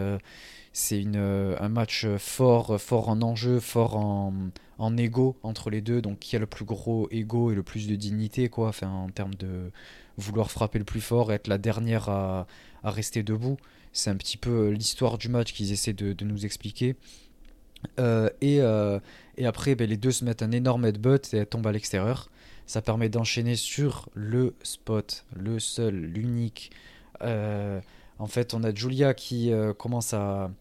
c'est 0.71 1.01
une 1.01 1.17
un 1.17 1.69
match 1.69 2.05
fort 2.17 2.79
fort 2.79 3.09
en 3.09 3.21
enjeu 3.23 3.59
fort 3.59 3.95
en 3.97 4.33
en 4.77 4.97
ego 4.97 5.35
entre 5.41 5.71
les 5.71 5.81
deux. 5.81 6.01
Donc 6.01 6.19
qui 6.19 6.35
a 6.35 6.39
le 6.39 6.45
plus 6.45 6.65
gros 6.65 7.07
ego 7.09 7.51
et 7.51 7.55
le 7.55 7.63
plus 7.63 7.87
de 7.87 7.95
dignité 7.95 8.49
quoi. 8.49 8.71
En 8.83 9.09
termes 9.09 9.33
de 9.35 9.71
vouloir 10.17 10.51
frapper 10.51 10.77
le 10.79 10.85
plus 10.85 11.01
fort 11.01 11.31
être 11.33 11.47
la 11.47 11.57
dernière 11.57 12.09
à 12.09 12.45
à 12.83 12.91
rester 12.91 13.23
debout. 13.23 13.57
C'est 13.91 14.09
un 14.09 14.15
petit 14.15 14.37
peu 14.37 14.49
euh, 14.49 14.69
l'histoire 14.71 15.17
du 15.17 15.29
match 15.29 15.53
qu'ils 15.53 15.71
essaient 15.71 15.93
de, 15.93 16.23
nous 16.23 16.45
expliquer. 16.45 16.95
Euh, 17.99 18.29
et, 18.41 18.61
euh, 18.61 18.99
et, 19.37 19.45
après, 19.45 19.75
ben, 19.75 19.89
les 19.89 19.97
deux 19.97 20.11
se 20.11 20.25
mettent 20.25 20.43
un 20.43 20.51
énorme 20.51 20.85
headbutt 20.85 21.33
et 21.33 21.37
elles 21.37 21.47
tombent 21.47 21.67
à 21.67 21.71
l'extérieur. 21.71 22.29
Ça 22.65 22.81
permet 22.81 23.09
d'enchaîner 23.09 23.55
sur 23.55 24.09
le 24.13 24.55
spot, 24.61 25.25
le 25.35 25.59
seul, 25.59 25.95
l'unique. 25.95 26.71
en 27.21 28.27
fait, 28.27 28.53
on 28.53 28.63
a 28.63 28.73
Julia 28.73 29.15
qui 29.15 29.51
commence 29.79 30.13
à, 30.13 30.51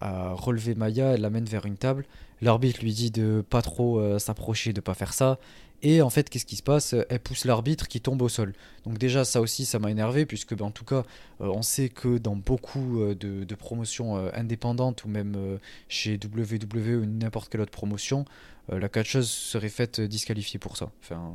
à, 0.00 0.32
relever 0.32 0.74
Maya, 0.74 1.12
elle 1.12 1.20
l'amène 1.20 1.44
vers 1.44 1.66
une 1.66 1.76
table. 1.76 2.06
L'arbitre 2.40 2.80
lui 2.80 2.94
dit 2.94 3.10
de 3.10 3.44
pas 3.46 3.60
trop 3.60 4.18
s'approcher, 4.18 4.72
de 4.72 4.80
pas 4.80 4.94
faire 4.94 5.12
ça. 5.12 5.38
Et 5.82 6.02
en 6.02 6.10
fait, 6.10 6.28
qu'est-ce 6.28 6.44
qui 6.44 6.56
se 6.56 6.62
passe? 6.62 6.94
Elle 7.08 7.20
pousse 7.20 7.44
l'arbitre 7.44 7.88
qui 7.88 8.00
tombe 8.00 8.20
au 8.20 8.28
sol. 8.28 8.52
Donc 8.84 8.98
déjà, 8.98 9.24
ça 9.24 9.40
aussi, 9.40 9.64
ça 9.64 9.78
m'a 9.78 9.90
énervé, 9.90 10.26
puisque 10.26 10.54
ben, 10.54 10.66
en 10.66 10.70
tout 10.70 10.84
cas, 10.84 11.04
euh, 11.40 11.46
on 11.46 11.62
sait 11.62 11.88
que 11.88 12.18
dans 12.18 12.36
beaucoup 12.36 13.00
euh, 13.00 13.14
de, 13.14 13.54
promotions 13.54 14.16
euh, 14.16 14.30
indépendantes, 14.34 15.04
ou 15.04 15.08
même 15.08 15.58
chez 15.88 16.18
WWE 16.22 17.02
ou 17.02 17.06
n'importe 17.06 17.50
quelle 17.50 17.62
autre 17.62 17.72
promotion, 17.72 18.24
la 18.68 18.88
catcheuse 18.88 19.28
serait 19.28 19.68
faite 19.68 20.00
disqualifier 20.00 20.60
pour 20.60 20.76
ça. 20.76 20.92
Enfin, 21.02 21.34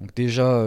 donc 0.00 0.14
déjà, 0.14 0.64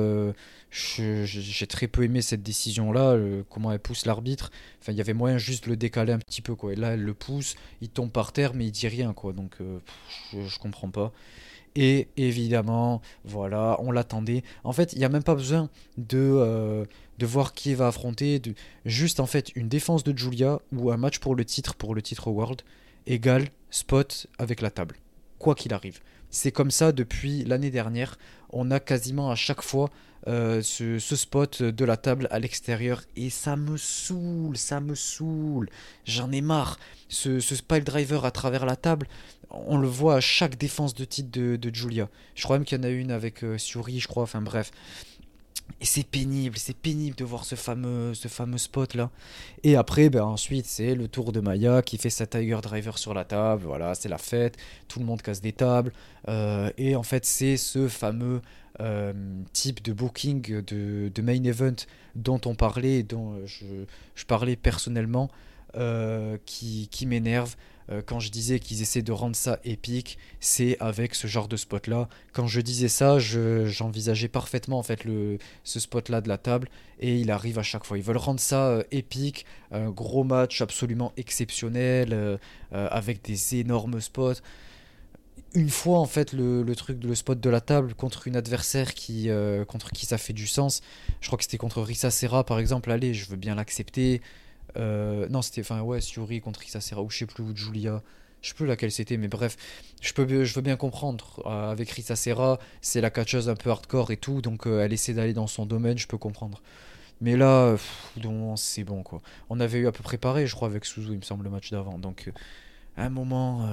j'ai 0.71 1.67
très 1.67 1.87
peu 1.87 2.03
aimé 2.03 2.21
cette 2.21 2.43
décision-là, 2.43 3.17
comment 3.49 3.71
elle 3.71 3.79
pousse 3.79 4.05
l'arbitre. 4.05 4.51
Enfin, 4.81 4.91
il 4.91 4.97
y 4.97 5.01
avait 5.01 5.13
moyen 5.13 5.37
juste 5.37 5.65
de 5.65 5.69
le 5.69 5.77
décaler 5.77 6.11
un 6.11 6.19
petit 6.19 6.41
peu, 6.41 6.53
quoi. 6.53 6.73
Et 6.73 6.75
là, 6.75 6.95
elle 6.95 7.03
le 7.03 7.13
pousse, 7.13 7.55
il 7.79 7.87
tombe 7.87 8.11
par 8.11 8.33
terre, 8.33 8.53
mais 8.53 8.65
il 8.65 8.71
dit 8.71 8.89
rien, 8.89 9.13
quoi. 9.13 9.31
Donc 9.31 9.55
je, 10.33 10.41
je 10.45 10.59
comprends 10.59 10.89
pas. 10.89 11.13
Et 11.75 12.09
évidemment, 12.17 13.01
voilà, 13.23 13.77
on 13.79 13.91
l'attendait. 13.91 14.43
En 14.63 14.73
fait, 14.73 14.93
il 14.93 14.99
n'y 14.99 15.05
a 15.05 15.09
même 15.09 15.23
pas 15.23 15.35
besoin 15.35 15.69
de, 15.97 16.17
euh, 16.19 16.85
de 17.17 17.25
voir 17.25 17.53
qui 17.53 17.73
va 17.73 17.87
affronter. 17.87 18.39
De... 18.39 18.53
Juste 18.85 19.19
en 19.19 19.25
fait, 19.25 19.55
une 19.55 19.69
défense 19.69 20.03
de 20.03 20.17
Julia 20.17 20.59
ou 20.73 20.91
un 20.91 20.97
match 20.97 21.19
pour 21.19 21.35
le 21.35 21.45
titre, 21.45 21.75
pour 21.75 21.95
le 21.95 22.01
titre 22.01 22.29
World, 22.29 22.61
égale 23.07 23.47
spot 23.69 24.27
avec 24.37 24.61
la 24.61 24.69
table. 24.69 24.97
Quoi 25.39 25.55
qu'il 25.55 25.73
arrive. 25.73 25.99
C'est 26.29 26.51
comme 26.51 26.71
ça 26.71 26.91
depuis 26.91 27.43
l'année 27.45 27.71
dernière. 27.71 28.17
On 28.51 28.69
a 28.71 28.79
quasiment 28.79 29.31
à 29.31 29.35
chaque 29.35 29.61
fois 29.61 29.89
euh, 30.27 30.61
ce, 30.61 30.99
spot 30.99 31.63
de 31.63 31.85
la 31.85 31.97
table 31.97 32.27
à 32.31 32.39
l'extérieur. 32.39 33.01
Et 33.15 33.29
ça 33.29 33.55
me 33.55 33.77
saoule, 33.77 34.57
ça 34.57 34.79
me 34.79 34.95
saoule. 34.95 35.69
J'en 36.05 36.31
ai 36.31 36.41
marre. 36.41 36.79
Ce, 37.09 37.39
ce 37.39 37.55
driver 37.79 38.25
à 38.25 38.31
travers 38.31 38.65
la 38.65 38.75
table, 38.75 39.07
on 39.53 39.77
le 39.77 39.87
voit 39.87 40.15
à 40.15 40.19
chaque 40.19 40.57
défense 40.57 40.93
de 40.93 41.05
titre 41.05 41.29
de, 41.31 41.75
Julia. 41.75 42.09
Je 42.35 42.43
crois 42.43 42.57
même 42.57 42.65
qu'il 42.65 42.77
y 42.77 42.81
en 42.81 42.83
a 42.83 42.89
une 42.89 43.11
avec 43.11 43.43
euh, 43.43 43.57
Suri, 43.57 43.99
je 43.99 44.07
crois, 44.07 44.23
enfin 44.23 44.41
bref. 44.41 44.71
Et 45.79 45.85
c'est 45.85 46.03
pénible, 46.03 46.57
c'est 46.57 46.75
pénible 46.75 47.15
de 47.15 47.23
voir 47.23 47.45
ce 47.45 47.55
fameux, 47.55 48.13
ce 48.13 48.27
fameux 48.27 48.57
spot 48.57 48.93
là. 48.93 49.09
Et 49.63 49.75
après, 49.75 50.09
ben 50.09 50.23
ensuite, 50.23 50.65
c'est 50.65 50.95
le 50.95 51.07
tour 51.07 51.31
de 51.31 51.39
Maya 51.39 51.81
qui 51.81 51.97
fait 51.97 52.09
sa 52.09 52.27
Tiger 52.27 52.59
Driver 52.61 52.97
sur 52.97 53.13
la 53.13 53.23
table. 53.23 53.63
Voilà, 53.65 53.95
c'est 53.95 54.09
la 54.09 54.17
fête. 54.17 54.57
Tout 54.87 54.99
le 54.99 55.05
monde 55.05 55.21
casse 55.21 55.41
des 55.41 55.53
tables. 55.53 55.93
Euh, 56.27 56.69
et 56.77 56.95
en 56.95 57.03
fait, 57.03 57.25
c'est 57.25 57.57
ce 57.57 57.87
fameux 57.87 58.41
euh, 58.79 59.13
type 59.53 59.81
de 59.81 59.93
booking 59.93 60.61
de, 60.61 61.21
main 61.21 61.43
event 61.43 61.75
dont 62.15 62.41
on 62.45 62.53
parlait, 62.53 63.03
dont 63.03 63.37
je, 63.45 64.25
parlais 64.25 64.57
personnellement, 64.57 65.29
qui, 66.45 66.89
qui 66.91 67.05
m'énerve. 67.05 67.55
Euh, 67.91 68.01
quand 68.05 68.19
je 68.19 68.31
disais 68.31 68.59
qu'ils 68.59 68.81
essaient 68.81 69.01
de 69.01 69.11
rendre 69.11 69.35
ça 69.35 69.59
épique, 69.63 70.17
c'est 70.39 70.77
avec 70.79 71.15
ce 71.15 71.27
genre 71.27 71.47
de 71.47 71.57
spot 71.57 71.87
là. 71.87 72.07
Quand 72.33 72.47
je 72.47 72.61
disais 72.61 72.87
ça, 72.87 73.19
j'envisageais 73.19 74.27
parfaitement 74.27 74.79
en 74.79 74.83
fait 74.83 75.03
le, 75.03 75.37
ce 75.63 75.79
spot 75.79 76.09
là 76.09 76.21
de 76.21 76.29
la 76.29 76.37
table 76.37 76.69
et 76.99 77.19
il 77.19 77.31
arrive 77.31 77.59
à 77.59 77.63
chaque 77.63 77.83
fois. 77.83 77.97
Ils 77.97 78.03
veulent 78.03 78.17
rendre 78.17 78.39
ça 78.39 78.67
euh, 78.67 78.83
épique, 78.91 79.45
un 79.71 79.89
gros 79.89 80.23
match 80.23 80.61
absolument 80.61 81.11
exceptionnel 81.17 82.13
euh, 82.13 82.37
avec 82.71 83.21
des 83.23 83.55
énormes 83.55 83.99
spots. 83.99 84.41
Une 85.53 85.69
fois 85.69 85.99
en 85.99 86.05
fait 86.05 86.31
le, 86.31 86.63
le, 86.63 86.75
truc 86.77 87.03
le 87.03 87.13
spot 87.13 87.37
de 87.41 87.49
la 87.49 87.59
table 87.59 87.93
contre 87.93 88.27
une 88.27 88.37
adversaire 88.37 88.93
qui 88.93 89.29
contre 89.67 89.91
qui 89.91 90.05
ça 90.05 90.17
fait 90.17 90.31
du 90.31 90.47
sens. 90.47 90.81
Je 91.19 91.27
crois 91.27 91.37
que 91.37 91.43
c'était 91.43 91.57
contre 91.57 91.81
Risa 91.81 92.09
Serra 92.09 92.45
par 92.45 92.57
exemple. 92.57 92.89
Allez, 92.89 93.13
je 93.13 93.27
veux 93.27 93.35
bien 93.35 93.55
l'accepter. 93.55 94.21
Euh, 94.77 95.27
non, 95.29 95.41
c'était 95.41 95.61
enfin 95.61 95.81
ouais, 95.81 96.01
Suri 96.01 96.41
contre 96.41 96.59
Risa 96.59 96.79
ou 97.01 97.09
je 97.09 97.17
sais 97.17 97.25
plus, 97.25 97.43
ou 97.43 97.55
Julia. 97.55 98.01
Je 98.41 98.49
sais 98.49 98.55
plus 98.55 98.65
laquelle 98.65 98.91
c'était, 98.91 99.17
mais 99.17 99.27
bref, 99.27 99.55
je, 100.01 100.13
peux, 100.13 100.43
je 100.43 100.53
veux 100.55 100.61
bien 100.61 100.75
comprendre. 100.75 101.43
Euh, 101.45 101.71
avec 101.71 101.89
Risa 101.91 102.15
Serra, 102.15 102.59
c'est 102.81 103.01
la 103.01 103.11
catcheuse 103.11 103.49
un 103.49 103.55
peu 103.55 103.69
hardcore 103.69 104.11
et 104.11 104.17
tout, 104.17 104.41
donc 104.41 104.65
euh, 104.65 104.83
elle 104.83 104.93
essaie 104.93 105.13
d'aller 105.13 105.33
dans 105.33 105.47
son 105.47 105.65
domaine, 105.65 105.97
je 105.97 106.07
peux 106.07 106.17
comprendre. 106.17 106.61
Mais 107.21 107.37
là, 107.37 107.75
c'est 108.55 108.83
bon 108.83 109.03
quoi. 109.03 109.21
On 109.51 109.59
avait 109.59 109.77
eu 109.77 109.87
à 109.87 109.91
peu 109.91 110.01
près 110.01 110.17
pareil, 110.17 110.47
je 110.47 110.55
crois, 110.55 110.67
avec 110.67 110.85
Suzu, 110.85 111.11
il 111.11 111.17
me 111.17 111.21
semble, 111.21 111.43
le 111.43 111.51
match 111.51 111.69
d'avant. 111.69 111.99
Donc, 111.99 112.31
à 112.97 113.05
un 113.05 113.09
moment, 113.09 113.69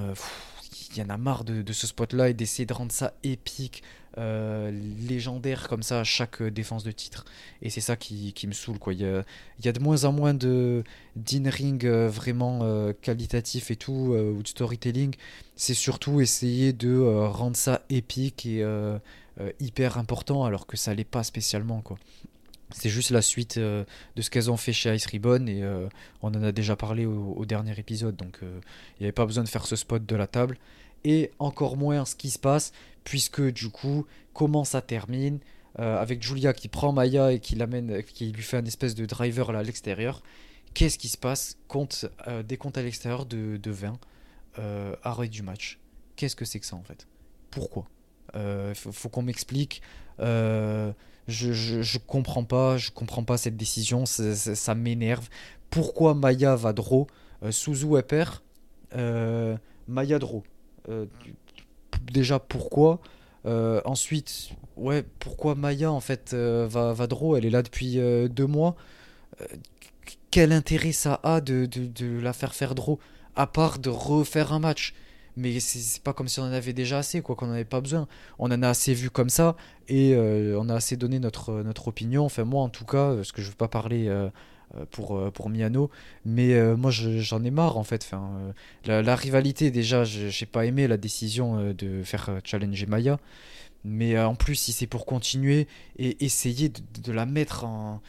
il 0.91 0.99
y 0.99 1.03
en 1.03 1.09
a 1.09 1.17
marre 1.17 1.45
de, 1.45 1.73
ce 1.73 1.87
spot-là 1.87 2.29
et 2.29 2.35
d'essayer 2.35 2.67
de 2.67 2.73
rendre 2.73 2.93
ça 2.93 3.15
épique, 3.23 3.83
euh, 4.19 4.73
légendaire 5.09 5.69
comme 5.69 5.85
ça 5.85 6.01
à 6.01 6.05
chaque 6.05 6.43
euh, 6.43 6.51
défense 6.51 6.83
de 6.83 6.91
titre. 6.91 7.25
Et 7.63 7.71
c'est 7.71 7.81
ça 7.81 7.95
qui, 7.95 8.35
me 8.49 8.53
saoule. 8.53 8.79
Quoi. 8.81 8.93
Il, 8.93 9.01
y 9.01 9.69
a, 9.69 9.73
de 9.73 9.81
moins 9.81 10.05
en 10.05 10.13
moins 10.13 10.35
de 10.35 10.83
d'in-ring 11.15 11.85
euh, 11.85 12.09
vraiment 12.09 12.61
qualitatif 13.01 13.71
et 13.71 13.77
tout, 13.77 14.15
ou 14.17 14.43
de 14.43 14.49
storytelling. 14.49 15.15
C'est 15.55 15.75
surtout 15.75 16.21
essayer 16.21 16.73
de 16.73 16.99
rendre 17.27 17.57
ça 17.57 17.83
épique 17.91 18.47
et 18.47 18.65
hyper 19.61 19.99
important 19.99 20.45
alors 20.45 20.67
que 20.67 20.77
ça 20.77 20.95
l'est 20.95 21.05
pas 21.05 21.23
spécialement. 21.23 21.81
quoi. 21.81 21.99
C'est 22.71 22.91
juste 22.91 23.11
la 23.11 23.23
suite 23.23 23.59
de 23.59 23.87
ce 24.21 24.31
qu'elles 24.31 24.51
ont 24.51 24.57
fait 24.57 24.73
chez 24.73 24.95
Ice 24.95 25.07
Ribbon 25.07 25.47
et 25.47 25.63
on 26.23 26.29
en 26.29 26.43
a 26.43 26.53
déjà 26.53 26.77
parlé 26.77 27.07
au 27.07 27.45
dernier 27.45 27.79
épisode. 27.79 28.17
Donc 28.17 28.39
il 28.43 28.49
n'y 29.01 29.07
avait 29.07 29.13
pas 29.13 29.27
besoin 29.27 29.45
de 29.45 29.49
faire 29.49 29.67
ce 29.67 29.77
spot 29.77 30.05
de 30.05 30.17
la 30.17 30.27
table 30.27 30.59
et 31.05 31.31
encore 31.39 31.77
moins 31.77 32.05
ce 32.05 32.15
qui 32.15 32.31
se 32.31 32.39
passe, 32.39 32.73
puisque 33.05 33.43
du 33.43 33.71
coup, 33.71 34.07
comment 34.33 34.65
ça 34.65 34.83
termine 34.83 35.39
euh, 35.79 35.97
avec 35.97 36.23
Julia 36.23 36.53
qui 36.53 36.69
prend 36.69 36.93
Maya 36.93 37.33
et 37.33 37.39
qui 37.39 37.55
l'amène, 37.55 38.03
qui 38.03 38.33
lui 38.33 38.43
fait 38.43 38.57
un 38.57 38.65
espèce 38.65 38.95
de 38.95 39.07
driver 39.07 39.53
là 39.53 39.61
à 39.61 39.63
l'extérieur. 39.63 40.23
Qu'est-ce 40.75 40.99
qui 40.99 41.09
se 41.09 41.17
passe 41.17 41.57
compte, 41.69 42.07
euh, 42.27 42.43
Des 42.43 42.57
comptes 42.57 42.79
à 42.79 42.83
l'extérieur 42.83 43.27
de, 43.27 43.57
de 43.57 43.71
20, 43.71 43.99
euh, 44.59 44.95
arrêt 45.03 45.29
du 45.29 45.43
match? 45.43 45.79
Qu'est-ce 46.17 46.37
que 46.37 46.45
c'est 46.45 46.61
que 46.61 46.67
ça 46.67 46.77
en 46.77 46.83
fait? 46.83 47.07
Pourquoi? 47.51 47.87
Il 48.35 48.75
faut, 48.75 49.09
qu'on 49.09 49.23
m'explique. 49.23 49.81
je, 50.19 50.93
je, 51.27 51.99
comprends 51.99 52.45
pas, 52.45 52.77
je 52.77 52.91
comprends 52.91 53.25
pas 53.25 53.39
cette 53.39 53.57
décision, 53.57 54.05
ça, 54.05 54.75
m'énerve. 54.75 55.29
Pourquoi 55.71 56.15
Maya 56.15 56.55
va 56.55 56.75
draw? 56.75 57.07
Suzu 57.51 57.87
père 58.07 58.43
Maya 59.89 60.19
draw 60.19 60.43
euh, 60.43 60.58
déjà 62.13 62.39
pourquoi 62.39 63.01
euh, 63.47 63.81
ensuite, 63.85 64.51
ouais, 64.77 65.05
pourquoi 65.19 65.55
Maya 65.55 65.91
en 65.93 66.01
fait 66.01 66.33
euh, 66.35 66.67
va, 66.69 66.93
va 66.93 67.07
draw? 67.07 67.37
Elle 67.37 67.47
est 67.47 67.51
là 67.51 67.63
depuis 67.63 67.97
deux 68.31 68.47
mois. 68.47 68.77
quel 70.31 70.53
intérêt 70.53 70.93
ça 70.93 71.21
a 71.23 71.41
de, 71.41 71.67
de, 71.67 72.21
la 72.21 72.33
faire 72.33 72.55
faire 72.55 72.75
draw 72.75 72.99
À 73.37 73.47
part 73.47 73.79
de 73.79 73.91
refaire 73.91 74.53
un 74.53 74.59
match? 74.59 74.95
Mais 75.37 75.61
c'est 75.61 76.03
pas 76.03 76.13
comme 76.13 76.27
si 76.27 76.41
on 76.41 76.45
en 76.45 76.53
avait 76.53 76.73
déjà 76.73 76.99
assez, 76.99 77.23
quoi, 77.23 77.37
qu'on 77.37 77.47
n'en 77.47 77.53
avait 77.53 77.65
pas 77.65 77.81
besoin. 77.81 78.09
On 78.41 78.51
en 78.51 78.63
a 78.63 78.69
assez 78.69 78.93
vu 78.93 79.09
comme 79.09 79.31
ça 79.31 79.57
et 79.87 80.17
on 80.17 80.69
a 80.69 80.75
assez 80.75 80.97
donné 80.97 81.21
notre, 81.21 81.63
notre 81.63 81.89
opinion. 81.89 82.25
Enfin, 82.25 82.45
moi 82.45 82.63
en 82.63 82.69
tout 82.69 82.85
cas, 82.85 83.15
parce 83.15 83.31
que 83.33 83.41
je 83.41 83.49
veux 83.49 83.57
pas 83.57 83.69
parler 83.69 84.09
euh, 84.09 84.29
pour, 84.91 85.17
euh, 85.17 85.31
pour 85.31 85.49
Miano. 85.49 85.91
Mais 86.25 86.55
euh, 86.55 86.77
moi, 86.77 86.91
j'en 86.91 87.43
ai 87.45 87.51
marre 87.51 87.77
en 87.77 87.85
fait. 87.85 88.11
La, 88.85 89.17
rivalité, 89.17 89.71
déjà, 89.71 90.05
j'ai 90.05 90.47
pas 90.47 90.67
aimé 90.67 90.87
la 90.89 90.97
décision 90.97 91.73
de 91.73 92.03
faire 92.03 92.41
challenger 92.45 92.87
Maya. 92.87 93.19
Mais 93.85 94.19
en 94.19 94.35
plus, 94.35 94.57
si 94.57 94.73
c'est 94.73 94.87
pour 94.87 95.07
continuer 95.07 95.69
et 95.99 96.25
essayer 96.25 96.69
de, 96.69 97.13
la 97.13 97.27
mettre 97.27 97.65
en, 97.65 98.01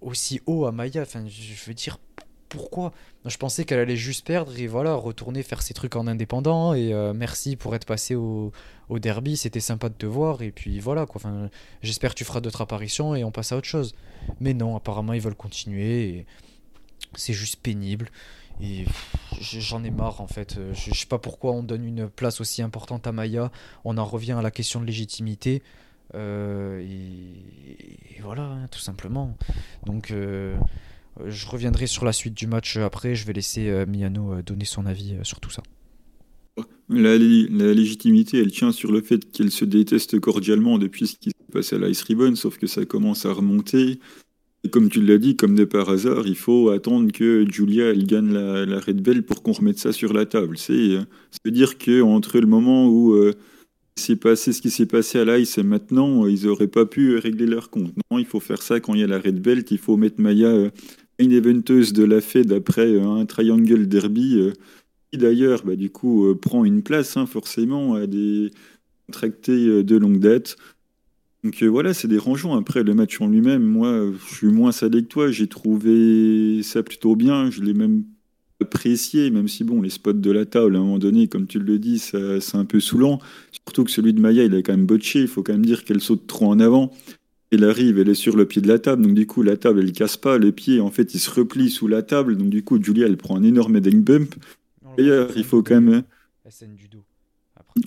aussi 0.00 0.40
haut 0.46 0.66
à 0.66 0.72
Maya, 0.72 1.02
enfin, 1.02 1.24
je 1.26 1.64
veux 1.66 1.74
dire, 1.74 1.98
pourquoi 2.52 2.92
Je 3.24 3.36
pensais 3.38 3.64
qu'elle 3.64 3.78
allait 3.78 3.96
juste 3.96 4.26
perdre 4.26 4.52
et 4.58 4.66
voilà, 4.66 4.94
retourner 4.94 5.42
faire 5.42 5.62
ses 5.62 5.72
trucs 5.72 5.96
en 5.96 6.06
indépendant. 6.06 6.74
Et 6.74 6.92
merci 7.14 7.56
pour 7.56 7.74
être 7.74 7.86
passé 7.86 8.14
au, 8.14 8.52
derby, 8.90 9.38
c'était 9.38 9.60
sympa 9.60 9.88
de 9.88 9.94
te 9.94 10.04
voir. 10.04 10.42
Et 10.42 10.50
puis 10.50 10.78
voilà, 10.78 11.06
quoi. 11.06 11.16
Enfin, 11.16 11.48
j'espère 11.82 12.10
que 12.10 12.16
tu 12.16 12.24
feras 12.24 12.40
d'autres 12.40 12.60
apparitions 12.60 13.14
et 13.14 13.24
on 13.24 13.30
passe 13.30 13.52
à 13.52 13.56
autre 13.56 13.66
chose. 13.66 13.94
Mais 14.40 14.52
non, 14.52 14.76
apparemment, 14.76 15.14
ils 15.14 15.20
veulent 15.20 15.34
continuer. 15.34 16.08
Et 16.08 16.26
c'est 17.14 17.32
juste 17.32 17.56
pénible. 17.62 18.10
Et 18.60 18.84
j'en 19.40 19.82
ai 19.82 19.90
marre 19.90 20.20
en 20.20 20.26
fait. 20.26 20.58
Je, 20.74 20.92
sais 20.92 21.06
pas 21.06 21.18
pourquoi 21.18 21.52
on 21.52 21.62
donne 21.62 21.84
une 21.84 22.08
place 22.08 22.40
aussi 22.42 22.60
importante 22.60 23.06
à 23.06 23.12
Maya. 23.12 23.50
On 23.84 23.96
en 23.96 24.04
revient 24.04 24.32
à 24.32 24.42
la 24.42 24.50
question 24.50 24.80
de 24.80 24.84
légitimité. 24.84 25.62
Euh, 26.14 26.80
et, 26.80 28.20
voilà, 28.20 28.42
hein, 28.42 28.68
tout 28.70 28.80
simplement. 28.80 29.36
Donc, 29.86 30.10
euh, 30.10 30.56
je 31.26 31.46
reviendrai 31.46 31.86
sur 31.86 32.04
la 32.04 32.12
suite 32.12 32.34
du 32.34 32.46
match 32.46 32.76
après. 32.76 33.14
Je 33.14 33.26
vais 33.26 33.32
laisser 33.32 33.68
euh, 33.68 33.86
Miano 33.86 34.42
donner 34.42 34.64
son 34.64 34.86
avis 34.86 35.16
sur 35.22 35.40
tout 35.40 35.50
ça. 35.50 35.62
La, 36.88 37.16
légitimité, 37.16 38.38
elle 38.38 38.50
tient 38.50 38.72
sur 38.72 38.92
le 38.92 39.00
fait 39.00 39.30
qu'elle 39.32 39.50
se 39.50 39.64
déteste 39.64 40.20
cordialement 40.20 40.78
depuis 40.78 41.06
ce 41.06 41.16
qui 41.16 41.30
s'est 41.30 41.52
passé 41.52 41.76
à 41.76 41.78
l'Ice 41.78 42.02
Ribbon, 42.02 42.34
sauf 42.34 42.58
que 42.58 42.66
ça 42.66 42.84
commence 42.84 43.24
à 43.24 43.32
remonter. 43.32 43.98
Et 44.64 44.68
comme 44.68 44.90
tu 44.90 45.02
l'as 45.02 45.18
dit, 45.18 45.34
comme 45.36 45.54
de 45.54 45.64
par 45.64 45.88
hasard, 45.88 46.26
il 46.26 46.36
faut 46.36 46.68
attendre 46.68 47.10
que 47.10 47.44
Julia 47.50 47.90
elle 47.90 48.06
gagne 48.06 48.32
la, 48.32 48.78
Red 48.78 49.00
Bell 49.00 49.22
pour 49.22 49.42
qu'on 49.42 49.52
remette 49.52 49.78
ça 49.78 49.92
sur 49.92 50.12
la 50.12 50.26
table. 50.26 50.58
C'est, 50.58 50.98
veut 51.44 51.50
dire 51.50 51.78
que 51.78 52.02
entre 52.02 52.38
le 52.38 52.46
moment 52.46 52.88
où 52.88 53.14
euh, 53.14 53.32
c'est 53.96 54.16
passé 54.16 54.52
ce 54.52 54.62
qui 54.62 54.70
s'est 54.70 54.86
passé 54.86 55.18
à 55.18 55.24
l'Ice 55.24 55.58
et 55.58 55.62
maintenant, 55.62 56.26
ils 56.26 56.46
n'auraient 56.46 56.68
pas 56.68 56.86
pu 56.86 57.16
régler 57.16 57.46
leur 57.46 57.70
compte. 57.70 57.92
Non, 58.10 58.18
il 58.18 58.26
faut 58.26 58.40
faire 58.40 58.62
ça 58.62 58.78
quand 58.78 58.94
il 58.94 59.00
y 59.00 59.04
a 59.04 59.08
la 59.08 59.18
Red 59.18 59.40
Belt. 59.40 59.70
Il 59.70 59.78
faut 59.78 59.96
mettre 59.96 60.20
Maya 60.20 60.48
euh, 60.48 60.70
une 61.22 61.32
éventeuse 61.32 61.92
de 61.92 62.04
la 62.04 62.20
Fed 62.20 62.52
après 62.52 62.86
euh, 62.86 63.06
un 63.06 63.26
Triangle 63.26 63.86
Derby. 63.86 64.38
Euh, 64.38 64.52
d'ailleurs, 65.12 65.62
bah, 65.64 65.76
du 65.76 65.90
coup, 65.90 66.26
euh, 66.26 66.34
prend 66.34 66.64
une 66.64 66.82
place 66.82 67.16
hein, 67.16 67.26
forcément 67.26 67.94
à 67.94 68.06
des 68.06 68.50
contractés 69.06 69.82
de 69.82 69.96
longue 69.96 70.20
date. 70.20 70.56
Donc 71.44 71.62
voilà, 71.64 71.92
c'est 71.92 72.08
dérangeant. 72.08 72.56
Après, 72.56 72.84
le 72.84 72.94
match 72.94 73.20
en 73.20 73.26
lui-même, 73.26 73.64
moi, 73.64 74.12
je 74.28 74.34
suis 74.34 74.46
moins 74.46 74.70
salé 74.70 75.02
que 75.02 75.08
toi. 75.08 75.30
J'ai 75.30 75.48
trouvé 75.48 76.62
ça 76.62 76.84
plutôt 76.84 77.16
bien. 77.16 77.50
Je 77.50 77.62
l'ai 77.62 77.74
même 77.74 78.04
apprécié, 78.60 79.30
même 79.30 79.48
si, 79.48 79.64
bon, 79.64 79.82
les 79.82 79.90
spots 79.90 80.12
de 80.12 80.30
la 80.30 80.46
table, 80.46 80.76
à 80.76 80.78
un 80.78 80.82
moment 80.82 81.00
donné, 81.00 81.26
comme 81.26 81.48
tu 81.48 81.58
le 81.58 81.80
dis, 81.80 81.98
c'est 81.98 82.54
un 82.54 82.64
peu 82.64 82.78
saoulant. 82.78 83.18
Surtout 83.50 83.82
que 83.82 83.90
celui 83.90 84.12
de 84.12 84.20
Maya, 84.20 84.44
il 84.44 84.54
a 84.54 84.62
quand 84.62 84.72
même 84.72 84.86
botché. 84.86 85.22
Il 85.22 85.28
faut 85.28 85.42
quand 85.42 85.52
même 85.52 85.66
dire 85.66 85.84
qu'elle 85.84 86.00
saute 86.00 86.28
trop 86.28 86.46
en 86.46 86.60
avant. 86.60 86.92
Elle 87.52 87.64
arrive, 87.64 87.98
elle 87.98 88.08
est 88.08 88.14
sur 88.14 88.34
le 88.34 88.46
pied 88.46 88.62
de 88.62 88.68
la 88.68 88.78
table, 88.78 89.02
donc 89.02 89.14
du 89.14 89.26
coup 89.26 89.42
la 89.42 89.56
table 89.56 89.80
elle 89.80 89.92
casse 89.92 90.16
pas, 90.16 90.38
le 90.38 90.52
pied 90.52 90.80
en 90.80 90.90
fait 90.90 91.14
il 91.14 91.20
se 91.20 91.30
replie 91.30 91.70
sous 91.70 91.86
la 91.86 92.02
table, 92.02 92.36
donc 92.36 92.48
du 92.48 92.64
coup 92.64 92.82
Julia 92.82 93.06
elle 93.06 93.18
prend 93.18 93.36
un 93.36 93.42
énorme 93.42 93.76
heading 93.76 94.02
bump, 94.02 94.34
D'ailleurs, 94.96 95.30
il 95.36 95.44
faut 95.44 95.62
quand 95.62 95.80
même, 95.80 96.02
SN 96.48 96.74
du 96.74 96.88
dos. 96.88 97.04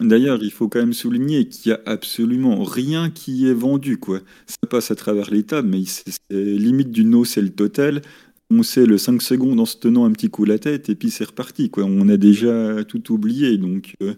D'ailleurs, 0.01 0.39
il 0.41 0.51
faut 0.51 0.67
quand 0.67 0.79
même 0.79 0.93
souligner 0.93 1.47
qu'il 1.47 1.71
n'y 1.71 1.77
a 1.77 1.81
absolument 1.85 2.63
rien 2.63 3.11
qui 3.11 3.47
est 3.47 3.53
vendu. 3.53 3.97
quoi. 3.97 4.21
Ça 4.47 4.67
passe 4.67 4.89
à 4.89 4.95
travers 4.95 5.29
les 5.29 5.43
tables, 5.43 5.67
mais 5.67 5.83
c'est 5.85 6.11
limite 6.31 6.89
du 6.91 7.05
no 7.05 7.23
le 7.23 7.49
total. 7.49 8.01
On 8.49 8.63
sait 8.63 8.85
le 8.85 8.97
5 8.97 9.21
secondes 9.21 9.59
en 9.59 9.65
se 9.65 9.77
tenant 9.77 10.05
un 10.05 10.11
petit 10.11 10.29
coup 10.29 10.45
la 10.45 10.59
tête, 10.59 10.89
et 10.89 10.95
puis 10.95 11.11
c'est 11.11 11.25
reparti. 11.25 11.69
quoi. 11.69 11.83
On 11.85 12.09
a 12.09 12.17
déjà 12.17 12.83
tout 12.83 13.11
oublié, 13.11 13.57
donc 13.57 13.95
il 13.99 14.07
euh, 14.07 14.13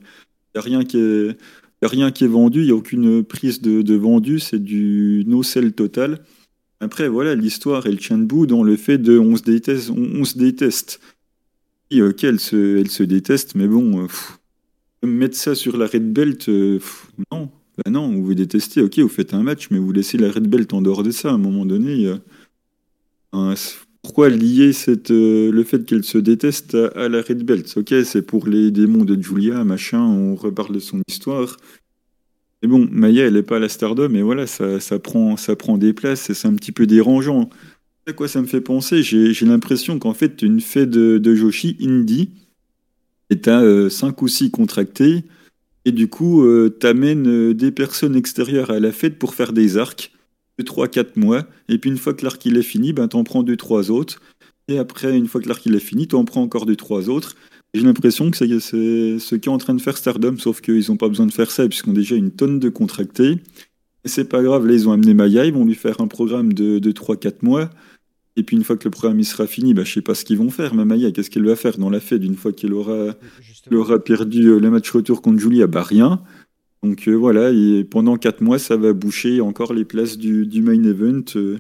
n'y 0.56 0.60
a 0.60 0.62
rien 0.62 0.84
qui 0.86 0.98
est... 0.98 1.38
rien 1.82 2.12
qui 2.12 2.24
est 2.24 2.30
vendu, 2.30 2.62
il 2.62 2.66
n'y 2.66 2.72
a 2.72 2.76
aucune 2.76 3.24
prise 3.24 3.62
de, 3.62 3.96
vendu, 3.96 4.40
c'est 4.40 4.64
du 4.64 5.24
no-sell 5.28 5.74
total. 5.74 6.24
Après, 6.80 7.08
voilà, 7.08 7.36
l'histoire 7.36 7.88
et 7.88 7.92
le 7.92 8.00
chien 8.00 8.18
de 8.18 8.46
dans 8.46 8.64
le 8.64 8.76
fait 8.76 8.98
de 8.98 9.18
on 9.18 9.36
se 9.36 9.44
déteste. 9.44 9.90
On, 9.90 10.24
se 10.24 10.38
déteste. 10.38 11.00
Ok, 11.94 12.24
elle 12.24 12.40
se, 12.40 12.78
elle 12.78 12.90
se 12.90 13.04
déteste, 13.04 13.56
mais 13.56 13.68
bon, 13.68 14.04
euh, 14.04 14.08
mettre 15.08 15.38
ça 15.38 15.56
sur 15.56 15.78
la 15.78 15.88
red 15.88 16.12
belt, 16.12 16.50
euh, 16.50 16.80
non. 17.32 17.50
Bah 17.78 17.92
non, 17.92 18.12
vous 18.12 18.24
vous 18.24 18.34
détestez, 18.34 18.82
ok, 18.82 18.98
vous 19.00 19.08
faites 19.08 19.36
un 19.36 19.44
match, 19.44 19.68
mais 19.70 19.78
vous 19.78 19.92
laissez 19.92 20.18
la 20.18 20.32
red 20.32 20.48
belt 20.48 20.74
en 20.74 20.82
dehors 20.82 21.04
de 21.04 21.12
ça. 21.12 21.30
À 21.30 21.34
un 21.34 21.38
moment 21.38 21.66
donné, 21.66 22.12
pourquoi 24.08 24.30
lier 24.30 24.72
euh, 24.88 25.52
le 25.52 25.64
fait 25.66 25.84
qu'elle 25.86 26.06
se 26.06 26.18
déteste 26.18 26.76
à, 26.96 27.10
la 27.10 27.22
red 27.22 27.44
belt 27.44 27.76
Ok, 27.76 27.94
c'est 28.06 28.22
pour 28.22 28.48
les 28.48 28.72
démons 28.72 29.04
de 29.04 29.22
Julia, 29.22 29.66
machin, 29.66 30.00
on 30.00 30.34
reparle 30.34 30.74
de 30.74 30.80
son 30.80 31.02
histoire. 31.10 31.58
Mais 32.64 32.70
bon, 32.70 32.88
Maya, 32.90 33.26
elle 33.26 33.34
n'est 33.34 33.44
pas 33.44 33.58
à 33.58 33.60
la 33.60 33.68
stardom, 33.68 34.16
et 34.16 34.22
voilà, 34.22 34.48
ça, 34.48 34.80
ça, 34.80 34.98
prend, 34.98 35.36
ça 35.36 35.58
prend 35.58 35.78
des 35.78 35.92
places, 35.92 36.30
et 36.30 36.34
c'est 36.34 36.48
un 36.48 36.54
petit 36.54 36.72
peu 36.72 36.88
dérangeant. 36.88 37.50
À 38.06 38.14
quoi 38.14 38.30
ça 38.30 38.42
me 38.42 38.48
fait 38.48 38.62
penser 38.62 39.04
J'ai 39.04 39.46
l'impression 39.46 40.00
qu'en 40.00 40.14
fait, 40.14 40.42
une 40.42 40.62
fête 40.62 40.90
de, 40.90 41.36
Joshi 41.36 41.76
indie, 41.82 42.30
et 43.30 43.38
tu 43.38 43.50
as 43.50 43.90
5 43.90 44.22
ou 44.22 44.30
6 44.30 44.52
contractés, 44.52 45.26
et 45.84 45.92
du 45.92 46.08
coup, 46.08 46.46
euh, 46.46 46.74
tu 46.80 46.88
amènes 46.88 47.28
euh, 47.28 47.54
des 47.54 47.72
personnes 47.72 48.16
extérieures 48.16 48.72
à 48.72 48.80
la 48.80 48.94
fête 48.94 49.20
pour 49.20 49.36
faire 49.36 49.52
des 49.52 49.76
arcs, 49.76 50.14
3-4 50.64 51.18
mois, 51.18 51.46
et 51.70 51.78
puis 51.78 51.90
une 51.90 51.98
fois 51.98 52.14
que 52.14 52.24
l'arc 52.24 52.44
il 52.46 52.58
est 52.58 52.64
fini, 52.64 52.94
ben, 52.94 53.08
tu 53.08 53.16
en 53.16 53.24
prends 53.24 53.44
2-3 53.44 53.90
autres, 53.90 54.20
et 54.68 54.78
après, 54.78 55.18
une 55.18 55.28
fois 55.28 55.42
que 55.42 55.48
l'arc 55.48 55.66
il 55.66 55.76
est 55.76 55.80
fini, 55.80 56.08
tu 56.08 56.16
en 56.16 56.26
prends 56.26 56.42
encore 56.42 56.66
2-3 56.66 57.10
autres. 57.10 57.36
J'ai 57.74 57.84
l'impression 57.84 58.32
que 58.32 58.38
c'est 58.38 59.20
ce 59.20 59.36
qu'est 59.36 59.50
en 59.50 59.58
train 59.58 59.74
de 59.74 59.82
faire 59.82 59.98
Stardom, 59.98 60.38
sauf 60.38 60.62
qu'ils 60.62 60.86
n'ont 60.90 60.98
pas 60.98 61.08
besoin 61.08 61.26
de 61.26 61.32
faire 61.32 61.52
ça, 61.52 61.68
puisqu'ils 61.68 61.90
ont 61.90 61.94
déjà 61.94 62.16
une 62.16 62.32
tonne 62.32 62.60
de 62.60 62.70
contractés. 62.70 63.38
Et 64.04 64.10
c'est 64.10 64.26
pas 64.26 64.42
grave, 64.42 64.66
là, 64.66 64.74
ils 64.74 64.88
ont 64.88 64.92
amené 64.92 65.14
Maya, 65.14 65.46
ils 65.46 65.54
vont 65.54 65.66
lui 65.66 65.76
faire 65.76 66.02
un 66.02 66.08
programme 66.08 66.54
de, 66.54 66.80
de 66.80 66.92
3-4 66.92 67.36
mois. 67.44 67.70
Et 68.36 68.44
puis 68.44 68.56
une 68.56 68.64
fois 68.64 68.78
que 68.78 68.86
le 68.86 68.92
programme 68.92 69.20
il 69.20 69.26
sera 69.26 69.48
fini, 69.48 69.74
bah, 69.74 69.84
je 69.84 69.94
sais 69.94 70.02
pas 70.02 70.14
ce 70.14 70.24
qu'ils 70.24 70.38
vont 70.38 70.52
faire. 70.52 70.76
Mais 70.76 70.86
Maya, 70.86 71.12
qu'est-ce 71.12 71.32
qu'elle 71.32 71.46
va 71.46 71.56
faire 71.56 71.78
dans 71.78 71.90
la 71.90 72.00
fête 72.00 72.24
une 72.24 72.36
fois 72.36 72.54
qu'elle 72.54 72.74
aura, 72.74 73.16
aura 73.72 74.00
perdu 74.00 74.46
euh, 74.48 74.60
le 74.60 74.70
match 74.70 74.92
retour 74.92 75.22
contre 75.24 75.40
Julia? 75.40 75.66
Bah 75.66 75.82
rien. 75.82 76.22
Donc 76.84 77.08
euh, 77.08 77.14
voilà, 77.14 77.52
et 77.52 77.84
pendant 77.84 78.18
4 78.18 78.42
mois, 78.42 78.60
ça 78.60 78.78
va 78.78 78.94
boucher 78.94 79.42
encore 79.42 79.74
les 79.74 79.86
places 79.86 80.18
du, 80.18 80.62
main 80.62 80.84
event. 80.84 81.24
Euh. 81.36 81.60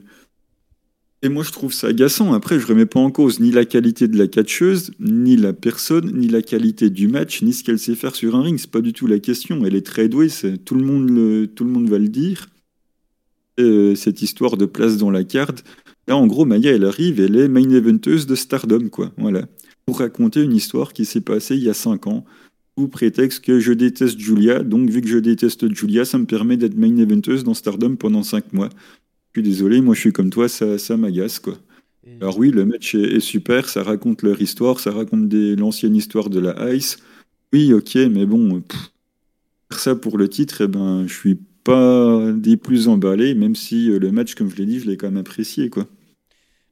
Et 1.23 1.29
moi, 1.29 1.43
je 1.43 1.51
trouve 1.51 1.73
ça 1.73 1.87
agaçant. 1.87 2.33
Après, 2.33 2.59
je 2.59 2.67
remets 2.67 2.85
pas 2.85 2.99
en 2.99 3.09
cause 3.09 3.39
ni 3.39 3.51
la 3.51 3.65
qualité 3.65 4.07
de 4.07 4.17
la 4.17 4.27
catcheuse, 4.27 4.91
ni 4.99 5.35
la 5.35 5.53
personne, 5.53 6.11
ni 6.15 6.27
la 6.27 6.41
qualité 6.41 6.89
du 6.89 7.07
match, 7.07 7.41
ni 7.41 7.53
ce 7.53 7.63
qu'elle 7.63 7.79
sait 7.79 7.95
faire 7.95 8.15
sur 8.15 8.35
un 8.35 8.43
ring. 8.43 8.59
C'est 8.59 8.69
pas 8.69 8.81
du 8.81 8.93
tout 8.93 9.07
la 9.07 9.19
question. 9.19 9.65
Elle 9.65 9.75
est 9.75 9.85
très 9.85 10.07
douée, 10.07 10.29
tout 10.63 10.75
le 10.75 10.83
monde 10.83 11.89
va 11.89 11.97
le 11.97 12.09
dire. 12.09 12.47
cette 13.57 14.21
histoire 14.21 14.57
de 14.57 14.65
place 14.65 14.97
dans 14.97 15.09
la 15.09 15.23
carte, 15.23 15.63
Là, 16.07 16.15
en 16.15 16.25
gros, 16.25 16.45
Maya, 16.45 16.71
elle 16.71 16.85
arrive, 16.85 17.19
elle 17.19 17.35
est 17.35 17.49
main 17.49 17.69
eventeuse 17.69 18.25
de 18.27 18.35
Stardom, 18.35 18.89
quoi. 18.89 19.11
Voilà. 19.17 19.45
Pour 19.85 19.99
raconter 19.99 20.41
une 20.41 20.55
histoire 20.55 20.93
qui 20.93 21.03
s'est 21.05 21.21
passée 21.21 21.55
il 21.55 21.63
y 21.63 21.69
a 21.69 21.73
5 21.73 22.07
ans, 22.07 22.25
ou 22.77 22.87
prétexte 22.87 23.43
que 23.43 23.59
je 23.59 23.73
déteste 23.73 24.19
Julia, 24.19 24.63
donc 24.63 24.89
vu 24.89 25.01
que 25.01 25.07
je 25.07 25.17
déteste 25.17 25.73
Julia, 25.73 26.05
ça 26.05 26.17
me 26.17 26.25
permet 26.25 26.57
d'être 26.57 26.77
main 26.77 26.95
eventeuse 26.97 27.43
dans 27.43 27.53
Stardom 27.53 27.95
pendant 27.95 28.23
5 28.23 28.53
mois. 28.53 28.69
Je 29.33 29.41
suis 29.41 29.49
désolé, 29.49 29.81
moi 29.81 29.95
je 29.95 29.99
suis 29.99 30.13
comme 30.13 30.29
toi, 30.29 30.47
ça, 30.47 30.77
ça 30.77 30.95
m'agace, 30.95 31.39
quoi. 31.39 31.57
Alors 32.21 32.37
oui, 32.37 32.51
le 32.51 32.65
match 32.65 32.95
est, 32.95 33.19
super, 33.19 33.67
ça 33.67 33.83
raconte 33.83 34.23
leur 34.23 34.41
histoire, 34.41 34.79
ça 34.79 34.91
raconte 34.91 35.31
l'ancienne 35.33 35.95
histoire 35.95 36.29
de 36.29 36.39
la 36.39 36.73
Ice. 36.73 36.97
Oui, 37.51 37.73
ok, 37.73 37.95
mais 37.95 38.25
bon, 38.25 38.61
faire 39.69 39.79
ça 39.79 39.95
pour 39.95 40.17
le 40.17 40.29
titre, 40.29 40.61
eh 40.61 40.67
ben, 40.67 41.05
je 41.05 41.13
suis 41.13 41.37
pas 41.63 42.31
des 42.31 42.55
plus 42.55 42.87
emballés, 42.87 43.35
même 43.35 43.55
si 43.55 43.91
euh, 43.91 43.99
le 43.99 44.11
match, 44.11 44.35
comme 44.35 44.49
je 44.49 44.55
l'ai 44.55 44.65
dit, 44.65 44.79
je 44.79 44.87
l'ai 44.89 44.95
quand 44.95 45.07
même 45.07 45.17
apprécié, 45.17 45.69
quoi. 45.69 45.85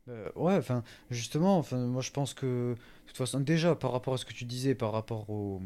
Euh, 0.07 0.29
ouais, 0.35 0.55
enfin, 0.55 0.83
justement, 1.11 1.57
enfin, 1.57 1.85
moi 1.85 2.01
je 2.01 2.11
pense 2.11 2.33
que, 2.33 2.75
de 3.05 3.09
toute 3.09 3.17
façon, 3.17 3.39
déjà 3.39 3.75
par 3.75 3.91
rapport 3.91 4.15
à 4.15 4.17
ce 4.17 4.25
que 4.25 4.33
tu 4.33 4.45
disais, 4.45 4.75
par 4.75 4.91
rapport 4.91 5.29
aux, 5.29 5.61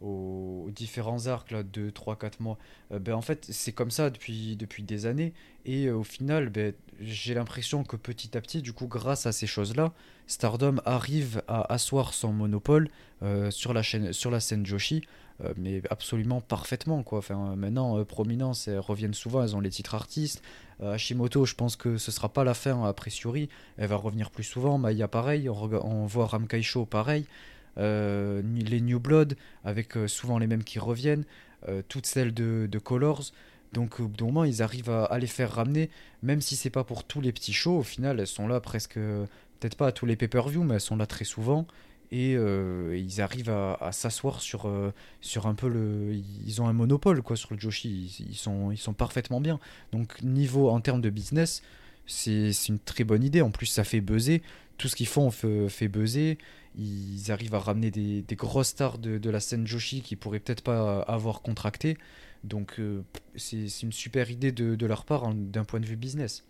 aux 0.00 0.68
différents 0.74 1.26
arcs, 1.26 1.50
là, 1.50 1.62
2, 1.62 1.90
3, 1.90 2.16
4 2.16 2.40
mois, 2.40 2.58
euh, 2.92 2.98
ben, 2.98 3.14
en 3.14 3.22
fait, 3.22 3.46
c'est 3.50 3.72
comme 3.72 3.90
ça 3.90 4.10
depuis, 4.10 4.56
depuis 4.56 4.82
des 4.82 5.06
années. 5.06 5.32
Et 5.64 5.86
euh, 5.86 5.96
au 5.96 6.04
final, 6.04 6.50
ben, 6.50 6.74
j'ai 7.00 7.34
l'impression 7.34 7.82
que 7.82 7.96
petit 7.96 8.36
à 8.36 8.40
petit, 8.40 8.62
du 8.62 8.72
coup, 8.72 8.86
grâce 8.86 9.26
à 9.26 9.32
ces 9.32 9.46
choses-là, 9.46 9.92
Stardom 10.26 10.76
arrive 10.84 11.42
à 11.48 11.72
asseoir 11.72 12.14
son 12.14 12.32
monopole 12.32 12.88
sur, 13.50 13.72
la 13.72 13.82
sur 13.82 14.30
la 14.30 14.40
scène 14.40 14.66
Joshi 14.66 15.02
euh, 15.44 15.52
mais 15.58 15.82
absolument 15.90 16.40
parfaitement 16.40 17.02
quoi. 17.02 17.18
Enfin, 17.18 17.56
maintenant, 17.56 17.98
euh, 17.98 18.04
Prominence 18.04 18.68
elles 18.68 18.78
reviennent 18.78 19.14
souvent, 19.14 19.42
elles 19.42 19.54
ont 19.54 19.60
les 19.60 19.70
titres 19.70 19.94
artistes. 19.94 20.42
Euh, 20.80 20.94
Hashimoto, 20.94 21.44
je 21.44 21.54
pense 21.54 21.76
que 21.76 21.98
ce 21.98 22.10
sera 22.10 22.30
pas 22.30 22.42
la 22.42 22.54
fin 22.54 22.84
a 22.84 22.92
priori, 22.94 23.50
elle 23.76 23.88
va 23.88 23.96
revenir 23.96 24.30
plus 24.30 24.44
souvent. 24.44 24.78
Maya 24.78 25.08
pareil, 25.08 25.48
on, 25.50 26.06
voit 26.06 26.26
Ramkai 26.26 26.62
Show 26.62 26.86
pareil. 26.86 27.26
les 27.76 28.80
New 28.80 28.98
Blood 28.98 29.36
avec 29.64 29.92
souvent 30.06 30.38
les 30.38 30.46
mêmes 30.46 30.64
qui 30.64 30.78
reviennent, 30.78 31.24
toutes 31.88 32.06
celles 32.06 32.32
de, 32.32 32.78
Colors. 32.78 33.32
Donc 33.72 34.00
au 34.00 34.08
bout 34.08 34.16
d'un 34.16 34.26
moment, 34.26 34.44
ils 34.44 34.62
arrivent 34.62 34.90
à, 34.90 35.18
les 35.18 35.26
faire 35.26 35.52
ramener, 35.52 35.90
même 36.22 36.40
si 36.40 36.56
c'est 36.56 36.70
pas 36.70 36.84
pour 36.84 37.04
tous 37.04 37.20
les 37.20 37.32
petits 37.32 37.52
shows. 37.52 37.78
Au 37.78 37.82
final, 37.82 38.20
elles 38.20 38.26
sont 38.26 38.48
là 38.48 38.60
presque, 38.60 38.94
peut-être 38.94 39.76
pas 39.76 39.88
à 39.88 39.92
tous 39.92 40.06
les 40.06 40.16
pay-per-view, 40.16 40.62
mais 40.62 40.74
elles 40.74 40.80
sont 40.80 40.96
là 40.96 41.06
très 41.06 41.24
souvent 41.24 41.66
et 42.12 42.34
euh, 42.36 42.96
ils 42.96 43.20
arrivent 43.20 43.50
à, 43.50 43.90
s'asseoir 43.92 44.40
sur, 44.40 44.66
euh, 44.66 44.92
sur 45.20 45.46
un 45.46 45.54
peu 45.54 45.68
le. 45.68 46.14
Ils 46.46 46.62
ont 46.62 46.68
un 46.68 46.72
monopole 46.72 47.22
quoi 47.22 47.36
sur 47.36 47.52
le 47.52 47.60
Joshi, 47.60 48.24
ils, 48.28 48.36
sont, 48.36 48.92
parfaitement 48.96 49.40
bien. 49.40 49.58
Donc, 49.92 50.22
niveau 50.22 50.70
en 50.70 50.80
termes 50.80 51.00
de 51.00 51.10
business, 51.10 51.62
c'est 52.06 52.52
une 52.68 52.78
très 52.78 53.04
bonne 53.04 53.24
idée. 53.24 53.42
En 53.42 53.50
plus, 53.50 53.66
ça 53.66 53.84
fait 53.84 54.00
buzzer. 54.00 54.42
Tout 54.78 54.88
ce 54.88 54.96
qu'ils 54.96 55.08
font 55.08 55.30
fait, 55.30 55.68
fait 55.68 55.88
buzzer. 55.88 56.38
Ils 56.78 57.32
arrivent 57.32 57.54
à 57.54 57.58
ramener 57.58 57.90
des, 57.90 58.24
grosses 58.36 58.68
stars 58.68 58.98
de, 58.98 59.30
la 59.30 59.40
scène 59.40 59.66
Joshi 59.66 60.02
qui 60.02 60.14
pourraient 60.14 60.40
peut-être 60.40 60.62
pas 60.62 61.00
avoir 61.02 61.42
contracté. 61.42 61.96
Donc, 62.44 62.78
euh, 62.78 63.02
c'est 63.34 63.82
une 63.82 63.92
super 63.92 64.30
idée 64.30 64.52
de, 64.52 64.76
de 64.76 64.86
leur 64.86 65.04
part 65.04 65.24
hein, 65.24 65.34
d'un 65.34 65.64
point 65.64 65.80
de 65.80 65.86
vue 65.86 65.96
business. 65.96 66.44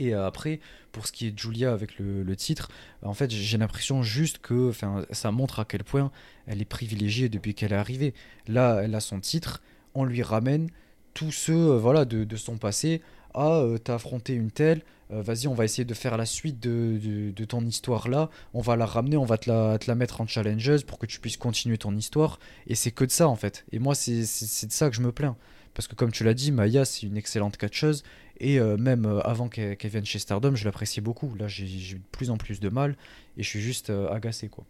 Et 0.00 0.14
euh, 0.14 0.26
après, 0.26 0.60
pour 0.92 1.06
ce 1.06 1.12
qui 1.12 1.26
est 1.26 1.30
de 1.30 1.38
Julia 1.38 1.72
avec 1.72 1.98
le, 1.98 2.36
titre, 2.36 2.70
en 3.02 3.14
fait, 3.14 3.30
j'ai 3.30 3.58
l'impression 3.58 4.02
juste 4.02 4.38
que 4.38 4.72
ça 5.10 5.30
montre 5.30 5.60
à 5.60 5.64
quel 5.64 5.84
point 5.84 6.10
elle 6.46 6.60
est 6.60 6.66
privilégiée 6.66 7.28
depuis 7.28 7.54
qu'elle 7.54 7.72
est 7.72 7.76
arrivée. 7.76 8.14
Là, 8.48 8.80
elle 8.82 8.94
a 8.94 9.00
son 9.00 9.20
titre, 9.20 9.62
on 9.94 10.04
lui 10.04 10.22
ramène 10.22 10.70
tous 11.12 11.32
ceux 11.32 11.72
euh, 11.72 11.78
voilà, 11.78 12.04
de, 12.06 12.36
son 12.36 12.56
passé. 12.56 13.02
Ah, 13.34 13.58
euh, 13.58 13.78
t'as 13.78 13.94
affronté 13.94 14.32
une 14.32 14.50
telle, 14.50 14.82
vas-y, 15.10 15.48
on 15.48 15.54
va 15.54 15.64
essayer 15.64 15.84
de 15.84 15.94
faire 15.94 16.16
la 16.16 16.24
suite 16.24 16.60
de, 16.60 17.44
ton 17.44 17.60
histoire 17.60 18.08
là, 18.08 18.30
on 18.54 18.60
va 18.60 18.76
la 18.76 18.86
ramener, 18.86 19.16
on 19.16 19.24
va 19.24 19.38
te 19.38 19.50
la, 19.50 19.76
te 19.78 19.86
la, 19.88 19.96
mettre 19.96 20.20
en 20.20 20.26
challengeuse 20.26 20.84
pour 20.84 20.98
que 20.98 21.06
tu 21.06 21.20
puisses 21.20 21.36
continuer 21.36 21.78
ton 21.78 21.94
histoire. 21.96 22.38
Et 22.66 22.74
c'est 22.74 22.90
que 22.90 23.04
de 23.04 23.10
ça 23.10 23.28
en 23.28 23.36
fait. 23.36 23.64
Et 23.70 23.78
moi, 23.78 23.94
c'est 23.94 24.20
de 24.20 24.72
ça 24.72 24.88
que 24.88 24.96
je 24.96 25.02
me 25.02 25.12
plains. 25.12 25.36
Parce 25.74 25.86
que 25.86 25.94
comme 25.94 26.12
tu 26.12 26.24
l'as 26.24 26.34
dit, 26.34 26.52
Maya, 26.52 26.84
c'est 26.84 27.06
une 27.06 27.16
excellente 27.16 27.56
catcheuse. 27.56 28.02
Et 28.40 28.58
euh, 28.58 28.76
même 28.78 29.04
euh, 29.04 29.20
avant 29.20 29.48
qu'elle 29.48 29.76
vienne 29.84 30.06
chez 30.06 30.18
Stardom, 30.18 30.56
je 30.56 30.64
l'appréciais 30.64 31.02
beaucoup. 31.02 31.34
Là, 31.38 31.46
j'ai 31.46 31.64
eu 31.64 31.94
de 31.96 32.00
plus 32.10 32.30
en 32.30 32.38
plus 32.38 32.58
de 32.58 32.70
mal 32.70 32.96
et 33.36 33.42
je 33.42 33.48
suis 33.48 33.60
juste 33.60 33.90
euh, 33.90 34.08
agacé, 34.08 34.48
quoi. 34.48 34.64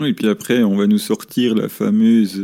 Et 0.00 0.12
puis 0.14 0.28
après, 0.28 0.62
on 0.62 0.76
va 0.76 0.86
nous 0.86 0.98
sortir 0.98 1.54
la 1.54 1.68
fameuse 1.68 2.42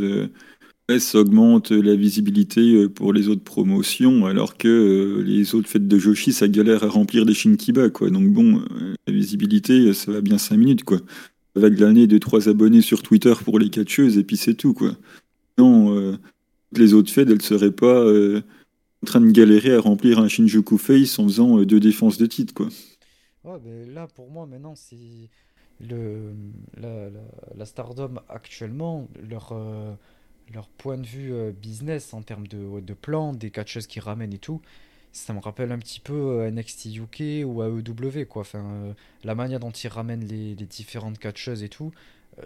ça 1.00 1.18
augmente 1.18 1.72
la 1.72 1.96
visibilité 1.96 2.88
pour 2.88 3.12
les 3.12 3.26
autres 3.28 3.42
promotions, 3.42 4.24
alors 4.24 4.56
que 4.56 5.20
les 5.26 5.56
autres 5.56 5.68
fêtes 5.68 5.88
de 5.88 5.98
Joshi, 5.98 6.32
ça 6.32 6.46
galère 6.46 6.84
à 6.84 6.88
remplir 6.88 7.26
des 7.26 7.34
Shinkiba, 7.34 7.90
quoi. 7.90 8.08
Donc 8.08 8.28
bon, 8.28 8.62
la 9.08 9.12
visibilité, 9.12 9.92
ça 9.94 10.12
va 10.12 10.20
bien 10.20 10.38
5 10.38 10.56
minutes, 10.56 10.84
quoi. 10.84 10.98
Ça 11.56 11.60
va 11.60 11.70
glaner 11.70 12.06
2-3 12.06 12.48
abonnés 12.48 12.82
sur 12.82 13.02
Twitter 13.02 13.32
pour 13.44 13.58
les 13.58 13.68
catcheuses, 13.68 14.16
et 14.16 14.22
puis 14.22 14.36
c'est 14.36 14.54
tout, 14.54 14.74
quoi. 14.74 14.92
Non, 15.58 16.16
les 16.70 16.94
autres 16.94 17.10
fêtes, 17.10 17.30
elles 17.30 17.42
seraient 17.42 17.72
pas 17.72 18.04
en 19.02 19.06
train 19.06 19.20
de 19.20 19.30
galérer 19.30 19.74
à 19.74 19.80
remplir 19.80 20.18
un 20.18 20.28
Shinjuku 20.28 20.78
Face 20.78 21.18
en 21.18 21.24
faisant 21.24 21.58
euh, 21.58 21.66
deux 21.66 21.80
défenses 21.80 22.18
de 22.18 22.26
titre, 22.26 22.54
quoi. 22.54 22.68
Là, 23.44 24.08
pour 24.08 24.28
moi, 24.28 24.44
maintenant, 24.44 24.74
c'est 24.74 25.30
la, 25.80 27.64
Stardom 27.64 28.16
actuellement, 28.28 29.08
leur, 29.22 29.50
euh, 29.52 29.94
leur 30.52 30.68
point 30.68 30.98
de 30.98 31.06
vue 31.06 31.32
euh, 31.32 31.52
business 31.52 32.12
en 32.12 32.22
termes 32.22 32.48
de, 32.48 32.80
de 32.80 32.94
plan, 32.94 33.32
des 33.32 33.50
catcheuses 33.50 33.86
qui 33.86 34.00
ramènent 34.00 34.34
et 34.34 34.38
tout, 34.38 34.60
ça 35.12 35.32
me 35.32 35.38
rappelle 35.38 35.70
un 35.70 35.78
petit 35.78 36.00
peu 36.00 36.50
NXT 36.50 36.96
UK 36.96 37.46
ou 37.46 37.62
AEW, 37.62 38.26
quoi. 38.26 38.42
Enfin, 38.42 38.94
la 39.22 39.34
manière 39.36 39.60
dont 39.60 39.70
ils 39.70 39.88
ramènent 39.88 40.26
les, 40.26 40.56
les 40.56 40.66
différentes 40.66 41.18
catcheuses 41.18 41.62
et 41.62 41.68
tout, 41.68 41.92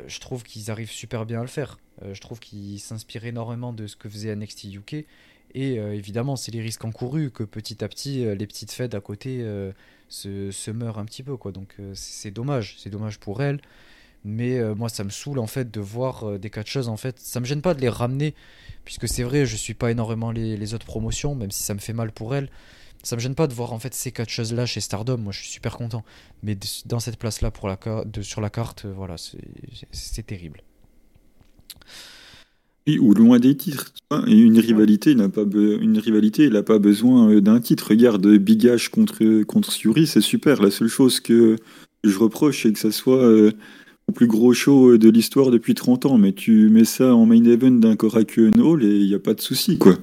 je 0.06 0.20
trouve 0.20 0.44
qu'ils 0.44 0.70
arrivent 0.70 0.90
super 0.90 1.26
bien 1.26 1.40
à 1.40 1.42
le 1.42 1.48
faire. 1.48 1.78
je 2.12 2.20
trouve 2.20 2.38
qu'ils 2.38 2.78
s'inspirent 2.78 3.24
énormément 3.24 3.72
de 3.72 3.88
ce 3.88 3.96
que 3.96 4.08
faisait 4.08 4.36
NXT 4.36 4.74
UK. 4.74 5.06
Et 5.54 5.74
évidemment, 5.74 6.36
c'est 6.36 6.52
les 6.52 6.60
risques 6.60 6.84
encourus 6.84 7.30
que 7.30 7.42
petit 7.42 7.82
à 7.82 7.88
petit, 7.88 8.24
les 8.24 8.46
petites 8.46 8.72
fêtes 8.72 8.94
à 8.94 9.00
côté 9.00 9.44
se, 10.08 10.50
se, 10.50 10.70
meurent 10.70 10.98
un 10.98 11.04
petit 11.04 11.22
peu. 11.22 11.36
Quoi. 11.36 11.52
Donc 11.52 11.76
c'est 11.94 12.30
dommage. 12.30 12.76
C'est 12.78 12.90
dommage 12.90 13.18
pour 13.18 13.42
elles. 13.42 13.60
Mais 14.24 14.62
moi, 14.74 14.88
ça 14.88 15.02
me 15.02 15.10
saoule 15.10 15.38
en 15.38 15.46
fait 15.46 15.70
de 15.70 15.80
voir 15.80 16.38
des 16.38 16.50
catcheuses. 16.50 16.88
En 16.88 16.96
fait, 16.96 17.18
ça 17.18 17.40
me 17.40 17.46
gêne 17.46 17.62
pas 17.62 17.74
de 17.74 17.80
les 17.80 17.88
ramener, 17.88 18.34
puisque 18.84 19.08
c'est 19.08 19.22
vrai, 19.22 19.46
je 19.46 19.56
suis 19.56 19.74
pas 19.74 19.90
énormément 19.90 20.30
les, 20.30 20.74
autres 20.74 20.86
promotions, 20.86 21.34
même 21.34 21.50
si 21.50 21.62
ça 21.62 21.74
me 21.74 21.80
fait 21.80 21.94
mal 21.94 22.12
pour 22.12 22.34
elles 22.34 22.48
ça 23.02 23.16
me 23.16 23.20
gêne 23.20 23.34
pas 23.34 23.46
de 23.46 23.54
voir 23.54 23.72
en 23.72 23.78
fait 23.78 23.94
ces 23.94 24.12
catcheuses 24.12 24.52
là 24.52 24.66
chez 24.66 24.80
Stardom 24.80 25.18
moi 25.18 25.32
je 25.32 25.40
suis 25.40 25.48
super 25.48 25.76
content 25.76 26.04
mais 26.42 26.56
dans 26.86 27.00
cette 27.00 27.16
place 27.16 27.40
là 27.40 27.50
pour 27.50 27.68
la 27.68 27.78
sur 28.22 28.40
la 28.40 28.50
carte 28.50 28.84
euh, 28.84 28.92
voilà 28.94 29.16
c'est 29.18 30.26
terrible 30.26 30.62
oui, 32.86 32.98
ou 32.98 33.14
loin 33.14 33.38
des 33.38 33.56
titres 33.56 33.92
une 34.26 34.58
rivalité 34.58 35.14
n'a 35.14 35.28
pas 35.28 35.42
une 35.42 35.98
rivalité 35.98 36.48
n'a 36.50 36.62
pas 36.62 36.78
besoin 36.78 37.30
euh, 37.30 37.40
d'un 37.40 37.60
titre. 37.60 37.90
Regarde 37.90 38.26
Big 38.26 38.64
H 38.66 38.90
contre 38.90 39.42
contre 39.44 39.72
Fury 39.72 40.06
c'est 40.06 40.20
super. 40.20 40.60
La 40.62 40.70
seule 40.70 40.88
chose 40.88 41.20
que 41.20 41.56
je 42.02 42.18
reproche 42.18 42.62
c'est 42.64 42.72
que 42.72 42.78
ça 42.78 42.90
soit 42.90 43.22
euh, 43.22 43.52
au 44.08 44.12
plus 44.12 44.26
gros 44.26 44.52
show 44.52 44.98
de 44.98 45.08
l'histoire 45.08 45.50
depuis 45.50 45.74
30 45.74 46.06
ans. 46.06 46.18
Mais 46.18 46.32
tu 46.32 46.68
mets 46.70 46.84
ça 46.84 47.14
en 47.14 47.26
main 47.26 47.44
event 47.44 47.70
d'un 47.70 47.94
Korakuen 47.94 48.60
Hall 48.60 48.82
et 48.82 48.98
il 48.98 49.06
n'y 49.06 49.14
a 49.14 49.20
pas 49.20 49.34
de 49.34 49.40
souci 49.40 49.78
quoi. 49.78 49.96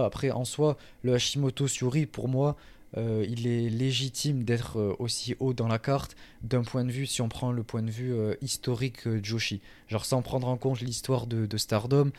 Après, 0.00 0.30
en 0.30 0.46
soi, 0.46 0.78
le 1.02 1.12
Hashimoto 1.12 1.68
Suri, 1.68 2.06
pour 2.06 2.28
moi, 2.28 2.56
euh, 2.98 3.24
il 3.28 3.46
est 3.46 3.70
légitime 3.70 4.44
d'être 4.44 4.78
euh, 4.78 4.94
aussi 4.98 5.34
haut 5.40 5.54
dans 5.54 5.68
la 5.68 5.78
carte 5.78 6.14
d'un 6.42 6.62
point 6.62 6.84
de 6.84 6.90
vue, 6.90 7.06
si 7.06 7.22
on 7.22 7.28
prend 7.28 7.50
le 7.50 7.62
point 7.62 7.82
de 7.82 7.90
vue 7.90 8.12
euh, 8.12 8.34
historique 8.42 9.08
Joshi. 9.22 9.60
Genre 9.88 10.04
sans 10.04 10.20
prendre 10.20 10.48
en 10.48 10.58
compte 10.58 10.80
l'histoire 10.80 11.26
de, 11.26 11.56
Stardom, 11.56 12.10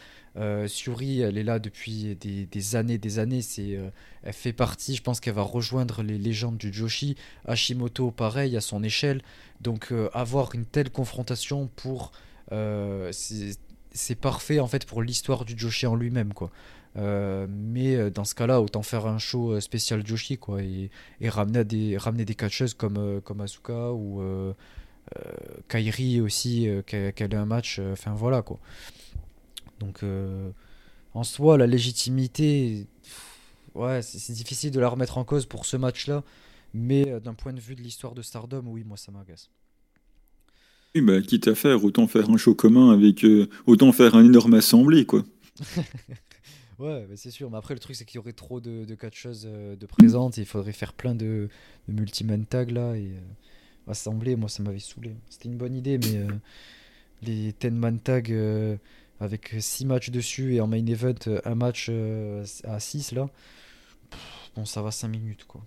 Suri, 0.67 1.21
elle 1.21 1.37
est 1.37 1.43
là 1.43 1.59
depuis 1.59 2.15
des, 2.15 2.75
années, 2.75 2.97
des 2.97 3.19
années. 3.19 3.41
C'est, 3.41 3.79
elle 4.23 4.33
fait 4.33 4.53
partie, 4.53 4.95
je 4.95 5.03
pense 5.03 5.19
qu'elle 5.19 5.33
va 5.33 5.43
rejoindre 5.43 6.01
les 6.01 6.17
légendes 6.17 6.57
du 6.57 6.73
Joshi. 6.73 7.15
Hashimoto, 7.45 8.11
pareil, 8.11 8.55
à 8.57 8.61
son 8.61 8.83
échelle. 8.83 9.21
Donc 9.61 9.93
avoir 10.13 10.55
une 10.55 10.65
telle 10.65 10.89
confrontation 10.89 11.69
pour... 11.75 12.11
c'est, 13.11 14.15
parfait 14.19 14.59
en 14.59 14.67
fait 14.67 14.85
pour 14.85 15.01
l'histoire 15.01 15.45
du 15.45 15.57
Joshi 15.57 15.85
en 15.87 15.95
lui-même, 15.95 16.33
quoi. 16.33 16.51
Euh, 16.95 17.47
mais 17.49 17.95
euh, 17.95 18.09
dans 18.09 18.23
ce 18.23 18.35
cas-là, 18.35 18.61
autant 18.61 18.83
faire 18.83 19.07
un 19.07 19.17
show 19.17 19.53
euh, 19.53 19.59
spécial 19.59 20.05
Joshi 20.05 20.37
quoi, 20.37 20.61
et, 20.61 20.89
ramener, 21.27 21.63
des, 21.63 21.97
ramener 21.97 22.25
des 22.25 22.35
catcheuses 22.35 22.73
comme, 22.73 23.21
comme 23.21 23.41
Asuka 23.41 23.91
ou 23.93 24.21
Kairi 25.67 26.21
aussi, 26.21 26.67
qu'elle 26.85 27.13
ait 27.17 27.35
un 27.35 27.45
match. 27.45 27.79
Enfin 27.91 28.13
voilà 28.13 28.41
quoi. 28.41 28.59
Donc 29.79 30.01
en 31.13 31.23
soi, 31.23 31.57
la 31.57 31.67
légitimité, 31.67 32.87
ouais, 33.75 34.01
c'est 34.01 34.33
difficile 34.33 34.71
de 34.71 34.79
la 34.79 34.89
remettre 34.89 35.17
en 35.17 35.23
cause 35.23 35.45
pour 35.45 35.65
ce 35.65 35.77
match-là. 35.77 36.23
Mais 36.75 37.19
d'un 37.19 37.35
point 37.35 37.53
de 37.53 37.59
vue 37.59 37.75
de 37.75 37.81
l'histoire 37.81 38.15
de 38.15 38.23
Stardom, 38.23 38.63
oui, 38.65 38.83
moi 38.83 38.97
ça 38.97 39.11
m'agace. 39.11 39.51
Oui, 40.95 41.01
bah, 41.01 41.21
quitte 41.21 41.47
à 41.47 41.55
faire, 41.55 41.83
autant 41.83 42.07
faire 42.07 42.29
un 42.29 42.37
show 42.37 42.55
commun 42.55 42.91
avec. 42.91 43.25
autant 43.67 43.91
faire 43.91 44.15
un 44.15 44.25
énorme 44.25 44.55
assemblée, 44.55 45.05
quoi. 45.05 45.23
Ouais, 46.79 47.07
c'est 47.15 47.31
sûr. 47.31 47.49
Mais 47.49 47.57
après, 47.57 47.73
le 47.73 47.79
truc, 47.79 47.95
c'est 47.95 48.05
qu'il 48.05 48.15
y 48.15 48.19
aurait 48.19 48.33
trop 48.33 48.59
de, 48.59 48.85
de 48.85 48.95
catcheuses 48.95 49.47
euh, 49.49 49.75
de 49.75 49.85
présentes. 49.85 50.37
Il 50.37 50.45
faudrait 50.45 50.71
faire 50.71 50.93
plein 50.93 51.15
de, 51.15 51.49
de 51.87 51.93
multi-man 51.93 52.45
tags 52.45 52.65
là. 52.65 52.95
Et 52.95 53.07
euh, 53.07 53.91
assembler, 53.91 54.35
moi, 54.35 54.49
ça 54.49 54.63
m'avait 54.63 54.79
saoulé. 54.79 55.15
C'était 55.29 55.49
une 55.49 55.57
bonne 55.57 55.75
idée, 55.75 55.97
mais 55.97 56.17
euh, 56.17 56.31
les 57.21 57.53
10 57.53 57.71
man 57.71 57.99
tags 57.99 58.21
avec 59.19 59.55
6 59.57 59.85
matchs 59.85 60.09
dessus 60.09 60.55
et 60.55 60.61
en 60.61 60.67
main 60.67 60.85
event, 60.85 61.13
un 61.45 61.55
match 61.55 61.89
à 62.63 62.79
6 62.79 63.13
là. 63.13 63.29
bon, 64.55 64.65
ça 64.65 64.81
va 64.81 64.91
5 64.91 65.07
minutes 65.07 65.45
quoi. 65.45 65.61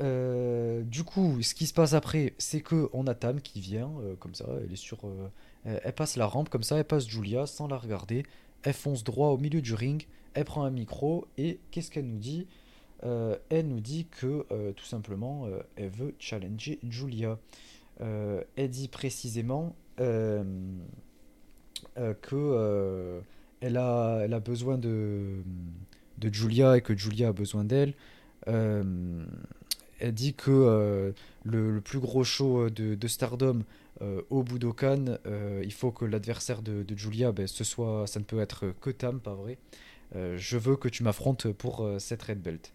du 0.00 1.04
coup, 1.04 1.40
ce 1.40 1.54
qui 1.54 1.66
se 1.66 1.72
passe 1.72 1.94
après, 1.94 2.34
c'est 2.36 2.60
que 2.60 2.90
on 2.92 3.06
a 3.06 3.14
Tam 3.14 3.40
qui 3.40 3.60
vient 3.60 3.90
comme 4.18 4.34
ça, 4.34 4.44
elle 4.62 4.72
est 4.72 4.76
sur, 4.76 4.98
elle 5.64 5.94
passe 5.94 6.16
la 6.16 6.26
rampe 6.26 6.50
comme 6.50 6.64
ça, 6.64 6.76
elle 6.76 6.84
passe 6.84 7.08
Julia 7.08 7.46
sans 7.46 7.66
la 7.68 7.78
regarder, 7.78 8.24
elle 8.62 8.72
fonce 8.72 9.04
droit 9.04 9.28
au 9.28 9.38
milieu 9.38 9.60
du 9.60 9.74
ring, 9.74 10.06
elle 10.34 10.44
prend 10.44 10.64
un 10.64 10.70
micro 10.70 11.26
et 11.36 11.58
qu'est-ce 11.70 11.90
qu'elle 11.90 12.06
nous 12.06 12.18
dit 12.18 12.46
euh, 13.04 13.36
Elle 13.48 13.68
nous 13.68 13.80
dit 13.80 14.06
que 14.10 14.46
euh, 14.50 14.72
tout 14.72 14.84
simplement 14.84 15.46
euh, 15.46 15.60
elle 15.76 15.90
veut 15.90 16.14
challenger 16.18 16.78
Julia. 16.88 17.38
elle 18.00 18.70
dit 18.70 18.88
précisément 18.88 19.74
que 21.96 23.20
elle 23.60 23.76
a, 23.76 24.40
besoin 24.40 24.78
de, 24.78 25.42
Julia 26.22 26.76
et 26.76 26.82
que 26.82 26.96
Julia 26.96 27.28
a 27.28 27.32
besoin 27.32 27.64
d'elle. 27.64 27.94
elle 28.46 29.26
dit 30.12 30.34
que 30.34 31.12
le, 31.44 31.80
plus 31.80 31.98
gros 31.98 32.22
show 32.22 32.70
de, 32.70 33.08
Stardom 33.08 33.64
au 34.30 34.42
Budokan, 34.42 35.18
euh, 35.26 35.62
il 35.64 35.72
faut 35.72 35.90
que 35.90 36.04
l'adversaire 36.04 36.62
de, 36.62 36.84
Julia, 36.96 37.32
ben, 37.32 37.46
ce 37.46 37.64
soit, 37.64 38.06
ça 38.06 38.20
ne 38.20 38.24
peut 38.24 38.40
être 38.40 38.72
que 38.80 38.90
Tam, 38.90 39.20
pas 39.20 39.34
vrai. 39.34 39.58
Euh, 40.16 40.36
je 40.38 40.56
veux 40.56 40.76
que 40.76 40.88
tu 40.88 41.02
m'affrontes 41.02 41.48
pour 41.52 41.88
cette 41.98 42.22
red 42.22 42.40
belt. 42.40 42.72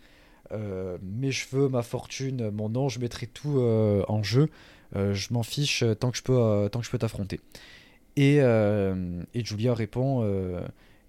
mes 1.01 1.31
cheveux, 1.31 1.69
ma 1.69 1.81
fortune, 1.81 2.49
mon 2.51 2.69
nom, 2.69 2.89
je 2.89 2.99
mettrai 2.99 3.27
tout 3.27 3.59
en 3.59 4.23
jeu. 4.23 4.49
je 4.93 5.33
m'en 5.33 5.43
fiche 5.43 5.83
tant 5.99 6.11
que 6.11 6.17
je 6.17 6.23
peux, 6.23 6.69
tant 6.71 6.79
que 6.79 6.85
je 6.85 6.91
peux 6.91 6.99
t'affronter. 6.99 7.39
Et, 8.15 8.37
et, 8.37 9.45
Julia 9.45 9.73
répond 9.73 10.61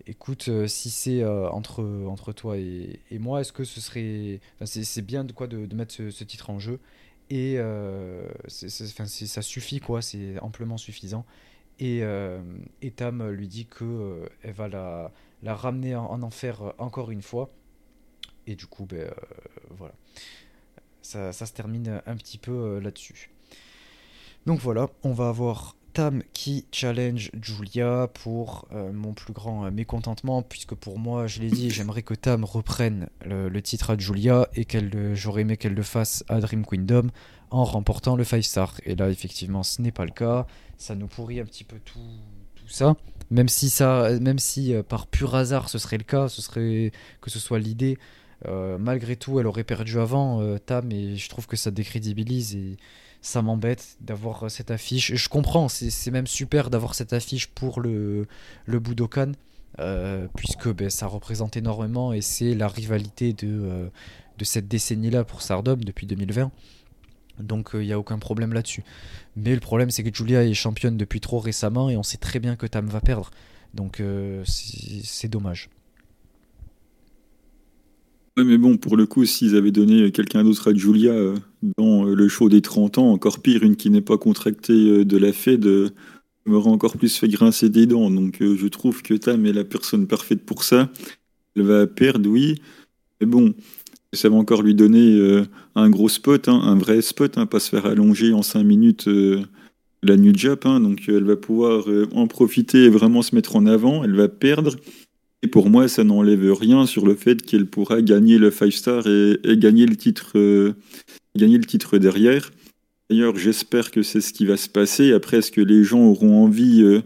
écoute, 0.06 0.50
si 0.66 0.90
c'est 0.90 1.24
entre, 1.24 1.82
entre 2.06 2.32
toi 2.32 2.56
et, 2.56 3.00
moi, 3.18 3.40
est-ce 3.40 3.52
que 3.52 3.64
ce 3.64 3.80
serait. 3.80 4.40
c'est 4.64 5.02
bien 5.04 5.24
de 5.24 5.32
quoi 5.32 5.46
de, 5.46 5.74
mettre 5.74 5.94
ce, 5.94 6.24
titre 6.24 6.50
en 6.50 6.58
jeu? 6.58 6.78
Et 7.30 7.54
euh, 7.58 8.28
ça 8.48 9.42
suffit, 9.42 9.80
quoi, 9.80 10.02
c'est 10.02 10.38
amplement 10.40 10.76
suffisant. 10.76 11.24
Et, 11.78 12.00
euh, 12.02 12.40
Tam 12.96 13.28
lui 13.30 13.48
dit 13.48 13.66
que 13.66 13.84
euh, 13.84 14.28
elle 14.42 14.52
va 14.52 14.68
la, 14.68 15.12
la 15.42 15.54
ramener 15.54 15.96
en, 15.96 16.22
enfer 16.22 16.74
encore 16.78 17.10
une 17.10 17.22
fois. 17.22 17.50
Et 18.46 18.56
du 18.56 18.66
coup, 18.66 18.84
ben, 18.84 19.10
voilà. 19.70 19.94
Ça, 21.02 21.32
ça, 21.32 21.46
se 21.46 21.52
termine 21.52 22.02
un 22.06 22.16
petit 22.16 22.38
peu 22.38 22.78
là-dessus. 22.78 23.30
Donc 24.46 24.60
voilà, 24.60 24.90
on 25.02 25.12
va 25.12 25.28
avoir 25.28 25.76
Tam 25.94 26.24
qui 26.32 26.66
challenge 26.72 27.30
Julia 27.40 28.10
pour 28.12 28.66
euh, 28.72 28.92
mon 28.92 29.14
plus 29.14 29.32
grand 29.32 29.64
euh, 29.64 29.70
mécontentement, 29.70 30.42
puisque 30.42 30.74
pour 30.74 30.98
moi, 30.98 31.28
je 31.28 31.40
l'ai 31.40 31.48
dit, 31.48 31.70
j'aimerais 31.70 32.02
que 32.02 32.14
Tam 32.14 32.44
reprenne 32.44 33.08
le, 33.24 33.62
titre 33.62 33.90
à 33.90 33.96
Julia 33.96 34.48
et 34.54 34.64
qu'elle, 34.64 35.14
j'aurais 35.14 35.42
aimé 35.42 35.56
qu'elle 35.56 35.74
le 35.74 35.82
fasse 35.84 36.24
à 36.28 36.40
Dream 36.40 36.66
Kingdom 36.66 37.10
en 37.50 37.64
remportant 37.64 38.16
le 38.16 38.24
5 38.24 38.42
star. 38.42 38.74
Et 38.84 38.96
là, 38.96 39.08
effectivement, 39.08 39.62
ce 39.62 39.80
n'est 39.80 39.92
pas 39.92 40.04
le 40.04 40.10
cas. 40.10 40.48
Ça 40.78 40.96
nous 40.96 41.06
pourrit 41.06 41.38
un 41.38 41.44
petit 41.44 41.64
peu 41.64 41.78
tout, 41.78 42.00
ça. 42.66 42.96
Même 43.30 43.48
si, 43.48 43.70
ça, 43.70 44.10
même 44.20 44.40
si 44.40 44.74
euh, 44.74 44.82
par 44.82 45.06
pur 45.06 45.36
hasard 45.36 45.68
ce 45.68 45.78
serait 45.78 45.98
le 45.98 46.04
cas, 46.04 46.28
ce 46.28 46.42
serait 46.42 46.90
que 47.20 47.30
ce 47.30 47.38
soit 47.38 47.60
l'idée. 47.60 47.98
malgré 48.78 49.14
tout, 49.16 49.38
elle 49.38 49.46
aurait 49.46 49.64
perdu 49.64 49.98
avant 50.00 50.42
Tam 50.66 50.90
et 50.90 51.16
je 51.16 51.28
trouve 51.28 51.46
que 51.46 51.56
ça 51.56 51.70
décrédibilise 51.70 52.56
et 52.56 52.76
ça 53.24 53.40
m'embête 53.40 53.96
d'avoir 54.02 54.44
euh, 54.44 54.48
cette 54.50 54.70
affiche. 54.70 55.14
Je 55.14 55.28
comprends, 55.30 55.68
c'est 55.68 56.10
même 56.10 56.26
super 56.26 56.68
d'avoir 56.68 56.94
cette 56.94 57.14
affiche 57.14 57.46
pour 57.46 57.80
le, 57.80 58.26
le 58.66 58.78
Budokan, 58.78 59.32
euh, 59.80 60.28
puisque 60.36 60.68
ben, 60.68 60.90
ça 60.90 61.06
représente 61.06 61.56
énormément 61.56 62.12
et 62.12 62.20
c'est 62.20 62.54
la 62.54 62.68
rivalité 62.68 63.32
de, 63.32 63.48
euh, 63.48 63.88
de 64.38 64.44
cette 64.44 64.68
décennie-là 64.68 65.24
pour 65.24 65.40
Sardom 65.40 65.76
depuis 65.76 66.06
2020. 66.06 66.52
Donc 67.40 67.70
il 67.72 67.80
n'y 67.80 67.92
a 67.92 67.98
aucun 67.98 68.18
problème 68.18 68.52
là-dessus. 68.52 68.84
Mais 69.36 69.54
le 69.54 69.60
problème 69.60 69.90
c'est 69.90 70.04
que 70.04 70.14
Julia 70.14 70.44
est 70.44 70.52
championne 70.52 70.98
depuis 70.98 71.20
trop 71.20 71.38
récemment 71.38 71.88
et 71.88 71.96
on 71.96 72.02
sait 72.02 72.18
très 72.18 72.40
bien 72.40 72.56
que 72.56 72.66
Tam 72.66 72.86
va 72.86 73.00
perdre. 73.00 73.30
Donc 73.72 74.00
c'est 74.44 75.28
dommage. 75.28 75.70
Ouais, 78.36 78.44
mais 78.44 78.58
bon, 78.58 78.76
pour 78.76 78.96
le 78.96 79.06
coup, 79.06 79.24
s'ils 79.24 79.56
avaient 79.56 79.72
donné 79.72 80.12
quelqu'un 80.12 80.44
d'autre 80.44 80.70
à 80.70 80.74
Julia 80.74 81.12
dans 81.76 82.06
euh, 82.06 82.14
le 82.14 82.28
show 82.28 82.48
des 82.48 82.60
30 82.60 82.98
ans, 82.98 83.12
encore 83.12 83.40
pire, 83.40 83.62
une 83.62 83.76
qui 83.76 83.90
n'est 83.90 84.00
pas 84.00 84.18
contractée 84.18 84.72
euh, 84.72 85.04
de 85.04 85.16
la 85.16 85.32
Fed, 85.32 85.66
m'aurait 86.46 86.70
encore 86.70 86.96
plus 86.96 87.16
fait 87.16 87.28
grincer 87.28 87.68
des 87.70 87.86
dents. 87.86 88.10
Donc 88.10 88.36
je 88.40 88.66
trouve 88.66 89.02
que 89.02 89.14
Tam 89.14 89.46
est 89.46 89.52
la 89.52 89.64
personne 89.64 90.06
parfaite 90.06 90.44
pour 90.44 90.62
ça. 90.62 90.90
Elle 91.56 91.62
va 91.62 91.86
perdre, 91.86 92.28
oui. 92.28 92.60
Mais 93.20 93.26
bon, 93.26 93.54
ça 94.12 94.28
va 94.28 94.36
encore 94.36 94.62
lui 94.62 94.74
donner 94.74 95.42
un 95.74 95.88
gros 95.88 96.10
spot, 96.10 96.48
hein, 96.48 96.60
un 96.62 96.76
vrai 96.76 97.00
spot, 97.00 97.38
hein, 97.38 97.46
pas 97.46 97.60
se 97.60 97.70
faire 97.70 97.86
allonger 97.86 98.34
en 98.34 98.42
5 98.42 98.62
minutes 98.62 99.08
la 100.02 100.16
New 100.18 100.36
Jap. 100.36 100.66
Hein. 100.66 100.80
donc 100.80 101.04
elle 101.08 101.24
va 101.24 101.36
pouvoir 101.36 101.86
en 102.12 102.26
profiter 102.26 102.84
et 102.84 102.90
vraiment 102.90 103.22
se 103.22 103.34
mettre 103.34 103.56
en 103.56 103.64
avant. 103.64 104.04
Elle 104.04 104.14
va 104.14 104.28
perdre. 104.28 104.76
Et 105.44 105.46
pour 105.46 105.68
moi, 105.68 105.88
ça 105.88 106.04
n'enlève 106.04 106.54
rien 106.54 106.86
sur 106.86 107.04
le 107.04 107.14
fait 107.14 107.42
qu'elle 107.42 107.66
pourra 107.66 108.00
gagner 108.00 108.38
le 108.38 108.50
5 108.50 108.72
star 108.72 109.06
et, 109.06 109.38
gagner 109.58 109.84
le 109.84 109.94
titre, 109.94 110.32
euh, 110.36 110.72
gagner 111.36 111.58
le 111.58 111.66
titre 111.66 111.98
derrière. 111.98 112.50
D'ailleurs, 113.10 113.36
j'espère 113.36 113.90
que 113.90 114.02
c'est 114.02 114.22
ce 114.22 114.32
qui 114.32 114.46
va 114.46 114.56
se 114.56 114.70
passer. 114.70 115.12
Après, 115.12 115.36
est-ce 115.36 115.52
que 115.52 115.60
les 115.60 115.84
gens 115.84 116.00
auront 116.00 116.42
envie 116.42 116.80
de 116.80 117.02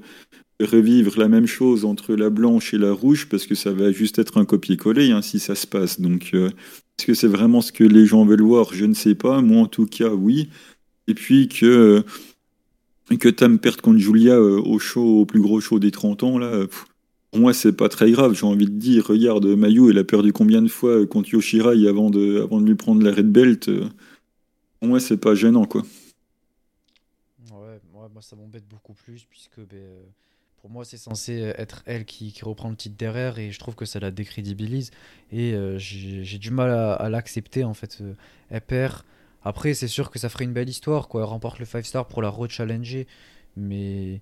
revivre 0.60 1.18
la 1.18 1.26
même 1.26 1.48
chose 1.48 1.84
entre 1.84 2.14
la 2.14 2.30
blanche 2.30 2.72
et 2.74 2.78
la 2.78 2.92
rouge? 2.92 3.28
Parce 3.28 3.44
que 3.44 3.56
ça 3.56 3.72
va 3.72 3.90
juste 3.90 4.20
être 4.20 4.38
un 4.38 4.44
copier-coller 4.44 5.10
hein, 5.10 5.20
si 5.20 5.40
ça 5.40 5.56
se 5.56 5.66
passe. 5.66 6.00
Donc, 6.00 6.32
est-ce 6.32 7.06
que 7.06 7.14
c'est 7.14 7.26
vraiment 7.26 7.60
ce 7.60 7.72
que 7.72 7.82
les 7.82 8.06
gens 8.06 8.24
veulent 8.24 8.40
voir? 8.40 8.72
Je 8.72 8.84
ne 8.84 8.94
sais 8.94 9.16
pas. 9.16 9.40
Moi, 9.40 9.62
en 9.62 9.66
tout 9.66 9.86
cas, 9.86 10.10
oui. 10.10 10.48
Et 11.08 11.14
puis 11.14 11.48
que, 11.48 12.04
que 13.18 13.30
Tam 13.30 13.58
perde 13.58 13.80
contre 13.80 13.98
Julia 13.98 14.40
au 14.40 14.78
show, 14.78 15.22
au 15.22 15.26
plus 15.26 15.40
gros 15.40 15.60
show 15.60 15.80
des 15.80 15.90
30 15.90 16.22
ans, 16.22 16.38
là, 16.38 16.68
moi, 17.34 17.52
c'est 17.52 17.72
pas 17.72 17.88
très 17.88 18.10
grave. 18.10 18.34
J'ai 18.34 18.46
envie 18.46 18.66
de 18.66 18.78
dire, 18.78 19.06
regarde, 19.06 19.46
Mayu, 19.46 19.90
il 19.90 19.98
a 19.98 20.04
perdu 20.04 20.32
combien 20.32 20.62
de 20.62 20.68
fois 20.68 21.06
contre 21.06 21.30
Yoshirai 21.30 21.86
avant 21.86 22.10
de, 22.10 22.40
avant 22.42 22.60
de 22.60 22.66
lui 22.66 22.74
prendre 22.74 23.02
la 23.02 23.12
red 23.12 23.30
belt 23.30 23.70
Pour 24.80 24.88
moi, 24.88 25.00
c'est 25.00 25.18
pas 25.18 25.34
gênant, 25.34 25.64
quoi. 25.64 25.82
Ouais, 27.52 27.80
moi, 27.92 28.22
ça 28.22 28.36
m'embête 28.36 28.66
beaucoup 28.68 28.94
plus, 28.94 29.26
puisque 29.28 29.60
ben, 29.60 30.00
pour 30.60 30.70
moi, 30.70 30.84
c'est 30.84 30.96
censé 30.96 31.52
être 31.56 31.82
elle 31.86 32.04
qui, 32.04 32.34
reprend 32.42 32.70
le 32.70 32.76
titre 32.76 32.96
derrière, 32.96 33.38
et 33.38 33.52
je 33.52 33.58
trouve 33.58 33.74
que 33.74 33.84
ça 33.84 34.00
la 34.00 34.10
décrédibilise. 34.10 34.90
Et 35.30 35.52
euh, 35.52 35.78
j'ai 35.78 36.38
du 36.38 36.50
mal 36.50 36.70
à, 36.70 37.08
l'accepter, 37.10 37.64
en 37.64 37.74
fait. 37.74 37.98
Euh, 38.00 38.14
elle 38.50 38.60
perd. 38.62 39.02
Après, 39.44 39.74
c'est 39.74 39.88
sûr 39.88 40.10
que 40.10 40.18
ça 40.18 40.28
ferait 40.28 40.44
une 40.44 40.52
belle 40.52 40.68
histoire, 40.68 41.08
quoi. 41.08 41.22
Elle 41.22 41.28
remporte 41.28 41.58
le 41.58 41.64
5 41.64 41.84
star 41.84 42.08
pour 42.08 42.22
la 42.22 42.30
re-challenger. 42.30 43.06
Mais 43.56 44.20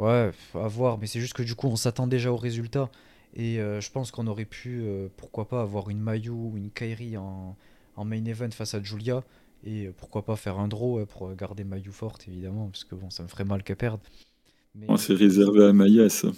Ouais, 0.00 0.30
à 0.54 0.66
voir, 0.66 0.96
mais 0.96 1.06
c'est 1.06 1.20
juste 1.20 1.34
que 1.34 1.42
du 1.42 1.54
coup, 1.54 1.66
on 1.66 1.76
s'attend 1.76 2.06
déjà 2.06 2.32
au 2.32 2.38
résultat. 2.38 2.88
Et 3.34 3.60
euh, 3.60 3.82
je 3.82 3.90
pense 3.90 4.10
qu'on 4.10 4.26
aurait 4.28 4.46
pu, 4.46 4.80
euh, 4.80 5.08
pourquoi 5.18 5.46
pas, 5.46 5.60
avoir 5.60 5.90
une 5.90 6.00
Mayu 6.00 6.30
ou 6.30 6.56
une 6.56 6.70
Kairi 6.70 7.18
en, 7.18 7.54
main 8.02 8.24
event 8.24 8.48
face 8.50 8.72
à 8.72 8.82
Julia. 8.82 9.22
Et 9.62 9.84
euh, 9.84 9.92
pourquoi 9.94 10.24
pas 10.24 10.36
faire 10.36 10.58
un 10.58 10.68
draw 10.68 11.04
pour 11.04 11.34
garder 11.34 11.64
Mayu 11.64 11.92
forte, 11.92 12.26
évidemment, 12.28 12.68
parce 12.68 12.84
que 12.84 12.94
bon, 12.94 13.10
ça 13.10 13.22
me 13.22 13.28
ferait 13.28 13.44
mal 13.44 13.62
qu'elle 13.62 13.76
perde. 13.76 14.00
Mais... 14.74 14.86
Oh, 14.88 14.96
c'est 14.96 15.12
réservé 15.12 15.66
à 15.66 15.74
Maya, 15.74 16.08
ça. 16.08 16.28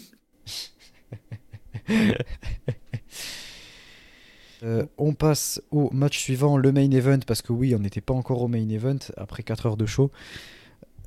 on 4.99 5.15
passe 5.15 5.63
au 5.71 5.89
match 5.93 6.19
suivant, 6.19 6.57
le 6.57 6.73
main 6.73 6.91
event, 6.91 7.21
parce 7.25 7.43
que 7.43 7.53
oui, 7.53 7.77
on 7.77 7.79
n'était 7.79 8.01
pas 8.01 8.15
encore 8.15 8.43
au 8.43 8.49
main 8.49 8.69
event 8.69 8.99
après 9.17 9.45
4 9.45 9.67
heures 9.67 9.77
de 9.77 9.87
show. 9.87 10.11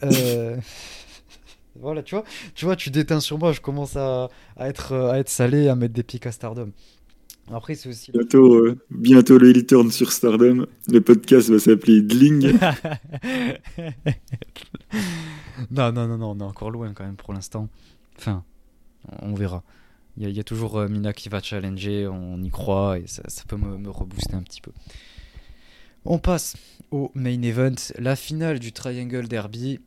Euh... 0.04 0.56
Voilà, 1.80 2.04
tu 2.04 2.16
vois, 2.16 2.24
tu 2.54 2.66
vois, 2.66 2.76
tu 2.76 2.90
déteins 2.90 3.20
sur 3.20 3.38
moi, 3.38 3.52
je 3.52 3.62
commence 3.62 3.96
à, 3.96 4.30
être, 4.60 4.94
euh, 4.94 5.12
à 5.12 5.20
être 5.20 5.30
salé, 5.30 5.68
à 5.68 5.76
mettre 5.76 5.94
des 5.94 6.04
pics 6.04 6.26
à 6.26 6.32
Stardom. 6.32 6.72
Après, 7.52 7.76
c'est 7.76 7.90
aussi. 7.90 8.12
Bientôt, 8.12 8.56
euh, 8.56 8.80
bientôt 8.90 9.38
le 9.38 9.50
return 9.50 9.92
sur 9.92 10.12
Stardom. 10.12 10.66
Le 10.88 11.00
podcast 11.00 11.50
va 11.50 11.60
s'appeler 11.60 12.02
Dling. 12.02 12.54
non, 15.70 15.92
non, 15.92 16.08
non, 16.08 16.18
non, 16.18 16.32
on 16.32 16.40
est 16.40 16.44
encore 16.44 16.72
loin 16.72 16.94
quand 16.94 17.06
même 17.06 17.18
pour 17.18 17.34
l'instant. 17.34 17.70
Enfin, 18.18 18.44
on 19.22 19.36
verra. 19.36 19.64
Il 20.18 20.30
y, 20.30 20.40
a 20.40 20.44
toujours 20.44 20.78
euh, 20.78 20.88
Mina 20.88 21.12
qui 21.12 21.28
va 21.28 21.42
challenger, 21.42 22.08
on 22.08 22.42
y 22.42 22.50
croit 22.50 23.00
et 23.00 23.04
ça, 23.06 23.22
peut 23.50 23.58
me, 23.58 23.78
me 23.78 23.90
rebooster 23.90 24.34
un 24.34 24.44
petit 24.44 24.62
peu. 24.62 24.72
On 26.06 26.20
passe 26.20 26.56
au 26.92 27.12
main 27.16 27.42
event, 27.42 27.76
la 28.00 28.16
finale 28.16 28.60
du 28.60 28.72
Triangle 28.72 29.28
Derby. 29.28 29.82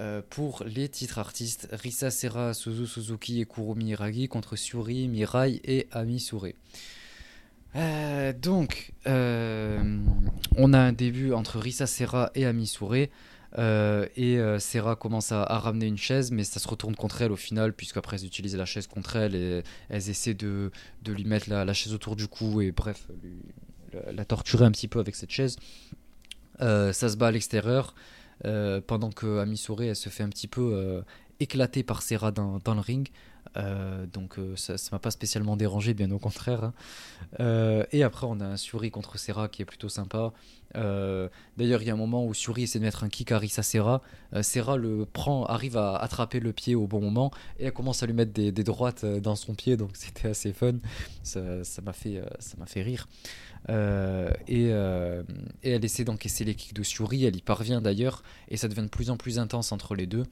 Euh, 0.00 0.22
pour 0.30 0.64
les 0.64 0.88
titres 0.88 1.18
artistes 1.18 1.68
Risa 1.72 2.10
Serra, 2.10 2.54
Suzu 2.54 2.86
Suzuki 2.86 3.42
et 3.42 3.44
Kurumi 3.44 3.90
Iragi 3.90 4.28
contre 4.28 4.56
Suri, 4.56 5.08
Mirai 5.08 5.60
et 5.62 5.88
Ami 5.92 6.20
Sure. 6.20 6.46
Euh, 7.76 8.32
donc, 8.32 8.92
euh, 9.06 9.98
on 10.56 10.72
a 10.72 10.78
un 10.78 10.92
début 10.92 11.34
entre 11.34 11.58
Risa 11.58 11.86
Serra 11.86 12.30
et 12.34 12.46
Ami 12.46 12.66
Sure. 12.66 12.94
et 12.94 14.58
Serra 14.58 14.96
commence 14.96 15.32
à, 15.32 15.44
ramener 15.44 15.86
une 15.86 15.98
chaise, 15.98 16.30
mais 16.30 16.44
ça 16.44 16.60
se 16.60 16.68
retourne 16.68 16.96
contre 16.96 17.20
elle 17.20 17.32
au 17.32 17.36
final, 17.36 17.74
puisqu'après 17.74 18.16
elles 18.16 18.26
utilisent 18.26 18.56
la 18.56 18.64
chaise 18.64 18.86
contre 18.86 19.16
elle 19.16 19.34
et 19.34 19.62
elles 19.90 20.08
essaient 20.08 20.32
de, 20.32 20.70
lui 21.06 21.24
mettre 21.24 21.50
la, 21.50 21.74
chaise 21.74 21.92
autour 21.92 22.16
du 22.16 22.26
cou 22.26 22.62
et 22.62 22.72
bref, 22.72 23.06
la, 24.10 24.24
torturer 24.24 24.64
un 24.64 24.70
petit 24.70 24.88
peu 24.88 24.98
avec 24.98 25.14
cette 25.14 25.30
chaise. 25.30 25.56
ça 26.58 26.92
se 26.92 27.16
bat 27.16 27.26
à 27.26 27.32
l'extérieur. 27.32 27.94
Euh, 28.46 28.80
pendant 28.80 29.10
que 29.10 29.38
Amisore 29.38 29.82
elle 29.82 29.96
se 29.96 30.08
fait 30.08 30.22
un 30.22 30.28
petit 30.28 30.48
peu 30.48 30.72
euh, 30.74 31.02
éclater 31.40 31.82
par 31.82 32.02
Serra 32.02 32.30
dans, 32.30 32.58
dans 32.58 32.74
le 32.74 32.80
ring. 32.80 33.08
Euh, 33.56 34.06
donc 34.06 34.36
ça 34.54 34.74
ne 34.74 34.78
m'a 34.92 34.98
pas 35.00 35.10
spécialement 35.10 35.56
dérangé, 35.56 35.92
bien 35.92 36.10
au 36.12 36.18
contraire. 36.18 36.72
Hein. 37.38 37.84
et 37.90 38.02
après, 38.02 38.26
on 38.28 38.38
a 38.40 38.44
un 38.44 38.56
Suri 38.56 38.90
contre 38.90 39.18
Serra 39.18 39.48
qui 39.48 39.62
est 39.62 39.64
plutôt 39.64 39.88
sympa. 39.88 40.32
D'ailleurs, 40.74 41.82
il 41.82 41.88
y 41.88 41.90
a 41.90 41.94
un 41.94 41.96
moment 41.96 42.24
où 42.24 42.32
Suri 42.32 42.62
essaie 42.62 42.78
de 42.78 42.84
mettre 42.84 43.02
un 43.02 43.08
kick 43.08 43.32
à 43.32 43.40
Serra. 43.62 44.02
Serra 44.42 44.76
le 44.76 45.04
prend, 45.04 45.44
arrive 45.46 45.76
à 45.76 45.96
attraper 45.96 46.38
le 46.38 46.52
pied 46.52 46.76
au 46.76 46.86
bon 46.86 47.00
moment 47.00 47.32
et 47.58 47.64
elle 47.64 47.72
commence 47.72 48.02
à 48.04 48.06
lui 48.06 48.12
mettre 48.12 48.32
des, 48.32 48.52
droites 48.52 49.04
dans 49.04 49.34
son 49.34 49.54
pied. 49.54 49.76
Donc 49.76 49.90
c'était 49.94 50.28
assez 50.28 50.52
fun. 50.52 50.74
Ça 51.24 51.40
m'a 51.82 51.92
fait, 51.92 52.22
fait 52.66 52.82
rire. 52.82 53.08
Euh, 53.68 54.30
euh, 54.50 55.22
et, 55.62 55.70
elle 55.70 55.84
essaie 55.84 56.04
d'encaisser 56.04 56.44
les 56.44 56.54
kicks 56.54 56.74
de 56.74 56.82
Suri, 56.82 57.24
elle 57.24 57.36
y 57.36 57.42
parvient 57.42 57.80
d'ailleurs, 57.80 58.22
et 58.48 58.56
ça 58.56 58.68
devient 58.68 58.82
de 58.82 58.88
plus 58.88 59.10
en 59.10 59.16
plus 59.16 59.38
intense 59.38 59.72
entre 59.72 59.94
les 59.94 60.06
deux. 60.06 60.24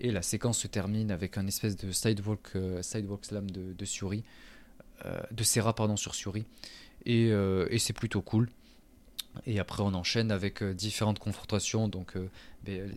Et 0.00 0.10
la 0.12 0.22
séquence 0.22 0.58
se 0.58 0.66
termine 0.66 1.10
avec 1.10 1.38
un 1.38 1.46
espèce 1.46 1.76
de 1.76 1.90
sidewalk, 1.90 2.54
euh, 2.54 2.82
slam 2.82 3.50
de, 3.50 3.72
de 3.72 4.22
de 5.30 5.44
Serra 5.44 5.74
pardon, 5.74 5.96
sur 5.96 6.14
Suri. 6.14 6.44
Et, 7.04 7.28
et 7.28 7.78
c'est 7.78 7.92
plutôt 7.92 8.22
cool. 8.22 8.48
Et 9.46 9.58
après, 9.58 9.82
on 9.82 9.94
enchaîne 9.94 10.30
avec 10.30 10.62
différentes 10.62 11.18
confrontations. 11.18 11.88
Donc, 11.88 12.14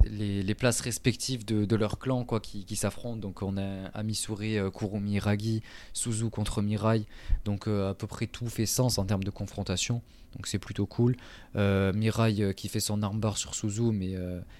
les, 0.05 0.55
places 0.55 0.81
respectives 0.81 1.45
de, 1.45 1.75
leur 1.75 1.99
clan 1.99 2.25
quoi, 2.25 2.39
qui, 2.39 2.75
s'affrontent. 2.75 3.17
Donc 3.17 3.41
on 3.41 3.57
a 3.57 3.87
Amisuri, 3.93 4.57
euh, 4.57 4.69
Kurumi, 4.69 5.19
Ragi, 5.19 5.61
Suzu 5.93 6.29
contre 6.29 6.61
Mirai. 6.61 7.03
Donc 7.45 7.67
euh, 7.67 7.91
à 7.91 7.93
peu 7.93 8.07
près 8.07 8.27
tout 8.27 8.47
fait 8.47 8.65
sens 8.65 8.97
en 8.97 9.05
termes 9.05 9.23
de 9.23 9.29
confrontation. 9.29 10.01
Donc 10.35 10.47
c'est 10.47 10.59
plutôt 10.59 10.85
cool. 10.85 11.15
Euh, 11.55 11.93
Mirai 11.93 12.53
qui 12.55 12.67
fait 12.67 12.79
son 12.79 13.01
armbar 13.01 13.37
sur 13.37 13.55
Suzu, 13.55 13.91
mais 13.91 14.15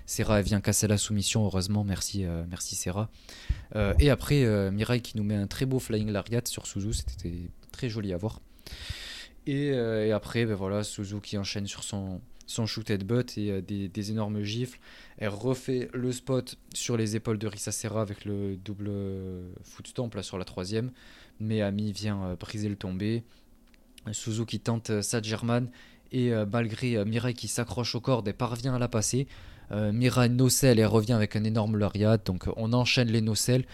Serra 0.05 0.41
vient 0.41 0.61
casser 0.61 0.87
la 0.87 0.97
soumission, 0.97 1.45
heureusement. 1.45 1.83
Merci, 1.83 2.25
merci 2.49 2.75
Serra. 2.75 3.09
et 3.99 4.09
après, 4.09 4.71
Mirai 4.71 5.01
qui 5.01 5.17
nous 5.17 5.23
met 5.23 5.35
un 5.35 5.47
très 5.47 5.65
beau 5.65 5.79
flying 5.79 6.09
lariat 6.09 6.41
sur 6.45 6.65
Suzu. 6.65 6.93
C'était 6.93 7.49
très 7.71 7.89
joli 7.89 8.13
à 8.13 8.17
voir. 8.17 8.41
Et, 9.51 10.11
après, 10.11 10.45
ben 10.45 10.55
voilà, 10.55 10.83
Suzu 10.83 11.21
qui 11.21 11.37
enchaîne 11.37 11.65
sur 11.65 11.83
son, 11.83 12.21
son 12.49 12.65
shoot 12.65 12.91
butt 13.03 13.37
et 13.37 13.51
euh, 13.51 13.61
des, 13.61 14.11
énormes 14.11 14.41
gifles. 14.41 14.79
Elle 15.17 15.29
refait 15.29 15.89
le 15.93 16.11
spot 16.11 16.57
sur 16.73 16.97
les 16.97 17.15
épaules 17.15 17.37
de 17.37 17.47
Risa 17.47 17.71
Serra 17.71 18.01
avec 18.01 18.25
le 18.25 18.57
double 18.57 18.91
foot 19.63 19.87
stomp 19.87 20.15
là, 20.15 20.23
sur 20.23 20.37
la 20.37 20.45
troisième. 20.45 20.91
Mais 21.39 21.61
Ami 21.61 21.91
vient 21.91 22.23
euh, 22.23 22.35
briser 22.35 22.67
le 22.67 22.75
tombé. 22.75 23.23
Suzuki 24.11 24.59
tente 24.59 25.01
sa 25.01 25.21
German 25.21 25.69
et 26.11 26.33
euh, 26.33 26.45
malgré 26.51 27.03
Mirai 27.05 27.33
qui 27.33 27.47
s'accroche 27.47 27.93
au 27.93 28.01
cordes 28.01 28.27
et 28.27 28.33
parvient 28.33 28.73
à 28.75 28.79
la 28.79 28.87
passer, 28.87 29.27
Mirai 29.71 30.29
nocelle 30.29 30.79
et 30.79 30.85
revient 30.85 31.13
avec 31.13 31.35
un 31.35 31.43
énorme 31.43 31.77
lariat. 31.77 32.17
Donc 32.17 32.45
on 32.55 32.73
enchaîne 32.73 33.09
les 33.09 33.21
nocelles. 33.21 33.65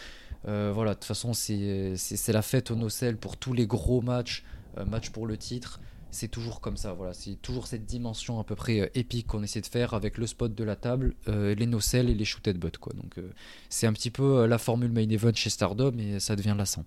voilà, 0.44 0.90
de 0.90 0.96
toute 0.96 1.06
façon 1.06 1.34
c'est 1.34 2.34
la 2.34 2.42
fête 2.42 2.70
aux 2.70 2.76
nocelles 2.76 3.16
pour 3.16 3.38
tous 3.38 3.54
les 3.54 3.66
gros 3.66 4.02
matchs, 4.02 4.44
match 4.86 5.10
pour 5.10 5.28
le 5.28 5.38
titre 5.38 5.80
c'est 6.16 6.30
toujours 6.30 6.62
comme 6.62 6.78
ça. 6.78 6.94
Voilà, 6.94 7.14
c'est 7.14 7.36
toujours 7.42 7.68
cette 7.68 7.86
dimension 7.86 8.40
à 8.40 8.44
peu 8.44 8.56
près 8.56 8.80
euh, 8.80 8.88
épique 8.96 9.28
qu'on 9.28 9.44
essaie 9.44 9.62
de 9.62 9.66
faire 9.66 9.94
avec 9.94 10.18
le 10.18 10.26
spot 10.26 10.56
de 10.56 10.64
la 10.64 10.76
table, 10.76 11.14
euh, 11.28 11.54
les 11.54 11.66
nocelles 11.66 12.10
et 12.10 12.14
les 12.14 12.26
shooted 12.26 12.58
butt. 12.58 12.78
Quoi. 12.78 12.94
Donc 12.94 13.18
euh, 13.18 13.32
c'est 13.70 13.86
un 13.86 13.94
petit 13.94 14.12
peu 14.12 14.46
la 14.46 14.58
formule 14.58 14.92
main 14.92 15.08
event 15.10 15.34
chez 15.34 15.50
Stardom 15.50 15.98
et 16.00 16.20
ça 16.20 16.36
devient 16.36 16.56
lassant. 16.58 16.86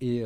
Et, 0.00 0.24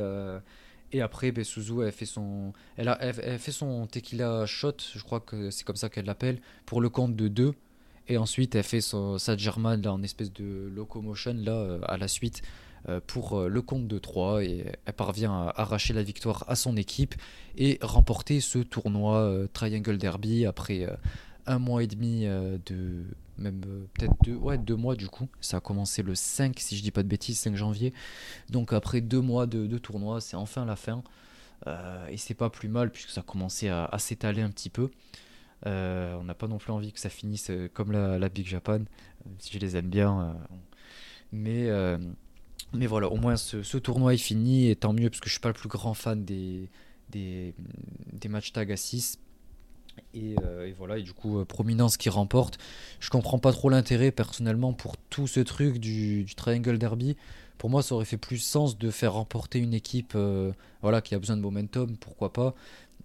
et 0.93 1.03
après, 1.03 1.31
ben, 1.31 1.45
Suzu 1.45 1.83
elle 1.83 1.93
fait 1.93 2.07
son, 2.07 2.55
elle, 2.77 2.89
a, 2.89 3.13
fait 3.13 3.53
son 3.53 3.87
tequila 3.87 4.47
shot, 4.47 4.77
je 4.95 5.03
crois 5.03 5.21
que 5.21 5.51
c'est 5.51 5.65
comme 5.65 5.77
ça 5.77 5.91
qu'elle 5.91 6.07
l'appelle, 6.07 6.41
pour 6.65 6.81
le 6.81 6.89
compte 6.89 7.15
de 7.15 7.29
2. 7.29 7.53
Et 8.09 8.17
ensuite, 8.17 8.55
elle 8.55 8.65
fait 8.65 8.81
son, 8.81 9.19
sa 9.19 9.37
German 9.37 9.87
en 9.87 10.03
espèce 10.03 10.33
de 10.33 10.71
locomotion 10.75 11.35
là, 11.35 11.79
à 11.85 11.99
la 11.99 12.09
suite 12.09 12.43
euh, 12.43 12.47
pour 13.07 13.39
euh, 13.39 13.49
le 13.49 13.63
compte 13.63 13.87
de 13.87 13.99
3 13.99 14.43
et 14.43 14.73
elle 14.85 14.93
parvient 14.93 15.33
à 15.33 15.53
arracher 15.57 15.95
la 15.95 16.03
victoire 16.03 16.45
à 16.49 16.57
son 16.57 16.77
équipe 16.77 17.15
et 17.57 17.79
remporter 17.81 18.41
ce 18.41 18.59
tournoi 18.59 19.19
euh, 19.19 19.47
Triangle 19.53 19.99
Derby 19.99 20.47
après 20.47 20.89
un 21.47 21.59
mois 21.59 21.83
et 21.83 21.87
demi 21.87 22.25
de 22.25 23.05
même 23.39 23.61
peut-être 23.95 24.15
deux, 24.23 24.35
ouais, 24.35 24.59
deux 24.59 24.77
mois 24.77 24.95
du 24.95 25.09
coup. 25.09 25.29
Ça 25.41 25.57
a 25.59 25.61
commencé 25.61 26.03
le 26.03 26.15
5, 26.15 26.59
si 26.59 26.77
je 26.77 26.83
dis 26.83 26.91
pas 26.91 27.03
de 27.03 27.09
bêtises, 27.09 27.39
5 27.39 27.57
janvier. 27.57 27.93
Donc 28.51 28.73
après 28.73 29.01
deux 29.01 29.21
mois 29.21 29.47
de, 29.47 29.79
tournoi, 29.79 30.21
c'est 30.21 30.37
enfin 30.37 30.65
la 30.65 30.77
fin. 30.77 31.03
et 32.09 32.17
c'est 32.17 32.35
pas 32.35 32.51
plus 32.51 32.69
mal 32.69 32.91
puisque 32.91 33.11
ça 33.11 33.21
a 33.21 33.25
commencé 33.25 33.69
à, 33.69 33.91
s'étaler 33.99 34.43
un 34.43 34.51
petit 34.51 34.71
peu. 34.71 34.91
on 35.65 36.25
n'a 36.25 36.35
pas 36.35 36.47
non 36.47 36.59
plus 36.59 36.73
envie 36.73 36.93
que 36.93 37.01
ça 37.01 37.11
finisse 37.11 37.51
comme 37.75 37.91
la, 37.93 38.29
Big 38.29 38.47
Japan, 38.47 38.81
si 39.39 39.53
je 39.53 39.59
les 39.59 39.77
aime 39.77 39.89
bien. 39.89 40.37
mais 41.33 41.69
mais 42.75 42.87
voilà, 42.87 43.09
au 43.09 43.17
moins 43.17 43.37
ce, 43.37 43.77
tournoi 43.79 44.15
est 44.15 44.19
fini, 44.19 44.69
et 44.71 44.77
tant 44.77 44.93
mieux, 44.93 45.11
parce 45.11 45.21
que 45.21 45.29
je 45.29 45.33
suis 45.33 45.41
pas 45.41 45.49
le 45.49 45.55
plus 45.55 45.69
grand 45.69 45.95
fan 45.95 46.25
des, 46.25 46.69
des, 47.11 47.55
des 48.13 48.29
matchs 48.29 48.53
tag 48.53 48.73
à 48.73 48.77
6. 48.77 49.19
Et, 50.15 50.37
voilà, 50.79 50.99
et 50.99 51.03
du 51.03 51.13
coup, 51.13 51.45
Prominence 51.45 51.97
qui 51.97 52.09
remporte. 52.09 52.59
Je 53.01 53.11
comprends 53.11 53.39
pas 53.39 53.53
trop 53.53 53.69
l'intérêt 53.69 54.11
personnellement 54.11 54.73
pour 54.73 54.97
tout 54.97 55.27
ce 55.27 55.41
truc 55.41 55.79
du, 55.79 56.27
Triangle 56.35 56.79
Derby. 56.79 57.17
Pour 57.59 57.71
moi, 57.71 57.83
ça 57.83 57.95
aurait 57.95 58.07
fait 58.07 58.17
plus 58.17 58.39
sens 58.39 58.79
de 58.79 58.91
faire 58.91 59.13
remporter 59.13 59.59
une 59.59 59.75
équipe 59.75 60.17
voilà, 60.81 61.03
qui 61.03 61.15
a 61.15 61.19
besoin 61.19 61.37
de 61.37 61.43
momentum, 61.43 61.97
pourquoi 61.99 62.33
pas 62.33 62.55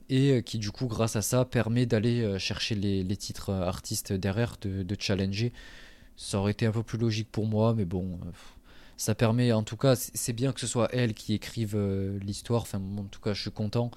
et 0.10 0.42
qui 0.42 0.58
du 0.58 0.72
coup 0.72 0.88
grâce 0.88 1.18
à 1.18 1.22
ça 1.22 1.44
permet 1.44 1.86
d'aller 1.86 2.40
chercher 2.40 2.76
les, 2.76 3.18
titres 3.18 3.52
artistes 3.52 4.14
derrière, 4.14 4.56
de, 4.62 4.84
de, 4.84 4.96
challenger. 4.98 5.52
Ça 6.16 6.40
aurait 6.40 6.54
été 6.54 6.66
un 6.66 6.72
peu 6.72 6.82
plus 6.82 6.98
logique 6.98 7.30
pour 7.30 7.46
moi, 7.46 7.74
mais 7.76 7.86
bon, 7.86 8.18
ça 8.98 9.14
permet, 9.14 9.52
en 9.52 9.62
tout 9.64 9.78
cas, 9.78 9.96
c'est 9.96 10.34
bien 10.34 10.52
que 10.52 10.60
ce 10.60 10.66
soit 10.66 10.90
elle 10.92 11.14
qui 11.14 11.34
écrive 11.34 11.76
euh, 11.76 12.18
l'histoire. 12.20 12.64
Enfin, 12.64 12.82
en 12.98 13.04
tout 13.04 13.22
cas, 13.22 13.34
je 13.34 13.42
suis 13.42 13.52
content. 13.52 13.92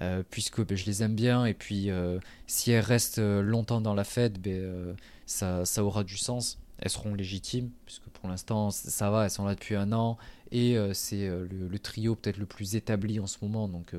Euh, 0.00 0.22
puisque 0.30 0.64
ben, 0.64 0.76
je 0.76 0.86
les 0.86 1.02
aime 1.02 1.16
bien 1.16 1.44
et 1.44 1.54
puis 1.54 1.90
euh, 1.90 2.20
si 2.46 2.70
elles 2.70 2.84
restent 2.84 3.18
longtemps 3.18 3.80
dans 3.80 3.94
la 3.94 4.04
fête, 4.04 4.40
ben, 4.40 4.96
ça, 5.26 5.64
aura 5.78 6.04
du 6.04 6.16
sens. 6.16 6.60
Elles 6.78 6.90
seront 6.90 7.14
légitimes, 7.14 7.70
puisque 7.84 8.04
pour 8.04 8.28
l'instant 8.28 8.70
ça 8.70 9.10
va, 9.10 9.24
elles 9.24 9.30
sont 9.30 9.44
là 9.44 9.56
depuis 9.56 9.74
un 9.74 9.90
an 9.90 10.16
et 10.52 10.76
c'est 10.92 11.28
le, 11.28 11.78
trio 11.80 12.14
peut-être 12.14 12.36
le 12.36 12.46
plus 12.46 12.76
établi 12.76 13.18
en 13.18 13.26
ce 13.26 13.38
moment, 13.42 13.66
donc 13.66 13.92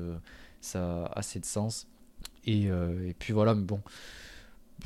ça 0.62 1.04
a 1.04 1.18
assez 1.18 1.38
de 1.38 1.44
sens. 1.44 1.86
Et, 2.46 2.70
puis 3.18 3.34
voilà, 3.34 3.54
mais 3.54 3.64
bon, 3.64 3.82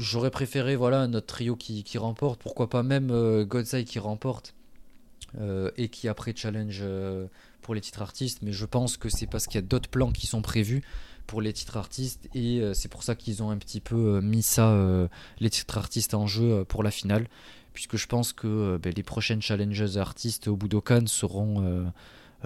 j'aurais 0.01 0.33
préféré 0.33 0.75
voilà 0.75 1.07
notre 1.07 1.29
trio 1.29 1.55
qui, 1.55 1.97
remporte, 1.97 2.41
pourquoi 2.43 2.69
pas 2.69 2.83
même 2.83 3.45
Godzai 3.45 3.85
qui 3.85 4.01
remporte 4.01 4.53
euh, 5.41 5.71
et 5.77 5.89
qui 5.89 6.07
après 6.07 6.33
challenge 6.37 6.79
euh, 6.83 7.27
pour 7.61 7.75
les 7.75 7.81
titres 7.81 8.03
artistes, 8.03 8.41
mais 8.43 8.53
je 8.53 8.67
pense 8.67 8.97
que 8.97 9.09
c'est 9.09 9.27
parce 9.27 9.47
qu'il 9.47 9.57
y 9.57 9.65
a 9.65 9.67
d'autres 9.67 9.89
plans 9.89 10.13
qui 10.13 10.29
sont 10.29 10.43
prévus 10.43 10.83
pour 11.27 11.41
les 11.41 11.53
titres 11.53 11.77
artistes 11.77 12.29
et 12.35 12.61
euh, 12.61 12.73
c'est 12.73 12.89
pour 12.89 13.03
ça 13.03 13.17
qu'ils 13.17 13.43
ont 13.43 13.51
un 13.51 13.57
petit 13.57 13.81
peu 13.81 14.21
mis 14.21 14.43
ça, 14.43 15.09
les 15.41 15.51
titres 15.51 15.77
artistes 15.77 16.15
en 16.15 16.29
jeu 16.29 16.65
pour 16.65 16.85
la 16.85 16.93
finale, 16.93 17.27
puisque 17.73 17.97
je 17.97 18.07
pense 18.07 18.33
que 18.33 18.79
ben, 18.81 18.93
les 18.95 19.03
prochaines 19.03 19.43
challenges 19.43 19.97
artistes 19.97 20.47
au 20.47 20.57
Budokan 20.57 21.07
seront 21.07 21.91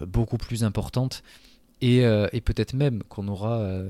beaucoup 0.06 0.38
plus 0.38 0.64
importantes. 0.64 1.22
Et, 1.82 1.98
et 1.98 2.40
peut-être 2.40 2.72
même 2.72 3.02
qu'on 3.04 3.28
aura, 3.28 3.82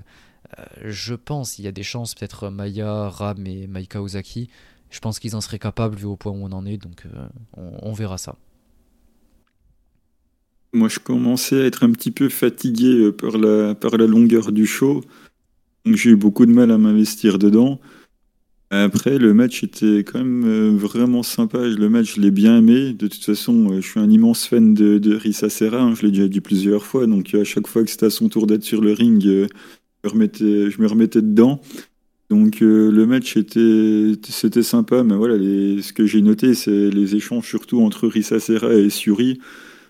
je 0.82 1.14
pense, 1.14 1.58
il 1.58 1.66
y 1.66 1.68
a 1.68 1.72
des 1.72 1.84
chances, 1.84 2.14
peut-être 2.14 2.48
Maya, 2.48 3.08
Ram 3.08 3.46
et 3.46 3.66
Maika 3.66 4.02
Ozaki, 4.02 4.48
je 4.90 4.98
pense 4.98 5.18
qu'ils 5.18 5.36
en 5.36 5.40
seraient 5.40 5.58
capables 5.58 5.96
vu 5.96 6.06
au 6.06 6.16
point 6.16 6.32
où 6.32 6.42
on 6.42 6.52
en 6.52 6.66
est, 6.66 6.78
donc 6.78 7.04
on 7.56 7.92
verra 7.92 8.18
ça. 8.18 8.34
Moi, 10.78 10.88
je 10.88 11.00
commençais 11.00 11.60
à 11.60 11.64
être 11.64 11.82
un 11.82 11.90
petit 11.90 12.12
peu 12.12 12.28
fatigué 12.28 12.86
euh, 12.86 13.12
par 13.12 13.36
la, 13.36 13.74
par 13.74 13.96
la 13.96 14.06
longueur 14.06 14.52
du 14.52 14.64
show. 14.64 15.02
Donc, 15.84 15.96
j'ai 15.96 16.10
eu 16.10 16.16
beaucoup 16.16 16.46
de 16.46 16.52
mal 16.52 16.70
à 16.70 16.78
m'investir 16.78 17.40
dedans. 17.40 17.80
Après, 18.70 19.18
le 19.18 19.34
match 19.34 19.64
était 19.64 20.04
quand 20.04 20.20
même 20.20 20.44
euh, 20.46 20.76
vraiment 20.76 21.24
sympa. 21.24 21.66
Le 21.66 21.88
match, 21.88 22.14
je 22.14 22.20
l'ai 22.20 22.30
bien 22.30 22.58
aimé. 22.58 22.92
De 22.92 23.08
toute 23.08 23.24
façon, 23.24 23.72
euh, 23.72 23.80
je 23.80 23.88
suis 23.88 23.98
un 23.98 24.08
immense 24.08 24.46
fan 24.46 24.72
de, 24.72 24.98
de 24.98 25.16
Risa 25.16 25.48
Serra. 25.48 25.80
Hein. 25.80 25.96
Je 25.96 26.06
l'ai 26.06 26.12
déjà 26.12 26.28
dit 26.28 26.40
plusieurs 26.40 26.84
fois. 26.84 27.08
Donc, 27.08 27.34
à 27.34 27.42
chaque 27.42 27.66
fois 27.66 27.82
que 27.82 27.90
c'était 27.90 28.06
à 28.06 28.10
son 28.10 28.28
tour 28.28 28.46
d'être 28.46 28.62
sur 28.62 28.80
le 28.80 28.92
ring, 28.92 29.20
je 29.20 29.48
me 30.04 30.10
remettais, 30.10 30.70
je 30.70 30.80
me 30.80 30.86
remettais 30.86 31.22
dedans. 31.22 31.60
Donc, 32.30 32.60
le 32.60 33.04
match 33.04 33.36
était, 33.36 34.12
c'était 34.28 34.62
sympa. 34.62 35.02
Mais 35.02 35.16
voilà, 35.16 35.38
ce 35.38 35.92
que 35.92 36.06
j'ai 36.06 36.22
noté, 36.22 36.54
c'est 36.54 36.90
les 36.90 37.16
échanges 37.16 37.48
surtout 37.48 37.80
entre 37.80 38.06
Risa 38.06 38.38
Serra 38.38 38.74
et 38.74 38.90
Suri 38.90 39.40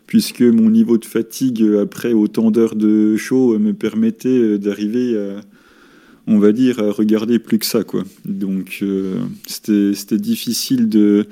puisque 0.09 0.41
mon 0.41 0.71
niveau 0.71 0.97
de 0.97 1.05
fatigue 1.05 1.63
après 1.81 2.15
autant 2.15 2.51
d'heures 2.51 2.75
de 2.75 3.17
show 3.17 3.57
me 3.59 3.75
permettait 3.75 4.29
euh, 4.31 4.59
d'arriver 4.59 5.17
à, 5.17 5.41
on 6.27 6.39
va 6.39 6.53
dire, 6.53 6.81
à 6.81 6.91
regarder 6.91 7.39
plus 7.39 7.59
que 7.59 7.67
ça. 7.67 7.85
Quoi. 7.85 8.05
Donc 8.25 8.79
euh, 8.83 9.21
c'était 9.47 10.19
difficile 10.19 10.89
de, 10.89 11.27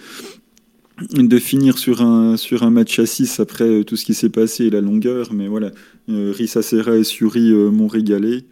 de 1.14 1.38
finir 1.38 1.78
sur 1.78 2.02
un, 2.02 2.36
sur 2.36 2.64
un 2.64 2.70
match 2.70 2.98
à 2.98 3.06
6 3.06 3.40
après 3.40 3.64
euh, 3.64 3.82
tout 3.82 3.96
ce 3.96 4.04
qui 4.04 4.12
s'est 4.12 4.28
passé 4.28 4.66
et 4.66 4.70
la 4.70 4.82
longueur, 4.82 5.32
mais 5.32 5.48
voilà, 5.48 5.72
Rissa 6.08 6.60
Serra 6.60 6.98
et 6.98 7.04
Suri 7.04 7.52
m'ont 7.52 7.88
régalé. 7.88 8.44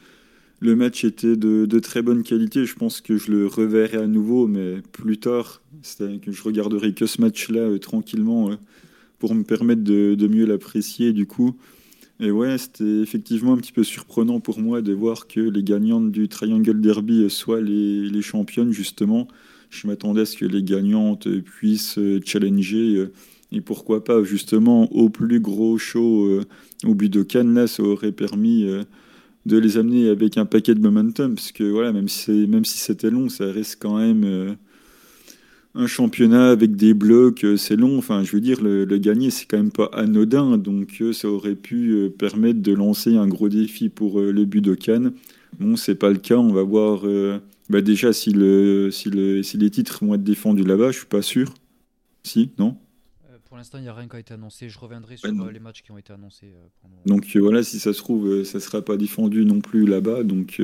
Le 0.61 0.75
match 0.75 1.05
était 1.05 1.37
de, 1.37 1.67
de, 1.67 1.79
très 1.79 2.01
bonne 2.01 2.23
qualité. 2.23 2.65
Je 2.65 2.75
pense 2.75 3.03
que 3.03 3.19
je 3.19 3.31
le 3.31 3.47
reverrai 3.47 3.99
à 3.99 4.07
nouveau, 4.07 4.47
mais 4.47 4.77
plus 4.93 5.19
tard, 5.19 5.61
que 5.99 6.33
je 6.33 6.43
regarderai 6.43 6.95
que 6.95 7.05
ce 7.05 7.21
match-là 7.21 7.79
tranquillement 7.79 8.51
pour 9.25 9.35
me 9.35 9.43
permettre 9.43 9.83
de, 9.83 10.29
mieux 10.29 10.45
l'apprécier 10.45 11.15
du 11.15 11.25
coup. 11.25 11.57
Et 12.21 12.31
ouais, 12.31 12.59
c'était 12.59 12.85
effectivement 12.85 13.55
un 13.55 13.57
petit 13.57 13.73
peu 13.73 13.83
surprenant 13.83 14.39
pour 14.39 14.61
moi 14.61 14.83
de 14.83 14.93
voir 14.93 15.27
que 15.27 15.41
les 15.41 15.63
gagnantes 15.63 16.13
du 16.13 16.29
Triangle 16.29 16.79
Derby 16.79 17.31
soient 17.31 17.63
les, 17.63 18.21
championnes 18.21 18.71
justement. 18.71 19.27
Je 19.71 19.87
m'attendais 19.87 20.21
à 20.21 20.27
ce 20.27 20.37
que 20.37 20.45
les 20.45 20.63
gagnantes 20.63 21.27
puissent 21.41 21.99
challenger 22.27 22.97
euh, 22.97 23.13
et 23.51 23.63
pourquoi 23.63 24.05
pas 24.05 24.23
justement 24.23 24.93
au 24.93 25.09
plus 25.09 25.41
gros 25.41 25.79
show 25.79 26.27
euh, 26.27 26.45
au 26.85 26.95
but 26.95 27.11
de 27.11 27.23
Cannes, 27.23 27.67
ça 27.67 27.83
aurait 27.83 28.13
permis 28.13 28.65
euh, 28.65 28.83
de 29.47 29.57
les 29.57 29.79
amener 29.79 30.11
avec 30.11 30.37
un 30.37 30.45
paquet 30.45 30.75
de 30.75 30.81
momentum, 30.81 31.35
parce 31.35 31.51
que 31.51 31.65
voilà, 31.65 31.95
même 31.95 32.09
si, 32.09 32.47
même 32.47 32.67
si 32.67 32.77
c'était 32.77 33.11
long, 33.11 33.31
ça 33.31 33.51
reste 33.51 33.79
quand 33.81 33.97
même 33.97 34.55
un 35.75 35.87
championnat 35.87 36.51
avec 36.51 36.77
des 36.77 36.95
blocs, 36.95 37.45
euh, 37.45 37.57
c'est 37.57 37.77
long. 37.77 37.99
Enfin, 37.99 38.23
je 38.23 38.33
veux 38.33 38.41
dire, 38.41 38.63
le, 38.63 38.85
gagner, 38.99 39.31
c'est 39.31 39.47
quand 39.47 39.57
même 39.57 39.73
pas 39.73 39.91
anodin. 39.93 40.57
Donc, 40.57 40.99
euh, 41.01 41.13
ça 41.13 41.29
aurait 41.29 41.57
pu 41.57 41.91
euh, 41.91 42.11
permettre 42.11 42.63
de 42.63 42.73
lancer 42.73 43.17
un 43.17 43.27
gros 43.27 43.49
défi 43.49 43.89
pour 43.89 44.21
le 44.21 44.75
Cannes. 44.77 45.13
Bon, 45.59 45.77
c'est 45.77 45.97
pas 45.97 46.11
le 46.11 46.19
cas. 46.19 46.37
On 46.37 46.53
va 46.53 46.63
voir 46.63 47.03
bah, 47.69 47.81
déjà 47.81 48.13
si, 48.13 48.31
le, 48.33 48.91
si, 48.91 49.11
le, 49.11 49.43
si 49.43 49.57
les 49.57 49.71
titres 49.71 50.05
vont 50.05 50.15
être 50.15 50.25
défendus 50.25 50.65
là-bas. 50.65 50.91
Je 50.91 50.99
suis 50.99 51.07
pas 51.07 51.23
sûr. 51.23 51.55
Si, 52.23 52.51
non? 52.59 52.77
Pour 53.45 53.57
l'instant, 53.57 53.79
il 53.79 53.83
n'y 53.83 53.89
a 53.89 53.95
rien 53.95 54.09
qui 54.09 54.17
a 54.17 54.21
été 54.21 54.35
annoncé. 54.35 54.69
Je 54.69 54.79
reviendrai 54.79 55.17
sur 55.17 55.51
les 55.51 55.61
matchs 55.61 55.83
qui 55.83 55.93
ont 55.93 55.99
été 55.99 56.13
annoncés. 56.13 56.53
donc, 57.07 57.37
voilà, 57.37 57.63
si 57.63 57.79
ça 57.79 57.93
se 57.93 57.99
trouve, 57.99 58.43
ça 58.43 58.59
sera 58.59 58.83
pas 58.83 58.97
défendu 58.97 59.45
non 59.45 59.61
plus 59.61 59.87
là-bas. 59.87 60.23
Donc. 60.23 60.61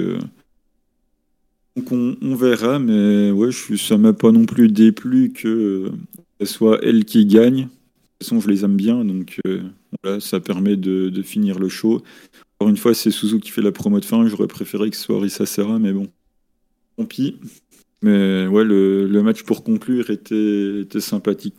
Donc 1.76 1.92
on, 1.92 2.34
verra, 2.34 2.78
mais 2.78 3.30
ouais, 3.30 3.52
je, 3.52 3.76
ça 3.76 3.96
m'a 3.96 4.12
pas 4.12 4.32
non 4.32 4.44
plus 4.44 4.68
déplu 4.68 5.32
que 5.32 5.92
ce 6.40 6.46
soit 6.46 6.80
elle 6.82 7.04
qui 7.04 7.26
gagne. 7.26 7.62
De 7.62 7.62
toute 7.62 8.28
façon, 8.28 8.40
je 8.40 8.48
les 8.48 8.64
aime 8.64 8.76
bien, 8.76 9.04
donc 9.04 9.38
euh, 9.46 9.62
voilà, 10.02 10.20
ça 10.20 10.40
permet 10.40 10.76
de, 10.76 11.22
finir 11.22 11.58
le 11.58 11.68
show. 11.68 12.02
Encore 12.58 12.68
une 12.68 12.76
fois, 12.76 12.92
c'est 12.92 13.10
Suzu 13.10 13.40
qui 13.40 13.50
fait 13.50 13.62
la 13.62 13.72
promo 13.72 14.00
de 14.00 14.04
fin. 14.04 14.26
J'aurais 14.26 14.48
préféré 14.48 14.90
que 14.90 14.96
ce 14.96 15.02
soit 15.02 15.20
Risa 15.20 15.46
Serra, 15.46 15.78
mais 15.78 15.92
bon, 15.92 16.08
tant 16.96 17.06
pis. 17.06 17.38
Mais 18.02 18.46
ouais, 18.46 18.64
le, 18.64 19.22
match 19.22 19.44
pour 19.44 19.62
conclure 19.62 20.10
était, 20.10 21.00
sympathique. 21.00 21.56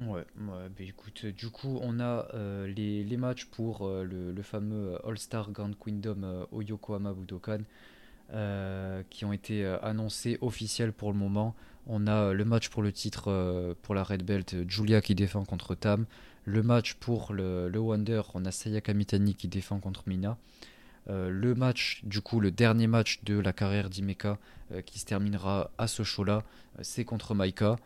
Ouais, 0.00 0.24
bah, 0.36 0.68
écoute, 0.80 1.26
du 1.26 1.50
coup, 1.50 1.78
on 1.82 2.00
a 2.00 2.28
euh, 2.34 2.66
les, 2.66 3.16
matchs 3.16 3.46
pour 3.46 3.86
euh, 3.86 4.04
le, 4.04 4.42
fameux 4.42 4.96
All-Star 5.04 5.50
Grand 5.50 5.72
Kingdom 5.78 6.46
au 6.52 6.62
Yokohama 6.62 7.12
Budokan. 7.12 7.60
Euh, 8.32 9.02
qui 9.10 9.26
ont 9.26 9.34
été 9.34 9.64
euh, 9.64 9.78
annoncés 9.82 10.38
officiels 10.40 10.94
pour 10.94 11.12
le 11.12 11.18
moment. 11.18 11.54
On 11.86 12.06
a 12.06 12.14
euh, 12.14 12.32
le 12.32 12.46
match 12.46 12.70
pour 12.70 12.82
le 12.82 12.90
titre 12.90 13.76
pour 13.82 13.94
la 13.94 14.02
Red 14.02 14.24
Belt, 14.24 14.56
Julia 14.66 15.02
qui 15.02 15.14
défend 15.14 15.44
contre 15.44 15.74
Tam. 15.74 16.06
Le 16.46 16.62
match 16.62 16.94
pour 16.94 17.34
le, 17.34 17.70
Wonder, 17.76 18.22
on 18.32 18.46
a 18.46 18.50
Sayaka 18.50 18.94
Mitani 18.94 19.34
qui 19.34 19.46
défend 19.46 19.78
contre 19.78 20.04
Mina. 20.06 20.38
le 21.06 21.54
match, 21.54 22.00
du 22.04 22.22
coup, 22.22 22.40
le 22.40 22.50
dernier 22.50 22.86
match 22.86 23.22
de 23.24 23.38
la 23.38 23.52
carrière 23.52 23.90
d'Imeka 23.90 24.38
qui 24.84 24.98
se 24.98 25.04
terminera 25.04 25.70
à 25.78 25.86
ce 25.86 26.02
show-là, 26.02 26.42
c'est 26.82 27.04
contre 27.04 27.34
Maika. 27.34 27.76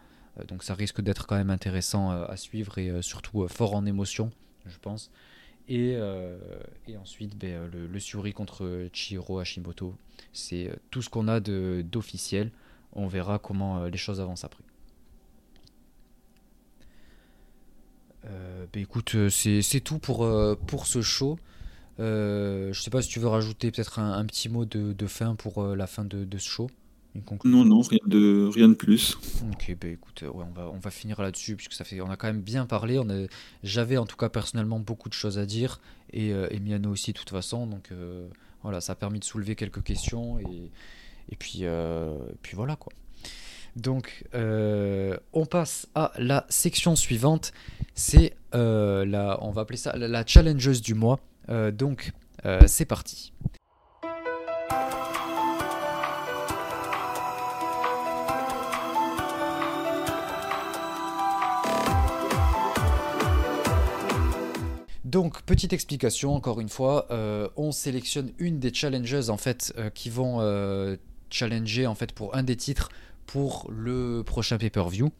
donc 0.48 0.64
ça 0.64 0.74
risque 0.74 1.00
d'être 1.00 1.26
quand 1.26 1.36
même 1.36 1.50
intéressant 1.50 2.10
à 2.10 2.36
suivre 2.36 2.78
et 2.78 3.02
surtout 3.02 3.46
fort 3.48 3.74
en 3.74 3.86
émotion, 3.86 4.30
je 4.66 4.78
pense. 4.78 5.10
Et, 5.68 5.98
et 6.86 6.96
ensuite, 6.96 7.36
ben, 7.36 7.68
le, 7.70 7.86
le, 7.86 8.00
Suri 8.00 8.32
contre 8.32 8.88
Chihiro 8.92 9.38
Hashimoto. 9.38 9.94
C'est 10.32 10.68
euh, 10.68 10.76
tout 10.90 11.02
ce 11.02 11.08
qu'on 11.08 11.28
a 11.28 11.40
d'officiel. 11.40 12.50
On 12.92 13.06
verra 13.06 13.38
comment 13.38 13.78
euh, 13.78 13.88
les 13.88 13.98
choses 13.98 14.20
avancent 14.20 14.44
après. 14.44 14.64
Euh, 18.26 18.66
bah 18.72 18.80
écoute, 18.80 19.16
c'est 19.30 19.80
tout 19.80 19.98
pour, 19.98 20.28
pour 20.66 20.86
ce 20.86 21.02
show. 21.02 21.38
je 21.98 22.72
sais 22.74 22.90
pas 22.90 23.00
si 23.00 23.08
tu 23.08 23.20
veux 23.20 23.28
rajouter 23.28 23.70
peut-être 23.70 23.98
un, 24.00 24.24
petit 24.26 24.48
mot 24.48 24.64
de, 24.64 25.06
fin 25.06 25.34
pour 25.34 25.64
la 25.64 25.86
fin 25.86 26.04
de, 26.04 26.26
ce 26.38 26.48
show. 26.48 26.70
Non, 27.44 27.64
non, 27.64 27.80
rien 27.80 27.98
de, 28.06 28.50
rien 28.52 28.68
de 28.68 28.74
plus. 28.74 29.16
Ok, 29.52 29.76
bah 29.80 29.88
écoute, 29.88 30.22
ouais, 30.22 30.44
on, 30.48 30.52
va, 30.52 30.70
on 30.70 30.78
va 30.78 30.90
finir 30.90 31.20
là-dessus, 31.20 31.56
puisque 31.56 31.72
ça 31.72 31.84
fait, 31.84 32.00
on 32.00 32.10
a 32.10 32.16
quand 32.16 32.26
même 32.28 32.42
bien 32.42 32.66
parlé. 32.66 33.00
J'avais 33.62 33.96
en 33.96 34.06
tout 34.06 34.16
cas 34.16 34.28
personnellement 34.28 34.80
beaucoup 34.80 35.08
de 35.08 35.14
choses 35.14 35.38
à 35.38 35.46
dire, 35.46 35.80
et, 36.12 36.30
et 36.30 36.60
Miano 36.60 36.90
aussi 36.90 37.12
de 37.12 37.18
toute 37.18 37.30
façon, 37.30 37.66
donc 37.66 37.90
voilà, 38.62 38.80
ça 38.80 38.92
a 38.92 38.96
permis 38.96 39.20
de 39.20 39.24
soulever 39.24 39.54
quelques 39.54 39.82
questions 39.82 40.38
et, 40.40 40.70
et 41.30 41.36
puis, 41.36 41.60
euh, 41.62 42.16
puis 42.42 42.56
voilà 42.56 42.76
quoi. 42.76 42.92
Donc, 43.76 44.24
euh, 44.34 45.16
on 45.32 45.46
passe 45.46 45.86
à 45.94 46.12
la 46.18 46.46
section 46.48 46.96
suivante. 46.96 47.52
C'est 47.94 48.34
euh, 48.54 49.04
la, 49.04 49.38
on 49.42 49.50
va 49.50 49.62
appeler 49.62 49.76
ça 49.76 49.96
la, 49.96 50.26
challengeuse 50.26 50.82
du 50.82 50.94
mois. 50.94 51.20
donc, 51.72 52.12
c'est 52.66 52.86
parti. 52.86 53.32
Donc, 65.08 65.40
petite 65.42 65.72
explication, 65.72 66.34
encore 66.34 66.60
une 66.60 66.68
fois, 66.68 67.08
on 67.56 67.72
sélectionne 67.72 68.30
une 68.38 68.58
des 68.58 68.74
challengers 68.74 69.30
en 69.30 69.38
fait 69.38 69.74
qui 69.94 70.10
vont 70.10 70.38
challenger 71.30 71.86
en 71.86 71.94
fait 71.94 72.12
pour 72.12 72.36
un 72.36 72.42
des 72.42 72.56
titres 72.56 72.90
pour 73.24 73.70
le 73.70 74.22
prochain 74.22 74.58
pay-per-view 74.58 75.10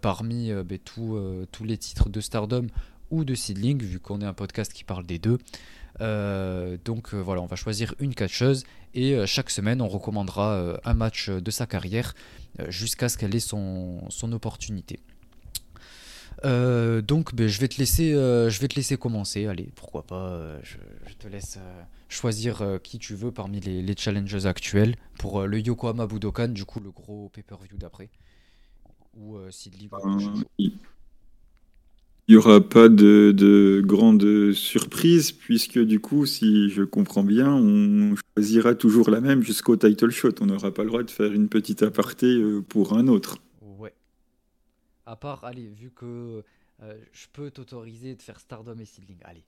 parmi 0.00 0.52
ben, 0.52 0.78
tous 0.84 1.64
les 1.64 1.76
titres 1.76 2.08
de 2.08 2.20
Stardom 2.20 2.68
ou 3.10 3.24
de 3.24 3.34
Seedling 3.34 3.82
vu 3.82 4.00
qu'on 4.00 4.20
est 4.20 4.26
un 4.26 4.32
podcast 4.32 4.72
qui 4.72 4.84
parle 4.84 5.06
des 5.06 5.18
deux. 5.18 5.38
Euh, 6.00 6.78
donc 6.84 7.14
euh, 7.14 7.18
voilà, 7.18 7.42
on 7.42 7.46
va 7.46 7.56
choisir 7.56 7.94
une 8.00 8.14
catcheuse 8.14 8.64
et 8.94 9.14
euh, 9.14 9.26
chaque 9.26 9.50
semaine 9.50 9.82
on 9.82 9.88
recommandera 9.88 10.78
un 10.84 10.94
match 10.94 11.28
de 11.28 11.50
sa 11.50 11.66
carrière 11.66 12.14
jusqu'à 12.68 13.08
ce 13.08 13.18
qu'elle 13.18 13.34
ait 13.36 13.40
son 13.40 14.32
opportunité. 14.32 14.98
Donc 16.42 17.34
ben, 17.34 17.48
je, 17.48 17.60
vais 17.60 17.68
te 17.68 17.78
laisser, 17.78 18.12
je 18.12 18.60
vais 18.60 18.68
te 18.68 18.76
laisser 18.76 18.96
commencer, 18.96 19.46
allez, 19.46 19.70
pourquoi 19.74 20.02
pas, 20.06 20.60
je, 20.62 20.76
te 21.18 21.28
laisse 21.28 21.58
choisir 22.08 22.78
qui 22.82 22.98
tu 22.98 23.14
veux 23.14 23.30
parmi 23.30 23.60
les, 23.60 23.82
les 23.82 23.94
challenges 23.96 24.46
actuels 24.46 24.96
pour 25.18 25.46
le 25.46 25.60
Yokohama 25.60 26.06
Budokan, 26.06 26.48
du 26.48 26.64
coup 26.64 26.80
le 26.80 26.90
gros 26.90 27.30
pay-per-view 27.32 27.76
d'après. 27.78 28.10
Ou 29.14 29.36
Sidley. 29.50 29.88
Il 32.28 32.36
n'y 32.36 32.38
aura 32.38 32.60
pas 32.60 32.88
de, 32.88 33.34
de 33.36 33.82
grande 33.84 34.52
surprise, 34.52 35.32
puisque 35.32 35.80
du 35.80 35.98
coup, 35.98 36.24
si 36.24 36.70
je 36.70 36.84
comprends 36.84 37.24
bien, 37.24 37.52
on 37.52 38.14
choisira 38.36 38.76
toujours 38.76 39.10
la 39.10 39.20
même 39.20 39.42
jusqu'au 39.42 39.76
title 39.76 40.10
shot. 40.10 40.34
On 40.40 40.46
n'aura 40.46 40.72
pas 40.72 40.84
le 40.84 40.88
droit 40.88 41.02
de 41.02 41.10
faire 41.10 41.32
une 41.32 41.48
petite 41.48 41.82
aparté 41.82 42.26
euh, 42.26 42.62
pour 42.62 42.92
un 42.96 43.08
autre. 43.08 43.38
À 45.12 45.16
part, 45.16 45.44
allez, 45.44 45.68
vu 45.68 45.90
que 45.90 46.42
euh, 46.82 46.94
je 47.12 47.26
peux 47.34 47.50
t'autoriser 47.50 48.14
de 48.14 48.22
faire 48.22 48.40
Stardom 48.40 48.78
et 48.78 48.86
Seedling, 48.86 49.18
allez. 49.24 49.44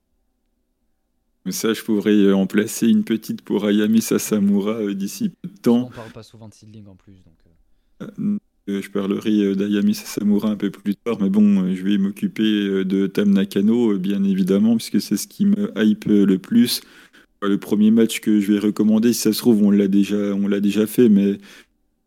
Ça, 1.49 1.73
je 1.73 1.81
pourrais 1.81 2.31
en 2.31 2.45
placer 2.45 2.87
une 2.87 3.03
petite 3.03 3.41
pour 3.41 3.65
Ayami 3.65 3.99
Sasamura 3.99 4.73
euh, 4.73 4.93
d'ici 4.93 5.29
peu 5.29 5.49
de 5.49 5.57
temps. 5.57 5.87
On 5.87 5.89
parle 5.89 6.11
pas 6.11 6.21
souvent 6.21 6.49
de 6.49 6.53
Seedling 6.53 6.85
en 6.85 6.95
plus. 6.95 7.15
Donc, 7.23 8.39
je 8.67 8.89
parlerai 8.91 9.43
euh, 9.43 9.55
d'Ayami 9.55 9.95
Sasamura 9.95 10.49
un 10.49 10.55
peu 10.55 10.69
plus 10.69 10.95
tard, 10.97 11.17
mais 11.19 11.31
bon, 11.31 11.63
euh, 11.63 11.73
je 11.73 11.83
vais 11.83 11.97
m'occuper 11.97 12.43
euh, 12.43 12.85
de 12.85 13.07
Tam 13.07 13.31
Nakano, 13.31 13.97
bien 13.97 14.23
évidemment, 14.23 14.77
puisque 14.77 15.01
c'est 15.01 15.17
ce 15.17 15.27
qui 15.27 15.47
me 15.47 15.71
hype 15.75 16.05
le 16.05 16.37
plus. 16.37 16.81
Le 17.41 17.57
premier 17.57 17.89
match 17.89 18.21
que 18.21 18.39
je 18.39 18.53
vais 18.53 18.59
recommander, 18.59 19.13
si 19.13 19.21
ça 19.21 19.33
se 19.33 19.39
trouve, 19.39 19.63
on 19.63 19.71
l'a 19.71 19.87
déjà, 19.87 20.15
on 20.15 20.47
l'a 20.47 20.59
déjà 20.59 20.85
fait, 20.85 21.09
mais, 21.09 21.39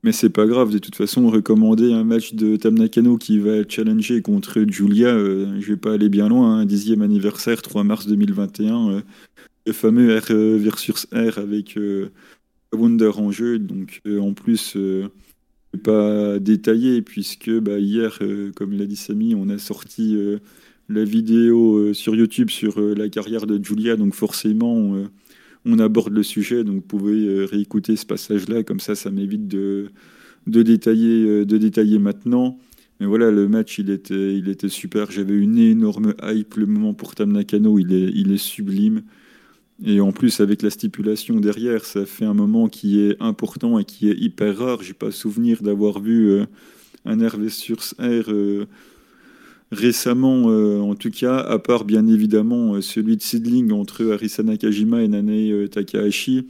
mais 0.09 0.13
c'est 0.13 0.31
pas 0.31 0.47
grave. 0.47 0.71
De 0.71 0.79
toute 0.79 0.97
façon, 0.97 1.29
recommander 1.29 1.93
un 1.93 2.05
match 2.05 2.35
de 2.35 2.57
Tam 2.57 2.75
Nakano 2.79 3.19
qui 3.19 3.39
va 3.39 3.69
challenger 3.69 4.23
contre 4.23 4.65
Julia, 4.67 5.19
je 5.19 5.67
vais 5.67 5.77
pas 5.77 5.93
aller 5.93 6.09
bien 6.09 6.29
loin. 6.29 6.61
Hein. 6.61 6.65
dixième 6.65 7.03
anniversaire, 7.03 7.61
3 7.61 7.85
mars 7.85 8.07
2021, 8.07 9.03
le 9.67 9.73
fameux 9.73 10.17
R 10.19 10.33
versus 10.59 11.07
R 11.13 11.39
avec 11.39 11.79
Wonder 12.73 13.11
en 13.17 13.31
jeu. 13.31 13.59
Donc, 13.59 14.01
en 14.09 14.33
plus 14.33 14.77
pas 15.77 16.39
détaillé 16.39 17.03
puisque 17.03 17.51
bah, 17.51 17.79
hier, 17.79 18.19
euh, 18.23 18.53
comme 18.55 18.73
l'a 18.73 18.87
dit 18.87 18.97
Samy, 18.97 19.35
on 19.35 19.49
a 19.49 19.59
sorti 19.59 20.17
euh, 20.17 20.39
la 20.89 21.05
vidéo 21.05 21.77
euh, 21.77 21.95
sur 21.95 22.15
YouTube 22.15 22.51
sur 22.51 22.81
la 22.81 23.09
carrière 23.09 23.47
de 23.47 23.63
Julia, 23.63 23.97
donc 23.97 24.15
forcément 24.15 24.97
on 25.69 25.79
aborde 25.79 26.13
le 26.13 26.23
sujet, 26.23 26.65
donc 26.65 26.77
vous 26.77 26.81
pouvez 26.81 27.45
réécouter 27.45 27.97
ce 27.97 28.07
passage-là, 28.07 28.63
comme 28.65 28.81
ça 28.81 28.95
ça 28.95 29.11
m'évite 29.11 29.47
de, 29.49 29.91
de, 30.47 30.63
détailler, 30.63 31.45
de 31.45 31.59
détailler 31.59 31.99
maintenant. 31.99 32.59
Mais 33.01 33.07
voilà, 33.07 33.31
le 33.31 33.49
match 33.49 33.79
il 33.79 33.91
était, 33.91 34.37
il 34.37 34.49
était 34.49 34.69
super, 34.69 35.11
j'avais 35.11 35.35
une 35.35 35.59
énorme 35.59 36.15
hype, 36.23 36.55
le 36.55 36.67
moment 36.67 36.95
pour 36.95 37.15
Tam 37.15 37.33
Nakano 37.33 37.79
il 37.79 37.93
est, 37.93 38.11
il 38.15 38.33
est 38.33 38.39
sublime. 38.39 39.03
Et 39.85 40.01
en 40.01 40.11
plus, 40.11 40.41
avec 40.41 40.63
la 40.63 40.71
stipulation 40.71 41.39
derrière, 41.39 41.85
ça 41.85 42.05
fait 42.05 42.25
un 42.25 42.35
moment 42.35 42.69
qui 42.69 43.01
est 43.01 43.17
important 43.21 43.79
et 43.79 43.85
qui 43.85 44.11
est 44.11 44.19
hyper 44.19 44.59
rare. 44.59 44.83
J'ai 44.83 44.95
pas 44.95 45.13
souvenir 45.13 45.63
d'avoir 45.63 46.01
vu 46.01 46.31
euh, 46.31 46.47
un 47.05 47.21
Hervé 47.21 47.49
sur 47.49 47.77
R 47.77 48.29
euh, 48.29 48.67
récemment, 49.71 50.45
euh, 50.47 50.81
en 50.81 50.95
tout 50.95 51.11
cas, 51.11 51.39
à 51.39 51.59
part 51.59 51.85
bien 51.85 52.07
évidemment 52.07 52.81
celui 52.81 53.17
de 53.17 53.23
Sidling 53.23 53.73
entre 53.73 54.11
Arisa 54.13 54.43
Nakajima 54.43 55.03
et 55.03 55.09
Nane 55.09 55.69
Takahashi, 55.69 56.49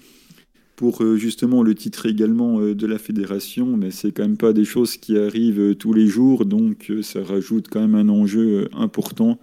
pour 0.76 1.04
justement 1.16 1.64
le 1.64 1.74
titre 1.74 2.06
également 2.06 2.60
de 2.60 2.86
la 2.86 2.98
fédération. 2.98 3.76
Mais 3.76 3.90
c'est 3.90 4.12
quand 4.12 4.22
même 4.22 4.36
pas 4.36 4.52
des 4.52 4.64
choses 4.64 4.96
qui 4.96 5.18
arrivent 5.18 5.74
tous 5.74 5.92
les 5.92 6.06
jours, 6.06 6.44
donc 6.44 6.92
ça 7.02 7.22
rajoute 7.24 7.66
quand 7.68 7.80
même 7.80 7.96
un 7.96 8.08
enjeu 8.08 8.68
important. 8.72 9.38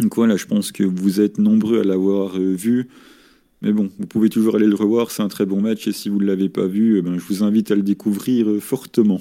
Donc 0.00 0.14
voilà, 0.14 0.36
je 0.36 0.46
pense 0.46 0.70
que 0.70 0.84
vous 0.84 1.20
êtes 1.20 1.38
nombreux 1.38 1.80
à 1.80 1.84
l'avoir 1.84 2.36
euh, 2.36 2.54
vu. 2.54 2.88
Mais 3.62 3.72
bon, 3.72 3.90
vous 3.98 4.06
pouvez 4.06 4.28
toujours 4.28 4.54
aller 4.54 4.66
le 4.66 4.76
revoir, 4.76 5.10
c'est 5.10 5.22
un 5.22 5.28
très 5.28 5.44
bon 5.44 5.60
match 5.60 5.88
et 5.88 5.92
si 5.92 6.08
vous 6.08 6.20
ne 6.20 6.26
l'avez 6.26 6.48
pas 6.48 6.66
vu, 6.66 6.98
eh 6.98 7.02
ben, 7.02 7.18
je 7.18 7.24
vous 7.24 7.42
invite 7.42 7.72
à 7.72 7.74
le 7.74 7.82
découvrir 7.82 8.48
euh, 8.48 8.60
fortement. 8.60 9.20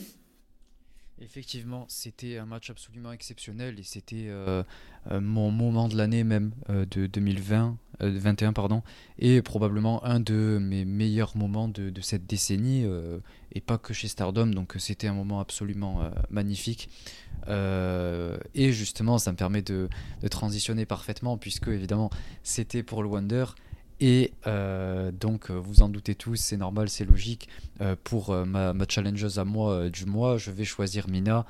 Effectivement, 1.37 1.85
c'était 1.87 2.39
un 2.39 2.47
match 2.47 2.71
absolument 2.71 3.11
exceptionnel 3.11 3.79
et 3.79 3.83
c'était 3.83 4.25
euh, 4.27 4.63
mon 5.11 5.51
moment 5.51 5.87
de 5.87 5.95
l'année 5.95 6.23
même 6.23 6.51
de 6.67 7.05
2020, 7.05 7.77
21 7.99 8.53
pardon, 8.53 8.81
et 9.19 9.43
probablement 9.43 10.03
un 10.03 10.19
de 10.19 10.57
mes 10.59 10.83
meilleurs 10.83 11.37
moments 11.37 11.67
de, 11.67 11.91
de 11.91 12.01
cette 12.01 12.25
décennie 12.25 12.87
et 13.51 13.61
pas 13.61 13.77
que 13.77 13.93
chez 13.93 14.07
Stardom. 14.07 14.47
Donc 14.47 14.73
c'était 14.79 15.05
un 15.05 15.13
moment 15.13 15.39
absolument 15.39 16.09
magnifique. 16.31 16.89
Euh, 17.47 18.37
et 18.55 18.71
justement, 18.71 19.17
ça 19.17 19.31
me 19.31 19.37
permet 19.37 19.61
de, 19.61 19.89
transitionner 20.29 20.85
parfaitement, 20.85 21.37
puisque 21.37 21.67
évidemment, 21.67 22.09
c'était 22.43 22.83
pour 22.83 23.03
le 23.03 23.09
Wonder. 23.09 23.45
Et 23.99 24.31
euh, 24.45 25.11
donc, 25.11 25.49
vous 25.49 25.81
en 25.81 25.89
doutez 25.89 26.15
tous, 26.15 26.35
c'est 26.35 26.57
normal, 26.57 26.89
c'est 26.89 27.05
logique. 27.05 27.49
Euh, 27.81 27.95
pour 28.03 28.33
ma, 28.33 28.73
ma, 28.73 28.85
challengeuse 28.87 29.39
à 29.39 29.45
moi 29.45 29.89
du 29.89 30.05
mois, 30.05 30.37
je 30.37 30.51
vais 30.51 30.65
choisir 30.65 31.07
Mina. 31.07 31.45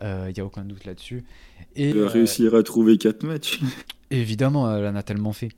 Il 0.00 0.32
n'y 0.34 0.40
a 0.40 0.44
aucun 0.44 0.64
doute 0.64 0.84
là-dessus. 0.84 1.24
Et, 1.76 1.90
Elle 1.90 2.00
va 2.00 2.08
réussir 2.08 2.54
à 2.54 2.62
trouver 2.62 2.98
4 2.98 3.24
matchs. 3.24 3.60
Évidemment, 4.10 4.74
elle 4.74 4.86
en 4.86 4.96
a 4.96 5.02
tellement 5.02 5.32
fait. 5.32 5.52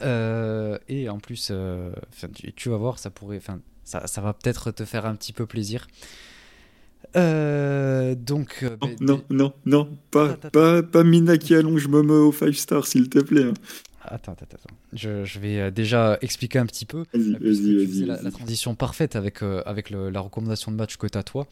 et 0.00 1.08
en 1.08 1.18
plus, 1.18 1.52
tu, 2.34 2.52
tu, 2.52 2.68
vas 2.68 2.76
voir, 2.76 2.98
ça 2.98 3.10
pourrait, 3.10 3.40
ça, 3.84 4.06
ça 4.06 4.20
va 4.20 4.32
peut-être 4.32 4.70
te 4.72 4.84
faire 4.84 5.06
un 5.06 5.14
petit 5.14 5.32
peu 5.32 5.46
plaisir. 5.46 5.86
Euh, 7.16 8.14
donc. 8.14 8.62
Euh, 8.62 8.76
non, 9.00 9.22
non, 9.30 9.52
non, 9.64 9.88
pas, 10.10 10.36
pas, 10.52 10.82
pas 10.82 11.04
Mina 11.04 11.38
qui 11.38 11.54
allonge 11.54 11.86
Momo 11.88 12.28
au 12.28 12.32
5 12.32 12.54
star, 12.54 12.86
s'il 12.86 13.08
te 13.08 13.18
plaît. 13.18 13.46
Attends, 14.08 14.32
attends, 14.32 14.46
attends. 14.52 14.74
Je, 14.92 15.24
je, 15.24 15.38
vais 15.38 15.58
euh, 15.58 15.70
déjà 15.70 16.18
expliquer 16.20 16.58
un 16.58 16.66
petit 16.66 16.84
peu. 16.84 17.04
Vas-y. 17.12 18.04
La, 18.04 18.20
la, 18.22 18.30
transition 18.30 18.74
parfaite 18.74 19.16
avec, 19.16 19.42
avec 19.42 19.90
la 19.90 20.20
recommandation 20.20 20.72
de 20.72 20.76
match 20.76 20.96
que 20.96 21.06
tu 21.06 21.18
as 21.18 21.22
toi, 21.22 21.46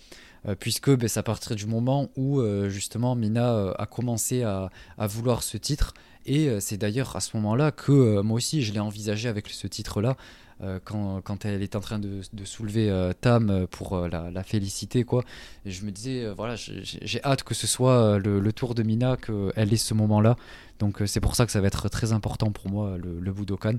puisque 0.59 0.91
ben, 0.91 1.09
ça 1.09 1.23
partirait 1.23 1.55
du 1.55 1.67
moment 1.67 2.11
où 2.17 2.43
justement 2.69 3.15
Mina 3.15 3.73
a 3.79 3.87
commencé 3.87 4.43
à, 4.43 4.71
à, 4.99 5.07
vouloir 5.07 5.43
ce 5.43 5.57
titre. 5.57 5.95
Et 6.27 6.61
c'est 6.61 6.77
d'ailleurs 6.77 7.17
à 7.17 7.21
ce 7.21 7.37
moment-là 7.37 7.71
que 7.71 8.21
moi 8.21 8.37
aussi 8.37 8.63
je 8.63 8.73
l'ai 8.73 8.81
envisagé 8.81 9.29
avec 9.29 9.49
ce 9.49 9.67
titre-là. 9.67 10.17
Euh, 10.61 10.79
quand, 10.85 11.45
elle 11.45 11.63
est 11.63 11.75
en 11.75 11.81
train 11.81 11.99
de, 11.99 12.23
soulever 12.45 12.89
euh, 12.89 13.13
Tam 13.13 13.67
pour 13.71 13.95
euh, 13.95 14.09
la, 14.09 14.31
la, 14.31 14.43
féliciter 14.45 15.03
quoi. 15.03 15.25
Je 15.67 15.85
me 15.85 15.91
disais 15.91 16.27
voilà 16.37 16.55
j'ai 16.57 17.25
hâte 17.25 17.43
que 17.43 17.55
ce 17.55 17.67
soit 17.67 18.19
le, 18.19 18.53
tour 18.53 18.75
de 18.75 18.83
Mina 18.85 19.17
qu'elle 19.17 19.73
ait 19.73 19.77
ce 19.77 19.95
moment 19.95 20.21
là 20.21 20.37
donc 20.79 21.03
c'est 21.07 21.21
pour 21.21 21.35
ça 21.35 21.45
que 21.45 21.53
ça 21.53 21.61
va 21.61 21.67
être 21.67 21.89
très 21.89 22.13
important 22.13 22.53
pour 22.53 22.71
moi 22.71 22.97
le, 22.99 23.19
le 23.19 23.33
Budokan. 23.33 23.79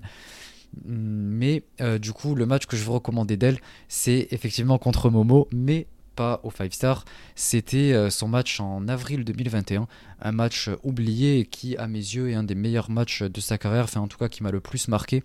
Mais 0.86 1.64
du 2.00 2.12
coup 2.12 2.36
le 2.36 2.46
match 2.46 2.66
que 2.66 2.76
je 2.76 2.84
veux 2.84 2.92
recommander 2.92 3.38
d'elle 3.38 3.60
c'est 3.88 4.28
effectivement 4.32 4.78
contre 4.78 5.10
Momo 5.10 5.48
mais 5.54 5.88
pas 6.16 6.42
au 6.44 6.52
5 6.52 6.74
star. 6.74 7.06
C'était 7.36 8.10
son 8.10 8.28
match 8.28 8.60
en 8.60 8.88
avril 8.90 9.24
2021 9.24 9.88
un 10.22 10.32
match 10.32 10.70
oublié 10.84 11.46
qui 11.46 11.78
à 11.78 11.88
mes 11.88 12.00
yeux 12.00 12.32
est 12.32 12.36
un 12.36 12.44
des 12.44 12.56
meilleurs 12.56 12.90
matchs 12.90 13.24
de 13.24 13.40
sa 13.40 13.58
carrière. 13.58 13.86
Enfin 13.86 14.02
en 14.02 14.08
tout 14.08 14.18
cas 14.18 14.28
qui 14.28 14.44
m'a 14.44 14.52
le 14.52 14.60
plus 14.60 14.90
marqué 14.90 15.24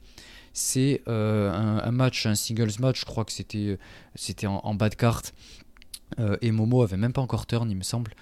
c'est 0.52 1.02
euh, 1.08 1.50
un, 1.52 1.90
match, 1.92 2.26
un 2.26 2.34
singles 2.34 2.80
match, 2.80 3.00
je 3.00 3.06
crois 3.06 3.24
que 3.24 3.32
c'était 3.32 3.78
c'était 4.14 4.46
en, 4.46 4.74
bas 4.74 4.88
de 4.88 4.94
carte. 4.94 5.34
Euh, 6.18 6.36
et 6.42 6.50
Momo 6.50 6.82
avait 6.82 6.96
même 6.96 7.12
pas 7.12 7.20
encore 7.20 7.46
turn, 7.46 7.70
il 7.70 7.76
me 7.76 7.82
semble. 7.82 8.12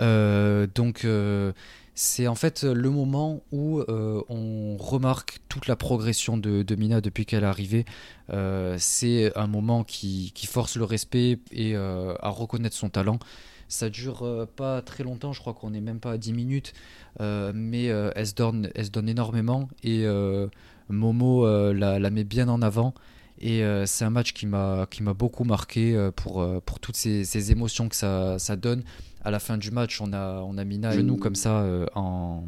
Euh, 0.00 0.66
donc 0.74 1.06
c'est 1.96 2.26
en 2.26 2.34
fait 2.34 2.64
le 2.64 2.90
moment 2.90 3.42
où 3.52 3.82
on 3.88 4.76
remarque 4.78 5.40
toute 5.48 5.66
la 5.66 5.76
progression 5.76 6.38
de, 6.38 6.74
Mina 6.74 7.00
depuis 7.00 7.26
qu'elle 7.26 7.44
est 7.44 7.46
arrivée. 7.46 7.84
c'est 8.78 9.36
un 9.36 9.46
moment 9.46 9.84
qui, 9.84 10.32
qui, 10.34 10.46
force 10.46 10.76
le 10.76 10.84
respect 10.84 11.38
et 11.52 11.76
à 11.76 12.28
reconnaître 12.30 12.76
son 12.76 12.88
talent. 12.88 13.18
Ça 13.68 13.88
dure 13.88 14.48
pas 14.56 14.82
très 14.82 15.04
longtemps, 15.04 15.32
je 15.32 15.40
crois 15.40 15.54
qu'on 15.54 15.70
n'est 15.70 15.80
même 15.80 16.00
pas 16.00 16.12
à 16.12 16.18
10 16.18 16.32
minutes, 16.32 16.72
mais 17.20 17.84
elle, 17.84 18.26
se 18.26 18.34
donne, 18.34 18.70
elle 18.74 18.86
se 18.86 18.90
donne 18.90 19.08
énormément 19.08 19.68
et 19.82 20.04
Momo 20.88 21.46
euh, 21.46 21.72
la, 21.72 22.10
met 22.10 22.24
bien 22.24 22.48
en 22.48 22.62
avant. 22.62 22.94
Et 23.40 23.64
euh, 23.64 23.84
c'est 23.84 24.04
un 24.04 24.10
match 24.10 24.32
qui 24.32 24.46
m'a 24.46 24.86
beaucoup 25.16 25.44
marqué 25.44 25.94
euh, 25.94 26.10
pour 26.10 26.46
pour 26.64 26.80
toutes 26.80 26.96
ces, 26.96 27.50
émotions 27.50 27.88
que 27.88 27.96
ça, 27.96 28.38
ça, 28.38 28.56
donne. 28.56 28.84
À 29.24 29.30
la 29.30 29.38
fin 29.38 29.58
du 29.58 29.70
match, 29.70 30.00
on 30.00 30.12
a 30.12 30.40
on 30.42 30.56
a 30.58 30.64
Mina 30.64 30.92
comme 31.20 31.34
ça 31.34 31.64
en 31.94 32.44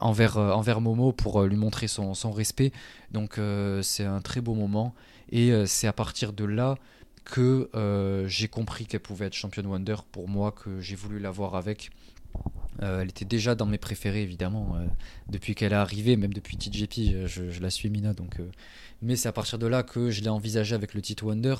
envers, 0.00 0.36
envers 0.36 0.80
Momo 0.80 1.12
pour 1.12 1.42
lui 1.42 1.56
montrer 1.56 1.88
son, 1.88 2.14
son 2.14 2.30
respect. 2.30 2.72
Donc 3.10 3.40
c'est 3.82 4.04
un 4.04 4.20
très 4.20 4.40
beau 4.40 4.54
moment. 4.54 4.94
Et 5.30 5.52
c'est 5.66 5.86
à 5.86 5.92
partir 5.92 6.32
de 6.32 6.44
là 6.44 6.76
que 7.24 7.70
j'ai 8.28 8.48
compris 8.48 8.86
qu'elle 8.86 9.00
pouvait 9.00 9.26
être 9.26 9.34
championne 9.34 9.66
Wonder 9.66 9.96
pour 10.12 10.28
moi, 10.28 10.52
que 10.52 10.80
j'ai 10.80 10.96
voulu 10.96 11.18
la 11.18 11.30
voir 11.30 11.54
avec. 11.54 11.90
Elle 12.80 13.08
était 13.08 13.24
déjà 13.24 13.54
dans 13.54 13.66
mes 13.66 13.78
préférés 13.78 14.22
évidemment 14.22 14.76
depuis 15.28 15.54
qu'elle 15.54 15.72
est 15.72 15.76
arrivée, 15.76 16.16
même 16.16 16.32
depuis 16.32 16.56
TJP, 16.56 17.26
je, 17.26 17.50
je 17.50 17.60
la 17.60 17.70
suis 17.70 17.90
Mina 17.90 18.14
donc. 18.14 18.38
mais 19.02 19.16
c'est 19.16 19.28
à 19.28 19.32
partir 19.32 19.58
de 19.58 19.66
là 19.66 19.82
que 19.82 20.10
je 20.10 20.22
l'ai 20.22 20.30
envisagé 20.30 20.74
avec 20.74 20.94
le 20.94 21.02
titre 21.02 21.24
Wonder 21.24 21.56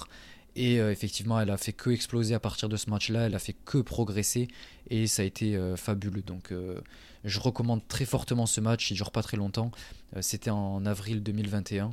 et 0.54 0.80
euh, 0.80 0.90
effectivement, 0.90 1.40
elle 1.40 1.50
a 1.50 1.56
fait 1.56 1.72
que 1.72 1.90
exploser 1.90 2.34
à 2.34 2.40
partir 2.40 2.68
de 2.68 2.76
ce 2.76 2.90
match-là, 2.90 3.26
elle 3.26 3.34
a 3.34 3.38
fait 3.38 3.54
que 3.64 3.78
progresser 3.78 4.48
et 4.90 5.06
ça 5.06 5.22
a 5.22 5.24
été 5.24 5.56
euh, 5.56 5.76
fabuleux. 5.76 6.22
Donc 6.22 6.52
euh, 6.52 6.78
je 7.24 7.40
recommande 7.40 7.86
très 7.88 8.04
fortement 8.04 8.46
ce 8.46 8.60
match, 8.60 8.90
il 8.90 8.94
dure 8.94 9.10
pas 9.10 9.22
très 9.22 9.36
longtemps. 9.36 9.70
C'était 10.20 10.50
en 10.50 10.84
avril 10.84 11.22
2021 11.22 11.92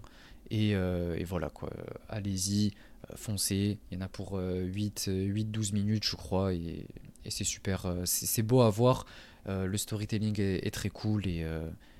et, 0.51 0.75
voilà 1.23 1.49
quoi. 1.49 1.69
Allez-y, 2.09 2.73
foncez. 3.15 3.79
Il 3.91 3.95
y 3.95 3.97
en 3.97 4.05
a 4.05 4.07
pour 4.07 4.39
8-12 4.39 5.73
minutes, 5.73 6.05
je 6.05 6.15
crois, 6.15 6.53
et, 6.53 6.85
c'est 7.27 7.43
super. 7.43 7.93
c'est 8.05 8.43
beau 8.43 8.61
à 8.61 8.69
voir. 8.69 9.05
le 9.47 9.77
storytelling 9.77 10.39
est, 10.39 10.71
très 10.73 10.89
cool 10.89 11.27
et 11.27 11.45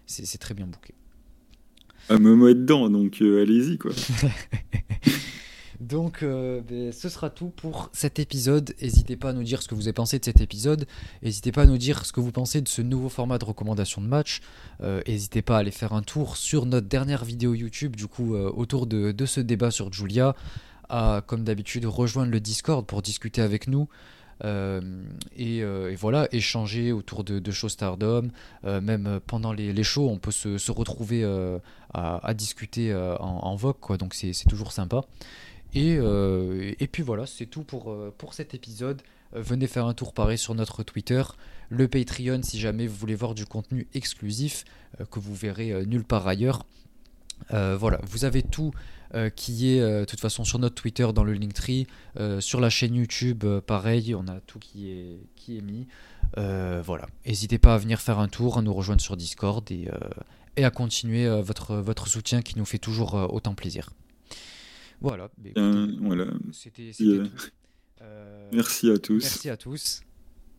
c'est 0.05 0.37
très 0.37 0.53
bien 0.53 0.65
bouqué. 0.65 0.93
Ah, 2.07 2.17
Momo 2.17 2.47
est 2.47 2.55
dedans, 2.55 2.89
donc 2.89 3.21
allez-y 3.21 3.77
quoi. 3.77 3.91
Donc, 5.79 6.23
euh, 6.23 6.59
ben, 6.61 6.91
ce 6.91 7.07
sera 7.07 7.29
tout 7.29 7.49
pour 7.49 7.89
cet 7.93 8.19
épisode. 8.19 8.75
N'hésitez 8.81 9.15
pas 9.15 9.29
à 9.29 9.33
nous 9.33 9.43
dire 9.43 9.61
ce 9.61 9.67
que 9.67 9.75
vous 9.75 9.83
avez 9.83 9.93
pensé 9.93 10.19
de 10.19 10.25
cet 10.25 10.41
épisode. 10.41 10.85
N'hésitez 11.23 11.53
pas 11.53 11.61
à 11.61 11.65
nous 11.65 11.77
dire 11.77 12.05
ce 12.05 12.11
que 12.11 12.19
vous 12.19 12.33
pensez 12.33 12.61
de 12.61 12.67
ce 12.67 12.81
nouveau 12.81 13.07
format 13.07 13.37
de 13.37 13.45
recommandation 13.45 14.01
de 14.01 14.07
match. 14.07 14.41
Euh, 14.81 15.01
n'hésitez 15.07 15.41
pas 15.41 15.55
à 15.55 15.59
aller 15.59 15.71
faire 15.71 15.93
un 15.93 16.01
tour 16.01 16.35
sur 16.35 16.65
notre 16.65 16.87
dernière 16.87 17.23
vidéo 17.23 17.53
YouTube, 17.53 17.95
du 17.95 18.07
coup, 18.07 18.35
euh, 18.35 18.51
autour 18.53 18.87
de, 18.87 19.13
ce 19.25 19.39
débat 19.39 19.71
sur 19.71 19.91
Julia. 19.93 20.35
Comme 20.89 21.43
d'habitude, 21.43 21.85
rejoindre 21.85 22.31
le 22.31 22.39
Discord 22.39 22.85
pour 22.85 23.01
discuter 23.01 23.41
avec 23.41 23.67
nous. 23.67 23.87
et, 24.43 25.95
voilà, 25.95 26.27
échanger 26.31 26.91
autour 26.91 27.23
de, 27.23 27.51
shows 27.51 27.69
Stardom. 27.69 28.29
même 28.63 29.19
pendant 29.27 29.53
les, 29.53 29.83
shows, 29.83 30.09
on 30.09 30.17
peut 30.17 30.31
se, 30.31 30.71
retrouver 30.71 31.23
à, 31.93 32.33
discuter 32.33 32.93
en, 32.93 33.25
en 33.25 33.55
vogue, 33.55 33.79
quoi, 33.79 33.97
donc 33.97 34.13
c'est 34.13 34.47
toujours 34.47 34.71
sympa. 34.71 35.01
Euh, 35.75 36.73
et, 36.79 36.87
puis 36.87 37.03
voilà, 37.03 37.25
c'est 37.25 37.45
tout 37.45 37.63
pour, 37.63 37.91
euh, 37.91 38.13
pour 38.17 38.33
cet 38.33 38.53
épisode. 38.53 39.01
Euh, 39.35 39.41
venez 39.41 39.67
faire 39.67 39.85
un 39.85 39.93
tour 39.93 40.13
pareil 40.13 40.37
sur 40.37 40.55
notre 40.55 40.83
Twitter, 40.83 41.21
le 41.69 41.87
Patreon 41.87 42.41
si 42.41 42.59
jamais 42.59 42.87
vous 42.87 42.95
voulez 42.95 43.15
voir 43.15 43.35
du 43.35 43.45
contenu 43.45 43.87
exclusif 43.93 44.65
que 45.11 45.19
vous 45.19 45.35
verrez 45.35 45.85
nulle 45.85 46.03
part 46.03 46.27
ailleurs. 46.27 46.65
voilà, 47.51 47.99
vous 48.03 48.25
avez 48.25 48.41
tout 48.41 48.71
qui 49.35 49.69
est 49.69 49.79
de 49.81 50.05
toute 50.05 50.19
façon 50.19 50.43
sur 50.43 50.59
notre 50.59 50.75
Twitter 50.75 51.07
dans 51.13 51.23
le 51.23 51.33
Linktree, 51.33 51.87
sur 52.39 52.59
la 52.59 52.69
chaîne 52.69 52.95
YouTube 52.95 53.43
pareil, 53.65 54.13
on 54.15 54.27
a 54.27 54.39
tout 54.41 54.59
qui 54.59 54.91
est, 54.91 55.19
qui 55.35 55.57
est 55.57 55.61
mis. 55.61 55.87
voilà, 56.35 57.07
n'hésitez 57.25 57.57
pas 57.57 57.75
à 57.75 57.77
venir 57.77 58.01
faire 58.01 58.19
un 58.19 58.27
tour, 58.27 58.57
à 58.57 58.61
nous 58.61 58.73
rejoindre 58.73 59.01
sur 59.01 59.17
Discord 59.17 59.69
et, 59.71 59.87
et 60.57 60.63
à 60.63 60.71
continuer 60.71 61.27
votre, 61.41 61.75
votre 61.75 62.07
soutien 62.07 62.41
qui 62.41 62.57
nous 62.57 62.65
fait 62.65 62.77
toujours 62.77 63.13
autant 63.33 63.55
plaisir. 63.55 63.89
Voilà. 65.01 65.29
voilà. 66.01 66.25
C'était 66.51 66.91
euh, 67.01 67.25
euh, 68.01 68.49
merci 68.51 68.89
à 68.91 68.97
tous. 68.97 69.23
Merci 69.23 69.49
à 69.49 69.57
tous. 69.57 70.01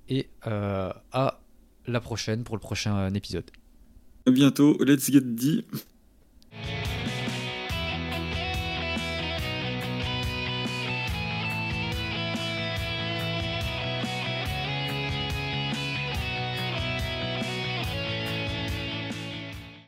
Et 0.09 0.29
euh, 0.47 0.93
à 1.13 1.41
la 1.87 2.01
prochaine 2.01 2.45
pour 2.45 2.57
le 2.57 2.61
prochain 2.61 3.13
épisode. 3.15 3.51
À 4.27 4.31
bientôt. 4.31 4.77
Let's 4.83 5.11
get 5.11 5.21
dit. 5.21 5.65